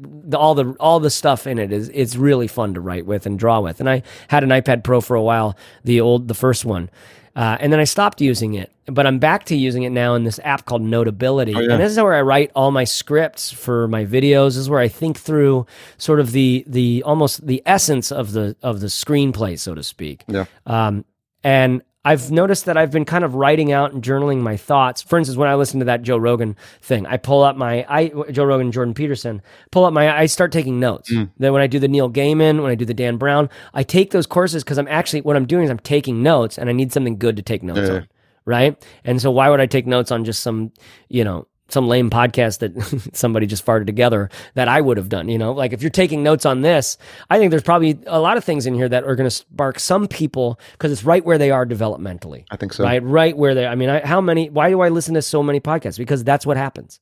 the, 0.00 0.38
all 0.38 0.54
the 0.54 0.74
all 0.80 1.00
the 1.00 1.10
stuff 1.10 1.46
in 1.46 1.58
it 1.58 1.72
is 1.72 1.90
it's 1.92 2.16
really 2.16 2.46
fun 2.48 2.74
to 2.74 2.80
write 2.80 3.06
with 3.06 3.26
and 3.26 3.38
draw 3.38 3.60
with. 3.60 3.80
And 3.80 3.88
I 3.90 4.02
had 4.28 4.42
an 4.42 4.50
iPad 4.50 4.82
Pro 4.84 5.00
for 5.00 5.14
a 5.14 5.22
while, 5.22 5.56
the 5.84 6.00
old 6.00 6.28
the 6.28 6.34
first 6.34 6.64
one, 6.64 6.88
uh, 7.36 7.56
and 7.60 7.72
then 7.72 7.80
I 7.80 7.84
stopped 7.84 8.20
using 8.20 8.54
it. 8.54 8.72
But 8.86 9.06
I'm 9.06 9.18
back 9.20 9.44
to 9.44 9.56
using 9.56 9.84
it 9.84 9.90
now 9.90 10.14
in 10.14 10.24
this 10.24 10.40
app 10.42 10.64
called 10.64 10.82
Notability, 10.82 11.54
Oh, 11.54 11.60
yeah. 11.60 11.72
and 11.74 11.80
this 11.80 11.92
is 11.92 11.98
where 11.98 12.14
I 12.14 12.22
write 12.22 12.50
all 12.56 12.72
my 12.72 12.82
scripts 12.84 13.52
for 13.52 13.86
my 13.86 14.04
videos. 14.04 14.48
This 14.48 14.56
is 14.56 14.70
where 14.70 14.80
I 14.80 14.88
think 14.88 15.16
through 15.18 15.66
sort 15.96 16.18
of 16.18 16.32
the 16.32 16.64
the 16.66 17.02
almost 17.04 17.46
the 17.46 17.62
essence 17.66 18.10
of 18.10 18.32
the 18.32 18.56
of 18.62 18.80
the 18.80 18.88
screenplay, 18.88 19.58
so 19.58 19.74
to 19.74 19.82
speak. 19.82 20.24
Yeah. 20.26 20.46
Um, 20.66 21.04
and 21.44 21.82
I've 22.02 22.30
noticed 22.30 22.64
that 22.64 22.78
I've 22.78 22.90
been 22.90 23.04
kind 23.04 23.24
of 23.24 23.34
writing 23.34 23.72
out 23.72 23.92
and 23.92 24.02
journaling 24.02 24.40
my 24.40 24.56
thoughts. 24.56 25.02
For 25.02 25.18
instance, 25.18 25.36
when 25.36 25.48
I 25.48 25.54
listen 25.54 25.80
to 25.80 25.84
that 25.84 26.00
Joe 26.02 26.16
Rogan 26.16 26.56
thing, 26.80 27.04
I 27.06 27.18
pull 27.18 27.42
up 27.42 27.56
my 27.56 27.84
I 27.88 28.08
Joe 28.30 28.44
Rogan, 28.44 28.72
Jordan 28.72 28.94
Peterson, 28.94 29.42
pull 29.70 29.84
up 29.84 29.92
my 29.92 30.16
I 30.16 30.24
start 30.26 30.50
taking 30.50 30.80
notes. 30.80 31.10
Mm. 31.10 31.30
Then 31.38 31.52
when 31.52 31.60
I 31.60 31.66
do 31.66 31.78
the 31.78 31.88
Neil 31.88 32.10
Gaiman, 32.10 32.62
when 32.62 32.70
I 32.70 32.74
do 32.74 32.86
the 32.86 32.94
Dan 32.94 33.18
Brown, 33.18 33.50
I 33.74 33.82
take 33.82 34.12
those 34.12 34.26
courses 34.26 34.64
because 34.64 34.78
I'm 34.78 34.88
actually 34.88 35.20
what 35.20 35.36
I'm 35.36 35.46
doing 35.46 35.64
is 35.64 35.70
I'm 35.70 35.78
taking 35.78 36.22
notes 36.22 36.56
and 36.56 36.70
I 36.70 36.72
need 36.72 36.90
something 36.92 37.18
good 37.18 37.36
to 37.36 37.42
take 37.42 37.62
notes 37.62 37.80
Yeah. 37.88 37.94
on. 37.96 38.08
Right. 38.46 38.82
And 39.04 39.20
so 39.20 39.30
why 39.30 39.50
would 39.50 39.60
I 39.60 39.66
take 39.66 39.86
notes 39.86 40.10
on 40.10 40.24
just 40.24 40.42
some, 40.42 40.72
you 41.10 41.22
know, 41.22 41.46
some 41.72 41.88
lame 41.88 42.10
podcast 42.10 42.58
that 42.58 43.10
somebody 43.16 43.46
just 43.46 43.64
farted 43.64 43.86
together 43.86 44.30
that 44.54 44.68
I 44.68 44.80
would 44.80 44.96
have 44.96 45.08
done, 45.08 45.28
you 45.28 45.38
know? 45.38 45.52
Like 45.52 45.72
if 45.72 45.82
you're 45.82 45.90
taking 45.90 46.22
notes 46.22 46.46
on 46.46 46.62
this, 46.62 46.98
I 47.28 47.38
think 47.38 47.50
there's 47.50 47.62
probably 47.62 47.98
a 48.06 48.20
lot 48.20 48.36
of 48.36 48.44
things 48.44 48.66
in 48.66 48.74
here 48.74 48.88
that 48.88 49.04
are 49.04 49.16
going 49.16 49.28
to 49.28 49.34
spark 49.34 49.78
some 49.78 50.06
people 50.06 50.58
because 50.72 50.92
it's 50.92 51.04
right 51.04 51.24
where 51.24 51.38
they 51.38 51.50
are 51.50 51.66
developmentally. 51.66 52.44
I 52.50 52.56
think 52.56 52.72
so. 52.72 52.84
Right, 52.84 53.02
right 53.02 53.36
where 53.36 53.54
they. 53.54 53.66
I 53.66 53.74
mean, 53.74 53.88
I, 53.88 54.06
how 54.06 54.20
many? 54.20 54.50
Why 54.50 54.70
do 54.70 54.80
I 54.80 54.88
listen 54.88 55.14
to 55.14 55.22
so 55.22 55.42
many 55.42 55.60
podcasts? 55.60 55.98
Because 55.98 56.24
that's 56.24 56.46
what 56.46 56.56
happens. 56.56 57.00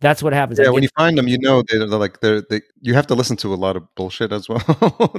That's 0.00 0.22
what 0.22 0.32
happens. 0.32 0.58
I 0.58 0.64
Yeah, 0.64 0.70
when 0.70 0.82
you 0.82 0.88
find 0.96 1.16
them, 1.18 1.28
you 1.28 1.38
know 1.38 1.62
they're, 1.68 1.86
they're 1.86 1.98
like 1.98 2.20
they're 2.20 2.40
they. 2.40 2.62
You 2.80 2.94
have 2.94 3.06
to 3.08 3.14
listen 3.14 3.36
to 3.38 3.52
a 3.52 3.56
lot 3.56 3.76
of 3.76 3.94
bullshit 3.94 4.32
as 4.32 4.48
well 4.48 4.58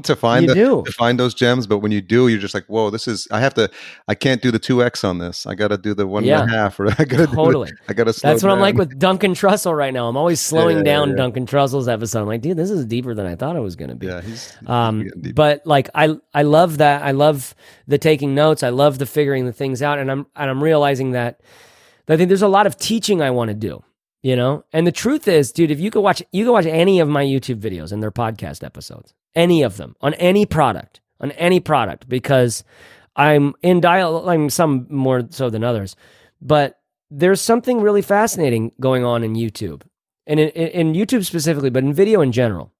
to 0.03 0.15
find 0.15 0.49
the, 0.49 0.55
to 0.55 0.91
find 0.91 1.19
those 1.19 1.35
gems. 1.35 1.67
But 1.67 1.79
when 1.79 1.91
you 1.91 2.01
do, 2.01 2.27
you're 2.27 2.39
just 2.39 2.55
like, 2.55 2.65
whoa, 2.65 2.89
this 2.89 3.07
is. 3.07 3.27
I 3.31 3.39
have 3.41 3.53
to. 3.53 3.69
I 4.07 4.15
can't 4.15 4.41
do 4.41 4.49
the 4.49 4.57
two 4.57 4.83
x 4.83 5.03
on 5.03 5.19
this. 5.19 5.45
I 5.45 5.53
got 5.53 5.67
to 5.67 5.77
do 5.77 5.93
the 5.93 6.07
one 6.07 6.23
and 6.23 6.31
a 6.31 6.35
Yeah. 6.35 6.47
half, 6.49 6.79
or 6.79 6.87
I 6.99 7.03
got 7.05 7.17
to 7.17 7.27
Totally. 7.27 7.69
The, 7.69 7.77
I 7.89 7.93
got 7.93 8.05
to. 8.05 8.13
slow 8.13 8.31
That's 8.31 8.41
what 8.41 8.51
I'm 8.51 8.59
like 8.59 8.75
with 8.75 8.97
Duncan 8.97 9.33
Trussell 9.33 9.77
right 9.77 9.93
now. 9.93 10.07
I'm 10.07 10.17
always 10.17 10.41
slowing 10.51 10.77
yeah, 10.77 10.83
down 10.83 11.09
yeah. 11.11 11.15
Duncan 11.17 11.45
Trussell's 11.45 11.87
episode. 11.87 12.21
I'm 12.21 12.27
like, 12.27 12.41
dude, 12.41 12.57
this 12.57 12.71
is 12.71 12.85
deeper 12.85 13.13
than 13.13 13.27
I 13.27 13.35
thought 13.35 13.55
it 13.55 13.59
was 13.61 13.75
going 13.75 13.89
to 13.89 13.95
be. 13.95 14.07
Yeah, 14.07 14.21
he's. 14.21 14.57
Um, 14.65 15.07
but 15.35 15.61
like 15.67 15.89
I 15.93 16.15
I 16.33 16.41
love 16.41 16.79
that. 16.79 17.03
I 17.03 17.11
love 17.11 17.53
the 17.87 17.99
taking 17.99 18.33
notes. 18.33 18.63
I 18.63 18.69
love 18.69 18.97
the 18.97 19.05
figuring 19.05 19.45
the 19.45 19.53
things 19.53 19.83
out, 19.83 19.99
and 19.99 20.09
I'm 20.09 20.25
and 20.35 20.49
I'm 20.49 20.63
realizing 20.63 21.11
that 21.11 21.41
I 22.09 22.17
think 22.17 22.27
there's 22.29 22.41
a 22.41 22.47
lot 22.47 22.65
of 22.65 22.77
teaching 22.77 23.21
I 23.21 23.29
want 23.29 23.49
to 23.49 23.53
do. 23.53 23.83
You 24.23 24.35
know, 24.35 24.65
and 24.72 24.85
the 24.85 24.91
truth 24.91 25.27
is, 25.27 25.52
dude, 25.52 25.72
if 25.72 25.80
you 25.80 25.89
could 25.89 26.02
watch, 26.02 26.22
you 26.31 26.45
could 26.45 26.52
watch 26.52 26.68
any 26.68 26.99
of 26.99 27.10
my 27.10 27.23
YouTube 27.23 27.60
videos 27.60 27.91
and 27.91 28.03
their 28.03 28.11
podcast 28.11 28.64
episodes, 28.64 29.15
any 29.34 29.64
of 29.64 29.77
them 29.77 29.95
on 29.99 30.14
any 30.15 30.45
product, 30.45 31.02
on 31.19 31.31
any 31.31 31.60
product, 31.60 32.07
because 32.07 32.64
I'm 33.15 33.56
in 33.64 33.81
dialogue. 33.81 34.27
I'm 34.27 34.52
some 34.52 34.85
more 34.89 35.23
so 35.31 35.49
than 35.49 35.64
others, 35.64 35.95
but 36.39 36.80
there's 37.10 37.41
something 37.41 37.81
really 37.81 38.03
fascinating 38.03 38.73
going 38.80 39.03
on 39.03 39.23
in 39.23 39.34
YouTube, 39.34 39.81
and 40.27 40.39
in, 40.39 40.49
in, 40.49 40.68
in 40.68 40.93
YouTube 40.93 41.26
specifically, 41.26 41.72
but 41.72 41.84
in 41.84 41.93
video 41.93 42.22
in 42.22 42.31
general 42.31 42.72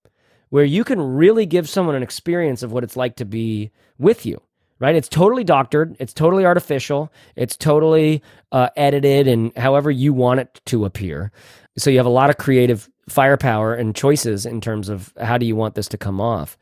where 0.52 0.66
you 0.66 0.84
can 0.84 1.02
really 1.02 1.46
give 1.46 1.68
someone 1.68 1.96
an 1.96 2.04
experience 2.04 2.62
of 2.62 2.72
what 2.72 2.84
it's 2.84 2.98
like 2.98 3.16
to 3.16 3.26
be 3.26 3.72
with 3.98 4.26
you 4.26 4.40
right? 4.82 4.96
It's 4.96 5.08
totally 5.08 5.46
doctored. 5.46 5.96
It's 6.00 6.14
totally 6.14 6.46
artificial. 6.46 7.14
It's 7.38 7.56
totally 7.56 8.22
uh, 8.52 8.70
edited 8.76 9.28
and 9.28 9.56
however 9.56 9.92
you 9.92 10.12
want 10.12 10.42
it 10.42 10.60
to 10.66 10.84
appear. 10.84 11.32
So 11.78 11.90
you 11.90 11.98
have 11.98 12.08
a 12.08 12.10
lot 12.10 12.30
of 12.30 12.38
creative 12.38 12.90
firepower 13.08 13.76
and 13.76 13.96
choices 13.96 14.46
in 14.46 14.60
terms 14.60 14.90
of 14.90 15.14
how 15.22 15.38
do 15.38 15.46
you 15.46 15.56
want 15.56 15.76
this 15.76 15.88
to 15.90 15.98
come 15.98 16.20
off. 16.20 16.58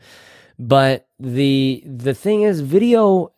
But 0.60 1.08
the 1.18 1.82
the 1.86 2.14
thing 2.14 2.42
is 2.42 2.60
video 2.60 3.32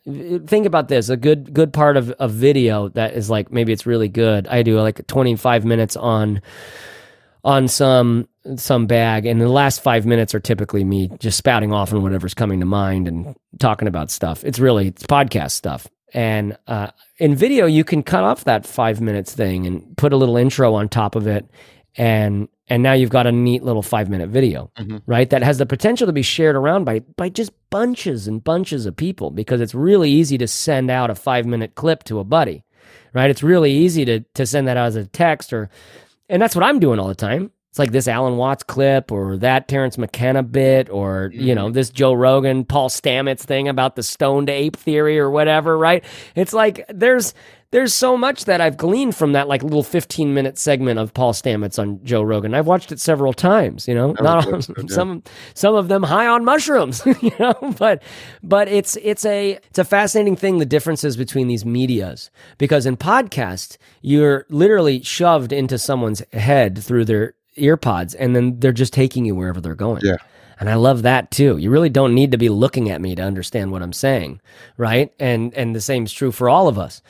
think 0.46 0.66
about 0.66 0.88
this 0.88 1.08
a 1.08 1.16
good 1.16 1.54
good 1.54 1.72
part 1.72 1.96
of 1.96 2.12
a 2.18 2.26
video 2.26 2.88
that 2.90 3.14
is 3.14 3.30
like 3.30 3.52
maybe 3.52 3.72
it's 3.72 3.86
really 3.86 4.08
good. 4.08 4.48
I 4.48 4.64
do 4.64 4.80
like 4.80 5.06
25 5.06 5.64
minutes 5.64 5.94
on 5.94 6.42
on 7.44 7.68
some 7.68 8.26
some 8.56 8.86
bag 8.86 9.24
and 9.26 9.40
the 9.40 9.48
last 9.48 9.82
five 9.82 10.04
minutes 10.04 10.34
are 10.34 10.40
typically 10.40 10.84
me 10.84 11.08
just 11.18 11.38
spouting 11.38 11.72
off 11.72 11.92
on 11.92 12.02
whatever's 12.02 12.34
coming 12.34 12.58
to 12.60 12.66
mind 12.66 13.06
and 13.06 13.36
talking 13.60 13.86
about 13.86 14.10
stuff 14.10 14.44
it's 14.44 14.58
really 14.58 14.88
it's 14.88 15.04
podcast 15.04 15.52
stuff 15.52 15.86
and 16.12 16.56
uh, 16.66 16.88
in 17.18 17.34
video 17.36 17.66
you 17.66 17.84
can 17.84 18.02
cut 18.02 18.24
off 18.24 18.44
that 18.44 18.66
five 18.66 19.00
minutes 19.00 19.32
thing 19.34 19.66
and 19.66 19.96
put 19.96 20.12
a 20.12 20.16
little 20.16 20.36
intro 20.36 20.74
on 20.74 20.88
top 20.88 21.14
of 21.14 21.26
it 21.26 21.48
and 21.96 22.48
and 22.68 22.82
now 22.82 22.92
you've 22.94 23.10
got 23.10 23.26
a 23.26 23.32
neat 23.32 23.62
little 23.62 23.82
five 23.82 24.08
minute 24.08 24.28
video 24.28 24.70
Mhm. 24.78 25.02
right 25.06 25.30
that 25.30 25.42
has 25.42 25.58
the 25.58 25.66
potential 25.66 26.06
to 26.08 26.12
be 26.12 26.22
shared 26.22 26.56
around 26.56 26.84
by 26.84 26.98
by 27.16 27.28
just 27.28 27.52
bunches 27.70 28.26
and 28.26 28.42
bunches 28.42 28.86
of 28.86 28.96
people 28.96 29.30
because 29.30 29.60
it's 29.60 29.74
really 29.74 30.10
easy 30.10 30.36
to 30.38 30.48
send 30.48 30.90
out 30.90 31.10
a 31.10 31.14
five 31.14 31.46
minute 31.46 31.74
clip 31.76 32.02
to 32.04 32.18
a 32.18 32.24
buddy 32.24 32.64
right 33.14 33.30
it's 33.30 33.42
really 33.42 33.70
easy 33.72 34.04
to 34.04 34.20
to 34.34 34.46
send 34.46 34.66
that 34.66 34.76
out 34.76 34.86
as 34.86 34.96
a 34.96 35.06
text 35.06 35.52
or 35.52 35.70
and 36.28 36.40
that's 36.42 36.56
what 36.56 36.64
I'm 36.64 36.80
doing 36.80 36.98
all 36.98 37.08
the 37.08 37.14
time. 37.14 37.50
It's 37.72 37.78
like 37.78 37.92
this 37.92 38.06
Alan 38.06 38.36
Watts 38.36 38.62
clip 38.64 39.10
or 39.10 39.38
that 39.38 39.66
Terence 39.66 39.96
McKenna 39.96 40.42
bit 40.42 40.90
or, 40.90 41.30
you 41.32 41.54
know, 41.54 41.70
this 41.70 41.88
Joe 41.88 42.12
Rogan, 42.12 42.66
Paul 42.66 42.90
Stamets 42.90 43.40
thing 43.40 43.66
about 43.66 43.96
the 43.96 44.02
stoned 44.02 44.50
ape 44.50 44.76
theory 44.76 45.18
or 45.18 45.30
whatever, 45.30 45.78
right? 45.78 46.04
It's 46.34 46.52
like 46.52 46.84
there's 46.90 47.32
there's 47.70 47.94
so 47.94 48.18
much 48.18 48.44
that 48.44 48.60
I've 48.60 48.76
gleaned 48.76 49.16
from 49.16 49.32
that 49.32 49.48
like 49.48 49.62
little 49.62 49.82
15 49.82 50.34
minute 50.34 50.58
segment 50.58 50.98
of 50.98 51.14
Paul 51.14 51.32
Stamets 51.32 51.78
on 51.78 52.04
Joe 52.04 52.20
Rogan. 52.20 52.52
I've 52.52 52.66
watched 52.66 52.92
it 52.92 53.00
several 53.00 53.32
times, 53.32 53.88
you 53.88 53.94
know, 53.94 54.12
That 54.12 54.22
not 54.22 54.44
good 54.44 54.90
yeah. 54.90 54.94
some 54.94 55.22
some 55.54 55.74
of 55.74 55.88
them 55.88 56.02
high 56.02 56.26
on 56.26 56.44
mushrooms, 56.44 57.02
you 57.22 57.32
know, 57.40 57.54
but 57.78 58.02
but 58.42 58.68
it's 58.68 58.96
it's 58.96 59.24
a 59.24 59.52
it's 59.52 59.78
a 59.78 59.84
fascinating 59.84 60.36
thing 60.36 60.58
the 60.58 60.66
differences 60.66 61.16
between 61.16 61.48
these 61.48 61.64
medias 61.64 62.30
because 62.58 62.84
in 62.84 62.98
podcast 62.98 63.78
you're 64.02 64.44
literally 64.50 65.02
shoved 65.02 65.54
into 65.54 65.78
someone's 65.78 66.22
head 66.34 66.76
through 66.76 67.06
their 67.06 67.32
ear 67.56 67.76
pods 67.76 68.14
and 68.14 68.34
then 68.34 68.58
they're 68.60 68.72
just 68.72 68.92
taking 68.92 69.24
you 69.24 69.34
wherever 69.34 69.60
they're 69.60 69.74
going. 69.74 70.00
Yeah. 70.04 70.16
And 70.58 70.70
I 70.70 70.74
love 70.74 71.02
that 71.02 71.30
too. 71.30 71.56
You 71.56 71.70
really 71.70 71.88
don't 71.88 72.14
need 72.14 72.30
to 72.32 72.38
be 72.38 72.48
looking 72.48 72.88
at 72.88 73.00
me 73.00 73.14
to 73.16 73.22
understand 73.22 73.72
what 73.72 73.82
I'm 73.82 73.92
saying, 73.92 74.40
right? 74.76 75.12
And 75.18 75.52
and 75.54 75.74
the 75.74 75.80
same 75.80 76.04
is 76.04 76.12
true 76.12 76.30
for 76.30 76.48
all 76.48 76.68
of 76.68 76.78
us. 76.78 77.02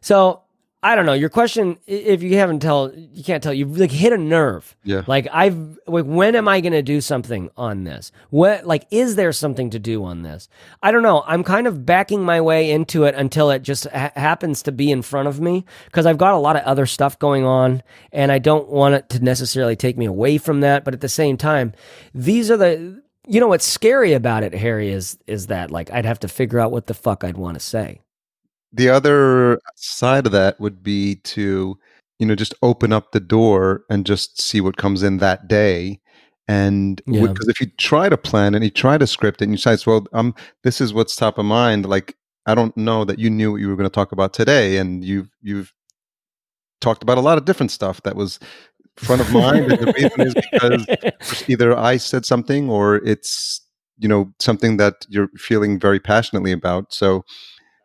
So 0.00 0.42
I 0.80 0.94
don't 0.94 1.06
know. 1.06 1.12
Your 1.12 1.28
question, 1.28 1.76
if 1.88 2.22
you 2.22 2.36
haven't 2.36 2.60
tell, 2.60 2.92
you 2.94 3.24
can't 3.24 3.42
tell. 3.42 3.52
You've 3.52 3.76
like 3.78 3.90
hit 3.90 4.12
a 4.12 4.18
nerve. 4.18 4.76
Yeah. 4.84 5.02
Like 5.08 5.26
I've 5.32 5.76
like, 5.88 6.04
when 6.04 6.36
am 6.36 6.46
I 6.46 6.60
going 6.60 6.72
to 6.72 6.82
do 6.82 7.00
something 7.00 7.50
on 7.56 7.82
this? 7.82 8.12
What 8.30 8.64
like 8.64 8.86
is 8.92 9.16
there 9.16 9.32
something 9.32 9.70
to 9.70 9.80
do 9.80 10.04
on 10.04 10.22
this? 10.22 10.48
I 10.80 10.92
don't 10.92 11.02
know. 11.02 11.24
I'm 11.26 11.42
kind 11.42 11.66
of 11.66 11.84
backing 11.84 12.22
my 12.22 12.40
way 12.40 12.70
into 12.70 13.04
it 13.04 13.16
until 13.16 13.50
it 13.50 13.62
just 13.62 13.88
ha- 13.88 14.12
happens 14.14 14.62
to 14.62 14.72
be 14.72 14.92
in 14.92 15.02
front 15.02 15.26
of 15.26 15.40
me 15.40 15.64
because 15.86 16.06
I've 16.06 16.18
got 16.18 16.34
a 16.34 16.38
lot 16.38 16.54
of 16.54 16.62
other 16.62 16.86
stuff 16.86 17.18
going 17.18 17.44
on, 17.44 17.82
and 18.12 18.30
I 18.30 18.38
don't 18.38 18.68
want 18.68 18.94
it 18.94 19.08
to 19.10 19.24
necessarily 19.24 19.74
take 19.74 19.98
me 19.98 20.06
away 20.06 20.38
from 20.38 20.60
that. 20.60 20.84
But 20.84 20.94
at 20.94 21.00
the 21.00 21.08
same 21.08 21.36
time, 21.36 21.72
these 22.14 22.52
are 22.52 22.56
the 22.56 23.02
you 23.26 23.40
know 23.40 23.48
what's 23.48 23.66
scary 23.66 24.12
about 24.12 24.44
it, 24.44 24.54
Harry, 24.54 24.90
is 24.90 25.18
is 25.26 25.48
that 25.48 25.72
like 25.72 25.90
I'd 25.90 26.06
have 26.06 26.20
to 26.20 26.28
figure 26.28 26.60
out 26.60 26.70
what 26.70 26.86
the 26.86 26.94
fuck 26.94 27.24
I'd 27.24 27.36
want 27.36 27.58
to 27.58 27.60
say. 27.60 28.00
The 28.72 28.88
other 28.88 29.58
side 29.76 30.26
of 30.26 30.32
that 30.32 30.58
would 30.60 30.82
be 30.82 31.16
to 31.16 31.78
you 32.18 32.26
know 32.26 32.34
just 32.34 32.54
open 32.62 32.92
up 32.92 33.12
the 33.12 33.20
door 33.20 33.82
and 33.90 34.04
just 34.06 34.40
see 34.40 34.60
what 34.60 34.76
comes 34.76 35.02
in 35.02 35.18
that 35.18 35.48
day 35.48 36.00
And 36.48 37.02
Yeah. 37.06 37.26
because 37.26 37.46
if 37.48 37.60
you 37.60 37.66
try 37.76 38.08
to 38.08 38.16
plan 38.16 38.54
and 38.54 38.64
you 38.64 38.70
try 38.70 38.96
to 38.98 39.06
script 39.06 39.42
it 39.42 39.44
and 39.44 39.52
you 39.52 39.58
say, 39.58 39.76
well, 39.86 40.06
um, 40.14 40.34
this 40.64 40.80
is 40.80 40.94
what's 40.94 41.14
top 41.14 41.36
of 41.38 41.44
mind, 41.44 41.84
like 41.86 42.16
I 42.46 42.54
don't 42.54 42.74
know 42.76 43.04
that 43.04 43.18
you 43.18 43.28
knew 43.28 43.52
what 43.52 43.60
you 43.60 43.68
were 43.68 43.76
going 43.76 43.90
to 43.90 43.94
talk 43.94 44.12
about 44.12 44.32
today, 44.32 44.78
and 44.78 45.04
you've 45.04 45.28
you've 45.42 45.74
talked 46.80 47.02
about 47.02 47.18
a 47.18 47.20
lot 47.20 47.36
of 47.38 47.44
different 47.44 47.70
stuff 47.70 48.00
that 48.02 48.16
was 48.16 48.38
front 48.96 49.20
of 49.20 49.30
mind. 49.30 49.66
and 49.70 49.78
the 49.78 49.92
reason 49.92 50.20
is 50.22 50.34
because 50.50 50.86
either 51.48 51.76
I 51.76 51.98
said 51.98 52.24
something 52.24 52.70
or 52.70 52.96
it's 53.04 53.60
you 53.98 54.08
know 54.08 54.32
something 54.38 54.78
that 54.78 54.94
you're 55.10 55.28
feeling 55.36 55.78
very 55.78 56.00
passionately 56.00 56.52
about. 56.52 56.94
So 56.94 57.24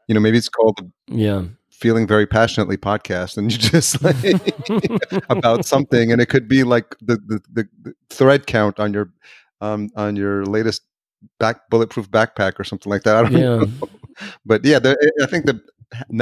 you 0.08 0.14
know 0.16 0.22
maybe 0.22 0.38
it's 0.38 0.50
called 0.50 0.92
yeah. 1.08 1.44
feeling 1.70 2.08
very 2.08 2.26
passionately 2.28 2.78
podcast, 2.78 3.38
and 3.38 3.52
you 3.52 3.58
just 3.58 4.02
like 4.04 5.24
about 5.30 5.66
something, 5.66 6.12
and 6.12 6.22
it 6.22 6.28
could 6.28 6.48
be 6.48 6.64
like 6.64 6.96
the 7.02 7.18
the, 7.28 7.68
the, 7.84 7.94
thread 8.10 8.48
count 8.48 8.80
on 8.80 8.94
your 8.94 9.12
um 9.62 9.90
on 9.96 10.16
your 10.16 10.46
latest 10.46 10.82
back 11.40 11.70
bulletproof 11.70 12.10
backpack 12.12 12.60
or 12.60 12.64
something 12.64 12.90
like 12.92 13.04
that. 13.04 13.16
I 13.16 13.22
don't 13.24 13.32
Yeah. 13.34 13.58
know, 13.58 13.68
but 14.46 14.64
yeah, 14.66 14.80
the, 14.80 14.98
I 15.22 15.26
think 15.26 15.46
that 15.46 15.60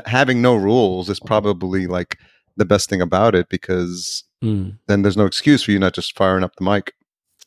having 0.05 0.41
no 0.41 0.55
rules 0.55 1.09
is 1.09 1.19
probably 1.19 1.87
like 1.87 2.17
the 2.57 2.65
best 2.65 2.89
thing 2.89 3.01
about 3.01 3.35
it 3.35 3.49
because 3.49 4.23
Mm. 4.43 4.75
then 4.87 5.03
there's 5.03 5.15
no 5.17 5.27
excuse 5.27 5.61
for 5.61 5.69
you 5.69 5.77
not 5.77 5.93
just 5.93 6.17
firing 6.17 6.43
up 6.43 6.55
the 6.55 6.63
mic. 6.63 6.93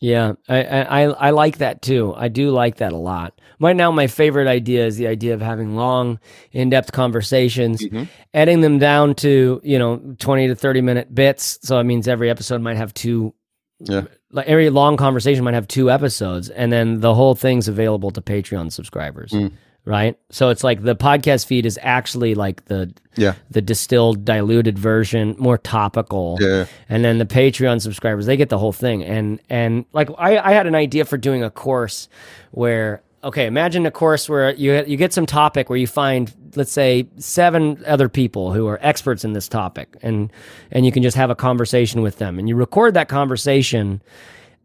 Yeah, 0.01 0.33
I, 0.49 0.63
I 0.65 1.03
I- 1.05 1.31
like 1.31 1.59
that 1.59 1.81
too. 1.81 2.13
I 2.17 2.29
do 2.29 2.51
like 2.51 2.77
that 2.77 2.93
a 2.93 2.97
lot. 2.97 3.41
Right 3.61 3.77
now, 3.77 3.91
my 3.91 4.07
favorite 4.09 4.49
idea 4.49 4.85
is 4.87 4.97
the 4.97 5.07
idea 5.07 5.33
of 5.35 5.41
having 5.41 5.77
long, 5.77 6.19
in-depth 6.53 6.93
conversations, 6.93 7.81
Mhm. 7.83 8.09
editing 8.35 8.61
them 8.61 8.79
down 8.79 9.15
to 9.17 9.61
you 9.65 9.79
know 9.79 10.03
twenty 10.19 10.49
to 10.49 10.55
thirty 10.55 10.81
minute 10.83 11.15
bits. 11.15 11.59
So 11.63 11.79
it 11.79 11.85
means 11.85 12.09
every 12.09 12.29
episode 12.29 12.61
might 12.61 12.77
have 12.77 12.93
two. 12.93 13.35
Yeah. 13.81 14.03
Like 14.33 14.47
every 14.49 14.69
long 14.71 14.97
conversation 14.97 15.45
might 15.45 15.55
have 15.55 15.69
two 15.69 15.91
episodes, 15.91 16.51
and 16.51 16.73
then 16.73 17.01
the 17.01 17.15
whole 17.15 17.35
thing's 17.35 17.69
available 17.69 18.11
to 18.11 18.21
Patreon 18.21 18.73
subscribers. 18.73 19.31
Mm. 19.33 19.53
Right, 19.87 20.19
so 20.31 20.49
it's 20.49 20.65
like 20.65 20.83
the 20.83 20.97
podcast 20.97 21.45
feed 21.45 21.67
is 21.67 21.79
actually 21.83 22.35
like 22.35 22.65
the 22.67 22.95
Yeah, 23.17 23.35
the 23.51 23.61
distilled, 23.61 24.25
diluted 24.25 24.79
version, 24.79 25.37
more 25.39 25.59
topical. 25.59 26.39
Yeah, 26.41 26.65
and 26.89 27.05
then 27.05 27.19
the 27.19 27.27
patreon 27.27 27.83
subscribers 27.83 28.25
they 28.25 28.39
get 28.39 28.49
the 28.49 28.59
whole 28.59 28.73
thing. 28.73 29.05
And 29.05 29.41
and 29.51 29.85
like 29.93 30.09
i, 30.17 30.39
I 30.39 30.53
had 30.53 30.67
an 30.67 30.75
idea 30.75 31.05
for 31.05 31.19
doing 31.19 31.43
a 31.45 31.51
course 31.51 32.09
where 32.53 33.03
okay 33.23 33.45
imagine 33.45 33.85
a 33.85 33.91
course 33.91 34.27
where 34.27 34.55
you 34.55 34.83
you 34.87 34.97
get 34.97 35.13
some 35.13 35.27
topic 35.27 35.69
where 35.69 35.79
you 35.79 35.87
find 35.87 36.33
let's 36.57 36.73
say 36.73 37.07
seven 37.19 37.83
other 37.87 38.09
people 38.09 38.53
who 38.53 38.67
are 38.67 38.79
experts 38.81 39.23
in 39.23 39.35
this 39.35 39.49
topic. 39.49 39.99
And 40.03 40.33
and 40.71 40.87
you 40.87 40.93
can 40.93 41.03
just 41.03 41.17
have 41.17 41.29
a 41.29 41.35
conversation 41.35 42.01
with 42.01 42.17
them. 42.17 42.39
And 42.39 42.49
you 42.49 42.57
record 42.57 42.95
that 42.95 43.09
conversation 43.09 44.03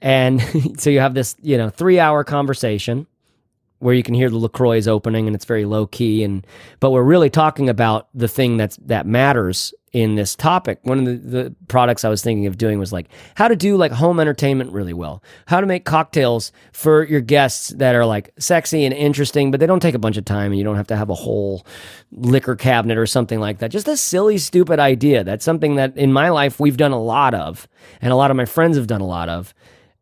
and 0.02 0.42
so 0.80 0.90
you 0.90 1.02
have 1.02 1.14
this 1.14 1.36
you 1.42 1.58
know 1.58 1.70
three 1.70 2.00
hour 2.00 2.24
conversation 2.24 3.06
where 3.80 3.96
you 3.96 4.04
can 4.04 4.14
hear 4.14 4.30
the 4.30 4.38
LaCroix's 4.38 4.88
opening 4.88 5.28
and 5.28 5.36
it's 5.36 5.46
very 5.46 5.66
low 5.66 5.88
key 5.88 6.24
and 6.24 6.46
but 6.80 6.92
we're 6.92 7.04
really 7.04 7.30
talking 7.30 7.70
about 7.70 8.10
the 8.14 8.28
thing 8.28 8.58
that's 8.58 8.78
that 8.78 9.06
matters 9.06 9.74
in 9.92 10.16
this 10.16 10.36
topic. 10.36 10.80
One 10.84 11.00
of 11.00 11.06
the, 11.06 11.14
the 11.16 11.56
products 11.68 12.04
I 12.04 12.10
was 12.10 12.22
thinking 12.22 12.46
of 12.46 12.58
doing 12.58 12.80
was 12.80 12.94
like 12.94 13.08
how 13.36 13.48
to 13.48 13.56
do 13.56 13.76
like 13.76 13.92
home 13.92 14.20
entertainment 14.20 14.72
really 14.72 14.94
well. 14.94 15.24
How 15.48 15.62
to 15.62 15.68
make 15.68 15.86
cocktails 15.86 16.52
for 16.72 17.04
your 17.06 17.22
guests 17.22 17.70
that 17.70 17.96
are 17.96 18.06
like 18.06 18.32
sexy 18.38 18.86
and 18.86 18.94
interesting, 18.94 19.52
but 19.52 19.60
they 19.60 19.66
don't 19.66 19.80
take 19.80 19.96
a 19.96 20.00
bunch 20.00 20.18
of 20.18 20.26
time 20.26 20.52
and 20.52 20.58
you 20.58 20.64
don't 20.64 20.76
have 20.76 20.88
to 20.88 20.96
have 20.96 21.10
a 21.10 21.16
whole 21.16 21.66
liquor 22.12 22.56
cabinet 22.56 22.98
or 22.98 23.08
something 23.08 23.40
like 23.40 23.60
that. 23.60 23.72
Just 23.72 23.88
a 23.88 23.98
silly, 23.98 24.38
stupid 24.38 24.80
idea. 24.80 25.24
That's 25.24 25.46
something 25.46 25.76
that 25.76 25.98
in 25.98 26.14
my 26.14 26.30
life 26.30 26.60
we've 26.60 26.78
done 26.78 26.92
a 26.92 27.02
lot 27.02 27.34
of, 27.34 27.68
and 28.02 28.14
a 28.14 28.16
lot 28.16 28.32
of 28.32 28.38
my 28.38 28.46
friends 28.46 28.78
have 28.78 28.88
done 28.88 29.02
a 29.02 29.08
lot 29.08 29.30
of. 29.30 29.54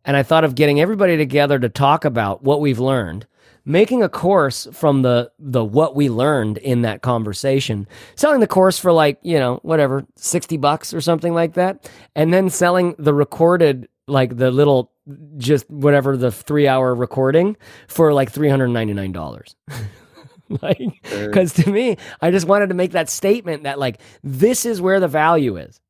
And 0.04 0.16
I 0.16 0.24
thought 0.24 0.44
of 0.44 0.56
getting 0.56 0.80
everybody 0.80 1.18
together 1.18 1.60
to 1.60 1.70
talk 1.70 2.06
about 2.06 2.42
what 2.42 2.62
we've 2.62 2.80
learned, 2.80 3.28
making 3.68 4.02
a 4.02 4.08
course 4.08 4.66
from 4.72 5.02
the 5.02 5.30
the 5.38 5.64
what 5.64 5.94
we 5.94 6.10
learned 6.10 6.58
in 6.60 6.82
that 6.84 7.02
conversation, 7.02 7.86
selling 8.16 8.40
the 8.40 8.48
course 8.48 8.80
for 8.80 8.94
like, 8.94 9.20
you 9.22 9.38
know, 9.38 9.60
whatever, 9.62 10.06
60 10.16 10.56
bucks 10.58 10.94
or 10.94 11.02
something 11.02 11.34
like 11.34 11.54
that, 11.56 11.92
and 12.16 12.34
then 12.34 12.50
selling 12.50 12.96
the 12.98 13.14
recorded 13.14 13.90
like 14.08 14.38
the 14.38 14.50
little 14.50 14.92
just 15.38 15.70
whatever 15.70 16.16
the 16.16 16.30
3-hour 16.30 16.96
recording 16.96 17.58
for 17.88 18.14
like 18.14 18.32
$399. 18.32 19.56
like 20.62 21.34
cuz 21.34 21.52
to 21.54 21.70
me, 21.70 21.98
I 22.22 22.32
just 22.32 22.48
wanted 22.48 22.70
to 22.70 22.76
make 22.76 22.94
that 22.94 23.10
statement 23.10 23.64
that 23.64 23.78
like 23.78 24.00
this 24.24 24.66
is 24.66 24.82
where 24.82 25.02
the 25.02 25.10
value 25.10 25.58
is 25.58 25.82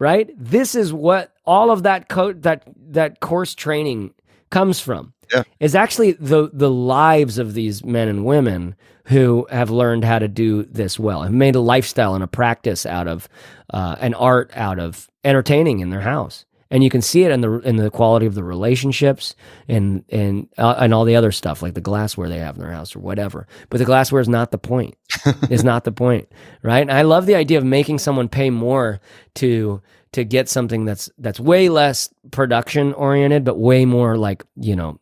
right? 0.00 0.30
This 0.38 0.76
is 0.76 0.92
what 0.92 1.32
all 1.44 1.72
of 1.72 1.82
that 1.82 2.08
co- 2.08 2.32
that 2.32 2.62
that 2.90 3.18
course 3.18 3.52
training 3.54 4.14
comes 4.50 4.78
from. 4.78 5.12
Yeah. 5.32 5.42
Is 5.60 5.74
actually 5.74 6.12
the 6.12 6.50
the 6.52 6.70
lives 6.70 7.38
of 7.38 7.54
these 7.54 7.84
men 7.84 8.08
and 8.08 8.24
women 8.24 8.74
who 9.08 9.46
have 9.50 9.70
learned 9.70 10.04
how 10.04 10.18
to 10.18 10.28
do 10.28 10.64
this 10.64 10.98
well, 10.98 11.22
have 11.22 11.32
made 11.32 11.54
a 11.54 11.60
lifestyle 11.60 12.14
and 12.14 12.22
a 12.22 12.28
practice 12.28 12.84
out 12.84 13.08
of 13.08 13.28
uh, 13.72 13.96
an 14.00 14.12
art 14.14 14.50
out 14.54 14.78
of 14.78 15.08
entertaining 15.24 15.80
in 15.80 15.90
their 15.90 16.02
house. 16.02 16.44
And 16.70 16.84
you 16.84 16.90
can 16.90 17.00
see 17.00 17.24
it 17.24 17.30
in 17.30 17.40
the 17.40 17.52
in 17.60 17.76
the 17.76 17.90
quality 17.90 18.26
of 18.26 18.34
the 18.34 18.44
relationships 18.44 19.34
and 19.66 20.04
and 20.10 20.48
uh, 20.58 20.74
and 20.78 20.92
all 20.92 21.06
the 21.06 21.16
other 21.16 21.32
stuff 21.32 21.62
like 21.62 21.72
the 21.72 21.80
glassware 21.80 22.28
they 22.28 22.38
have 22.38 22.56
in 22.56 22.60
their 22.60 22.72
house 22.72 22.94
or 22.94 22.98
whatever. 22.98 23.46
But 23.70 23.78
the 23.78 23.86
glassware 23.86 24.20
is 24.20 24.28
not 24.28 24.50
the 24.50 24.58
point. 24.58 24.94
is 25.50 25.64
not 25.64 25.84
the 25.84 25.92
point, 25.92 26.30
right? 26.62 26.82
And 26.82 26.92
I 26.92 27.02
love 27.02 27.24
the 27.24 27.36
idea 27.36 27.56
of 27.56 27.64
making 27.64 28.00
someone 28.00 28.28
pay 28.28 28.50
more 28.50 29.00
to 29.36 29.80
to 30.12 30.24
get 30.24 30.50
something 30.50 30.84
that's 30.84 31.10
that's 31.16 31.40
way 31.40 31.70
less 31.70 32.12
production 32.30 32.92
oriented, 32.92 33.44
but 33.44 33.58
way 33.58 33.86
more 33.86 34.18
like 34.18 34.44
you 34.56 34.76
know 34.76 35.00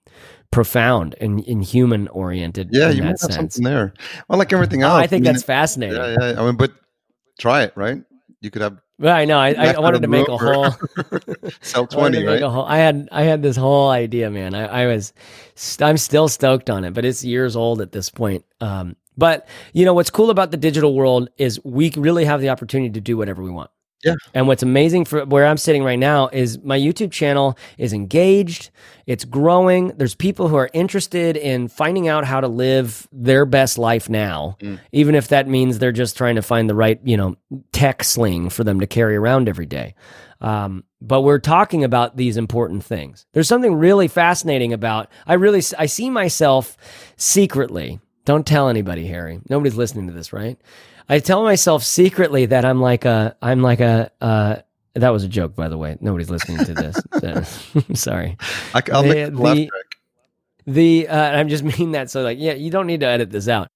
profound 0.51 1.15
and, 1.21 1.47
and 1.47 1.63
human 1.65 2.09
oriented. 2.09 2.71
yeah. 2.73 2.91
in 2.91 2.97
You 2.97 3.03
might 3.03 3.19
that 3.19 3.21
have 3.23 3.33
sense. 3.33 3.55
something 3.55 3.65
there. 3.65 3.93
Well, 4.29 4.39
like 4.39 4.53
everything 4.53 4.83
else. 4.83 5.03
I 5.03 5.07
think 5.07 5.25
mean, 5.25 5.33
that's 5.33 5.45
fascinating. 5.45 5.97
Yeah, 5.97 6.17
yeah. 6.33 6.41
I 6.41 6.47
mean, 6.47 6.57
but 6.57 6.73
try 7.39 7.63
it, 7.63 7.73
right? 7.77 8.03
You 8.41 8.51
could 8.51 8.63
have 8.63 8.79
Well, 8.99 9.17
I 9.17 9.25
know. 9.25 9.39
I, 9.39 9.51
I, 9.53 9.79
wanted 9.81 10.03
to 10.03 10.09
make 10.09 10.29
a 10.29 10.37
whole. 10.37 10.71
sell 11.63 11.87
twenty, 11.87 12.19
make 12.19 12.27
right? 12.29 12.43
whole- 12.43 12.65
I 12.65 12.79
had 12.79 13.09
I 13.13 13.23
had 13.23 13.43
this 13.43 13.57
whole 13.57 13.89
idea, 13.91 14.31
man. 14.31 14.55
I, 14.55 14.85
I 14.85 14.87
was 14.87 15.13
st- 15.55 15.87
I'm 15.89 15.97
still 15.97 16.29
stoked 16.29 16.71
on 16.71 16.85
it, 16.85 16.95
but 16.95 17.05
it's 17.05 17.25
years 17.25 17.57
old 17.57 17.81
at 17.81 17.93
this 17.93 18.09
point. 18.11 18.45
Um, 18.61 18.95
but 19.17 19.49
you 19.73 19.85
know 19.85 19.95
what's 19.95 20.11
cool 20.11 20.31
about 20.31 20.51
the 20.51 20.57
digital 20.59 20.95
world 20.95 21.31
is 21.39 21.59
we 21.65 21.91
really 21.97 22.25
have 22.27 22.41
the 22.41 22.51
opportunity 22.51 22.91
to 22.93 23.01
do 23.01 23.17
whatever 23.17 23.43
we 23.43 23.51
want. 23.51 23.71
Yeah. 24.05 24.15
And 24.35 24.47
what's 24.47 24.63
amazing 24.63 25.07
for 25.07 25.25
where 25.25 25.47
I'm 25.47 25.57
sitting 25.57 25.83
right 25.83 25.99
now 25.99 26.29
is 26.29 26.59
my 26.63 26.79
YouTube 26.79 27.11
channel 27.11 27.57
is 27.79 27.93
engaged. 27.93 28.71
It's 29.07 29.25
growing. 29.25 29.89
There's 29.97 30.15
people 30.15 30.49
who 30.49 30.57
are 30.57 30.71
interested 30.73 31.37
in 31.37 31.69
finding 31.69 32.07
out 32.07 32.25
how 32.25 32.41
to 32.41 32.47
live 32.49 33.09
their 33.11 33.47
best 33.47 33.79
life 33.79 34.09
now, 34.09 34.57
Mm. 34.61 34.79
even 34.93 35.15
if 35.15 35.29
that 35.29 35.49
means 35.49 35.79
they're 35.79 35.93
just 35.93 36.17
trying 36.17 36.37
to 36.37 36.43
find 36.43 36.69
the 36.69 36.75
right, 36.75 37.01
you 37.05 37.17
know, 37.17 37.37
tech 37.73 38.05
sling 38.05 38.51
for 38.51 38.65
them 38.65 38.81
to 38.81 38.87
carry 38.87 39.17
around 39.17 39.49
every 39.49 39.67
day. 39.67 39.95
Um, 40.41 40.85
but 41.01 41.23
we're 41.23 41.39
talking 41.39 41.83
about 41.83 42.17
these 42.17 42.37
important 42.37 42.85
things. 42.85 43.27
There's 43.33 43.49
something 43.49 43.75
really 43.75 44.09
fascinating 44.09 44.73
about. 44.75 45.09
I 45.27 45.35
really 45.35 45.63
I 45.79 45.87
see 45.87 46.11
myself 46.11 46.77
secretly. 47.17 47.99
Don't 48.27 48.47
tell 48.47 48.69
anybody, 48.69 49.07
Harry. 49.07 49.41
Nobody's 49.49 49.77
listening 49.77 50.09
to 50.09 50.13
this, 50.13 50.33
right? 50.33 50.59
I 51.09 51.19
tell 51.21 51.43
myself 51.45 51.85
secretly 51.85 52.47
that 52.47 52.65
I'm 52.65 52.81
like 52.81 53.05
a 53.05 53.37
I'm 53.41 53.63
like 53.63 53.81
a 53.81 54.11
uh, 54.21 54.57
that 54.95 55.11
was 55.11 55.25
a 55.25 55.29
joke, 55.29 55.55
by 55.55 55.69
the 55.69 55.79
way. 55.79 55.97
Nobody's 56.01 56.31
listening 56.31 56.65
to 56.65 56.75
this. 56.75 56.97
So, 57.21 57.83
sorry. 57.95 58.37
I, 58.75 58.83
will 58.93 59.03
make 59.03 59.13
The- 59.13 59.19
it 59.23 59.31
the 59.35 59.43
laugh 59.43 59.57
the-. 59.57 59.71
The 60.69 61.09
uh, 61.09 61.31
I'm 61.39 61.49
just 61.49 61.63
mean 61.79 61.93
that 61.93 62.11
so 62.11 62.23
like 62.23 62.39
yeah, 62.41 62.55
you 62.55 62.71
don't 62.71 62.87
need 62.87 63.01
to 63.01 63.07
edit 63.07 63.31
this 63.31 63.49
out. 63.49 63.69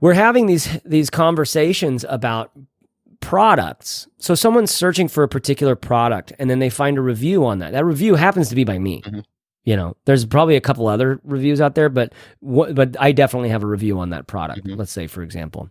We're 0.00 0.14
having 0.14 0.46
these 0.46 0.68
these 0.84 1.10
conversations 1.10 2.04
about 2.08 2.50
products. 3.20 4.06
So 4.18 4.34
someone's 4.34 4.70
searching 4.70 5.08
for 5.08 5.22
a 5.22 5.28
particular 5.28 5.76
product 5.76 6.32
and 6.38 6.50
then 6.50 6.58
they 6.58 6.70
find 6.70 6.98
a 6.98 7.00
review 7.00 7.46
on 7.46 7.60
that. 7.60 7.72
That 7.72 7.84
review 7.84 8.16
happens 8.16 8.48
to 8.50 8.54
be 8.54 8.64
by 8.64 8.78
me. 8.78 9.00
Mhm. 9.02 9.24
You 9.64 9.76
know, 9.76 9.96
there's 10.04 10.26
probably 10.26 10.56
a 10.56 10.60
couple 10.60 10.86
other 10.88 11.20
reviews 11.24 11.58
out 11.60 11.74
there, 11.74 11.88
but 11.88 12.12
what, 12.40 12.74
but 12.74 12.96
I 13.00 13.12
definitely 13.12 13.48
have 13.48 13.62
a 13.62 13.66
review 13.66 13.98
on 13.98 14.10
that 14.10 14.26
product. 14.26 14.66
Mhm. 14.66 14.76
Let's 14.76 14.92
say 14.92 15.06
for 15.06 15.22
example. 15.22 15.70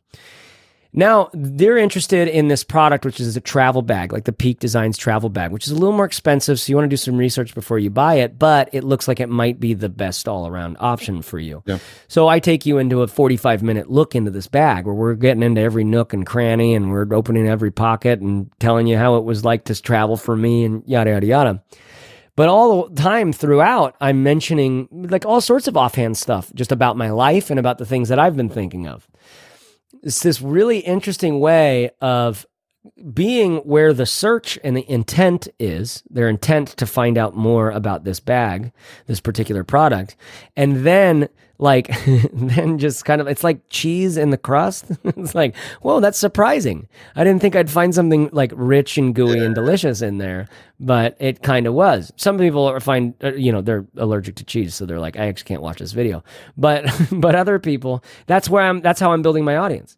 Now 0.95 1.29
they're 1.33 1.77
interested 1.77 2.27
in 2.27 2.49
this 2.49 2.63
product, 2.63 3.03
which 3.03 3.19
is 3.19 3.35
a 3.35 3.41
travel 3.41 3.81
bag, 3.81 4.13
like 4.13 4.25
the 4.25 4.31
Peak 4.31 4.59
Designs 4.59 4.95
travel 4.95 5.29
bag, 5.29 5.51
which 5.51 5.65
is 5.65 5.71
a 5.71 5.75
little 5.75 5.95
more 5.95 6.05
expensive. 6.05 6.59
So 6.59 6.69
you 6.69 6.75
want 6.75 6.85
to 6.85 6.89
do 6.89 6.97
some 6.97 7.17
research 7.17 7.55
before 7.55 7.79
you 7.79 7.89
buy 7.89 8.15
it, 8.15 8.37
but 8.37 8.69
it 8.73 8.83
looks 8.83 9.07
like 9.07 9.19
it 9.19 9.29
might 9.29 9.59
be 9.59 9.73
the 9.73 9.89
best 9.89 10.27
all 10.27 10.47
around 10.47 10.77
option 10.79 11.23
for 11.23 11.39
you. 11.39 11.63
Yeah. 11.65 11.79
So 12.07 12.27
I 12.27 12.39
take 12.39 12.67
you 12.67 12.77
into 12.77 13.01
a 13.01 13.07
45 13.07 13.63
minute 13.63 13.89
look 13.89 14.13
into 14.13 14.29
this 14.29 14.47
bag 14.47 14.85
where 14.85 14.93
we're 14.93 15.15
getting 15.15 15.41
into 15.41 15.61
every 15.61 15.83
nook 15.83 16.13
and 16.13 16.25
cranny 16.25 16.75
and 16.75 16.91
we're 16.91 17.11
opening 17.11 17.47
every 17.47 17.71
pocket 17.71 18.19
and 18.19 18.51
telling 18.59 18.85
you 18.85 18.97
how 18.97 19.17
it 19.17 19.23
was 19.23 19.43
like 19.43 19.65
to 19.65 19.81
travel 19.81 20.15
for 20.15 20.35
me 20.35 20.63
and 20.63 20.83
yada, 20.85 21.09
yada, 21.11 21.25
yada. 21.25 21.63
But 22.35 22.49
all 22.49 22.87
the 22.87 23.01
time 23.01 23.31
throughout, 23.31 23.95
I'm 24.01 24.23
mentioning 24.23 24.87
like 24.91 25.25
all 25.25 25.41
sorts 25.41 25.67
of 25.67 25.77
offhand 25.77 26.17
stuff 26.17 26.51
just 26.53 26.71
about 26.71 26.97
my 26.97 27.11
life 27.11 27.49
and 27.49 27.59
about 27.59 27.77
the 27.77 27.85
things 27.85 28.09
that 28.09 28.19
I've 28.19 28.35
been 28.35 28.49
thinking 28.49 28.87
of 28.87 29.07
it's 30.03 30.21
this 30.21 30.41
really 30.41 30.79
interesting 30.79 31.39
way 31.39 31.89
of 32.01 32.45
being 33.13 33.57
where 33.59 33.93
the 33.93 34.05
search 34.05 34.59
and 34.63 34.75
the 34.75 34.89
intent 34.91 35.47
is, 35.57 36.03
their 36.09 36.27
intent 36.27 36.69
to 36.69 36.85
find 36.85 37.17
out 37.17 37.35
more 37.35 37.71
about 37.71 38.03
this 38.03 38.19
bag, 38.19 38.73
this 39.07 39.21
particular 39.21 39.63
product, 39.63 40.17
and 40.57 40.85
then 40.85 41.29
like 41.63 41.89
then 42.33 42.77
just 42.77 43.05
kind 43.05 43.21
of 43.21 43.27
it's 43.27 43.43
like 43.43 43.61
cheese 43.69 44.17
in 44.17 44.31
the 44.31 44.37
crust. 44.37 44.85
it's 45.05 45.33
like, 45.33 45.55
whoa, 45.81 46.01
that's 46.01 46.17
surprising. 46.17 46.89
I 47.15 47.23
didn't 47.23 47.41
think 47.41 47.55
I'd 47.55 47.71
find 47.71 47.95
something 47.95 48.29
like 48.33 48.51
rich 48.53 48.97
and 48.97 49.15
gooey 49.15 49.39
and 49.39 49.55
delicious 49.55 50.01
in 50.01 50.17
there, 50.17 50.49
but 50.79 51.15
it 51.19 51.41
kind 51.41 51.65
of 51.65 51.73
was. 51.73 52.11
Some 52.17 52.37
people 52.37 52.65
are 52.65 52.81
find 52.81 53.15
uh, 53.23 53.33
you 53.33 53.51
know 53.51 53.61
they're 53.61 53.85
allergic 53.95 54.35
to 54.35 54.43
cheese, 54.43 54.75
so 54.75 54.85
they're 54.85 54.99
like, 54.99 55.17
I 55.17 55.27
actually 55.27 55.47
can't 55.47 55.61
watch 55.61 55.79
this 55.79 55.93
video. 55.93 56.21
But 56.57 56.85
but 57.11 57.33
other 57.33 57.57
people, 57.59 58.03
that's 58.27 58.49
where 58.49 58.63
I'm. 58.63 58.81
That's 58.81 58.99
how 58.99 59.13
I'm 59.13 59.21
building 59.21 59.45
my 59.45 59.55
audience. 59.55 59.97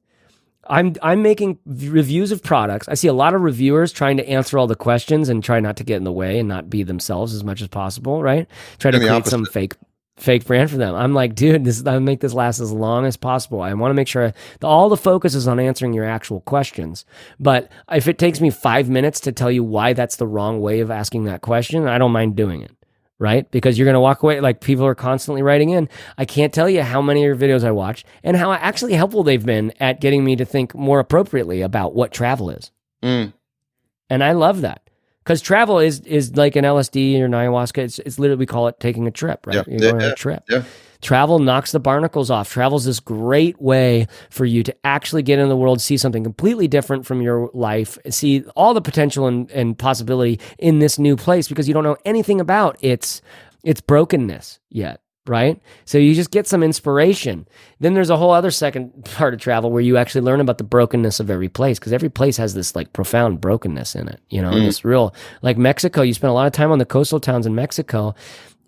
I'm 0.68 0.96
I'm 1.02 1.24
making 1.24 1.58
reviews 1.66 2.32
of 2.32 2.44
products. 2.44 2.88
I 2.88 2.94
see 2.94 3.08
a 3.08 3.14
lot 3.14 3.34
of 3.34 3.42
reviewers 3.42 3.92
trying 3.92 4.18
to 4.18 4.30
answer 4.30 4.60
all 4.60 4.68
the 4.68 4.76
questions 4.76 5.30
and 5.30 5.44
try 5.44 5.60
not 5.60 5.78
to 5.78 5.84
get 5.84 5.98
in 5.98 6.04
the 6.04 6.12
way 6.12 6.38
and 6.38 6.48
not 6.48 6.70
be 6.70 6.84
themselves 6.84 7.34
as 7.34 7.44
much 7.44 7.62
as 7.64 7.68
possible, 7.68 8.22
right? 8.22 8.48
Try 8.78 8.92
to 8.92 9.00
create 9.00 9.26
some 9.26 9.46
fake 9.46 9.74
fake 10.18 10.46
brand 10.46 10.72
for 10.72 10.78
them. 10.78 10.96
I'm 10.96 11.14
like, 11.14 11.36
dude, 11.36 11.66
this 11.66 11.78
is 11.78 11.86
I 11.86 12.00
make 12.00 12.22
this 12.22 12.34
last 12.34 12.60
as 12.60 12.72
long 12.72 13.06
as 13.06 13.18
possible. 13.18 13.62
I 13.62 13.74
want 13.74 13.90
to 13.92 13.96
make 13.96 14.08
sure 14.08 14.34
that 14.60 14.68
all 14.68 14.90
the 14.90 14.98
focus 14.98 15.36
is 15.36 15.48
on 15.48 15.60
answering 15.60 15.94
your 15.94 16.06
actual 16.06 16.42
questions. 16.42 17.06
But 17.40 17.72
if 17.92 18.08
it 18.08 18.18
takes 18.18 18.40
me 18.40 18.50
5 18.50 18.90
minutes 18.90 19.20
to 19.22 19.32
tell 19.32 19.52
you 19.52 19.64
why 19.64 19.94
that's 19.94 20.16
the 20.16 20.28
wrong 20.28 20.62
way 20.62 20.80
of 20.80 20.90
asking 20.90 21.26
that 21.26 21.42
question, 21.42 21.88
I 21.88 21.98
don't 21.98 22.12
mind 22.12 22.36
doing 22.36 22.62
it. 22.62 22.72
Right? 23.18 23.50
Because 23.50 23.78
you're 23.78 23.86
going 23.86 23.94
to 23.94 24.02
walk 24.02 24.24
away 24.24 24.42
like 24.42 24.60
people 24.60 24.86
are 24.86 24.94
constantly 24.94 25.42
writing 25.42 25.70
in. 25.70 25.88
I 26.18 26.26
can't 26.26 26.54
tell 26.54 26.70
you 26.70 26.82
how 26.82 27.02
many 27.02 27.26
of 27.26 27.26
your 27.26 27.36
videos 27.38 27.64
I 27.64 27.72
watch 27.72 28.04
and 28.24 28.36
how 28.36 28.52
actually 28.52 28.92
helpful 28.92 29.24
they've 29.24 29.46
been 29.46 29.72
at 29.80 30.02
getting 30.02 30.26
me 30.26 30.36
to 30.36 30.44
think 30.44 30.76
more 30.76 31.00
appropriately 31.00 31.62
about 31.62 31.96
what 31.96 32.12
travel 32.12 32.50
is. 32.50 32.72
Mm. 33.02 33.32
And 34.10 34.22
I 34.22 34.34
love 34.34 34.62
that. 34.62 34.90
Because 35.26 35.42
travel 35.42 35.80
is 35.80 36.02
is 36.02 36.36
like 36.38 36.56
an 36.56 36.64
LSD 36.64 37.20
or 37.20 37.26
an 37.26 37.32
ayahuasca. 37.32 37.80
It's, 37.80 38.00
it's 38.00 38.20
literally, 38.20 38.40
we 38.40 38.46
call 38.46 38.68
it 38.68 38.80
taking 38.80 39.08
a 39.08 39.12
trip, 39.12 39.48
right? 39.48 39.56
Yeah. 39.56 39.64
You're 39.68 39.92
going 39.92 40.04
on 40.04 40.12
a 40.12 40.16
trip. 40.16 40.44
Yeah. 40.48 40.64
Travel 41.02 41.40
knocks 41.40 41.72
the 41.72 41.80
barnacles 41.80 42.30
off. 42.30 42.52
Travel 42.52 42.78
is 42.78 42.86
this 42.86 43.00
great 43.00 43.60
way 43.62 44.08
for 44.30 44.46
you 44.46 44.64
to 44.64 44.76
actually 44.84 45.24
get 45.24 45.40
in 45.40 45.50
the 45.50 45.58
world, 45.58 45.82
see 45.82 45.98
something 45.98 46.24
completely 46.24 46.68
different 46.68 47.06
from 47.06 47.22
your 47.22 47.50
life, 47.54 47.98
see 48.10 48.44
all 48.56 48.74
the 48.74 48.82
potential 48.82 49.28
and, 49.28 49.50
and 49.52 49.78
possibility 49.78 50.40
in 50.58 50.80
this 50.80 50.98
new 50.98 51.16
place 51.16 51.48
because 51.48 51.68
you 51.68 51.74
don't 51.74 51.84
know 51.84 51.98
anything 52.06 52.40
about 52.40 52.78
its 52.82 53.22
its 53.64 53.82
brokenness 53.82 54.60
yet, 54.70 55.02
right? 55.28 55.60
So 55.86 55.98
you 55.98 56.14
just 56.14 56.32
get 56.32 56.48
some 56.48 56.64
inspiration. 56.64 57.48
Then 57.80 57.94
there's 57.94 58.10
a 58.10 58.18
whole 58.18 58.32
other 58.32 58.52
second 58.52 59.06
part 59.06 59.34
of 59.34 59.40
travel 59.40 59.72
where 59.72 59.82
you 59.82 59.98
actually 59.98 60.22
learn 60.22 60.42
about 60.42 60.58
the 60.58 60.64
brokenness 60.64 61.20
of 61.20 61.30
every 61.30 61.50
place 61.50 61.80
because 61.80 61.94
every 61.94 62.10
place 62.10 62.38
has 62.38 62.54
this 62.54 62.76
like 62.76 62.94
profound 62.94 63.42
brokenness 63.42 63.96
in 63.96 64.08
it. 64.08 64.20
You 64.30 64.42
know, 64.42 64.52
hmm. 64.52 64.66
this 64.66 64.86
real 64.86 65.14
like 65.42 65.58
Mexico. 65.58 66.02
You 66.02 66.14
spend 66.14 66.32
a 66.32 66.34
lot 66.34 66.48
of 66.48 66.54
time 66.54 66.72
on 66.72 66.80
the 66.80 66.86
coastal 66.86 67.20
towns 67.20 67.46
in 67.46 67.56
Mexico 67.56 68.16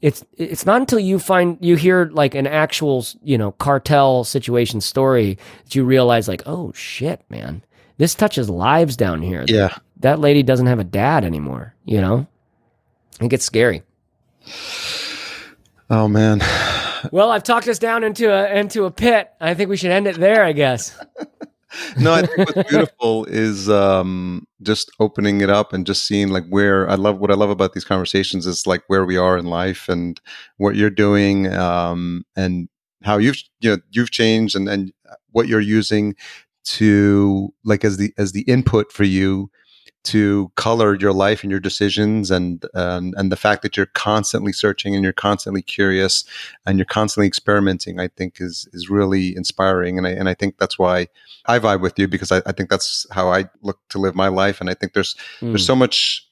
it's 0.01 0.23
it's 0.38 0.65
not 0.65 0.79
until 0.79 0.99
you 0.99 1.19
find 1.19 1.57
you 1.59 1.75
hear 1.75 2.09
like 2.13 2.35
an 2.35 2.45
actual 2.45 3.05
you 3.23 3.38
know 3.38 3.51
cartel 3.53 4.23
situation 4.23 4.79
story 4.79 5.38
that 5.63 5.75
you 5.75 5.84
realize 5.84 6.27
like 6.27 6.43
oh 6.45 6.71
shit 6.73 7.23
man 7.29 7.63
this 7.97 8.13
touches 8.13 8.49
lives 8.49 8.95
down 8.95 9.21
here 9.21 9.43
Yeah. 9.47 9.75
that 10.01 10.19
lady 10.19 10.43
doesn't 10.43 10.67
have 10.67 10.79
a 10.79 10.84
dad 10.84 11.25
anymore 11.25 11.73
you 11.85 11.99
know 11.99 12.27
it 13.19 13.29
gets 13.29 13.45
scary 13.45 13.81
Oh 15.89 16.07
man. 16.07 16.41
well 17.11 17.31
i've 17.31 17.43
talked 17.43 17.68
us 17.68 17.80
down 17.80 18.03
into 18.03 18.34
a 18.34 18.53
into 18.55 18.85
a 18.85 18.91
pit 18.91 19.30
i 19.39 19.53
think 19.53 19.69
we 19.69 19.77
should 19.77 19.91
end 19.91 20.07
it 20.07 20.18
there 20.19 20.43
i 20.43 20.51
guess 20.51 20.97
no, 21.99 22.14
I 22.14 22.22
think 22.26 22.38
what's 22.38 22.69
beautiful 22.69 23.26
is 23.26 23.69
um, 23.69 24.47
just 24.61 24.89
opening 24.99 25.41
it 25.41 25.49
up 25.49 25.73
and 25.73 25.85
just 25.85 26.05
seeing 26.07 26.30
like 26.30 26.47
where 26.47 26.89
I 26.89 26.95
love 26.95 27.19
what 27.19 27.31
I 27.31 27.35
love 27.35 27.49
about 27.49 27.73
these 27.73 27.84
conversations 27.84 28.45
is 28.45 28.65
like 28.65 28.84
where 28.88 29.05
we 29.05 29.18
are 29.18 29.38
in 29.38 29.45
life 29.45 29.89
and 29.89 30.19
what 30.57 30.76
you're 30.76 30.89
doing 30.89 31.51
um, 31.53 32.26
and 32.35 32.69
how 33.03 33.18
you've 33.18 33.38
you 33.59 33.72
know 33.72 33.77
you've 33.91 34.11
changed 34.11 34.55
and 34.55 34.69
and 34.69 34.93
what 35.31 35.47
you're 35.47 35.59
using 35.59 36.15
to 36.64 37.53
like 37.64 37.84
as 37.84 37.97
the 37.97 38.14
as 38.18 38.31
the 38.31 38.41
input 38.41 38.91
for 38.91 39.03
you 39.03 39.49
to 40.07 40.51
color 40.55 40.95
your 40.95 41.11
life 41.11 41.43
and 41.43 41.51
your 41.51 41.59
decisions 41.59 42.31
and 42.31 42.65
um, 42.73 43.13
and 43.17 43.31
the 43.31 43.35
fact 43.35 43.61
that 43.61 43.75
you're 43.75 43.88
constantly 43.88 44.53
searching 44.53 44.95
and 44.95 45.03
you're 45.03 45.11
constantly 45.11 45.61
curious 45.61 46.23
and 46.65 46.77
you're 46.77 46.85
constantly 46.85 47.27
experimenting 47.27 47.99
I 47.99 48.07
think 48.07 48.39
is 48.39 48.67
is 48.71 48.89
really 48.89 49.35
inspiring. 49.35 49.97
And 49.97 50.07
I 50.07 50.11
and 50.11 50.29
I 50.29 50.34
think 50.34 50.57
that's 50.57 50.79
why 50.79 51.07
I 51.45 51.59
vibe 51.59 51.81
with 51.81 51.99
you 51.99 52.07
because 52.07 52.31
I, 52.31 52.41
I 52.45 52.53
think 52.53 52.69
that's 52.69 53.05
how 53.11 53.29
I 53.29 53.45
look 53.61 53.79
to 53.89 53.99
live 53.99 54.15
my 54.15 54.29
life. 54.29 54.61
And 54.61 54.69
I 54.69 54.73
think 54.73 54.93
there's 54.93 55.15
there's 55.41 55.65
so 55.65 55.75
much 55.75 56.25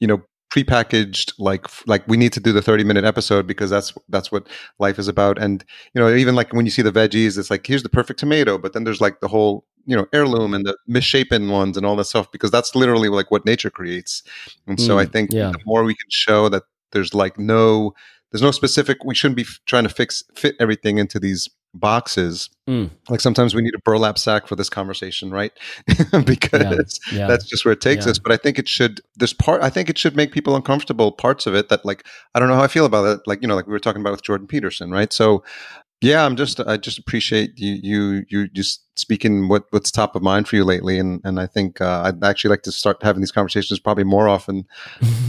you 0.00 0.06
know 0.06 0.22
prepackaged 0.50 1.34
like 1.38 1.66
like 1.86 2.02
we 2.08 2.16
need 2.16 2.32
to 2.32 2.40
do 2.40 2.52
the 2.52 2.62
30 2.62 2.82
minute 2.82 3.04
episode 3.04 3.46
because 3.46 3.68
that's 3.68 3.92
that's 4.08 4.32
what 4.32 4.48
life 4.78 4.98
is 4.98 5.08
about. 5.08 5.38
And 5.38 5.64
you 5.92 6.00
know 6.00 6.14
even 6.14 6.34
like 6.34 6.54
when 6.54 6.64
you 6.64 6.70
see 6.70 6.82
the 6.82 6.92
veggies 6.92 7.36
it's 7.36 7.50
like 7.50 7.66
here's 7.66 7.82
the 7.82 7.90
perfect 7.90 8.20
tomato 8.20 8.56
but 8.56 8.72
then 8.72 8.84
there's 8.84 9.02
like 9.02 9.20
the 9.20 9.28
whole 9.28 9.66
you 9.88 9.96
know 9.96 10.06
heirloom 10.12 10.54
and 10.54 10.64
the 10.66 10.76
misshapen 10.86 11.48
ones 11.50 11.76
and 11.76 11.84
all 11.86 11.96
that 11.96 12.04
stuff 12.04 12.30
because 12.30 12.50
that's 12.52 12.74
literally 12.76 13.08
like 13.08 13.30
what 13.32 13.44
nature 13.44 13.70
creates 13.70 14.22
and 14.68 14.78
so 14.80 14.98
i 14.98 15.04
Mm, 15.06 15.12
think 15.12 15.30
yeah. 15.32 15.50
the 15.50 15.58
more 15.66 15.82
we 15.84 15.94
can 15.94 16.10
show 16.10 16.48
that 16.50 16.62
there's 16.92 17.12
like 17.14 17.38
no 17.38 17.92
there's 18.30 18.42
no 18.42 18.50
specific 18.52 18.98
we 19.04 19.14
shouldn't 19.14 19.36
be 19.36 19.42
f- 19.42 19.58
trying 19.66 19.84
to 19.84 19.94
fix 20.00 20.22
fit 20.34 20.54
everything 20.60 20.98
into 20.98 21.18
these 21.18 21.48
boxes 21.74 22.50
Mm. 22.68 22.90
like 23.08 23.20
sometimes 23.22 23.54
we 23.54 23.62
need 23.62 23.74
a 23.74 23.78
burlap 23.88 24.18
sack 24.18 24.46
for 24.46 24.56
this 24.56 24.68
conversation 24.68 25.30
right 25.30 25.52
because 26.26 27.00
yeah 27.12 27.26
that's 27.26 27.46
just 27.46 27.64
where 27.64 27.72
it 27.72 27.80
takes 27.80 28.04
Yeah. 28.04 28.10
us 28.12 28.18
but 28.18 28.32
i 28.32 28.36
think 28.36 28.58
it 28.58 28.68
should 28.68 29.00
this 29.16 29.32
part 29.32 29.62
i 29.62 29.70
think 29.70 29.88
it 29.88 29.96
should 29.98 30.16
make 30.16 30.32
people 30.32 30.54
uncomfortable 30.56 31.12
parts 31.12 31.46
of 31.46 31.54
it 31.54 31.68
that 31.70 31.84
like 31.84 32.04
i 32.34 32.38
don't 32.38 32.48
know 32.48 32.56
how 32.56 32.62
i 32.62 32.68
feel 32.68 32.84
about 32.84 33.06
it 33.06 33.20
like 33.26 33.40
you 33.42 33.48
know 33.48 33.56
like 33.56 33.66
we 33.66 33.72
were 33.72 33.78
talking 33.86 34.02
about 34.02 34.12
with 34.12 34.22
jordan 34.22 34.46
peterson 34.46 34.90
right 34.90 35.12
so 35.12 35.42
yeah 36.00 36.24
i'm 36.24 36.36
just 36.36 36.60
i 36.60 36.76
just 36.76 36.98
appreciate 36.98 37.58
you 37.58 37.78
you 37.82 38.24
you 38.28 38.48
just 38.48 38.84
speaking 38.98 39.48
what 39.48 39.64
what's 39.70 39.90
top 39.90 40.16
of 40.16 40.22
mind 40.22 40.48
for 40.48 40.56
you 40.56 40.64
lately 40.64 40.98
and 40.98 41.20
and 41.24 41.40
i 41.40 41.46
think 41.46 41.80
uh, 41.80 42.02
i'd 42.06 42.22
actually 42.24 42.50
like 42.50 42.62
to 42.62 42.72
start 42.72 42.96
having 43.02 43.20
these 43.20 43.32
conversations 43.32 43.78
probably 43.78 44.04
more 44.04 44.28
often 44.28 44.66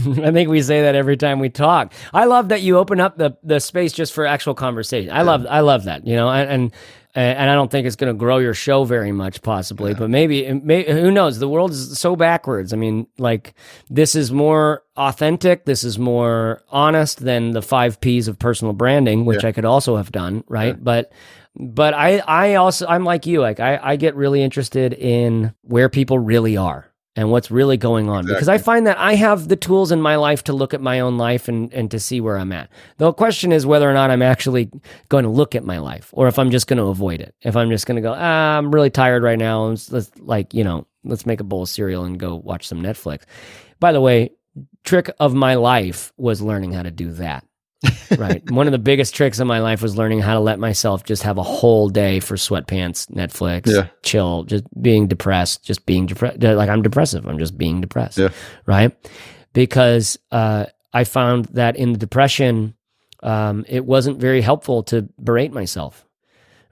I 0.22 0.32
think 0.32 0.48
we 0.48 0.62
say 0.62 0.82
that 0.82 0.94
every 0.94 1.16
time 1.16 1.40
we 1.40 1.50
talk. 1.50 1.92
I 2.14 2.24
love 2.24 2.48
that 2.48 2.62
you 2.62 2.78
open 2.78 3.00
up 3.00 3.18
the 3.18 3.36
the 3.42 3.60
space 3.60 3.92
just 3.92 4.12
for 4.12 4.26
actual 4.26 4.54
conversation. 4.54 5.12
I 5.12 5.22
love 5.22 5.46
I 5.48 5.60
love 5.60 5.84
that. 5.84 6.06
You 6.06 6.16
know, 6.16 6.30
and 6.30 6.50
and, 6.50 6.72
and 7.14 7.50
I 7.50 7.54
don't 7.54 7.70
think 7.70 7.86
it's 7.86 7.96
going 7.96 8.12
to 8.12 8.18
grow 8.18 8.38
your 8.38 8.54
show 8.54 8.84
very 8.84 9.10
much, 9.12 9.42
possibly, 9.42 9.94
but 9.94 10.10
maybe, 10.10 10.52
may, 10.52 10.84
who 10.90 11.10
knows? 11.10 11.38
The 11.38 11.48
world 11.48 11.72
is 11.72 11.98
so 11.98 12.14
backwards. 12.14 12.72
I 12.72 12.76
mean, 12.76 13.06
like 13.18 13.54
this 13.88 14.14
is 14.14 14.30
more 14.30 14.84
authentic. 14.96 15.64
This 15.64 15.82
is 15.82 15.98
more 15.98 16.62
honest 16.70 17.18
than 17.18 17.50
the 17.50 17.62
five 17.62 18.00
P's 18.00 18.28
of 18.28 18.38
personal 18.38 18.74
branding, 18.74 19.24
which 19.24 19.44
I 19.44 19.52
could 19.52 19.64
also 19.64 19.96
have 19.96 20.12
done, 20.12 20.44
right? 20.48 20.82
But 20.82 21.12
but 21.56 21.94
I 21.94 22.18
I 22.18 22.54
also 22.54 22.86
I'm 22.86 23.04
like 23.04 23.26
you. 23.26 23.40
Like 23.40 23.58
I 23.58 23.78
I 23.82 23.96
get 23.96 24.14
really 24.14 24.42
interested 24.42 24.92
in 24.92 25.52
where 25.62 25.88
people 25.88 26.18
really 26.18 26.56
are 26.56 26.89
and 27.16 27.30
what's 27.30 27.50
really 27.50 27.76
going 27.76 28.08
on 28.08 28.24
because 28.24 28.48
I 28.48 28.58
find 28.58 28.86
that 28.86 28.98
I 28.98 29.14
have 29.14 29.48
the 29.48 29.56
tools 29.56 29.90
in 29.90 30.00
my 30.00 30.16
life 30.16 30.44
to 30.44 30.52
look 30.52 30.72
at 30.72 30.80
my 30.80 31.00
own 31.00 31.18
life 31.18 31.48
and, 31.48 31.72
and 31.72 31.90
to 31.90 31.98
see 31.98 32.20
where 32.20 32.38
I'm 32.38 32.52
at. 32.52 32.70
The 32.98 33.12
question 33.12 33.50
is 33.52 33.66
whether 33.66 33.90
or 33.90 33.94
not 33.94 34.10
I'm 34.10 34.22
actually 34.22 34.70
going 35.08 35.24
to 35.24 35.30
look 35.30 35.54
at 35.54 35.64
my 35.64 35.78
life 35.78 36.10
or 36.12 36.28
if 36.28 36.38
I'm 36.38 36.50
just 36.50 36.68
going 36.68 36.78
to 36.78 36.84
avoid 36.84 37.20
it. 37.20 37.34
If 37.42 37.56
I'm 37.56 37.70
just 37.70 37.86
going 37.86 37.96
to 37.96 38.02
go, 38.02 38.14
ah, 38.16 38.58
I'm 38.58 38.72
really 38.72 38.90
tired 38.90 39.22
right 39.22 39.38
now. 39.38 39.64
Let's, 39.64 39.90
let's 39.90 40.10
like, 40.18 40.54
you 40.54 40.62
know, 40.62 40.86
let's 41.04 41.26
make 41.26 41.40
a 41.40 41.44
bowl 41.44 41.62
of 41.62 41.68
cereal 41.68 42.04
and 42.04 42.18
go 42.18 42.36
watch 42.36 42.68
some 42.68 42.80
Netflix. 42.80 43.22
By 43.80 43.92
the 43.92 44.00
way, 44.00 44.30
trick 44.84 45.10
of 45.18 45.34
my 45.34 45.54
life 45.54 46.12
was 46.16 46.40
learning 46.40 46.72
how 46.72 46.82
to 46.82 46.90
do 46.90 47.12
that. 47.12 47.44
Right. 48.18 48.42
One 48.50 48.66
of 48.66 48.72
the 48.72 48.78
biggest 48.78 49.14
tricks 49.14 49.38
of 49.40 49.46
my 49.46 49.60
life 49.60 49.82
was 49.82 49.96
learning 49.96 50.20
how 50.20 50.34
to 50.34 50.40
let 50.40 50.58
myself 50.58 51.04
just 51.04 51.22
have 51.22 51.38
a 51.38 51.42
whole 51.42 51.88
day 51.88 52.20
for 52.20 52.36
sweatpants, 52.36 53.10
Netflix, 53.10 53.66
Yeah. 53.66 53.88
chill, 54.02 54.44
just 54.44 54.64
being 54.82 55.06
depressed, 55.06 55.64
just 55.64 55.86
being 55.86 56.06
depressed. 56.06 56.42
Like 56.42 56.68
I'm 56.68 56.82
depressive. 56.82 57.26
I'm 57.26 57.38
just 57.38 57.56
being 57.56 57.80
depressed. 57.80 58.18
Yeah. 58.18 58.28
Right. 58.66 58.92
Because 59.52 60.18
uh, 60.30 60.66
I 60.92 61.04
found 61.04 61.46
that 61.46 61.76
in 61.76 61.92
the 61.92 61.98
depression, 61.98 62.74
um, 63.22 63.64
it 63.68 63.84
wasn't 63.84 64.18
very 64.18 64.40
helpful 64.40 64.82
to 64.84 65.08
berate 65.18 65.52
myself. 65.52 66.04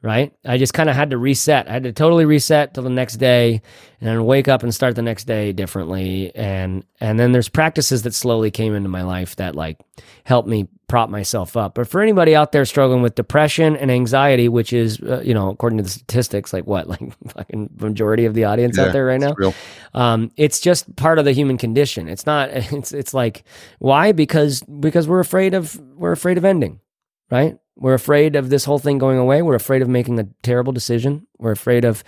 Right. 0.01 0.33
I 0.45 0.59
just 0.59 0.75
kind 0.75 0.89
of 0.89 0.95
had 0.95 1.11
to 1.11 1.19
reset. 1.19 1.69
I 1.69 1.73
had 1.73 1.83
to 1.83 1.93
totally 1.93 2.25
reset 2.25 2.73
till 2.73 2.85
the 2.85 2.91
next 2.91 3.17
day 3.17 3.63
and 4.01 4.09
then 4.09 4.25
wake 4.25 4.47
up 4.47 4.63
and 4.63 4.73
start 4.73 4.95
the 4.95 5.03
next 5.03 5.25
day 5.25 5.53
differently. 5.53 6.31
And, 6.37 6.85
and 7.01 7.19
then 7.19 7.33
there's 7.33 7.49
practices 7.49 8.03
that 8.03 8.15
slowly 8.15 8.53
came 8.53 8.77
into 8.77 8.89
my 8.89 9.03
life 9.03 9.35
that 9.37 9.57
like 9.57 9.81
helped 10.23 10.49
me 10.49 10.69
prop 10.87 11.11
myself 11.11 11.57
up. 11.57 11.75
But 11.75 11.89
for 11.89 12.01
anybody 12.01 12.37
out 12.37 12.53
there 12.53 12.65
struggling 12.65 13.03
with 13.03 13.17
depression 13.17 13.77
and 13.77 13.91
anxiety, 13.91 14.49
which 14.49 14.73
is, 14.73 15.01
uh, 15.01 15.21
you 15.25 15.35
know, 15.35 15.51
according 15.51 15.79
to 15.79 15.83
the 15.83 15.91
statistics, 15.91 16.53
like 16.53 16.65
what, 16.65 16.87
like 16.89 17.01
fucking 17.31 17.71
majority 17.81 18.25
of 18.25 18.35
the 18.35 18.45
audience 18.45 18.79
Yeah, 18.79 18.85
out 18.85 18.93
there 18.93 19.05
right 19.05 19.21
now, 19.21 19.35
um, 19.95 20.31
it's 20.37 20.61
just 20.61 20.95
part 20.95 21.19
of 21.19 21.25
the 21.25 21.33
human 21.33 21.59
condition. 21.59 22.09
It's 22.09 22.25
not. 22.25 22.51
It's 22.79 22.93
it's 22.93 23.15
like 23.15 23.45
why? 23.81 24.13
Because 24.13 24.63
because 24.63 25.09
we're 25.09 25.21
afraid 25.21 25.55
of 25.55 25.79
we're 25.97 26.13
afraid 26.13 26.39
of 26.39 26.45
ending, 26.45 26.81
right? 27.31 27.59
We're 27.79 27.95
afraid 27.95 28.37
of 28.37 28.51
this 28.51 28.65
whole 28.65 28.79
thing 28.81 28.99
going 28.99 29.19
away. 29.19 29.41
We're 29.43 29.55
afraid 29.55 29.83
of 29.83 29.89
making 29.89 30.19
a 30.19 30.25
terrible 30.43 30.73
decision. 30.73 31.27
We're 31.39 31.53
afraid 31.53 31.85
of 31.85 32.03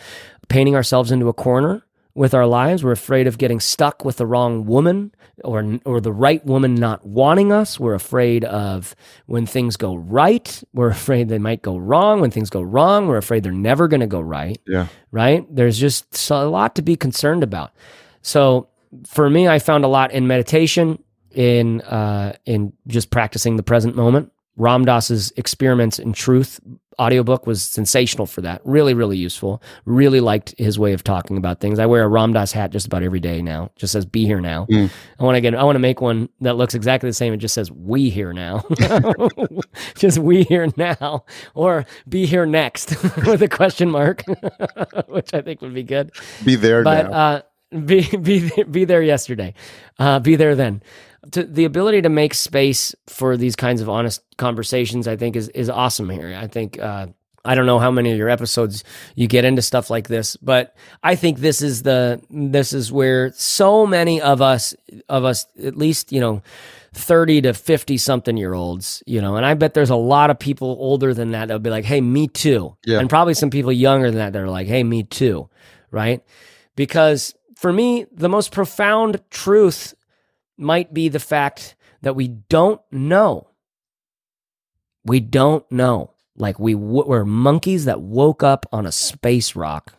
painting 0.49 0.75
ourselves 0.75 1.11
into 1.13 1.29
a 1.29 1.33
corner. 1.33 1.83
with 2.13 2.35
our 2.35 2.45
lives. 2.47 2.83
We're 2.83 2.91
afraid 2.91 3.29
of 3.29 3.39
getting 3.39 3.61
stuck 3.61 4.05
with 4.05 4.17
the 4.17 4.27
wrong 4.27 4.67
woman 4.67 5.15
or 5.45 5.79
or 5.85 6.01
the 6.01 6.13
right 6.13 6.45
woman 6.45 6.75
not 6.75 7.07
wanting 7.07 7.53
us. 7.53 7.79
We're 7.79 7.95
afraid 7.95 8.45
of 8.45 8.97
when 9.27 9.47
things 9.47 9.77
go 9.77 9.95
right. 9.95 10.63
We're 10.75 10.91
afraid 11.01 11.29
they 11.29 11.39
might 11.39 11.63
go 11.63 11.77
wrong. 11.79 12.21
When 12.21 12.33
things 12.33 12.51
go 12.51 12.63
wrong, 12.63 13.07
we're 13.07 13.17
afraid 13.17 13.45
they're 13.45 13.53
never 13.53 13.87
going 13.87 14.01
to 14.01 14.09
go 14.09 14.21
right. 14.21 14.61
Yeah. 14.67 14.89
Right? 15.13 15.47
There's 15.55 15.79
just 15.79 16.31
a 16.31 16.45
lot 16.47 16.75
to 16.75 16.83
be 16.83 16.97
concerned 16.97 17.45
about. 17.45 17.71
So 18.23 18.69
for 19.07 19.31
me, 19.31 19.47
I 19.47 19.61
found 19.61 19.85
a 19.85 19.89
lot 19.89 20.11
in 20.11 20.27
meditation, 20.27 21.03
in 21.31 21.81
uh, 21.83 22.35
in 22.45 22.73
just 22.89 23.11
practicing 23.11 23.57
the 23.57 23.63
present 23.63 23.95
moment. 23.95 24.33
Ram 24.57 24.85
Dass's 24.85 25.33
Experiments 25.37 25.99
in 25.99 26.13
Truth 26.13 26.61
audiobook 27.01 27.47
was 27.47 27.63
sensational 27.63 28.27
for 28.27 28.43
that. 28.43 28.61
Really, 28.65 28.93
really 28.93 29.17
useful. 29.17 29.63
Really 29.87 30.21
liked 30.21 30.55
his 30.59 30.79
way 30.79 30.93
of 30.93 31.03
talking 31.03 31.39
about 31.39 31.59
things. 31.61 31.79
I 31.79 31.87
wear 31.87 32.03
a 32.03 32.09
Ram 32.09 32.35
Dass 32.35 32.53
hat 32.53 32.71
just 32.71 32.87
about 32.87 33.03
every 33.03 33.21
day 33.21 33.41
now. 33.41 33.71
Just 33.77 33.93
says 33.93 34.05
"Be 34.05 34.27
here 34.27 34.41
now." 34.41 34.67
Mm. 34.71 34.91
I 35.19 35.25
want 35.25 35.37
to 35.37 35.41
get. 35.41 35.55
I 35.55 35.65
want 35.65 35.77
to 35.77 35.81
make 35.81 36.01
one 36.01 36.29
that 36.43 36.57
looks 36.57 36.75
exactly 36.75 37.09
the 37.09 37.15
same. 37.15 37.33
It 37.33 37.39
just 37.39 37.55
says 37.55 37.73
"We 37.73 38.11
here 38.11 38.33
now." 38.33 38.65
just 39.97 40.19
"We 40.19 40.43
here 40.45 40.69
now," 40.77 41.25
or 41.55 41.87
"Be 42.09 42.27
here 42.27 42.47
next" 42.47 42.91
with 43.27 43.43
a 43.43 43.49
question 43.49 43.91
mark, 43.91 44.23
which 45.09 45.33
I 45.33 45.41
think 45.41 45.63
would 45.63 45.75
be 45.75 45.83
good. 45.83 46.11
Be 46.45 46.55
there 46.57 46.85
But 46.85 47.11
now. 47.11 47.17
uh, 47.17 47.43
be 47.87 48.03
be 48.17 48.51
be 48.71 48.85
there 48.85 49.03
yesterday. 49.03 49.55
Uh, 49.99 50.19
be 50.21 50.37
there 50.37 50.55
then. 50.55 50.83
To, 51.33 51.45
the 51.45 51.65
ability 51.65 52.03
to 52.03 52.09
make 52.09 52.35
space 52.35 52.95
for 53.07 53.37
these 53.37 53.55
kinds 53.55 53.81
of 53.81 53.89
honest 53.89 54.23
conversations, 54.39 55.07
I 55.07 55.17
think, 55.17 55.37
is 55.37 55.49
is 55.51 55.69
awesome 55.69 56.11
here. 56.11 56.37
I 56.39 56.47
think. 56.47 56.79
Uh, 56.79 57.09
I 57.45 57.55
don't 57.55 57.67
know 57.67 57.79
how 57.79 57.91
many 57.91 58.13
of 58.13 58.19
your 58.19 58.29
episodes 58.29 58.85
you 59.15 59.27
get 59.27 59.45
into 59.47 59.63
stuff 59.63 59.89
like 59.89 60.09
this, 60.09 60.37
but 60.37 60.77
I 61.03 61.15
think 61.15 61.39
this 61.39 61.63
is 61.63 61.83
the 61.83 62.21
this 62.29 62.73
is 62.73 62.93
where 62.93 63.33
so 63.33 63.87
many 63.87 64.21
of 64.21 64.43
us 64.43 64.75
of 65.09 65.25
us 65.25 65.47
at 65.65 65.77
least 65.77 66.13
you 66.13 66.21
know 66.21 66.43
30 66.93 67.43
to 67.43 67.55
50 67.55 67.97
something 67.97 68.37
year 68.37 68.53
olds, 68.53 69.03
you 69.07 69.21
know, 69.21 69.37
and 69.37 69.47
I 69.47 69.55
bet 69.55 69.75
there's 69.75 69.91
a 69.91 69.97
lot 69.97 70.31
of 70.31 70.39
people 70.39 70.77
older 70.81 71.15
than 71.15 71.31
that 71.31 71.49
that'll 71.49 71.61
be 71.61 71.71
like, 71.71 71.85
"Hey, 71.85 72.01
me 72.01 72.29
too." 72.29 72.77
Yeah. 72.85 72.99
And 72.99 73.09
probably 73.09 73.35
some 73.35 73.51
people 73.51 73.73
younger 73.73 74.11
than 74.11 74.19
that 74.19 74.33
that 74.33 74.43
are 74.43 74.51
like, 74.51 74.67
"Hey, 74.67 74.83
me 74.83 75.05
too." 75.05 75.49
Right? 75.91 76.23
Because 76.77 77.35
for 77.57 77.73
me, 77.73 78.07
the 78.13 78.29
most 78.29 78.53
profound 78.53 79.21
truth 79.31 79.95
might 80.61 80.95
be 80.95 81.09
the 81.09 81.19
fact 81.21 81.75
that 82.03 82.15
we 82.17 82.29
don't 82.29 82.81
know. 82.91 83.49
We 85.05 85.21
don't 85.21 85.71
know. 85.73 86.13
Like 86.37 86.59
we 86.59 86.75
w- 86.75 87.07
we're 87.07 87.25
monkeys 87.25 87.87
that 87.87 88.01
woke 88.01 88.43
up 88.43 88.67
on 88.73 88.87
a 88.87 88.93
space 88.93 89.57
rock, 89.57 89.95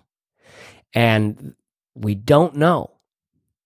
and 0.93 1.55
we 1.95 2.15
don't 2.15 2.55
know. 2.55 2.91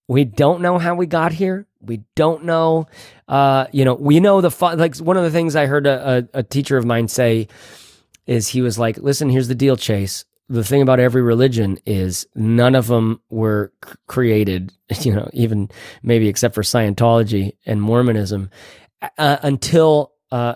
We 0.08 0.24
don't 0.24 0.60
know 0.60 0.78
how 0.78 0.94
we 0.94 1.06
got 1.06 1.32
here. 1.32 1.66
We 1.80 2.02
don't 2.14 2.44
know. 2.44 2.86
Uh, 3.28 3.66
you 3.72 3.84
know, 3.84 3.94
we 3.94 4.20
know 4.20 4.40
the 4.40 4.50
fu- 4.50 4.76
like 4.76 4.96
one 4.98 5.16
of 5.16 5.24
the 5.24 5.30
things 5.30 5.56
I 5.56 5.66
heard 5.66 5.86
a, 5.86 6.28
a, 6.34 6.38
a 6.40 6.42
teacher 6.42 6.76
of 6.76 6.84
mine 6.84 7.08
say 7.08 7.48
is 8.26 8.48
he 8.48 8.62
was 8.62 8.78
like, 8.78 8.98
"Listen, 8.98 9.30
here's 9.30 9.48
the 9.48 9.54
deal, 9.54 9.76
Chase. 9.76 10.24
The 10.48 10.64
thing 10.64 10.82
about 10.82 11.00
every 11.00 11.22
religion 11.22 11.78
is 11.86 12.26
none 12.34 12.74
of 12.74 12.86
them 12.86 13.20
were 13.30 13.72
created, 14.06 14.72
you 15.00 15.14
know, 15.14 15.28
even 15.32 15.70
maybe 16.02 16.28
except 16.28 16.54
for 16.54 16.62
Scientology 16.62 17.56
and 17.66 17.82
Mormonism, 17.82 18.50
uh, 19.18 19.38
until 19.42 20.12
uh, 20.32 20.54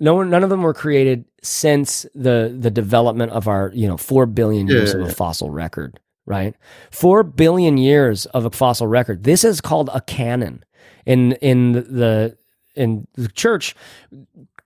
no 0.00 0.14
one, 0.14 0.30
none 0.30 0.44
of 0.44 0.50
them 0.50 0.62
were 0.62 0.74
created 0.74 1.24
since 1.42 2.06
the 2.14 2.54
the 2.58 2.70
development 2.70 3.32
of 3.32 3.48
our, 3.48 3.70
you 3.74 3.86
know, 3.88 3.96
four 3.96 4.26
billion 4.26 4.68
Yeah, 4.68 4.74
years 4.76 4.94
yeah, 4.94 5.00
of 5.00 5.02
a 5.02 5.08
fossil 5.08 5.50
record, 5.50 5.98
right? 6.26 6.54
Four 6.90 7.22
billion 7.22 7.78
years 7.78 8.26
of 8.26 8.44
a 8.44 8.50
fossil 8.50 8.86
record. 8.86 9.24
This 9.24 9.44
is 9.44 9.60
called 9.60 9.90
a 9.92 10.00
canon 10.02 10.64
in 11.06 11.32
in 11.34 11.72
the 11.72 12.36
in 12.74 13.06
the 13.14 13.28
church 13.28 13.74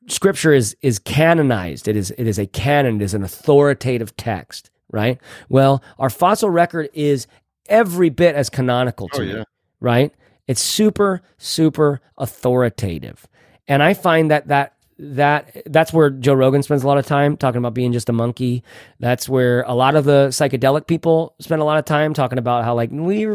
scripture 0.08 0.52
is 0.52 0.76
is 0.82 0.98
canonized. 0.98 1.88
It 1.88 1.96
is 1.96 2.10
it 2.12 2.26
is 2.26 2.38
a 2.38 2.46
canon. 2.46 3.00
It 3.00 3.04
is 3.04 3.14
an 3.14 3.22
authoritative 3.22 4.16
text 4.16 4.70
right? 4.92 5.18
Well 5.48 5.82
our 5.98 6.10
fossil 6.10 6.50
record 6.50 6.88
is 6.92 7.26
every 7.68 8.10
bit 8.10 8.34
as 8.34 8.50
canonical 8.50 9.08
oh, 9.12 9.16
to 9.18 9.22
Oh, 9.22 9.38
me 9.38 9.44
right? 9.80 10.12
It's 10.46 10.62
super 10.62 11.22
super 11.36 12.00
authoritative. 12.16 13.28
And 13.66 13.82
i 13.82 13.94
find 13.94 14.30
that 14.30 14.48
that 14.48 14.74
that 15.00 15.62
that's 15.66 15.92
where 15.92 16.10
Joe 16.10 16.34
Rogan 16.34 16.62
spends 16.62 16.82
a 16.82 16.86
lot 16.86 16.98
of 16.98 17.06
time 17.06 17.36
talking 17.36 17.58
about 17.58 17.72
being 17.72 17.92
just 17.92 18.08
a 18.08 18.12
monkey. 18.12 18.64
That's 18.98 19.28
where 19.28 19.62
a 19.62 19.74
lot 19.74 19.94
of 19.94 20.04
the 20.04 20.28
psychedelic 20.28 20.88
people 20.88 21.34
spend 21.38 21.62
a 21.62 21.64
lot 21.64 21.78
of 21.78 21.84
time 21.84 22.14
talking 22.14 22.38
about 22.38 22.64
how 22.64 22.74
like 22.74 22.90
we 22.90 23.28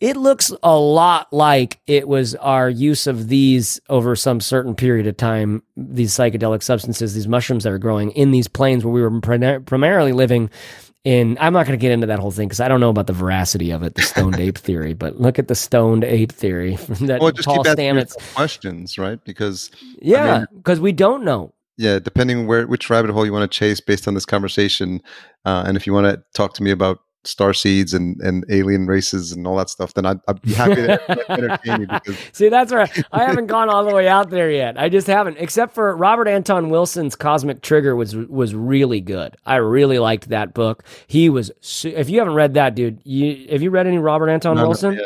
it 0.00 0.16
looks 0.16 0.52
a 0.62 0.76
lot 0.78 1.32
like 1.32 1.80
it 1.86 2.06
was 2.08 2.34
our 2.36 2.68
use 2.70 3.06
of 3.06 3.28
these 3.28 3.80
over 3.88 4.14
some 4.16 4.40
certain 4.40 4.74
period 4.74 5.06
of 5.06 5.16
time 5.16 5.62
these 5.76 6.12
psychedelic 6.12 6.62
substances 6.62 7.14
these 7.14 7.28
mushrooms 7.28 7.64
that 7.64 7.72
are 7.72 7.78
growing 7.78 8.10
in 8.12 8.30
these 8.30 8.48
plains 8.48 8.84
where 8.84 8.92
we 8.92 9.00
were 9.02 9.10
primar- 9.10 9.64
primarily 9.66 10.12
living 10.12 10.50
in 11.04 11.38
I'm 11.40 11.52
not 11.52 11.64
going 11.66 11.78
to 11.78 11.80
get 11.80 11.92
into 11.92 12.08
that 12.08 12.18
whole 12.18 12.30
thing 12.32 12.48
because 12.48 12.60
I 12.60 12.68
don't 12.68 12.80
know 12.80 12.90
about 12.90 13.06
the 13.06 13.12
veracity 13.12 13.70
of 13.70 13.82
it, 13.82 13.94
the 13.94 14.02
stoned 14.02 14.38
ape 14.40 14.58
theory. 14.58 14.94
But 14.94 15.20
look 15.20 15.38
at 15.38 15.46
the 15.48 15.54
stoned 15.54 16.02
ape 16.04 16.32
theory 16.32 16.74
that 17.00 17.20
Well, 17.20 17.30
just 17.30 17.46
Paul 17.46 17.62
keep 17.62 17.70
asking 17.70 17.84
Stamets. 17.86 18.34
questions, 18.34 18.98
right? 18.98 19.22
Because 19.24 19.70
Yeah, 20.02 20.44
because 20.54 20.80
we 20.80 20.90
don't 20.92 21.24
know. 21.24 21.54
yeah, 21.78 22.00
depending 22.00 22.46
where 22.48 22.66
which 22.66 22.90
rabbit 22.90 23.12
hole 23.12 23.24
you 23.24 23.32
want 23.32 23.50
to 23.50 23.56
chase 23.58 23.80
based 23.80 24.08
on 24.08 24.14
this 24.14 24.26
conversation, 24.26 25.00
uh, 25.44 25.62
and 25.66 25.76
if 25.76 25.86
you 25.86 25.92
want 25.92 26.06
to 26.08 26.22
talk 26.34 26.52
to 26.54 26.62
me 26.64 26.72
about 26.72 26.98
star 27.24 27.52
seeds 27.52 27.92
and, 27.92 28.18
and 28.20 28.44
alien 28.48 28.86
races 28.86 29.32
and 29.32 29.46
all 29.46 29.56
that 29.56 29.68
stuff, 29.68 29.92
then 29.94 30.06
I'd, 30.06 30.18
I'd 30.28 30.40
be 30.40 30.52
happy 30.54 30.76
to 30.76 31.30
entertain 31.30 31.80
you 31.82 31.86
because 31.86 32.16
See, 32.32 32.48
that's 32.48 32.72
right. 32.72 32.90
I 33.12 33.24
haven't 33.24 33.46
gone 33.54 33.68
all 33.68 33.84
the 33.84 33.94
way 33.94 34.08
out 34.08 34.30
there 34.30 34.50
yet. 34.50 34.78
I 34.78 34.88
just 34.88 35.06
haven't, 35.06 35.36
except 35.38 35.74
for 35.74 35.94
Robert 35.96 36.28
Anton 36.28 36.70
Wilson's 36.70 37.16
Cosmic 37.16 37.60
Trigger 37.60 37.94
was 37.96 38.14
was 38.16 38.54
really 38.54 39.00
good. 39.00 39.36
I 39.44 39.56
really 39.56 39.98
liked 39.98 40.28
that 40.30 40.54
book. 40.54 40.84
He 41.06 41.28
was. 41.28 41.50
su- 41.60 41.92
If 41.94 42.08
you 42.08 42.18
haven't 42.20 42.34
read 42.34 42.54
that, 42.54 42.74
dude, 42.74 43.00
you 43.04 43.48
have 43.50 43.62
you 43.62 43.70
read 43.70 43.86
any 43.86 43.98
Robert 43.98 44.28
Anton 44.28 44.56
No, 44.56 44.66
Wilson? 44.68 45.00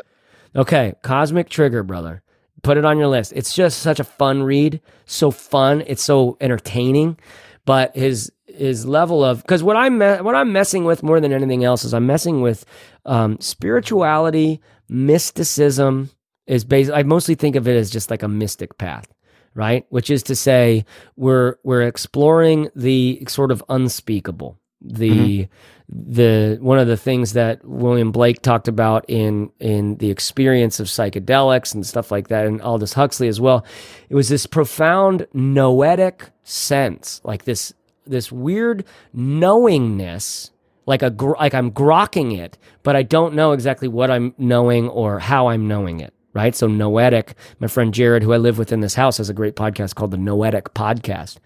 Okay, 0.55 0.95
Cosmic 1.03 1.49
Trigger, 1.49 1.83
brother. 1.83 2.23
Put 2.63 2.77
it 2.77 2.85
on 2.85 2.97
your 2.99 3.09
list. 3.09 3.33
It's 3.35 3.53
just 3.55 3.81
such 3.81 3.99
a 3.99 4.05
fun 4.05 4.43
read. 4.45 4.81
So 5.07 5.31
fun. 5.33 5.83
It's 5.87 6.03
so 6.03 6.37
entertaining. 6.41 7.19
But 7.65 7.97
his 7.97 8.33
his 8.47 8.87
level 8.87 9.25
of 9.25 9.43
because 9.43 9.63
what 9.63 9.77
I'm 9.77 10.01
what 10.01 10.35
I'm 10.35 10.53
messing 10.53 10.85
with 10.85 11.03
more 11.03 11.21
than 11.21 11.33
anything 11.33 11.65
else 11.65 11.85
is 11.85 11.95
I'm 11.95 12.07
messing 12.07 12.41
with 12.41 12.65
um, 13.05 13.39
spirituality, 13.41 14.61
mysticism. 14.89 16.11
Is 16.49 16.65
based. 16.65 16.91
I 16.91 17.05
mostly 17.05 17.37
think 17.37 17.55
of 17.55 17.69
it 17.69 17.77
as 17.77 17.89
just 17.89 18.11
like 18.11 18.25
a 18.25 18.29
mystic 18.29 18.77
path, 18.77 19.07
right? 19.55 19.87
Which 19.91 20.11
is 20.11 20.25
to 20.25 20.35
say, 20.35 20.85
we're 21.17 21.55
we're 21.63 21.83
exploring 21.83 22.69
the 22.75 23.23
sort 23.29 23.53
of 23.53 23.63
unspeakable, 23.69 24.59
the 24.85 25.45
mm-hmm. 25.45 26.13
the 26.13 26.59
one 26.61 26.79
of 26.79 26.87
the 26.87 26.97
things 26.97 27.33
that 27.35 27.65
William 27.65 28.13
Blake 28.13 28.43
talked 28.43 28.69
about 28.69 29.05
in 29.09 29.51
in 29.59 29.97
the 29.97 30.11
experience 30.11 30.81
of 30.81 30.87
psychedelics 30.87 31.75
and 31.75 31.87
stuff 31.87 32.11
like 32.11 32.29
that, 32.29 32.47
and 32.47 32.61
Aldous 32.61 32.95
Huxley 32.95 33.29
as 33.29 33.41
well. 33.41 33.65
It 34.09 34.15
was 34.15 34.29
this 34.29 34.47
profound 34.47 35.27
noetic 35.33 36.31
sense, 36.43 37.21
like 37.25 37.45
this 37.45 37.73
this 38.07 38.33
weird 38.33 38.85
knowingness, 39.13 40.51
like 40.87 41.03
a 41.03 41.11
gr- 41.11 41.37
like 41.39 41.55
I'm 41.55 41.71
grokking 41.71 42.37
it, 42.39 42.59
but 42.83 42.97
I 42.97 43.03
don't 43.03 43.35
know 43.35 43.53
exactly 43.53 43.89
what 43.89 44.11
I'm 44.11 44.35
knowing 44.39 44.89
or 44.89 45.19
how 45.19 45.49
I'm 45.49 45.69
knowing 45.69 46.01
it. 46.01 46.13
Right. 46.35 46.55
So 46.55 46.67
noetic, 46.67 47.35
my 47.61 47.67
friend 47.67 47.93
Jared, 47.93 48.23
who 48.23 48.33
I 48.33 48.39
live 48.39 48.57
with 48.57 48.73
in 48.73 48.81
this 48.81 48.95
house, 48.95 49.19
has 49.19 49.29
a 49.29 49.35
great 49.35 49.55
podcast 49.55 49.95
called 49.95 50.13
the 50.13 50.17
Noetic 50.17 50.73
Podcast. 50.75 51.37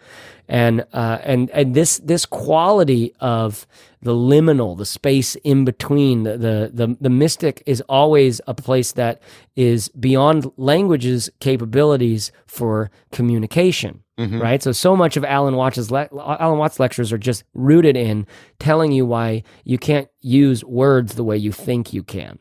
And 0.48 0.86
uh, 0.92 1.18
and 1.24 1.50
and 1.50 1.74
this 1.74 1.98
this 1.98 2.24
quality 2.24 3.12
of 3.18 3.66
the 4.00 4.14
liminal, 4.14 4.78
the 4.78 4.86
space 4.86 5.34
in 5.36 5.64
between, 5.64 6.22
the, 6.22 6.38
the 6.38 6.70
the 6.72 6.96
the 7.00 7.10
mystic 7.10 7.64
is 7.66 7.80
always 7.88 8.40
a 8.46 8.54
place 8.54 8.92
that 8.92 9.20
is 9.56 9.88
beyond 9.88 10.48
language's 10.56 11.30
capabilities 11.40 12.30
for 12.46 12.92
communication. 13.10 14.04
Right. 14.38 14.62
So 14.62 14.70
so 14.72 14.96
much 14.96 15.16
of 15.16 15.24
Alan 15.24 15.56
le- 15.56 16.08
Alan 16.40 16.58
Watts 16.58 16.78
lectures 16.80 17.12
are 17.12 17.18
just 17.18 17.42
rooted 17.52 17.96
in 17.96 18.26
telling 18.60 18.92
you 18.92 19.04
why 19.04 19.42
you 19.64 19.78
can't 19.78 20.08
use 20.20 20.64
words 20.64 21.16
the 21.16 21.24
way 21.24 21.36
you 21.36 21.52
think 21.52 21.92
you 21.92 22.02
can 22.02 22.38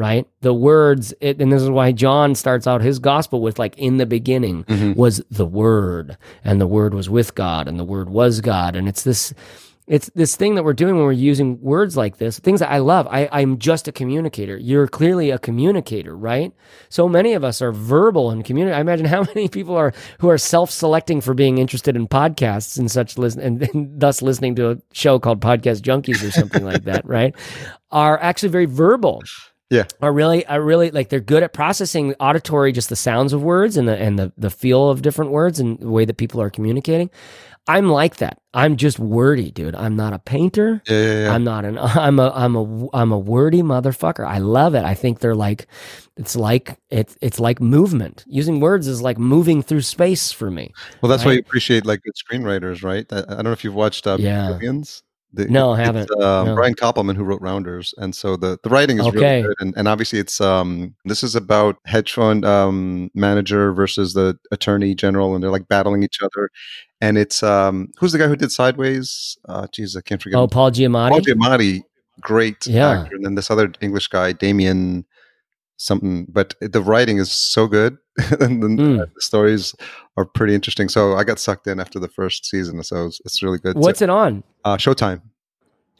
right? 0.00 0.26
The 0.40 0.54
words, 0.54 1.12
it, 1.20 1.42
and 1.42 1.52
this 1.52 1.60
is 1.60 1.68
why 1.68 1.92
John 1.92 2.34
starts 2.34 2.66
out 2.66 2.80
his 2.80 2.98
gospel 2.98 3.42
with 3.42 3.58
like, 3.58 3.76
in 3.76 3.98
the 3.98 4.06
beginning 4.06 4.64
mm-hmm. 4.64 4.98
was 4.98 5.22
the 5.30 5.44
Word, 5.44 6.16
and 6.42 6.58
the 6.58 6.66
Word 6.66 6.94
was 6.94 7.10
with 7.10 7.34
God, 7.34 7.68
and 7.68 7.78
the 7.78 7.84
Word 7.84 8.08
was 8.08 8.40
God, 8.40 8.76
and 8.76 8.88
it's 8.88 9.02
this. 9.02 9.34
it's 9.86 10.08
this 10.14 10.36
thing 10.36 10.54
that 10.54 10.62
we're 10.62 10.72
doing 10.72 10.94
when 10.94 11.04
we're 11.04 11.12
using 11.12 11.60
words 11.60 11.98
like 11.98 12.16
this, 12.16 12.38
things 12.38 12.60
that 12.60 12.70
I 12.70 12.78
love. 12.78 13.08
I, 13.10 13.28
I'm 13.30 13.58
just 13.58 13.88
a 13.88 13.92
communicator. 13.92 14.56
You're 14.56 14.88
clearly 14.88 15.28
a 15.30 15.38
communicator, 15.38 16.16
right? 16.16 16.50
So 16.88 17.06
many 17.06 17.34
of 17.34 17.44
us 17.44 17.60
are 17.60 17.72
verbal 17.72 18.30
and 18.30 18.42
communicate. 18.42 18.78
I 18.78 18.80
imagine 18.80 19.04
how 19.04 19.24
many 19.34 19.48
people 19.48 19.76
are 19.76 19.92
who 20.20 20.30
are 20.30 20.38
self-selecting 20.38 21.20
for 21.20 21.34
being 21.34 21.58
interested 21.58 21.94
in 21.94 22.08
podcasts 22.08 22.78
and 22.78 22.90
such, 22.90 23.18
listen, 23.18 23.42
and, 23.42 23.62
and 23.74 24.00
thus 24.00 24.22
listening 24.22 24.54
to 24.54 24.70
a 24.70 24.76
show 24.92 25.18
called 25.18 25.40
Podcast 25.42 25.82
Junkies 25.82 26.26
or 26.26 26.30
something 26.30 26.64
like 26.64 26.84
that, 26.84 27.04
right? 27.04 27.34
Are 27.92 28.22
actually 28.22 28.50
very 28.50 28.66
verbal. 28.66 29.20
Yeah. 29.70 29.84
Are 30.02 30.12
really, 30.12 30.44
are 30.46 30.60
really 30.60 30.90
like 30.90 31.08
they're 31.10 31.20
good 31.20 31.42
at 31.44 31.52
processing 31.52 32.14
auditory, 32.18 32.72
just 32.72 32.88
the 32.88 32.96
sounds 32.96 33.32
of 33.32 33.42
words 33.42 33.76
and 33.76 33.86
the 33.86 33.96
and 33.96 34.18
the 34.18 34.32
the 34.36 34.50
feel 34.50 34.90
of 34.90 35.00
different 35.02 35.30
words 35.30 35.60
and 35.60 35.78
the 35.78 35.88
way 35.88 36.04
that 36.04 36.16
people 36.16 36.42
are 36.42 36.50
communicating. 36.50 37.08
I'm 37.68 37.88
like 37.88 38.16
that. 38.16 38.40
I'm 38.52 38.76
just 38.76 38.98
wordy, 38.98 39.52
dude. 39.52 39.76
I'm 39.76 39.94
not 39.94 40.12
a 40.12 40.18
painter. 40.18 40.82
Yeah, 40.88 41.02
yeah, 41.02 41.22
yeah. 41.22 41.32
I'm 41.32 41.44
not 41.44 41.64
an. 41.64 41.78
I'm 41.78 42.18
a. 42.18 42.30
I'm 42.34 42.56
a. 42.56 42.88
I'm 42.92 43.12
a 43.12 43.18
wordy 43.18 43.62
motherfucker. 43.62 44.26
I 44.26 44.38
love 44.38 44.74
it. 44.74 44.82
I 44.82 44.94
think 44.94 45.20
they're 45.20 45.36
like, 45.36 45.68
it's 46.16 46.34
like 46.34 46.76
it's 46.88 47.16
it's 47.20 47.38
like 47.38 47.60
movement. 47.60 48.24
Using 48.26 48.58
words 48.58 48.88
is 48.88 49.02
like 49.02 49.18
moving 49.18 49.62
through 49.62 49.82
space 49.82 50.32
for 50.32 50.50
me. 50.50 50.72
well, 51.00 51.08
that's 51.10 51.24
why 51.24 51.30
right. 51.30 51.34
you 51.34 51.40
appreciate 51.40 51.86
like 51.86 52.02
good 52.02 52.14
screenwriters, 52.14 52.82
right? 52.82 53.06
I, 53.12 53.18
I 53.18 53.34
don't 53.36 53.44
know 53.44 53.52
if 53.52 53.62
you've 53.62 53.74
watched 53.74 54.06
uh, 54.06 54.16
Yeah. 54.18 54.48
Billions. 54.48 55.04
The- 55.32 55.46
No, 55.46 55.70
I 55.70 55.78
it's, 55.80 55.86
haven't. 55.86 56.10
Um, 56.22 56.46
No. 56.48 56.54
Brian 56.56 56.74
Koppelman, 56.74 57.14
who 57.16 57.22
wrote 57.24 57.40
Rounders, 57.40 57.94
and 57.98 58.14
so 58.14 58.36
the, 58.36 58.58
the 58.64 58.68
writing 58.70 58.98
is 58.98 59.06
Okay. 59.06 59.18
really 59.18 59.42
good, 59.42 59.54
and, 59.60 59.74
and 59.76 59.86
obviously 59.88 60.18
it's 60.18 60.40
um 60.40 60.94
this 61.04 61.22
is 61.22 61.36
about 61.36 61.76
hedge 61.86 62.12
fund 62.12 62.44
um 62.44 63.10
manager 63.14 63.72
versus 63.72 64.12
the 64.14 64.36
attorney 64.50 64.94
general, 64.94 65.34
and 65.34 65.42
they're 65.42 65.50
like 65.52 65.68
battling 65.68 66.02
each 66.02 66.18
other, 66.22 66.50
and 67.00 67.16
it's 67.16 67.42
um 67.44 67.88
who's 67.98 68.10
the 68.12 68.18
guy 68.18 68.26
who 68.26 68.34
did 68.36 68.50
Sideways? 68.50 69.38
Uh, 69.48 69.66
geez, 69.72 69.96
I 69.96 70.00
can't 70.00 70.20
forget. 70.20 70.38
Oh. 70.38 70.48
Paul 70.48 70.70
Giamatti. 70.72 71.10
Paul 71.10 71.20
Giamatti, 71.20 71.82
great 72.20 72.66
Yeah. 72.66 73.02
actor, 73.02 73.14
and 73.14 73.24
then 73.24 73.34
this 73.36 73.50
other 73.52 73.72
English 73.80 74.08
guy, 74.08 74.32
Damian 74.32 75.04
something. 75.80 76.26
But 76.28 76.54
the 76.60 76.82
writing 76.82 77.18
is 77.18 77.32
so 77.32 77.66
good, 77.66 77.96
and 78.40 78.62
then 78.62 78.76
Mm. 78.78 78.96
the 79.14 79.20
stories 79.20 79.74
are 80.16 80.24
pretty 80.24 80.54
interesting. 80.54 80.88
So 80.88 81.14
I 81.14 81.24
got 81.24 81.38
sucked 81.38 81.66
in 81.66 81.80
after 81.80 81.98
the 81.98 82.08
first 82.08 82.46
season, 82.46 82.82
so 82.84 83.06
it's, 83.06 83.20
it's 83.24 83.42
really 83.42 83.58
good. 83.58 83.76
What's 83.76 84.02
it 84.02 84.10
on? 84.10 84.42
uh, 84.64 84.76
Showtime? 84.76 85.22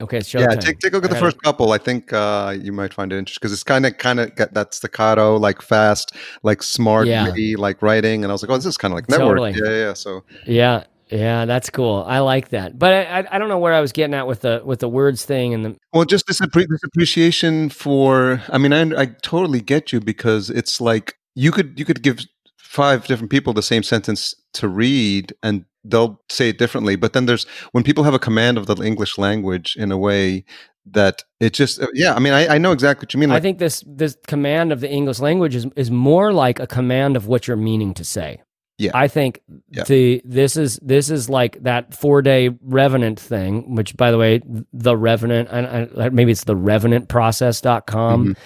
Okay, 0.02 0.16
it's 0.19 0.32
Yeah, 0.32 0.47
take 0.66 0.78
take 0.78 0.93
a 0.93 0.97
look 0.97 1.05
at 1.05 1.11
the 1.11 1.16
first 1.16 1.43
couple. 1.43 1.73
I 1.73 1.78
think 1.78 2.11
uh, 2.12 2.57
you 2.59 2.73
might 2.73 2.94
find 2.94 3.12
it 3.12 3.19
interesting 3.19 3.40
because 3.43 3.52
it's 3.52 3.62
kind 3.65 3.85
of 3.85 3.98
kind 3.98 4.19
of 4.19 4.35
got 4.35 4.55
that 4.55 4.73
staccato, 4.73 5.36
like 5.36 5.61
fast, 5.61 6.15
like 6.43 6.62
smart, 6.62 7.07
Yeah. 7.07 7.27
witty, 7.27 7.57
like 7.57 7.82
writing. 7.82 8.24
And 8.24 8.31
I 8.32 8.35
was 8.35 8.43
like, 8.43 8.51
oh, 8.51 8.57
this 8.57 8.65
is 8.65 8.78
kind 8.78 8.93
of 8.93 8.97
like 8.97 9.11
network. 9.11 9.39
Totally. 9.39 9.52
Yeah. 9.62 9.86
yeah. 9.89 9.93
So 9.93 10.24
Yeah, 10.47 10.85
yeah, 11.10 11.44
that's 11.44 11.70
cool. 11.70 12.04
I 12.06 12.20
like 12.20 12.50
that. 12.50 12.78
But 12.78 12.92
I, 12.92 13.20
I, 13.20 13.26
I 13.32 13.38
don't 13.38 13.48
know 13.48 13.58
where 13.58 13.74
I 13.74 13.80
was 13.80 13.92
getting 13.92 14.14
at 14.14 14.26
with 14.26 14.40
the 14.40 14.62
with 14.64 14.78
the 14.80 14.88
words 14.88 15.24
thing 15.24 15.54
and 15.54 15.64
the. 15.64 15.76
Well, 15.92 16.04
just 16.04 16.26
this, 16.26 16.40
appre- 16.40 16.68
this 16.68 16.82
appreciation 16.84 17.68
for. 17.68 18.42
I 18.48 18.58
mean, 18.58 18.72
I, 18.72 19.00
I 19.00 19.06
totally 19.22 19.60
get 19.60 19.92
you 19.92 20.00
because 20.00 20.50
it's 20.50 20.80
like 20.80 21.16
you 21.34 21.50
could 21.50 21.78
you 21.78 21.84
could 21.84 22.02
give 22.02 22.20
five 22.56 23.06
different 23.06 23.30
people 23.30 23.52
the 23.52 23.62
same 23.62 23.82
sentence 23.82 24.34
to 24.54 24.68
read, 24.68 25.34
and 25.42 25.64
they'll 25.84 26.20
say 26.28 26.50
it 26.50 26.58
differently. 26.58 26.96
But 26.96 27.12
then 27.12 27.26
there's 27.26 27.44
when 27.72 27.82
people 27.82 28.04
have 28.04 28.14
a 28.14 28.18
command 28.18 28.58
of 28.58 28.66
the 28.66 28.76
English 28.76 29.18
language 29.18 29.76
in 29.76 29.90
a 29.90 29.98
way 29.98 30.44
that 30.86 31.24
it 31.40 31.54
just. 31.54 31.80
uh, 31.82 31.88
Yeah, 31.92 32.14
I 32.14 32.20
mean, 32.20 32.32
I, 32.32 32.54
I 32.54 32.58
know 32.58 32.72
exactly 32.72 33.06
what 33.06 33.14
you 33.14 33.20
mean. 33.20 33.32
I 33.32 33.40
think 33.40 33.58
this 33.58 33.82
this 33.86 34.16
command 34.28 34.72
of 34.72 34.80
the 34.80 34.90
English 34.90 35.18
language 35.18 35.56
is 35.56 35.66
is 35.74 35.90
more 35.90 36.32
like 36.32 36.60
a 36.60 36.66
command 36.66 37.16
of 37.16 37.26
what 37.26 37.48
you're 37.48 37.56
meaning 37.56 37.94
to 37.94 38.04
say. 38.04 38.42
Yeah. 38.81 38.93
I 38.94 39.09
think 39.09 39.40
Yeah. 39.70 39.85
the 39.85 40.23
this 40.24 40.57
is 40.57 40.78
this 40.82 41.11
is 41.11 41.28
like 41.28 41.62
that 41.65 41.94
four 41.94 42.23
day 42.23 42.51
revenant 42.62 43.20
thing, 43.20 43.74
which 43.74 43.97
by 43.97 44.11
the 44.11 44.19
way, 44.19 44.40
the 44.73 44.97
revenant, 44.97 45.48
I, 45.52 45.89
I, 45.98 46.09
maybe 46.09 46.32
it's 46.32 46.44
the 46.44 46.57
revenantprocess.com. 46.57 48.27
Mhm. 48.28 48.36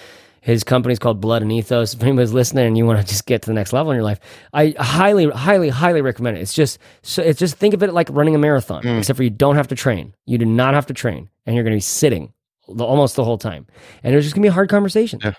His 0.41 0.63
company's 0.63 0.99
called 0.99 1.19
Blood 1.21 1.41
and 1.41 1.51
Ethos. 1.51 1.95
If 1.95 2.03
anybody's 2.03 2.31
listening 2.31 2.67
and 2.67 2.77
you 2.77 2.85
want 2.85 2.99
to 2.99 3.05
just 3.05 3.25
get 3.25 3.41
to 3.41 3.47
the 3.47 3.53
next 3.55 3.73
level 3.73 3.91
in 3.91 3.95
your 3.95 4.03
life, 4.03 4.19
I 4.53 4.75
highly, 4.77 5.27
highly, 5.29 5.69
highly 5.69 6.01
recommend 6.01 6.37
it. 6.37 6.41
It's 6.41 6.53
just, 6.53 6.77
so 7.01 7.23
it's 7.23 7.39
just 7.39 7.55
think 7.57 7.73
of 7.73 7.81
it 7.81 7.93
like 7.93 8.09
running 8.11 8.35
a 8.35 8.37
marathon, 8.37 8.83
Mm. 8.83 8.99
except 8.99 9.17
for 9.17 9.23
you 9.23 9.31
don't 9.31 9.55
have 9.55 9.69
to 9.69 9.75
train. 9.75 10.13
You 10.27 10.37
do 10.37 10.45
not 10.45 10.75
have 10.75 10.85
to 10.87 10.93
train, 10.93 11.29
and 11.47 11.55
you're 11.55 11.63
going 11.63 11.71
to 11.73 11.77
be 11.77 11.81
sitting 11.81 12.31
the, 12.67 12.83
almost 12.85 13.15
the 13.15 13.23
whole 13.23 13.39
time, 13.39 13.65
and 14.03 14.13
it's 14.13 14.23
just 14.23 14.35
going 14.35 14.43
to 14.43 14.45
be 14.45 14.49
a 14.49 14.53
hard 14.53 14.69
conversation. 14.69 15.19
Yeah. 15.23 15.33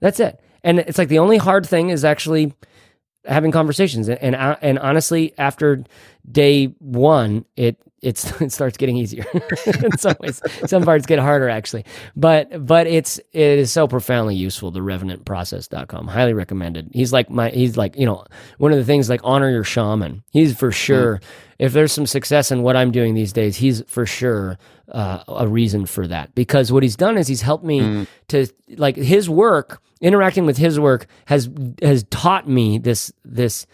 That's 0.00 0.18
it. 0.18 0.40
And 0.64 0.80
it's 0.80 0.98
like 0.98 1.08
the 1.08 1.20
only 1.20 1.36
hard 1.36 1.64
thing 1.64 1.90
is 1.90 2.04
actually 2.04 2.52
having 3.28 3.52
conversations. 3.52 4.08
And 4.08 4.18
and, 4.20 4.34
uh, 4.34 4.56
and 4.60 4.78
honestly, 4.78 5.34
after 5.38 5.84
day 6.30 6.66
one, 6.78 7.44
it 7.56 7.80
it's 8.02 8.30
it 8.40 8.52
starts 8.52 8.76
getting 8.76 8.96
easier. 8.96 9.24
in 9.66 9.96
some 9.98 10.16
ways, 10.20 10.40
some 10.66 10.82
parts 10.82 11.06
get 11.06 11.18
harder 11.18 11.48
actually. 11.48 11.84
But 12.16 12.66
but 12.66 12.86
it's 12.86 13.18
it 13.32 13.58
is 13.58 13.72
so 13.72 13.86
profoundly 13.86 14.34
useful. 14.34 14.70
The 14.70 14.80
revenantprocess.com, 14.80 16.08
highly 16.08 16.34
recommended. 16.34 16.90
He's 16.92 17.12
like 17.12 17.30
my 17.30 17.50
he's 17.50 17.76
like 17.76 17.96
you 17.96 18.06
know 18.06 18.24
one 18.58 18.72
of 18.72 18.78
the 18.78 18.84
things 18.84 19.08
like 19.08 19.20
honor 19.24 19.50
your 19.50 19.64
shaman. 19.64 20.22
He's 20.30 20.56
for 20.56 20.72
sure. 20.72 21.20
If 21.58 21.72
there's 21.72 21.90
some 21.90 22.06
success 22.06 22.52
in 22.52 22.62
what 22.62 22.76
I'm 22.76 22.92
doing 22.92 23.14
these 23.14 23.32
days, 23.32 23.56
he's 23.56 23.82
for 23.88 24.06
sure 24.06 24.58
uh, 24.92 25.24
a 25.26 25.48
reason 25.48 25.86
for 25.86 26.06
that. 26.06 26.32
Because 26.36 26.70
what 26.70 26.84
he's 26.84 26.94
done 26.94 27.18
is 27.18 27.26
he's 27.26 27.42
helped 27.42 27.64
me 27.64 28.06
to 28.28 28.46
like 28.76 28.94
his 28.94 29.28
work 29.28 29.82
interacting 30.00 30.46
with 30.46 30.56
his 30.56 30.78
work 30.78 31.06
has 31.26 31.48
has 31.82 32.04
taught 32.10 32.48
me 32.48 32.78
this 32.78 33.12
this 33.24 33.66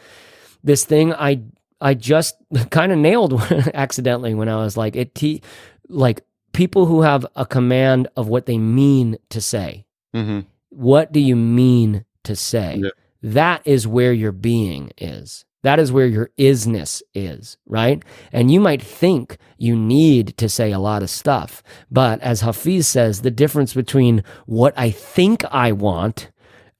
this 0.62 0.84
thing 0.84 1.12
i 1.14 1.40
i 1.80 1.94
just 1.94 2.36
kind 2.70 2.92
of 2.92 2.98
nailed 2.98 3.32
accidentally 3.74 4.34
when 4.34 4.48
i 4.48 4.56
was 4.56 4.76
like 4.76 4.96
it 4.96 5.14
te- 5.14 5.42
like 5.88 6.24
people 6.52 6.86
who 6.86 7.02
have 7.02 7.26
a 7.36 7.44
command 7.44 8.08
of 8.16 8.28
what 8.28 8.46
they 8.46 8.58
mean 8.58 9.16
to 9.28 9.40
say 9.40 9.84
mhm. 10.14 10.44
what 10.70 11.12
do 11.12 11.20
you 11.20 11.36
mean 11.36 12.04
to 12.22 12.34
say 12.36 12.80
Yeah. 12.82 12.90
that 13.22 13.62
is 13.66 13.86
where 13.86 14.12
your 14.12 14.32
being 14.32 14.90
is 14.98 15.44
that 15.64 15.78
is 15.78 15.90
where 15.90 16.06
your 16.06 16.30
isness 16.38 17.02
is 17.14 17.56
right? 17.66 18.02
And 18.32 18.50
you 18.50 18.60
might 18.60 18.82
think 18.82 19.38
you 19.58 19.76
need 19.76 20.36
to 20.36 20.48
say 20.48 20.72
a 20.72 20.78
lot 20.78 21.02
of 21.02 21.10
stuff 21.10 21.62
but 21.90 22.20
as 22.20 22.40
hafiz 22.42 22.86
says 22.86 23.22
the 23.22 23.30
difference 23.30 23.74
between 23.74 24.22
what 24.46 24.72
i 24.76 24.90
think 24.90 25.44
i 25.50 25.72
want 25.72 26.30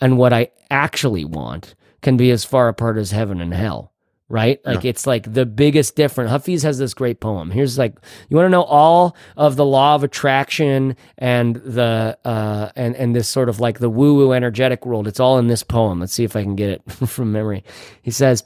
and 0.01 0.19
what 0.19 0.33
i 0.33 0.49
actually 0.71 1.25
want 1.25 1.75
can 2.03 2.17
be 2.17 2.31
as 2.31 2.45
far 2.45 2.69
apart 2.69 2.97
as 2.99 3.11
heaven 3.11 3.41
and 3.41 3.55
hell 3.55 3.95
right? 4.29 4.61
Like 4.65 4.85
it's 4.85 5.07
like 5.07 5.33
the 5.33 5.47
biggest 5.47 5.97
difference. 5.97 6.31
Hafiz 6.31 6.63
has 6.63 6.79
this 6.79 6.95
great 6.95 7.21
poem. 7.21 7.51
Here's 7.51 7.79
like 7.79 7.95
you 8.29 8.37
want 8.37 8.47
to 8.47 8.51
know 8.51 8.63
all 8.65 9.17
of 9.37 9.57
the 9.57 9.65
law 9.65 9.95
of 9.95 10.03
attraction 10.03 10.97
and 11.19 11.57
the 11.57 12.19
uh 12.25 12.71
and 12.75 12.97
and 12.97 13.15
this 13.15 13.29
sort 13.29 13.49
of 13.49 13.61
like 13.61 13.79
the 13.79 13.91
woo 13.91 14.15
woo 14.15 14.33
energetic 14.33 14.87
world? 14.87 15.07
It's 15.07 15.21
all 15.21 15.39
in 15.39 15.47
this 15.49 15.63
poem. 15.63 16.01
Let's 16.01 16.15
see 16.15 16.25
if 16.25 16.37
i 16.37 16.43
can 16.43 16.57
get 16.57 16.71
it 16.71 16.83
from 17.07 17.33
memory. 17.33 17.65
He 18.03 18.11
says 18.11 18.45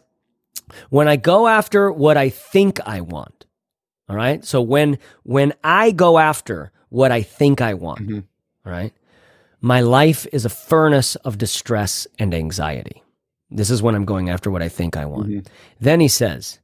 when 0.90 1.08
i 1.08 1.16
go 1.16 1.46
after 1.48 1.90
what 1.92 2.16
i 2.16 2.28
think 2.28 2.78
i 2.86 3.00
want 3.00 3.46
all 4.08 4.16
right 4.16 4.44
so 4.44 4.60
when 4.62 4.98
when 5.24 5.52
i 5.64 5.90
go 5.90 6.18
after 6.18 6.72
what 6.88 7.10
i 7.12 7.22
think 7.22 7.60
i 7.60 7.74
want 7.74 8.00
Mhm. 8.08 8.24
all 8.66 8.72
right 8.72 8.92
my 9.60 9.80
life 9.80 10.26
is 10.32 10.44
a 10.44 10.48
furnace 10.50 11.16
of 11.16 11.36
distress 11.38 12.06
and 12.18 12.32
anxiety 12.34 13.02
this 13.50 13.70
is 13.70 13.82
when 13.82 13.94
i'm 13.94 14.04
going 14.04 14.30
after 14.30 14.50
what 14.50 14.62
i 14.62 14.68
think 14.68 14.96
i 14.96 15.04
want 15.04 15.28
Mhm. 15.28 15.46
then 15.80 16.00
he 16.00 16.08
says, 16.08 16.60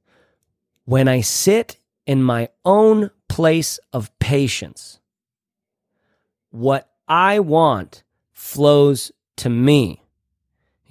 When 0.87 1.09
I 1.09 1.23
sit 1.23 1.79
in 2.07 2.23
my 2.23 2.51
own 2.65 3.11
place 3.29 3.79
of 3.95 4.11
patience, 4.19 5.01
what 6.51 6.91
I 7.09 7.41
want 7.41 8.03
flows 8.35 9.11
to 9.37 9.49
me. 9.49 10.04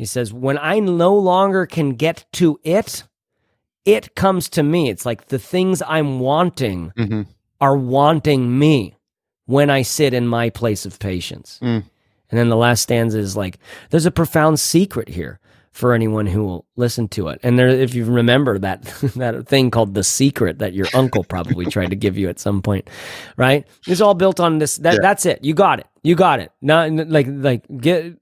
He 0.03 0.07
says, 0.07 0.33
When 0.33 0.57
I 0.57 0.79
no 0.79 1.15
longer 1.15 1.65
can 1.65 1.91
get 1.91 2.25
to 2.33 2.59
it, 2.61 3.05
it 3.85 4.15
comes 4.15 4.49
to 4.49 4.61
me. 4.61 4.89
It's 4.89 5.05
like 5.05 5.27
the 5.27 5.39
things 5.39 5.81
I'm 5.87 6.19
wanting 6.19 6.91
Mhm. 6.97 7.25
are 7.61 7.77
wanting 7.77 8.59
me 8.59 8.95
when 9.45 9.69
I 9.69 9.81
sit 9.83 10.13
in 10.13 10.27
my 10.27 10.49
place 10.49 10.85
of 10.85 10.99
patience. 10.99 11.57
Mm. 11.61 11.83
And 12.29 12.37
then 12.39 12.49
the 12.49 12.57
last 12.57 12.81
stanza 12.81 13.17
is 13.17 13.37
like, 13.37 13.59
there's 13.91 14.05
a 14.05 14.11
profound 14.11 14.59
secret 14.59 15.07
here 15.07 15.39
for 15.71 15.93
anyone 15.93 16.25
who 16.25 16.43
will 16.43 16.65
listen 16.75 17.07
to 17.07 17.29
it. 17.29 17.39
And 17.43 17.57
there, 17.57 17.69
if 17.69 17.95
you 17.95 18.03
remember 18.03 18.59
that 18.59 18.81
that 19.15 19.47
thing 19.47 19.71
called 19.71 19.93
the 19.93 20.03
secret 20.03 20.59
that 20.59 20.73
your 20.73 20.87
uncle 20.93 21.23
probably 21.23 21.65
tried 21.67 21.91
to 21.91 21.95
give 21.95 22.17
you 22.17 22.27
at 22.27 22.39
some 22.39 22.61
point, 22.61 22.89
right? 23.37 23.65
It's 23.87 24.01
all 24.01 24.15
built 24.15 24.41
on 24.41 24.59
this. 24.59 24.75
That 24.79 24.95
Yeah. 24.95 24.99
that's 25.01 25.25
it. 25.25 25.39
You 25.45 25.53
got 25.53 25.79
it. 25.79 25.87
You 26.03 26.15
got 26.15 26.41
it. 26.41 26.51
Not 26.61 26.91
like 26.91 27.27
like 27.29 27.63
get 27.79 28.15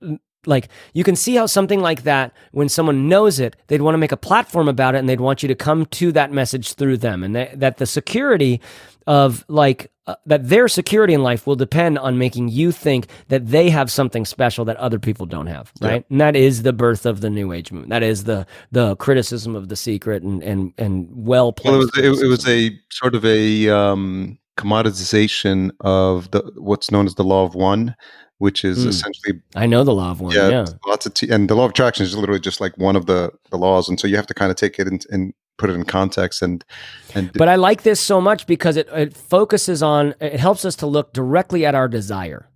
like 0.45 0.69
you 0.93 1.03
can 1.03 1.15
see 1.15 1.35
how 1.35 1.45
something 1.45 1.81
like 1.81 2.03
that 2.03 2.33
when 2.51 2.69
someone 2.69 3.07
knows 3.07 3.39
it 3.39 3.55
they'd 3.67 3.81
want 3.81 3.93
to 3.93 3.99
make 3.99 4.11
a 4.11 4.17
platform 4.17 4.67
about 4.67 4.95
it 4.95 4.99
and 4.99 5.09
they'd 5.09 5.21
want 5.21 5.43
you 5.43 5.47
to 5.47 5.55
come 5.55 5.85
to 5.87 6.11
that 6.11 6.31
message 6.31 6.73
through 6.73 6.97
them. 6.97 7.23
And 7.23 7.35
that, 7.35 7.59
that 7.59 7.77
the 7.77 7.85
security 7.85 8.61
of 9.07 9.43
like 9.47 9.91
uh, 10.07 10.15
that 10.25 10.49
their 10.49 10.67
security 10.67 11.13
in 11.13 11.21
life 11.21 11.45
will 11.45 11.55
depend 11.55 11.97
on 11.99 12.17
making 12.17 12.49
you 12.49 12.71
think 12.71 13.07
that 13.27 13.47
they 13.47 13.69
have 13.69 13.91
something 13.91 14.25
special 14.25 14.65
that 14.65 14.77
other 14.77 14.99
people 14.99 15.25
don't 15.25 15.47
have 15.47 15.71
right? 15.81 16.05
And 16.09 16.21
that 16.21 16.35
is 16.35 16.63
the 16.63 16.73
birth 16.73 17.05
of 17.05 17.21
the 17.21 17.29
new 17.29 17.51
age 17.51 17.71
movement. 17.71 17.89
That 17.89 18.03
is 18.03 18.23
the 18.25 18.45
the 18.71 18.95
criticism 18.97 19.55
of 19.55 19.69
the 19.69 19.75
secret 19.75 20.23
and 20.23 20.41
and 20.43 20.73
and 20.77 21.07
well 21.11 21.53
Well, 21.63 21.75
it 21.75 21.77
was 21.77 21.91
placed 21.91 22.21
it, 22.21 22.25
it 22.25 22.29
was 22.29 22.47
a 22.47 22.79
sort 22.89 23.15
of 23.15 23.25
a 23.25 23.69
um, 23.69 24.39
commoditization 24.57 25.71
of 25.81 26.29
the 26.31 26.51
what's 26.57 26.91
known 26.91 27.05
as 27.05 27.15
the 27.15 27.23
law 27.23 27.43
of 27.43 27.55
one, 27.55 27.95
which 28.41 28.65
is 28.65 28.85
Mm. 28.85 28.89
essentially 28.89 29.33
I 29.55 29.65
know 29.67 29.83
the 29.83 29.93
law 29.93 30.11
of 30.11 30.19
one. 30.19 30.33
yeah, 30.35 30.49
Yeah. 30.49 30.65
lots 30.87 31.05
of 31.05 31.13
t- 31.13 31.29
and 31.29 31.49
the 31.49 31.55
law 31.55 31.65
of 31.65 31.71
attraction 31.71 32.03
is 32.05 32.15
literally 32.17 32.39
just 32.41 32.59
like 32.59 32.77
one 32.77 32.95
of 32.95 33.05
the 33.05 33.31
the 33.51 33.57
laws, 33.57 33.87
and 33.89 33.99
so 33.99 34.07
you 34.07 34.15
have 34.15 34.27
to 34.27 34.33
kind 34.33 34.49
of 34.51 34.57
take 34.57 34.79
it 34.79 34.87
in, 34.87 34.99
and 35.11 35.33
put 35.57 35.69
it 35.69 35.73
in 35.73 35.83
context 35.85 36.41
and 36.41 36.65
and 37.13 37.31
But 37.33 37.47
I 37.47 37.55
like 37.55 37.83
this 37.83 37.99
so 37.99 38.19
much 38.19 38.47
because 38.47 38.77
it, 38.77 38.87
it 38.93 39.15
focuses 39.15 39.83
on, 39.83 40.15
it 40.19 40.39
helps 40.39 40.65
us 40.65 40.75
to 40.77 40.87
look 40.87 41.13
directly 41.13 41.65
at 41.67 41.75
our 41.75 41.87
desire. 41.87 42.47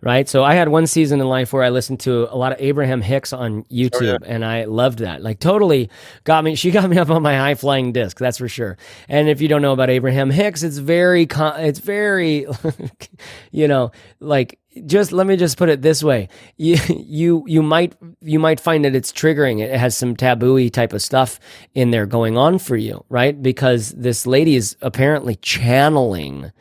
Right. 0.00 0.28
So 0.28 0.44
I 0.44 0.54
had 0.54 0.68
one 0.68 0.86
season 0.86 1.20
in 1.20 1.26
life 1.26 1.52
where 1.52 1.64
I 1.64 1.70
listened 1.70 1.98
to 2.00 2.32
a 2.32 2.36
lot 2.38 2.52
of 2.52 2.58
Abraham 2.60 3.00
Hicks 3.02 3.32
on 3.32 3.64
YouTube 3.64 4.20
and 4.24 4.44
I 4.44 4.64
loved 4.64 5.00
that. 5.00 5.22
Like 5.22 5.40
totally 5.40 5.90
got 6.22 6.44
me. 6.44 6.54
She 6.54 6.70
got 6.70 6.88
me 6.88 6.96
up 6.98 7.10
on 7.10 7.20
my 7.20 7.34
high 7.36 7.56
flying 7.56 7.90
disc. 7.92 8.16
That's 8.16 8.38
for 8.38 8.46
sure. 8.48 8.78
And 9.08 9.28
if 9.28 9.40
you 9.40 9.48
don't 9.48 9.60
know 9.60 9.72
about 9.72 9.90
Abraham 9.90 10.30
Hicks, 10.30 10.62
it's 10.62 10.78
very, 10.78 11.26
con- 11.26 11.58
it's 11.60 11.80
very, 11.80 12.46
you 13.50 13.66
know, 13.66 13.90
like 14.20 14.60
just 14.86 15.12
let 15.12 15.26
me 15.26 15.36
just 15.36 15.56
put 15.56 15.68
it 15.68 15.82
this 15.82 16.02
way. 16.02 16.28
You, 16.56 16.76
you, 16.88 17.44
you 17.46 17.62
might, 17.62 17.94
you 18.20 18.38
might 18.38 18.60
find 18.60 18.84
that 18.84 18.94
it's 18.94 19.12
triggering. 19.12 19.60
It 19.60 19.78
has 19.78 19.96
some 19.96 20.16
taboo 20.16 20.68
type 20.70 20.92
of 20.92 21.02
stuff 21.02 21.38
in 21.74 21.90
there 21.90 22.06
going 22.06 22.36
on 22.36 22.58
for 22.58 22.76
you, 22.76 23.04
right? 23.08 23.40
Because 23.40 23.90
this 23.90 24.26
lady 24.26 24.56
is 24.56 24.76
apparently 24.82 25.36
channeling 25.36 26.52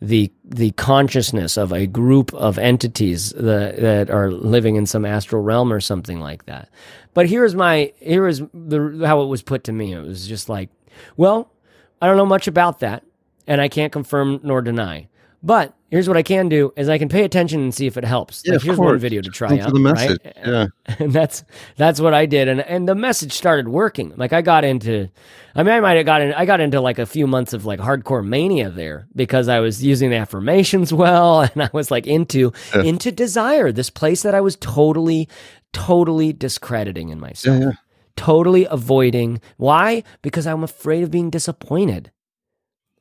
the 0.00 0.32
the 0.44 0.70
consciousness 0.72 1.56
of 1.56 1.72
a 1.72 1.86
group 1.86 2.32
of 2.34 2.56
entities 2.58 3.30
that, 3.30 3.76
that 3.78 4.10
are 4.10 4.30
living 4.30 4.76
in 4.76 4.86
some 4.86 5.04
astral 5.04 5.42
realm 5.42 5.72
or 5.72 5.80
something 5.80 6.20
like 6.20 6.46
that. 6.46 6.68
But 7.14 7.28
here's 7.28 7.54
my 7.54 7.92
here 7.98 8.28
is 8.28 8.42
the 8.54 9.02
how 9.04 9.22
it 9.22 9.26
was 9.26 9.42
put 9.42 9.64
to 9.64 9.72
me. 9.72 9.92
It 9.92 10.00
was 10.00 10.28
just 10.28 10.48
like, 10.48 10.70
well, 11.16 11.52
I 12.00 12.06
don't 12.06 12.16
know 12.16 12.26
much 12.26 12.46
about 12.46 12.78
that, 12.78 13.04
and 13.46 13.60
I 13.60 13.68
can't 13.68 13.92
confirm 13.92 14.40
nor 14.42 14.62
deny. 14.62 15.08
But 15.42 15.74
here's 15.90 16.06
what 16.08 16.16
I 16.16 16.22
can 16.22 16.48
do: 16.48 16.72
is 16.76 16.88
I 16.88 16.98
can 16.98 17.08
pay 17.08 17.24
attention 17.24 17.60
and 17.60 17.74
see 17.74 17.86
if 17.86 17.96
it 17.96 18.04
helps. 18.04 18.42
Yeah, 18.44 18.54
like 18.54 18.62
here's 18.62 18.78
one 18.78 18.88
course. 18.88 19.00
video 19.00 19.20
to 19.22 19.30
try 19.30 19.58
out. 19.58 19.72
Right? 19.72 20.18
Yeah. 20.36 20.66
and 20.98 21.12
that's 21.12 21.44
that's 21.76 22.00
what 22.00 22.14
I 22.14 22.26
did, 22.26 22.48
and 22.48 22.60
and 22.60 22.88
the 22.88 22.94
message 22.94 23.32
started 23.32 23.68
working. 23.68 24.12
Like 24.16 24.32
I 24.32 24.40
got 24.42 24.64
into, 24.64 25.08
I 25.54 25.62
mean, 25.62 25.74
I 25.74 25.80
might 25.80 25.96
have 25.96 26.06
got 26.06 26.22
in, 26.22 26.32
I 26.34 26.44
got 26.46 26.60
into 26.60 26.80
like 26.80 26.98
a 26.98 27.06
few 27.06 27.26
months 27.26 27.52
of 27.52 27.64
like 27.66 27.80
hardcore 27.80 28.24
mania 28.26 28.70
there 28.70 29.08
because 29.14 29.48
I 29.48 29.60
was 29.60 29.84
using 29.84 30.10
the 30.10 30.16
affirmations 30.16 30.92
well, 30.92 31.40
and 31.54 31.62
I 31.62 31.70
was 31.72 31.90
like 31.90 32.06
into 32.06 32.52
Yeah. 32.74 32.82
into 32.82 33.10
desire, 33.12 33.72
this 33.72 33.90
place 33.90 34.22
that 34.22 34.34
I 34.34 34.40
was 34.40 34.56
totally, 34.56 35.28
totally 35.72 36.32
discrediting 36.32 37.08
in 37.10 37.20
myself, 37.20 37.60
yeah. 37.60 37.72
totally 38.16 38.66
avoiding. 38.70 39.40
Why? 39.56 40.02
Because 40.22 40.46
I'm 40.46 40.62
afraid 40.64 41.02
of 41.02 41.10
being 41.10 41.30
disappointed. 41.30 42.10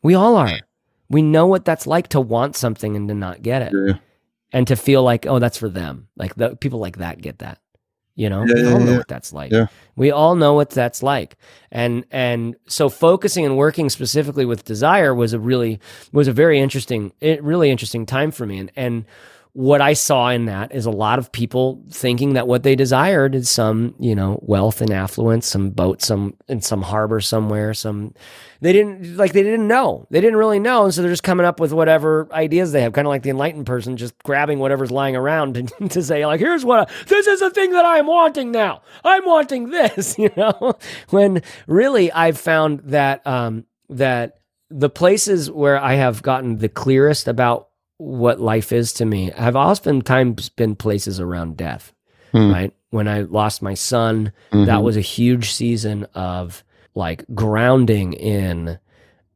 We 0.03 0.13
all 0.15 0.35
are. 0.35 0.59
We 1.09 1.21
know 1.21 1.47
what 1.47 1.65
that's 1.65 1.87
like 1.87 2.09
to 2.09 2.21
want 2.21 2.55
something 2.55 2.95
and 2.95 3.07
to 3.07 3.15
not 3.15 3.41
get 3.41 3.61
it 3.61 3.73
Yeah, 3.73 3.97
and 4.51 4.67
to 4.67 4.75
feel 4.75 5.03
like 5.03 5.25
oh 5.25 5.39
that's 5.39 5.57
for 5.57 5.69
them. 5.69 6.07
Like 6.15 6.35
the 6.35 6.55
people 6.55 6.79
like 6.79 6.97
that 6.97 7.21
get 7.21 7.39
that 7.39 7.59
you 8.17 8.29
know? 8.29 8.43
Yeah, 8.45 8.53
we 8.55 8.61
yeah, 8.63 8.77
know 8.79 8.97
what 8.97 9.07
that's 9.07 9.31
like. 9.31 9.51
We 9.95 10.11
all 10.11 10.35
know 10.35 10.53
what 10.53 10.71
that's 10.71 11.01
like. 11.01 11.37
And 11.71 12.03
and 12.11 12.55
so 12.67 12.89
focusing 12.89 13.45
and 13.45 13.55
working 13.55 13.89
specifically 13.89 14.43
with 14.43 14.65
desire 14.65 15.13
was 15.15 15.33
a 15.33 15.39
really 15.39 15.79
was 16.11 16.27
a 16.27 16.33
very 16.33 16.59
interesting 16.59 17.13
it 17.21 17.41
really 17.43 17.69
interesting 17.69 18.05
time 18.05 18.31
for 18.31 18.45
me. 18.45 18.57
And 18.57 18.71
and 18.75 19.05
what 19.57 19.81
I 19.81 19.93
saw 19.93 20.29
in 20.29 20.45
that 20.45 20.71
is 20.71 20.85
a 20.85 20.91
lot 20.91 21.17
of 21.17 21.31
people 21.31 21.83
thinking 21.89 22.33
that 22.33 22.47
what 22.47 22.61
they 22.61 22.75
desired 22.75 23.33
is 23.33 23.49
some, 23.49 23.95
you 23.97 24.13
know, 24.13 24.37
wealth 24.43 24.81
and 24.81 24.91
affluence, 24.91 25.47
some 25.47 25.71
boat, 25.71 25.99
some 26.03 26.35
in 26.47 26.61
some 26.61 26.83
harbor 26.83 27.19
somewhere, 27.19 27.73
some 27.73 28.13
they 28.61 28.71
didn't 28.71 29.17
like 29.17 29.33
they 29.33 29.41
didn't 29.41 29.67
know. 29.67 30.05
They 30.11 30.21
didn't 30.21 30.37
really 30.37 30.59
know. 30.59 30.85
And 30.85 30.93
so 30.93 31.01
they're 31.01 31.09
just 31.09 31.23
coming 31.23 31.43
up 31.43 31.59
with 31.59 31.73
whatever 31.73 32.27
ideas 32.31 32.71
they 32.71 32.83
have, 32.83 32.93
kind 32.93 33.07
of 33.07 33.09
like 33.09 33.23
the 33.23 33.31
enlightened 33.31 33.65
person 33.65 33.97
just 33.97 34.15
grabbing 34.19 34.59
whatever's 34.59 34.91
lying 34.91 35.15
around 35.15 35.55
to, 35.55 35.63
to 35.89 36.03
say, 36.03 36.23
like, 36.27 36.39
here's 36.39 36.63
what 36.63 36.87
I, 36.87 37.03
this 37.05 37.25
is 37.25 37.39
the 37.39 37.49
thing 37.49 37.71
that 37.71 37.83
I'm 37.83 38.05
wanting 38.05 38.51
now. 38.51 38.83
I'm 39.03 39.25
wanting 39.25 39.71
this, 39.71 40.19
you 40.19 40.29
know? 40.37 40.75
when 41.09 41.41
really 41.65 42.11
I've 42.11 42.37
found 42.37 42.81
that 42.81 43.25
um 43.25 43.65
that 43.89 44.37
the 44.69 44.89
places 44.91 45.49
where 45.49 45.81
I 45.81 45.95
have 45.95 46.21
gotten 46.21 46.57
the 46.57 46.69
clearest 46.69 47.27
about 47.27 47.66
what 47.97 48.39
life 48.39 48.71
is 48.71 48.93
to 48.93 49.05
me 49.05 49.31
I've 49.33 49.55
oftentimes 49.55 50.49
been 50.49 50.75
places 50.75 51.19
around 51.19 51.57
death, 51.57 51.93
Hmm. 52.31 52.51
right? 52.51 52.73
When 52.91 53.07
I 53.07 53.21
lost 53.21 53.61
my 53.61 53.73
son, 53.73 54.31
that 54.51 54.67
Mhm. 54.79 54.83
was 54.83 54.95
a 54.97 55.01
huge 55.01 55.51
season 55.51 56.05
of 56.15 56.63
like 56.95 57.25
grounding 57.33 58.13
in 58.13 58.77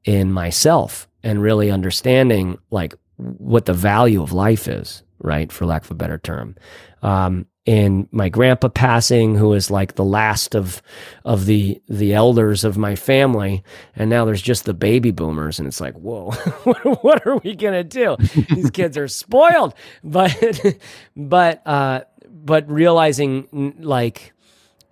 in 0.06 0.32
myself 0.32 1.08
and 1.24 1.42
really 1.42 1.70
understanding 1.70 2.58
like 2.72 2.96
what 3.18 3.66
the 3.66 3.74
value 3.74 4.22
of 4.24 4.34
life 4.34 4.68
is, 4.68 5.04
right? 5.20 5.52
For 5.52 5.66
lack 5.68 5.84
of 5.86 5.92
a 5.92 5.96
better 5.96 6.18
term. 6.18 6.56
Um, 7.04 7.46
and 7.68 8.08
my 8.12 8.30
grandpa 8.30 8.70
passing, 8.70 9.36
who 9.36 9.54
is 9.54 9.70
like 9.70 9.96
the 9.96 10.04
last 10.04 10.56
of 10.56 10.82
of 11.24 11.46
the 11.46 11.82
the 11.88 12.14
elders 12.14 12.64
of 12.64 12.78
my 12.78 12.96
family, 12.96 13.64
and 13.96 14.10
now 14.10 14.26
there's 14.26 14.42
just 14.42 14.66
the 14.66 14.74
baby 14.74 15.12
boomers, 15.12 15.60
and 15.60 15.68
it's 15.68 15.80
like, 15.80 15.94
whoa, 15.96 16.32
what, 16.64 17.04
what 17.04 17.28
are 17.28 17.38
we 17.38 17.56
gonna 17.56 17.84
do? 17.84 18.18
These 18.50 18.72
kids 18.74 18.98
are 18.98 19.08
spoiled, 19.08 19.76
but 20.04 20.60
but 21.16 21.66
uh, 21.68 22.02
but 22.28 22.70
realizing 22.70 23.76
like 23.80 24.34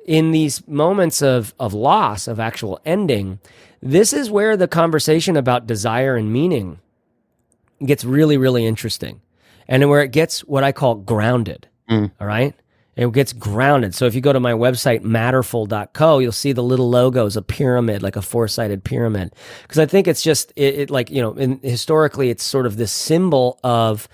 in 0.06 0.32
these 0.32 0.68
moments 0.68 1.24
of 1.24 1.56
of 1.60 1.74
loss 1.74 2.28
of 2.28 2.40
actual 2.40 2.80
ending, 2.86 3.40
this 3.82 4.14
is 4.14 4.30
where 4.30 4.56
the 4.56 4.68
conversation 4.68 5.36
about 5.36 5.66
desire 5.66 6.16
and 6.16 6.32
meaning 6.32 6.80
gets 7.84 8.06
really 8.06 8.38
really 8.38 8.64
interesting, 8.64 9.22
and 9.68 9.90
where 9.90 10.04
it 10.04 10.12
gets 10.12 10.42
what 10.42 10.64
I 10.64 10.72
call 10.72 10.94
grounded. 10.96 11.66
Mm. 11.90 12.12
All 12.20 12.28
right. 12.28 12.56
It 13.00 13.14
gets 13.14 13.32
grounded. 13.32 13.96
So 13.96 14.06
if 14.08 14.14
you 14.14 14.20
go 14.20 14.34
to 14.34 14.42
my 14.42 14.52
website, 14.52 15.04
matterful.co, 15.04 16.20
you'll 16.20 16.32
see 16.34 16.52
the 16.52 16.62
little 16.62 16.90
logos, 16.90 17.38
a 17.38 17.42
pyramid, 17.42 18.04
like 18.04 18.18
a 18.18 18.22
four 18.22 18.50
sided 18.50 18.84
pyramid. 18.84 19.34
Because 19.62 19.80
I 19.80 19.86
think 19.86 20.06
it's 20.06 20.22
just, 20.22 20.52
it, 20.58 20.76
it 20.80 20.90
like, 20.90 21.10
you 21.10 21.22
know, 21.22 21.32
in, 21.34 21.62
historically, 21.64 22.30
it's 22.30 22.44
sort 22.44 22.66
of 22.66 22.76
this 22.76 22.92
symbol 22.92 23.58
of 23.64 24.10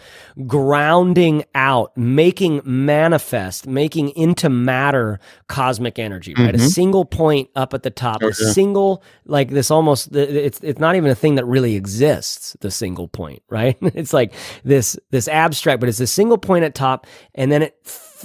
grounding 0.46 1.44
out, 1.56 1.98
making 1.98 2.62
manifest, 2.64 3.66
making 3.66 4.10
into 4.10 4.50
matter 4.50 5.20
cosmic 5.48 5.98
energy, 5.98 6.36
right? 6.36 6.54
A 6.54 6.60
Mhm. 6.60 6.70
single 6.70 7.06
point 7.06 7.50
up 7.56 7.74
at 7.74 7.82
the 7.82 7.90
top, 7.90 8.22
Oh, 8.22 8.28
a 8.28 8.34
single, 8.34 9.02
like 9.26 9.50
this 9.50 9.72
almost, 9.72 10.16
it's, 10.16 10.60
it's 10.62 10.80
not 10.80 10.96
even 10.96 11.10
a 11.10 11.16
thing 11.16 11.36
that 11.36 11.46
really 11.46 11.76
exists, 11.76 12.56
the 12.62 12.70
single 12.70 13.08
point, 13.08 13.42
right? 13.50 13.78
It's 13.96 14.14
like 14.14 14.34
this, 14.64 14.96
this 15.10 15.28
abstract, 15.28 15.80
but 15.80 15.90
it's 15.90 16.00
a 16.00 16.08
single 16.08 16.38
point 16.38 16.66
at 16.66 16.76
top 16.76 17.08
and 17.34 17.52
then 17.52 17.64
it, 17.64 17.76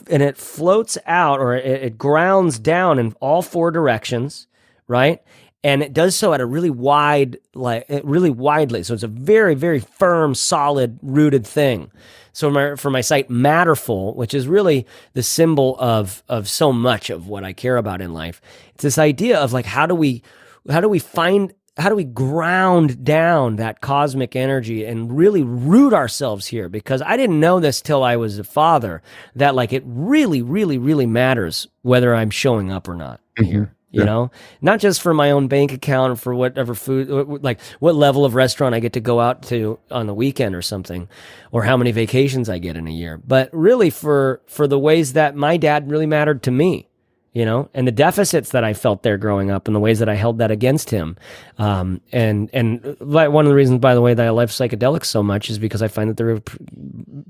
and 0.08 0.22
it 0.22 0.36
floats 0.36 0.96
out 1.06 1.40
or 1.40 1.54
it, 1.54 1.66
it 1.66 1.98
grounds 1.98 2.58
down 2.58 2.98
in 2.98 3.12
all 3.20 3.42
four 3.42 3.70
directions, 3.70 4.46
right? 4.88 5.22
And 5.62 5.82
it 5.82 5.92
does 5.92 6.16
so 6.16 6.32
at 6.32 6.40
a 6.40 6.46
really 6.46 6.70
wide, 6.70 7.38
like 7.54 7.84
really 8.02 8.30
widely. 8.30 8.82
So 8.82 8.94
it's 8.94 9.02
a 9.02 9.08
very, 9.08 9.54
very 9.54 9.80
firm, 9.80 10.34
solid, 10.34 10.98
rooted 11.02 11.46
thing. 11.46 11.90
So 12.32 12.50
my, 12.50 12.76
for 12.76 12.90
my 12.90 13.00
site, 13.00 13.28
Matterful, 13.28 14.14
which 14.14 14.32
is 14.34 14.48
really 14.48 14.86
the 15.14 15.22
symbol 15.22 15.76
of 15.78 16.22
of 16.28 16.48
so 16.48 16.72
much 16.72 17.10
of 17.10 17.28
what 17.28 17.44
I 17.44 17.52
care 17.52 17.76
about 17.76 18.00
in 18.00 18.14
life, 18.14 18.40
it's 18.74 18.82
this 18.82 18.98
idea 18.98 19.38
of 19.38 19.52
like 19.52 19.66
how 19.66 19.86
do 19.86 19.94
we 19.94 20.22
how 20.70 20.80
do 20.80 20.88
we 20.88 20.98
find 20.98 21.52
how 21.76 21.88
do 21.88 21.94
we 21.94 22.04
ground 22.04 23.04
down 23.04 23.56
that 23.56 23.80
cosmic 23.80 24.36
energy 24.36 24.84
and 24.84 25.16
really 25.16 25.42
root 25.42 25.92
ourselves 25.92 26.46
here? 26.46 26.68
Because 26.68 27.02
i 27.02 27.16
didn't 27.16 27.40
know 27.40 27.60
this 27.60 27.80
till 27.80 28.02
i 28.02 28.16
was 28.16 28.38
a 28.38 28.44
father 28.44 29.02
that 29.36 29.54
like 29.54 29.72
it 29.72 29.82
really 29.86 30.42
really 30.42 30.78
really 30.78 31.06
matters 31.06 31.66
whether 31.82 32.14
i'm 32.14 32.30
showing 32.30 32.70
up 32.70 32.88
or 32.88 32.94
not 32.94 33.20
mm-hmm. 33.38 33.50
here 33.50 33.74
you 33.92 34.00
Yeah. 34.02 34.06
know? 34.06 34.30
Not 34.60 34.78
just 34.78 35.02
for 35.02 35.12
my 35.12 35.32
own 35.32 35.48
bank 35.48 35.72
account 35.72 36.12
or 36.12 36.16
for 36.16 36.32
whatever 36.32 36.74
food 36.76 37.08
like 37.42 37.60
what 37.80 37.94
level 37.96 38.24
of 38.24 38.34
restaurant 38.34 38.74
i 38.74 38.80
get 38.80 38.92
to 38.92 39.00
go 39.00 39.18
out 39.20 39.42
to 39.44 39.78
on 39.90 40.06
the 40.06 40.14
weekend 40.14 40.54
or 40.54 40.62
something 40.62 41.08
or 41.50 41.64
how 41.64 41.76
many 41.76 41.90
vacations 41.92 42.48
i 42.48 42.58
get 42.58 42.76
in 42.76 42.86
a 42.86 42.92
year 42.92 43.20
but 43.26 43.48
really 43.52 43.90
for 43.90 44.42
for 44.46 44.66
the 44.68 44.78
ways 44.78 45.14
that 45.14 45.34
my 45.34 45.56
dad 45.56 45.90
really 45.90 46.06
mattered 46.06 46.42
to 46.44 46.50
me 46.50 46.86
you 47.32 47.44
know, 47.44 47.68
and 47.74 47.86
the 47.86 47.92
deficits 47.92 48.50
that 48.50 48.64
I 48.64 48.74
felt 48.74 49.02
there 49.04 49.16
growing 49.16 49.50
up 49.50 49.68
and 49.68 49.74
the 49.74 49.80
ways 49.80 50.00
that 50.00 50.08
I 50.08 50.14
held 50.14 50.38
that 50.38 50.50
against 50.50 50.90
him. 50.90 51.16
Um, 51.58 52.00
and, 52.12 52.50
and 52.52 52.96
one 52.98 53.46
of 53.46 53.48
the 53.48 53.54
reasons, 53.54 53.78
by 53.78 53.94
the 53.94 54.00
way, 54.00 54.14
that 54.14 54.26
I 54.26 54.30
love 54.30 54.50
psychedelics 54.50 55.06
so 55.06 55.22
much 55.22 55.48
is 55.48 55.58
because 55.58 55.80
I 55.80 55.88
find 55.88 56.10
that 56.10 56.16
they're 56.16 56.40
pr- 56.40 56.56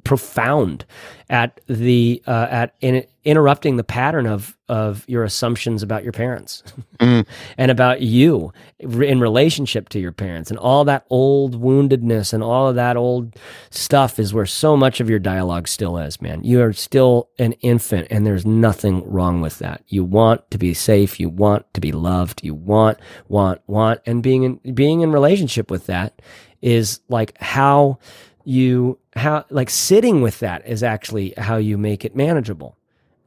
profound 0.05 0.87
at 1.29 1.61
the, 1.67 2.23
uh, 2.27 2.47
at 2.51 2.75
in 2.81 2.95
it, 2.97 3.13
interrupting 3.25 3.77
the 3.77 3.85
pattern 3.85 4.27
of 4.27 4.57
of 4.69 5.05
your 5.09 5.25
assumptions 5.25 5.83
about 5.83 6.03
your 6.05 6.13
parents 6.13 6.63
Mm. 7.01 7.27
and 7.57 7.71
about 7.71 8.03
you 8.03 8.53
in 8.79 9.21
relationship 9.21 9.89
to 9.89 9.99
your 9.99 10.13
parents 10.13 10.51
and 10.51 10.59
all 10.59 10.85
that 10.85 11.07
old 11.09 11.61
woundedness 11.61 12.33
and 12.35 12.43
all 12.43 12.69
of 12.69 12.75
that 12.75 12.97
old 12.97 13.37
stuff 13.71 14.19
is 14.19 14.35
where 14.35 14.45
so 14.45 14.77
much 14.77 15.01
of 15.01 15.09
your 15.09 15.19
dialogue 15.19 15.67
still 15.67 15.97
is 15.97 16.21
man. 16.21 16.45
You 16.45 16.61
are 16.61 16.75
still 16.75 17.31
an 17.39 17.53
infant 17.63 18.07
and 18.11 18.27
there's 18.27 18.45
nothing 18.45 19.11
wrong 19.11 19.41
with 19.41 19.59
that. 19.61 19.83
You 19.89 20.05
want 20.05 20.51
to 20.51 20.59
be 20.59 20.75
safe. 20.75 21.19
You 21.19 21.31
want 21.31 21.73
to 21.73 21.81
be 21.81 21.91
loved. 21.93 22.45
You 22.45 22.55
want 22.55 22.99
want 23.29 23.63
want. 23.67 24.01
And 24.05 24.23
being 24.23 24.43
in 24.43 24.75
being 24.75 25.01
in 25.01 25.11
relationship 25.11 25.71
with 25.71 25.87
that 25.87 26.21
is 26.61 27.01
like 27.09 27.37
how 27.41 27.99
you 28.45 28.99
how 29.17 29.45
like 29.51 29.71
sitting 29.71 30.21
with 30.21 30.39
that 30.41 30.67
is 30.67 30.83
actually 30.83 31.33
how 31.39 31.57
you 31.57 31.79
make 31.79 32.05
it 32.05 32.15
manageable 32.15 32.77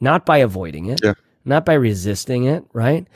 not 0.03 0.25
by 0.25 0.37
avoiding 0.39 0.85
it 0.87 0.99
Yeah. 1.03 1.13
not 1.45 1.65
by 1.65 1.73
resisting 1.73 2.43
it 2.45 2.63
right 2.73 3.07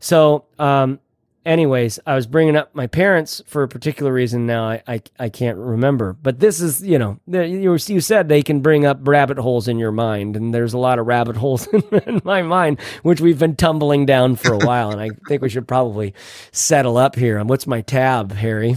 so 0.00 0.44
um 0.58 0.98
anyways 1.44 1.98
i 2.06 2.14
was 2.14 2.26
bringing 2.26 2.56
up 2.56 2.74
my 2.74 2.86
parents 2.86 3.42
for 3.46 3.62
a 3.62 3.68
particular 3.68 4.12
reason 4.12 4.46
now 4.46 4.64
i 4.68 4.82
i, 4.86 5.00
I 5.18 5.28
can't 5.28 5.58
remember. 5.58 6.12
But 6.12 6.40
this 6.40 6.60
is 6.60 6.82
you 6.82 6.98
know 6.98 7.18
you, 7.26 7.76
you 7.76 8.00
said 8.00 8.28
they 8.28 8.42
can 8.42 8.60
bring 8.60 8.84
up 8.84 8.98
rabbit 9.02 9.38
holes 9.38 9.68
in 9.68 9.78
your 9.78 9.92
mind 9.92 10.36
and 10.36 10.54
there's 10.54 10.72
a 10.72 10.78
lot 10.78 10.98
of 10.98 11.06
rabbit 11.06 11.36
holes 11.36 11.66
in, 11.72 11.82
in 12.06 12.20
my 12.24 12.42
mind 12.42 12.80
which 13.02 13.20
we've 13.20 13.38
been 13.38 13.56
tumbling 13.56 14.06
down 14.06 14.36
for 14.36 14.52
a 14.52 14.58
while 14.58 14.90
and 14.90 15.00
i 15.00 15.10
think 15.28 15.42
we 15.42 15.48
should 15.48 15.66
probably 15.68 16.14
settle 16.50 16.96
up 16.96 17.16
here. 17.16 17.38
And 17.38 17.48
what's 17.48 17.66
my 17.66 17.80
tab 17.80 18.32
harry? 18.32 18.76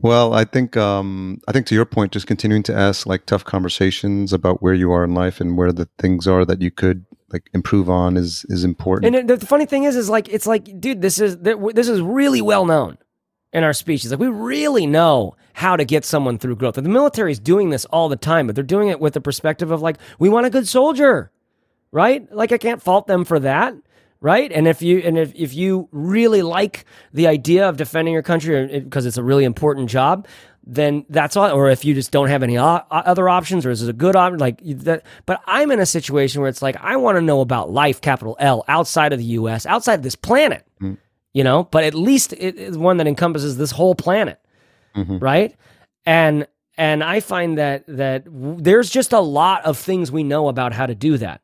Well, 0.00 0.34
I 0.34 0.44
think 0.44 0.76
um, 0.76 1.40
I 1.46 1.52
think 1.52 1.66
to 1.66 1.74
your 1.74 1.84
point, 1.84 2.12
just 2.12 2.26
continuing 2.26 2.62
to 2.64 2.74
ask 2.74 3.06
like 3.06 3.26
tough 3.26 3.44
conversations 3.44 4.32
about 4.32 4.62
where 4.62 4.74
you 4.74 4.90
are 4.90 5.04
in 5.04 5.14
life 5.14 5.40
and 5.40 5.56
where 5.56 5.72
the 5.72 5.88
things 5.98 6.26
are 6.26 6.44
that 6.44 6.60
you 6.60 6.70
could 6.70 7.04
like 7.32 7.50
improve 7.54 7.88
on 7.88 8.16
is 8.16 8.44
is 8.48 8.64
important. 8.64 9.14
And 9.14 9.28
the 9.28 9.46
funny 9.46 9.66
thing 9.66 9.84
is, 9.84 9.96
is 9.96 10.08
like 10.08 10.28
it's 10.28 10.46
like, 10.46 10.80
dude, 10.80 11.00
this 11.00 11.18
is 11.18 11.38
this 11.38 11.88
is 11.88 12.00
really 12.00 12.42
well 12.42 12.66
known 12.66 12.98
in 13.52 13.64
our 13.64 13.72
species. 13.72 14.10
Like 14.10 14.20
we 14.20 14.28
really 14.28 14.86
know 14.86 15.36
how 15.54 15.76
to 15.76 15.84
get 15.84 16.04
someone 16.04 16.38
through 16.38 16.56
growth. 16.56 16.78
And 16.78 16.86
The 16.86 16.90
military 16.90 17.32
is 17.32 17.38
doing 17.38 17.70
this 17.70 17.84
all 17.86 18.08
the 18.08 18.16
time, 18.16 18.46
but 18.46 18.54
they're 18.54 18.64
doing 18.64 18.88
it 18.88 19.00
with 19.00 19.14
the 19.14 19.20
perspective 19.20 19.70
of 19.70 19.82
like, 19.82 19.98
we 20.18 20.28
want 20.28 20.46
a 20.46 20.50
good 20.50 20.66
soldier, 20.66 21.30
right? 21.90 22.30
Like 22.32 22.52
I 22.52 22.58
can't 22.58 22.82
fault 22.82 23.06
them 23.06 23.24
for 23.24 23.38
that. 23.40 23.74
Right. 24.20 24.52
And 24.52 24.68
if 24.68 24.82
you, 24.82 24.98
and 24.98 25.18
if, 25.18 25.34
if 25.34 25.52
you 25.52 25.88
really 25.90 26.42
like 26.42 26.84
the 27.12 27.26
idea 27.26 27.68
of 27.68 27.76
defending 27.76 28.14
your 28.14 28.22
country 28.22 28.76
uh, 28.76 28.78
because 28.78 29.04
it's 29.04 29.16
a 29.16 29.22
really 29.22 29.42
important 29.42 29.90
job, 29.90 30.28
then 30.64 31.04
that's 31.08 31.36
all. 31.36 31.50
Or 31.50 31.70
if 31.70 31.84
you 31.84 31.94
just 31.94 32.10
don't 32.10 32.28
have 32.28 32.42
any 32.42 32.58
o- 32.58 32.82
other 32.90 33.28
options, 33.28 33.66
or 33.66 33.70
is 33.70 33.82
it 33.82 33.90
a 33.90 33.92
good 33.92 34.16
option? 34.16 34.38
Like 34.38 34.60
that. 34.62 35.04
But 35.26 35.42
I'm 35.46 35.70
in 35.70 35.80
a 35.80 35.86
situation 35.86 36.40
where 36.40 36.48
it's 36.48 36.62
like 36.62 36.76
I 36.80 36.96
want 36.96 37.16
to 37.16 37.22
know 37.22 37.40
about 37.40 37.70
life, 37.70 38.00
capital 38.00 38.36
L, 38.38 38.64
outside 38.68 39.12
of 39.12 39.18
the 39.18 39.24
U.S., 39.24 39.66
outside 39.66 39.94
of 39.94 40.02
this 40.02 40.16
planet. 40.16 40.66
Mm-hmm. 40.80 40.94
You 41.32 41.44
know, 41.44 41.64
but 41.64 41.84
at 41.84 41.94
least 41.94 42.34
it 42.34 42.56
is 42.56 42.76
one 42.76 42.98
that 42.98 43.06
encompasses 43.06 43.56
this 43.56 43.70
whole 43.70 43.94
planet, 43.94 44.38
mm-hmm. 44.94 45.18
right? 45.18 45.56
And 46.04 46.46
and 46.76 47.02
I 47.02 47.20
find 47.20 47.58
that 47.58 47.84
that 47.86 48.24
w- 48.24 48.60
there's 48.60 48.90
just 48.90 49.12
a 49.12 49.20
lot 49.20 49.64
of 49.64 49.78
things 49.78 50.12
we 50.12 50.22
know 50.22 50.48
about 50.48 50.72
how 50.72 50.86
to 50.86 50.94
do 50.94 51.16
that. 51.18 51.40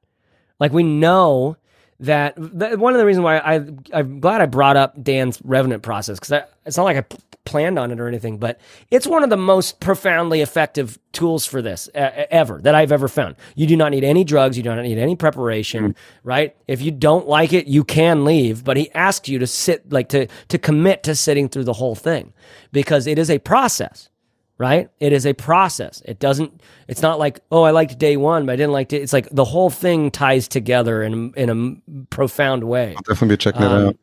Like 0.61 0.73
we 0.73 0.83
know 0.83 1.57
that, 2.01 2.35
that 2.37 2.79
one 2.79 2.93
of 2.93 2.99
the 2.99 3.07
reasons 3.07 3.25
why 3.25 3.39
I 3.39 3.67
I'm 3.93 4.21
glad 4.21 4.41
I 4.41 4.47
brought 4.47 4.77
up 4.77 5.03
Dan's 5.03 5.41
revenant 5.45 5.83
process 5.83 6.19
because 6.19 6.45
it's 6.65 6.77
not 6.77 6.85
like 6.85 6.97
I 6.97 7.17
planned 7.49 7.79
on 7.79 7.91
it 7.91 7.99
or 7.99 8.07
anything, 8.07 8.39
but 8.39 8.61
it's 8.91 9.07
one 9.07 9.25
of 9.25 9.31
the 9.31 9.37
most 9.37 9.81
profoundly 9.81 10.43
effective 10.43 10.99
tools 11.13 11.47
for 11.47 11.63
this 11.63 11.89
uh, 11.95 12.27
ever 12.31 12.61
that 12.63 12.75
I've 12.75 12.93
ever 12.93 13.09
found. 13.09 13.37
You 13.57 13.67
do 13.67 13.77
not 13.77 13.91
need 13.91 14.05
any 14.05 14.23
drugs, 14.23 14.57
you 14.57 14.63
do 14.63 14.75
not 14.75 14.83
need 14.83 14.99
any 14.99 15.17
preparation, 15.17 15.95
right? 16.23 16.55
If 16.67 16.83
you 16.83 16.91
don't 16.91 17.27
like 17.27 17.53
it, 17.53 17.67
you 17.67 17.83
can 17.85 18.25
leave, 18.25 18.65
but 18.65 18.77
he 18.77 18.91
asks 18.93 19.29
you 19.29 19.39
to 19.39 19.47
sit 19.47 19.91
like 19.91 20.11
to 20.11 20.27
to 20.49 20.59
commit 20.59 21.03
to 21.05 21.15
sitting 21.15 21.49
through 21.49 21.65
the 21.65 21.73
whole 21.73 21.95
thing 21.95 22.33
because 22.71 23.07
it 23.07 23.19
is 23.19 23.31
a 23.31 23.39
process 23.39 24.11
right? 24.59 24.91
It 24.99 25.13
is 25.13 25.25
a 25.25 25.35
process. 25.35 26.03
It 26.05 26.19
doesn't. 26.19 26.61
It's 26.89 27.01
not 27.01 27.19
like 27.21 27.41
oh, 27.53 27.63
I 27.63 27.71
liked 27.71 27.97
day 27.97 28.17
one, 28.17 28.45
but 28.45 28.53
I 28.53 28.57
didn't 28.57 28.73
like 28.73 28.93
it. 28.93 29.03
It's 29.03 29.13
like 29.13 29.29
the 29.31 29.45
whole 29.45 29.71
thing 29.71 30.11
ties 30.11 30.49
together 30.49 31.03
in 31.03 31.33
in 31.37 31.49
a 31.49 32.05
profound 32.11 32.65
way. 32.65 32.95
I'll 32.97 33.03
definitely 33.03 33.35
be 33.35 33.37
checking 33.37 33.63
Um, 33.63 33.73
it 33.73 33.87
out. 33.89 33.97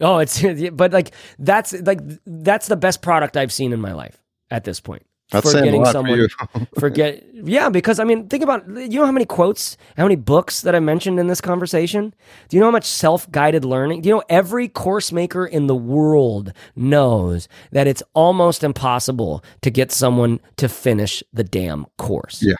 Oh, 0.00 0.18
it's 0.18 0.42
but 0.72 0.92
like 0.92 1.12
that's 1.38 1.72
like 1.82 2.00
that's 2.26 2.68
the 2.68 2.76
best 2.76 3.02
product 3.02 3.36
I've 3.36 3.52
seen 3.52 3.72
in 3.72 3.80
my 3.80 3.92
life 3.92 4.22
at 4.50 4.64
this 4.64 4.80
point. 4.80 5.04
That's 5.30 5.52
for 5.52 5.60
getting 5.60 5.84
someone 5.84 6.26
for 6.78 6.90
yeah 7.34 7.68
because 7.68 8.00
i 8.00 8.04
mean 8.04 8.28
think 8.28 8.42
about 8.42 8.66
you 8.66 8.98
know 8.98 9.04
how 9.04 9.12
many 9.12 9.26
quotes 9.26 9.76
how 9.98 10.04
many 10.04 10.16
books 10.16 10.62
that 10.62 10.74
i 10.74 10.80
mentioned 10.80 11.20
in 11.20 11.26
this 11.26 11.42
conversation 11.42 12.14
do 12.48 12.56
you 12.56 12.60
know 12.60 12.68
how 12.68 12.72
much 12.72 12.86
self-guided 12.86 13.62
learning 13.62 14.00
do 14.00 14.08
you 14.08 14.14
know 14.14 14.22
every 14.30 14.68
course 14.68 15.12
maker 15.12 15.44
in 15.44 15.66
the 15.66 15.76
world 15.76 16.54
knows 16.74 17.46
that 17.72 17.86
it's 17.86 18.02
almost 18.14 18.64
impossible 18.64 19.44
to 19.60 19.70
get 19.70 19.92
someone 19.92 20.40
to 20.56 20.66
finish 20.66 21.22
the 21.30 21.44
damn 21.44 21.84
course 21.98 22.42
Yeah. 22.42 22.54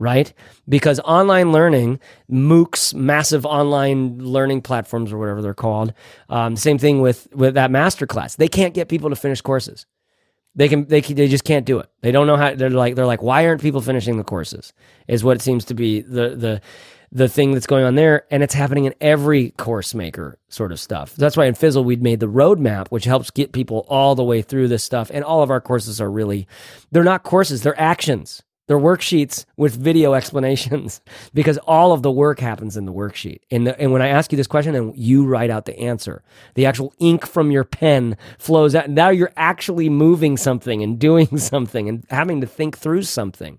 Right 0.00 0.32
because 0.68 0.98
online 1.00 1.52
learning 1.52 2.00
moocs 2.28 2.92
massive 2.94 3.46
online 3.46 4.18
learning 4.18 4.60
platforms 4.60 5.12
or 5.12 5.18
whatever 5.18 5.40
they're 5.40 5.54
called 5.54 5.94
um, 6.30 6.56
same 6.56 6.78
thing 6.78 7.00
with 7.00 7.28
with 7.32 7.54
that 7.54 7.70
masterclass 7.70 8.36
they 8.36 8.48
can't 8.48 8.74
get 8.74 8.88
people 8.88 9.10
to 9.10 9.16
finish 9.16 9.40
courses 9.40 9.86
they 10.54 10.68
can 10.68 10.86
they 10.86 11.00
they 11.00 11.28
just 11.28 11.44
can't 11.44 11.64
do 11.64 11.78
it. 11.78 11.88
They 12.02 12.10
don't 12.12 12.26
know 12.26 12.36
how 12.36 12.54
they're 12.54 12.70
like 12.70 12.96
they're 12.96 13.06
like 13.06 13.22
why 13.22 13.46
aren't 13.46 13.62
people 13.62 13.80
finishing 13.80 14.16
the 14.16 14.24
courses? 14.24 14.72
Is 15.06 15.22
what 15.22 15.36
it 15.36 15.42
seems 15.42 15.64
to 15.66 15.74
be 15.74 16.00
the 16.00 16.30
the 16.36 16.60
the 17.12 17.28
thing 17.28 17.52
that's 17.52 17.66
going 17.66 17.84
on 17.84 17.96
there 17.96 18.24
and 18.30 18.42
it's 18.42 18.54
happening 18.54 18.84
in 18.84 18.94
every 19.00 19.50
course 19.52 19.94
maker 19.94 20.38
sort 20.48 20.72
of 20.72 20.80
stuff. 20.80 21.14
That's 21.16 21.36
why 21.36 21.46
in 21.46 21.54
Fizzle 21.54 21.84
we'd 21.84 22.02
made 22.02 22.20
the 22.20 22.28
roadmap 22.28 22.88
which 22.88 23.04
helps 23.04 23.30
get 23.30 23.52
people 23.52 23.86
all 23.88 24.14
the 24.14 24.24
way 24.24 24.42
through 24.42 24.68
this 24.68 24.84
stuff 24.84 25.10
and 25.12 25.24
all 25.24 25.42
of 25.42 25.50
our 25.50 25.60
courses 25.60 26.00
are 26.00 26.10
really 26.10 26.46
they're 26.90 27.04
not 27.04 27.22
courses, 27.22 27.62
they're 27.62 27.80
actions. 27.80 28.42
They're 28.70 28.78
worksheets 28.78 29.46
with 29.56 29.74
video 29.74 30.14
explanations 30.20 31.00
because 31.34 31.58
all 31.66 31.90
of 31.90 32.04
the 32.04 32.10
work 32.12 32.38
happens 32.38 32.76
in 32.76 32.86
the 32.86 32.92
worksheet. 32.92 33.40
And, 33.50 33.66
the, 33.66 33.76
and 33.80 33.90
when 33.90 34.00
I 34.00 34.06
ask 34.06 34.30
you 34.30 34.36
this 34.36 34.46
question 34.46 34.76
and 34.76 34.96
you 34.96 35.26
write 35.26 35.50
out 35.50 35.64
the 35.64 35.76
answer, 35.76 36.22
the 36.54 36.66
actual 36.66 36.94
ink 37.00 37.26
from 37.26 37.50
your 37.50 37.64
pen 37.64 38.16
flows 38.38 38.76
out. 38.76 38.88
Now 38.88 39.08
you're 39.08 39.32
actually 39.36 39.88
moving 39.88 40.36
something 40.36 40.84
and 40.84 41.00
doing 41.00 41.26
something 41.36 41.88
and 41.88 42.06
having 42.10 42.42
to 42.42 42.46
think 42.46 42.78
through 42.78 43.02
something, 43.02 43.58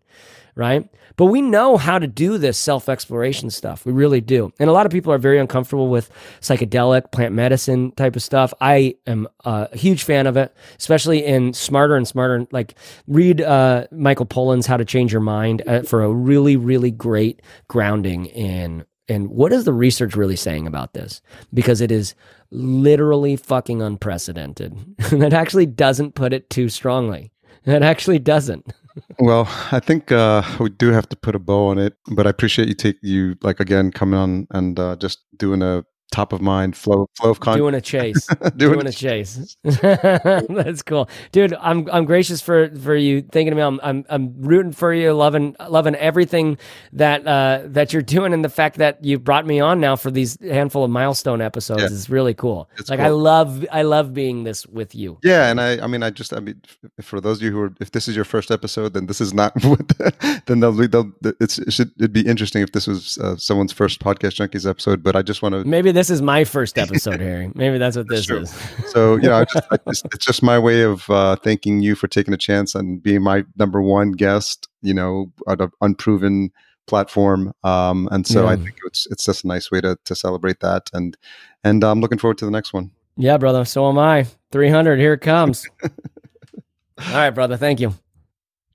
right? 0.55 0.89
But 1.15 1.25
we 1.25 1.41
know 1.41 1.77
how 1.77 1.99
to 1.99 2.07
do 2.07 2.37
this 2.37 2.57
self 2.57 2.89
exploration 2.89 3.49
stuff. 3.49 3.85
We 3.85 3.91
really 3.91 4.21
do. 4.21 4.51
And 4.59 4.69
a 4.69 4.73
lot 4.73 4.85
of 4.85 4.91
people 4.91 5.13
are 5.13 5.17
very 5.17 5.39
uncomfortable 5.39 5.87
with 5.87 6.09
psychedelic, 6.39 7.11
plant 7.11 7.33
medicine 7.33 7.91
type 7.91 8.15
of 8.15 8.23
stuff. 8.23 8.53
I 8.61 8.95
am 9.07 9.27
a 9.45 9.75
huge 9.77 10.03
fan 10.03 10.27
of 10.27 10.37
it, 10.37 10.55
especially 10.79 11.23
in 11.23 11.53
Smarter 11.53 11.95
and 11.95 12.07
Smarter. 12.07 12.47
Like, 12.51 12.75
read 13.07 13.41
uh, 13.41 13.87
Michael 13.91 14.25
Pollan's 14.25 14.67
How 14.67 14.77
to 14.77 14.85
Change 14.85 15.11
Your 15.11 15.21
Mind 15.21 15.63
uh, 15.67 15.81
for 15.83 16.03
a 16.03 16.11
really, 16.11 16.55
really 16.55 16.91
great 16.91 17.41
grounding 17.67 18.25
in. 18.27 18.85
And 19.07 19.29
what 19.29 19.51
is 19.51 19.65
the 19.65 19.73
research 19.73 20.15
really 20.15 20.37
saying 20.37 20.67
about 20.67 20.93
this? 20.93 21.21
Because 21.53 21.81
it 21.81 21.91
is 21.91 22.15
literally 22.49 23.35
fucking 23.35 23.81
unprecedented. 23.81 24.77
that 25.11 25.33
actually 25.33 25.65
doesn't 25.65 26.15
put 26.15 26.33
it 26.33 26.49
too 26.49 26.69
strongly. 26.69 27.31
That 27.65 27.83
actually 27.83 28.19
doesn't. 28.19 28.73
Well, 29.19 29.47
I 29.71 29.79
think 29.79 30.11
uh, 30.11 30.43
we 30.59 30.69
do 30.69 30.91
have 30.91 31.07
to 31.09 31.15
put 31.15 31.35
a 31.35 31.39
bow 31.39 31.67
on 31.67 31.77
it, 31.77 31.95
but 32.15 32.27
I 32.27 32.29
appreciate 32.29 32.67
you 32.67 32.73
take 32.73 32.97
you 33.01 33.35
like 33.41 33.59
again 33.59 33.91
coming 33.91 34.19
on 34.19 34.47
and 34.51 34.79
uh, 34.79 34.95
just 34.97 35.19
doing 35.37 35.61
a 35.61 35.83
top 36.11 36.33
of 36.33 36.41
mind 36.41 36.75
flow 36.75 37.09
flow 37.17 37.31
of 37.31 37.39
content. 37.39 37.61
Doing 37.61 37.75
a 37.75 37.81
chase. 37.81 38.27
Doing 38.57 38.73
doing 38.73 38.87
a 38.87 38.91
chase. 38.91 39.57
That's 39.63 40.81
cool, 40.81 41.09
dude. 41.31 41.53
I'm 41.59 41.89
I'm 41.91 42.05
gracious 42.05 42.41
for 42.41 42.69
for 42.77 42.95
you 42.95 43.21
thinking 43.21 43.53
of 43.53 43.57
me. 43.57 43.63
I'm 43.63 43.79
I'm, 43.83 44.05
I'm 44.09 44.41
rooting 44.41 44.71
for 44.71 44.93
you, 44.93 45.13
loving 45.13 45.55
loving 45.69 45.95
everything 45.95 46.57
that 46.93 47.25
uh, 47.27 47.61
that 47.65 47.93
you're 47.93 48.01
doing, 48.01 48.33
and 48.33 48.43
the 48.43 48.49
fact 48.49 48.77
that 48.77 49.03
you 49.03 49.19
brought 49.19 49.45
me 49.45 49.59
on 49.59 49.79
now 49.79 49.95
for 49.95 50.11
these 50.11 50.37
handful 50.41 50.83
of 50.83 50.91
milestone 50.91 51.41
episodes 51.41 51.81
Yeah. 51.81 51.87
is 51.87 52.09
really 52.09 52.33
cool. 52.33 52.69
It's 52.77 52.89
like 52.89 52.99
I 52.99 53.09
love 53.09 53.65
I 53.71 53.83
love 53.83 54.13
being 54.13 54.43
this 54.43 54.65
with 54.67 54.95
you. 54.95 55.17
Yeah, 55.23 55.49
and 55.49 55.59
I, 55.61 55.83
I 55.83 55.87
mean, 55.87 56.03
I 56.03 56.09
just, 56.09 56.33
I 56.33 56.39
mean, 56.39 56.59
for 57.01 57.21
those 57.21 57.37
of 57.37 57.43
you 57.43 57.51
who 57.51 57.61
are, 57.61 57.73
if 57.79 57.91
this 57.91 58.07
is 58.07 58.15
your 58.15 58.25
first 58.25 58.49
episode, 58.51 58.93
then 58.93 59.05
this 59.05 59.21
is 59.21 59.33
not 59.33 59.53
what, 59.63 59.87
the, 59.89 60.41
then 60.47 60.59
they'll, 60.59 60.71
they'll, 60.71 61.11
it's, 61.39 61.59
it 61.59 61.71
should, 61.71 61.91
it'd 61.99 62.13
be 62.13 62.25
interesting 62.25 62.61
if 62.63 62.71
this 62.71 62.87
was 62.87 63.17
uh, 63.19 63.35
someone's 63.37 63.71
first 63.71 63.99
podcast 63.99 64.35
junkies 64.35 64.67
episode. 64.69 65.03
But 65.03 65.15
I 65.15 65.21
just 65.21 65.41
want 65.41 65.53
to, 65.53 65.63
Maybe 65.63 65.91
this 65.91 66.00
is 66.09 66.21
my 66.21 66.43
first 66.43 66.77
episode, 66.77 67.19
Harry. 67.19 67.51
Maybe 67.55 67.77
that's 67.77 67.97
what 67.97 68.07
this 68.07 68.29
is. 68.29 68.51
so 68.87 69.15
you 69.15 69.23
know, 69.23 69.35
I 69.35 69.45
just, 69.45 69.67
I 69.71 69.77
just, 69.87 70.05
it's 70.13 70.25
just 70.25 70.43
my 70.43 70.57
way 70.57 70.81
of 70.81 71.09
uh, 71.09 71.35
thanking 71.37 71.81
you 71.81 71.95
for 71.95 72.07
taking 72.07 72.33
a 72.33 72.37
chance 72.37 72.75
and 72.75 73.01
being 73.01 73.21
my 73.21 73.43
number 73.57 73.81
one 73.81 74.11
guest. 74.11 74.67
You 74.81 74.93
know, 74.93 75.31
at 75.47 75.61
an 75.61 75.71
unproven 75.81 76.51
platform, 76.87 77.53
um, 77.63 78.09
and 78.11 78.25
so 78.25 78.47
I 78.47 78.55
think 78.55 78.75
it's 78.85 79.07
it's 79.11 79.25
just 79.25 79.43
a 79.43 79.47
nice 79.47 79.69
way 79.71 79.81
to 79.81 79.97
to 80.03 80.15
celebrate 80.15 80.59
that, 80.61 80.89
and 80.93 81.15
and 81.63 81.83
I'm 81.83 82.01
looking 82.01 82.17
forward 82.17 82.37
to 82.39 82.45
the 82.45 82.51
next 82.51 82.73
one. 82.73 82.91
Yeah, 83.17 83.37
brother. 83.37 83.65
So 83.65 83.87
am 83.89 83.99
I. 83.99 84.25
300. 84.51 84.99
Here 84.99 85.13
it 85.13 85.21
comes. 85.21 85.67
All 85.83 87.13
right, 87.13 87.29
brother. 87.29 87.57
Thank 87.57 87.79
you. 87.79 87.93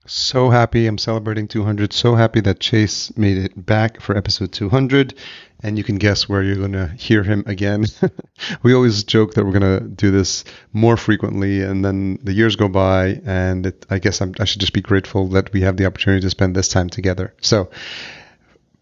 So 0.07 0.51
happy. 0.51 0.87
I'm 0.87 0.99
celebrating 0.99 1.49
200. 1.49 1.93
So 1.93 2.15
happy 2.15 2.41
that 2.43 2.61
Chase 2.61 3.17
made 3.17 3.39
it 3.39 3.67
back 3.67 4.01
for 4.01 4.17
episode 4.17 4.53
200. 4.53 5.15
And 5.63 5.77
you 5.77 5.85
can 5.85 5.97
guess 5.97 6.29
where 6.29 6.43
you're 6.43 6.57
going 6.57 6.73
to 6.73 6.89
hear 6.89 7.23
him 7.23 7.43
again. 7.47 7.87
we 8.63 8.75
always 8.75 9.05
joke 9.05 9.35
that 9.35 9.45
we're 9.45 9.59
going 9.59 9.81
to 9.81 9.89
do 9.89 10.11
this 10.11 10.45
more 10.73 10.97
frequently, 10.97 11.63
and 11.63 11.85
then 11.85 12.19
the 12.23 12.35
years 12.35 12.57
go 12.57 12.69
by, 12.69 13.21
and 13.25 13.67
it, 13.67 13.87
I 13.89 13.99
guess 13.99 14.21
I'm, 14.21 14.35
I 14.39 14.45
should 14.45 14.61
just 14.61 14.75
be 14.75 14.83
grateful 14.83 15.29
that 15.29 15.53
we 15.55 15.63
have 15.63 15.79
the 15.79 15.87
opportunity 15.87 16.21
to 16.21 16.31
spend 16.31 16.55
this 16.55 16.69
time 16.69 16.91
together. 16.91 17.35
So, 17.41 17.71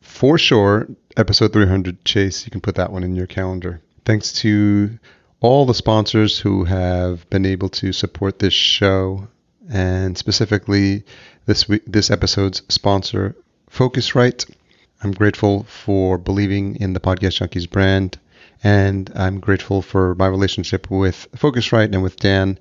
for 0.01 0.37
sure, 0.37 0.89
episode 1.17 1.53
300, 1.53 2.05
Chase, 2.05 2.45
you 2.45 2.51
can 2.51 2.61
put 2.61 2.75
that 2.75 2.93
one 2.93 3.05
in 3.05 3.15
your 3.15 3.29
calendar. 3.29 3.81
Thanks 4.05 4.33
to 4.41 4.99
all 5.41 5.67
the 5.67 5.75
sponsors 5.75 6.39
who 6.39 6.65
have 6.65 7.29
been 7.31 7.47
able 7.47 7.69
to 7.69 7.93
support 7.93 8.41
this 8.41 8.53
show, 8.53 9.29
and 9.71 10.17
specifically 10.17 11.05
this 11.47 11.69
week, 11.69 11.83
this 11.87 12.11
episode's 12.11 12.63
sponsor, 12.69 13.35
Focusrite. 13.71 14.51
I'm 15.03 15.13
grateful 15.13 15.65
for 15.65 16.19
believing 16.19 16.77
in 16.77 16.93
the 16.93 17.01
Podcast 17.01 17.41
Junkies 17.41 17.69
brand, 17.69 18.19
and 18.63 19.11
I'm 19.15 19.41
grateful 19.41 19.83
for 19.83 20.15
my 20.15 20.27
relationship 20.27 20.91
with 20.91 21.29
Focusrite 21.37 21.93
and 21.93 22.03
with 22.03 22.17
Dan. 22.17 22.59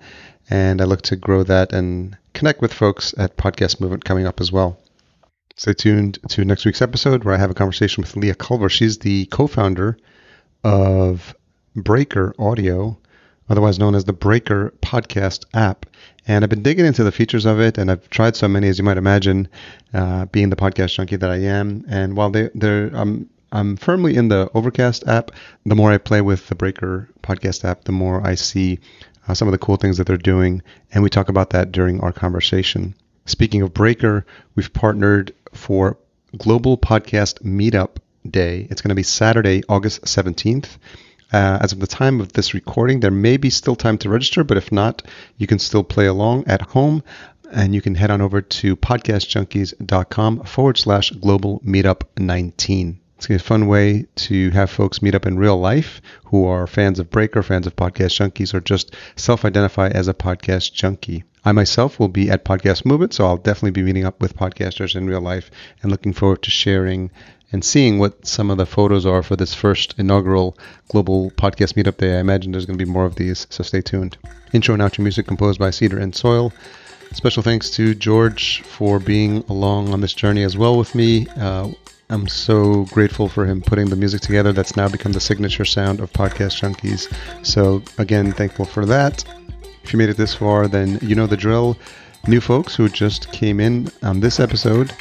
And 0.50 0.82
I 0.82 0.86
look 0.86 1.02
to 1.04 1.16
grow 1.16 1.44
that 1.44 1.72
and 1.72 2.18
connect 2.34 2.62
with 2.62 2.74
folks 2.74 3.14
at 3.18 3.38
Podcast 3.38 3.80
Movement 3.80 4.04
coming 4.04 4.28
up 4.28 4.42
as 4.42 4.52
well. 4.52 4.78
Stay 5.56 5.74
tuned 5.74 6.20
to 6.30 6.44
next 6.44 6.66
week's 6.66 6.82
episode 6.82 7.24
where 7.24 7.36
I 7.36 7.38
have 7.38 7.52
a 7.52 7.56
conversation 7.56 8.02
with 8.02 8.18
Leah 8.18 8.36
Culver. 8.36 8.70
She's 8.70 8.98
the 8.98 9.26
co 9.28 9.48
founder 9.48 9.98
of 10.64 11.36
Breaker 11.76 12.34
Audio, 12.40 12.98
otherwise 13.50 13.80
known 13.80 13.96
as 13.96 14.06
the 14.06 14.14
Breaker 14.14 14.74
Podcast 14.82 15.46
app. 15.54 15.86
And 16.28 16.44
I've 16.44 16.50
been 16.50 16.64
digging 16.64 16.86
into 16.86 17.04
the 17.04 17.12
features 17.12 17.46
of 17.46 17.60
it, 17.60 17.78
and 17.78 17.92
I've 17.92 18.10
tried 18.10 18.36
so 18.36 18.48
many, 18.48 18.70
as 18.70 18.78
you 18.78 18.84
might 18.84 18.98
imagine, 18.98 19.50
uh, 19.94 20.26
being 20.26 20.50
the 20.50 20.56
podcast 20.56 20.96
junkie 20.96 21.18
that 21.18 21.30
I 21.30 21.38
am. 21.38 21.84
And 21.90 22.16
while 22.16 22.30
they, 22.30 22.50
they're, 22.56 22.88
I'm, 22.96 23.30
I'm 23.52 23.76
firmly 23.76 24.16
in 24.16 24.30
the 24.30 24.50
Overcast 24.54 25.06
app, 25.08 25.32
the 25.66 25.76
more 25.76 25.92
I 25.92 25.98
play 25.98 26.22
with 26.22 26.48
the 26.48 26.56
Breaker 26.56 27.10
Podcast 27.22 27.66
app, 27.66 27.84
the 27.84 27.92
more 27.92 28.26
I 28.26 28.36
see 28.36 28.80
uh, 29.28 29.34
some 29.34 29.48
of 29.48 29.52
the 29.52 29.58
cool 29.58 29.76
things 29.76 29.98
that 29.98 30.08
they're 30.08 30.18
doing. 30.18 30.62
And 30.92 31.04
we 31.04 31.10
talk 31.10 31.30
about 31.30 31.50
that 31.52 31.72
during 31.72 32.00
our 32.00 32.14
conversation. 32.14 32.96
Speaking 33.26 33.62
of 33.62 33.74
Breaker, 33.74 34.26
we've 34.56 34.74
partnered 34.74 35.34
for 35.54 35.98
Global 36.38 36.78
Podcast 36.78 37.42
Meetup 37.44 37.98
Day. 38.30 38.68
It's 38.70 38.82
going 38.82 38.90
to 38.90 38.96
be 38.96 39.04
Saturday, 39.04 39.64
August 39.68 40.04
17th. 40.04 40.78
Uh, 41.34 41.58
as 41.62 41.72
of 41.72 41.80
the 41.80 41.88
time 41.88 42.22
of 42.22 42.34
this 42.34 42.54
recording, 42.54 43.00
there 43.00 43.10
may 43.10 43.38
be 43.38 43.50
still 43.50 43.76
time 43.76 43.98
to 43.98 44.08
register, 44.08 44.44
but 44.44 44.56
if 44.56 44.72
not, 44.72 45.02
you 45.38 45.48
can 45.48 45.58
still 45.58 45.84
play 45.84 46.06
along 46.06 46.44
at 46.46 46.62
home 46.62 47.02
and 47.52 47.74
you 47.74 47.82
can 47.82 47.96
head 47.96 48.12
on 48.12 48.22
over 48.22 48.42
to 48.42 48.76
podcastjunkies.com 48.76 50.44
forward 50.44 50.78
slash 50.78 51.10
global 51.10 51.60
meetup 51.62 52.04
19. 52.20 53.00
It's 53.18 53.30
a 53.30 53.40
fun 53.40 53.68
way 53.68 54.06
to 54.16 54.50
have 54.52 54.70
folks 54.70 55.02
meet 55.02 55.16
up 55.16 55.26
in 55.26 55.38
real 55.38 55.58
life 55.58 56.02
who 56.26 56.46
are 56.46 56.68
fans 56.68 57.00
of 57.00 57.10
Breaker, 57.10 57.42
fans 57.42 57.66
of 57.66 57.76
Podcast 57.76 58.20
Junkies, 58.20 58.54
or 58.54 58.60
just 58.60 58.96
self 59.16 59.46
identify 59.46 59.88
as 59.88 60.08
a 60.08 60.14
podcast 60.14 60.74
junkie. 60.74 61.24
I 61.46 61.52
myself 61.52 62.00
will 62.00 62.10
be 62.10 62.30
at 62.30 62.46
Podcast 62.46 62.86
Movement, 62.86 63.14
so 63.14 63.26
I'll 63.26 63.38
definitely 63.38 63.72
be 63.72 63.84
meeting 63.84 64.06
up 64.06 64.22
with 64.22 64.36
podcasters 64.36 64.96
in 64.96 65.08
real 65.08 65.22
life 65.22 65.50
and 65.82 65.92
looking 65.92 66.14
forward 66.14 66.44
to 66.44 66.52
sharing 66.52 67.12
and 67.54 67.64
seeing 67.64 68.00
what 68.00 68.26
some 68.28 68.50
of 68.50 68.58
the 68.58 68.66
photos 68.66 69.06
are 69.06 69.22
for 69.22 69.36
this 69.36 69.54
first 69.54 69.94
inaugural 69.98 70.58
global 70.90 71.30
podcast 71.32 71.76
meetup 71.76 71.98
day. 71.98 72.18
I 72.18 72.20
imagine 72.20 72.52
there's 72.52 72.66
going 72.66 72.78
to 72.78 72.86
be 72.86 72.92
more 72.92 73.06
of 73.06 73.16
these, 73.16 73.46
so 73.50 73.64
stay 73.64 73.82
tuned. 73.82 74.18
Intro 74.52 74.74
and 74.74 74.82
outro 74.82 75.00
music 75.00 75.28
composed 75.28 75.60
by 75.60 75.70
Cedar 75.70 76.00
and 76.00 76.14
Soil. 76.14 76.52
Special 77.14 77.44
thanks 77.44 77.70
to 77.70 77.94
George 77.94 78.62
for 78.64 79.00
being 79.00 79.46
along 79.50 79.94
on 79.94 80.02
this 80.02 80.14
journey 80.14 80.42
as 80.42 80.58
well 80.58 80.78
with 80.78 80.96
me. 80.96 81.28
Uh, 81.38 81.70
I'm 82.10 82.28
so 82.28 82.86
grateful 82.86 83.30
for 83.30 83.46
him 83.46 83.62
putting 83.62 83.90
the 83.90 83.96
music 83.96 84.22
together 84.22 84.52
that's 84.52 84.76
now 84.76 84.90
become 84.90 85.12
the 85.12 85.22
signature 85.22 85.66
sound 85.66 86.00
of 86.00 86.12
Podcast 86.12 86.60
Junkies. 86.60 87.08
So, 87.46 87.84
again, 88.00 88.32
thankful 88.32 88.66
for 88.66 88.86
that. 88.88 89.24
If 89.84 89.94
you 89.94 90.00
made 90.00 90.10
it 90.10 90.18
this 90.18 90.34
far, 90.34 90.68
then 90.68 90.98
you 91.04 91.16
know 91.16 91.28
the 91.28 91.38
drill. 91.38 91.78
New 92.28 92.42
folks 92.42 92.76
who 92.76 92.90
just 92.90 93.32
came 93.32 93.60
in 93.60 93.92
on 94.02 94.20
this 94.20 94.40
episode 94.40 94.94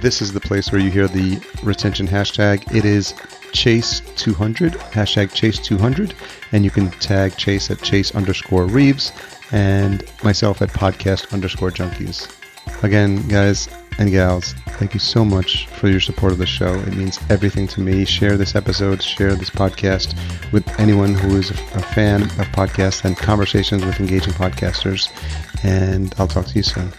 this 0.00 0.20
is 0.20 0.32
the 0.32 0.40
place 0.40 0.72
where 0.72 0.80
you 0.80 0.90
hear 0.90 1.08
the 1.08 1.40
retention 1.62 2.06
hashtag. 2.06 2.74
It 2.74 2.84
is 2.84 3.12
Chase200, 3.52 4.72
hashtag 4.92 5.28
Chase200, 5.30 6.14
and 6.52 6.64
you 6.64 6.70
can 6.70 6.90
tag 6.90 7.36
Chase 7.36 7.70
at 7.70 7.80
Chase 7.82 8.14
underscore 8.14 8.66
Reeves 8.66 9.12
and 9.52 10.04
myself 10.22 10.60
at 10.62 10.70
podcast 10.70 11.32
underscore 11.32 11.70
junkies. 11.70 12.32
Again, 12.82 13.26
guys 13.28 13.68
and 13.98 14.10
gals, 14.10 14.52
thank 14.78 14.92
you 14.92 15.00
so 15.00 15.24
much 15.24 15.66
for 15.68 15.88
your 15.88 16.00
support 16.00 16.32
of 16.32 16.38
the 16.38 16.46
show. 16.46 16.74
It 16.74 16.94
means 16.94 17.18
everything 17.30 17.66
to 17.68 17.80
me. 17.80 18.04
Share 18.04 18.36
this 18.36 18.54
episode, 18.54 19.02
share 19.02 19.34
this 19.34 19.50
podcast 19.50 20.14
with 20.52 20.68
anyone 20.78 21.14
who 21.14 21.36
is 21.38 21.50
a 21.50 21.82
fan 21.94 22.22
of 22.22 22.46
podcasts 22.52 23.04
and 23.04 23.16
conversations 23.16 23.84
with 23.84 23.98
engaging 24.00 24.34
podcasters. 24.34 25.08
And 25.64 26.14
I'll 26.18 26.28
talk 26.28 26.46
to 26.46 26.54
you 26.54 26.62
soon. 26.62 26.92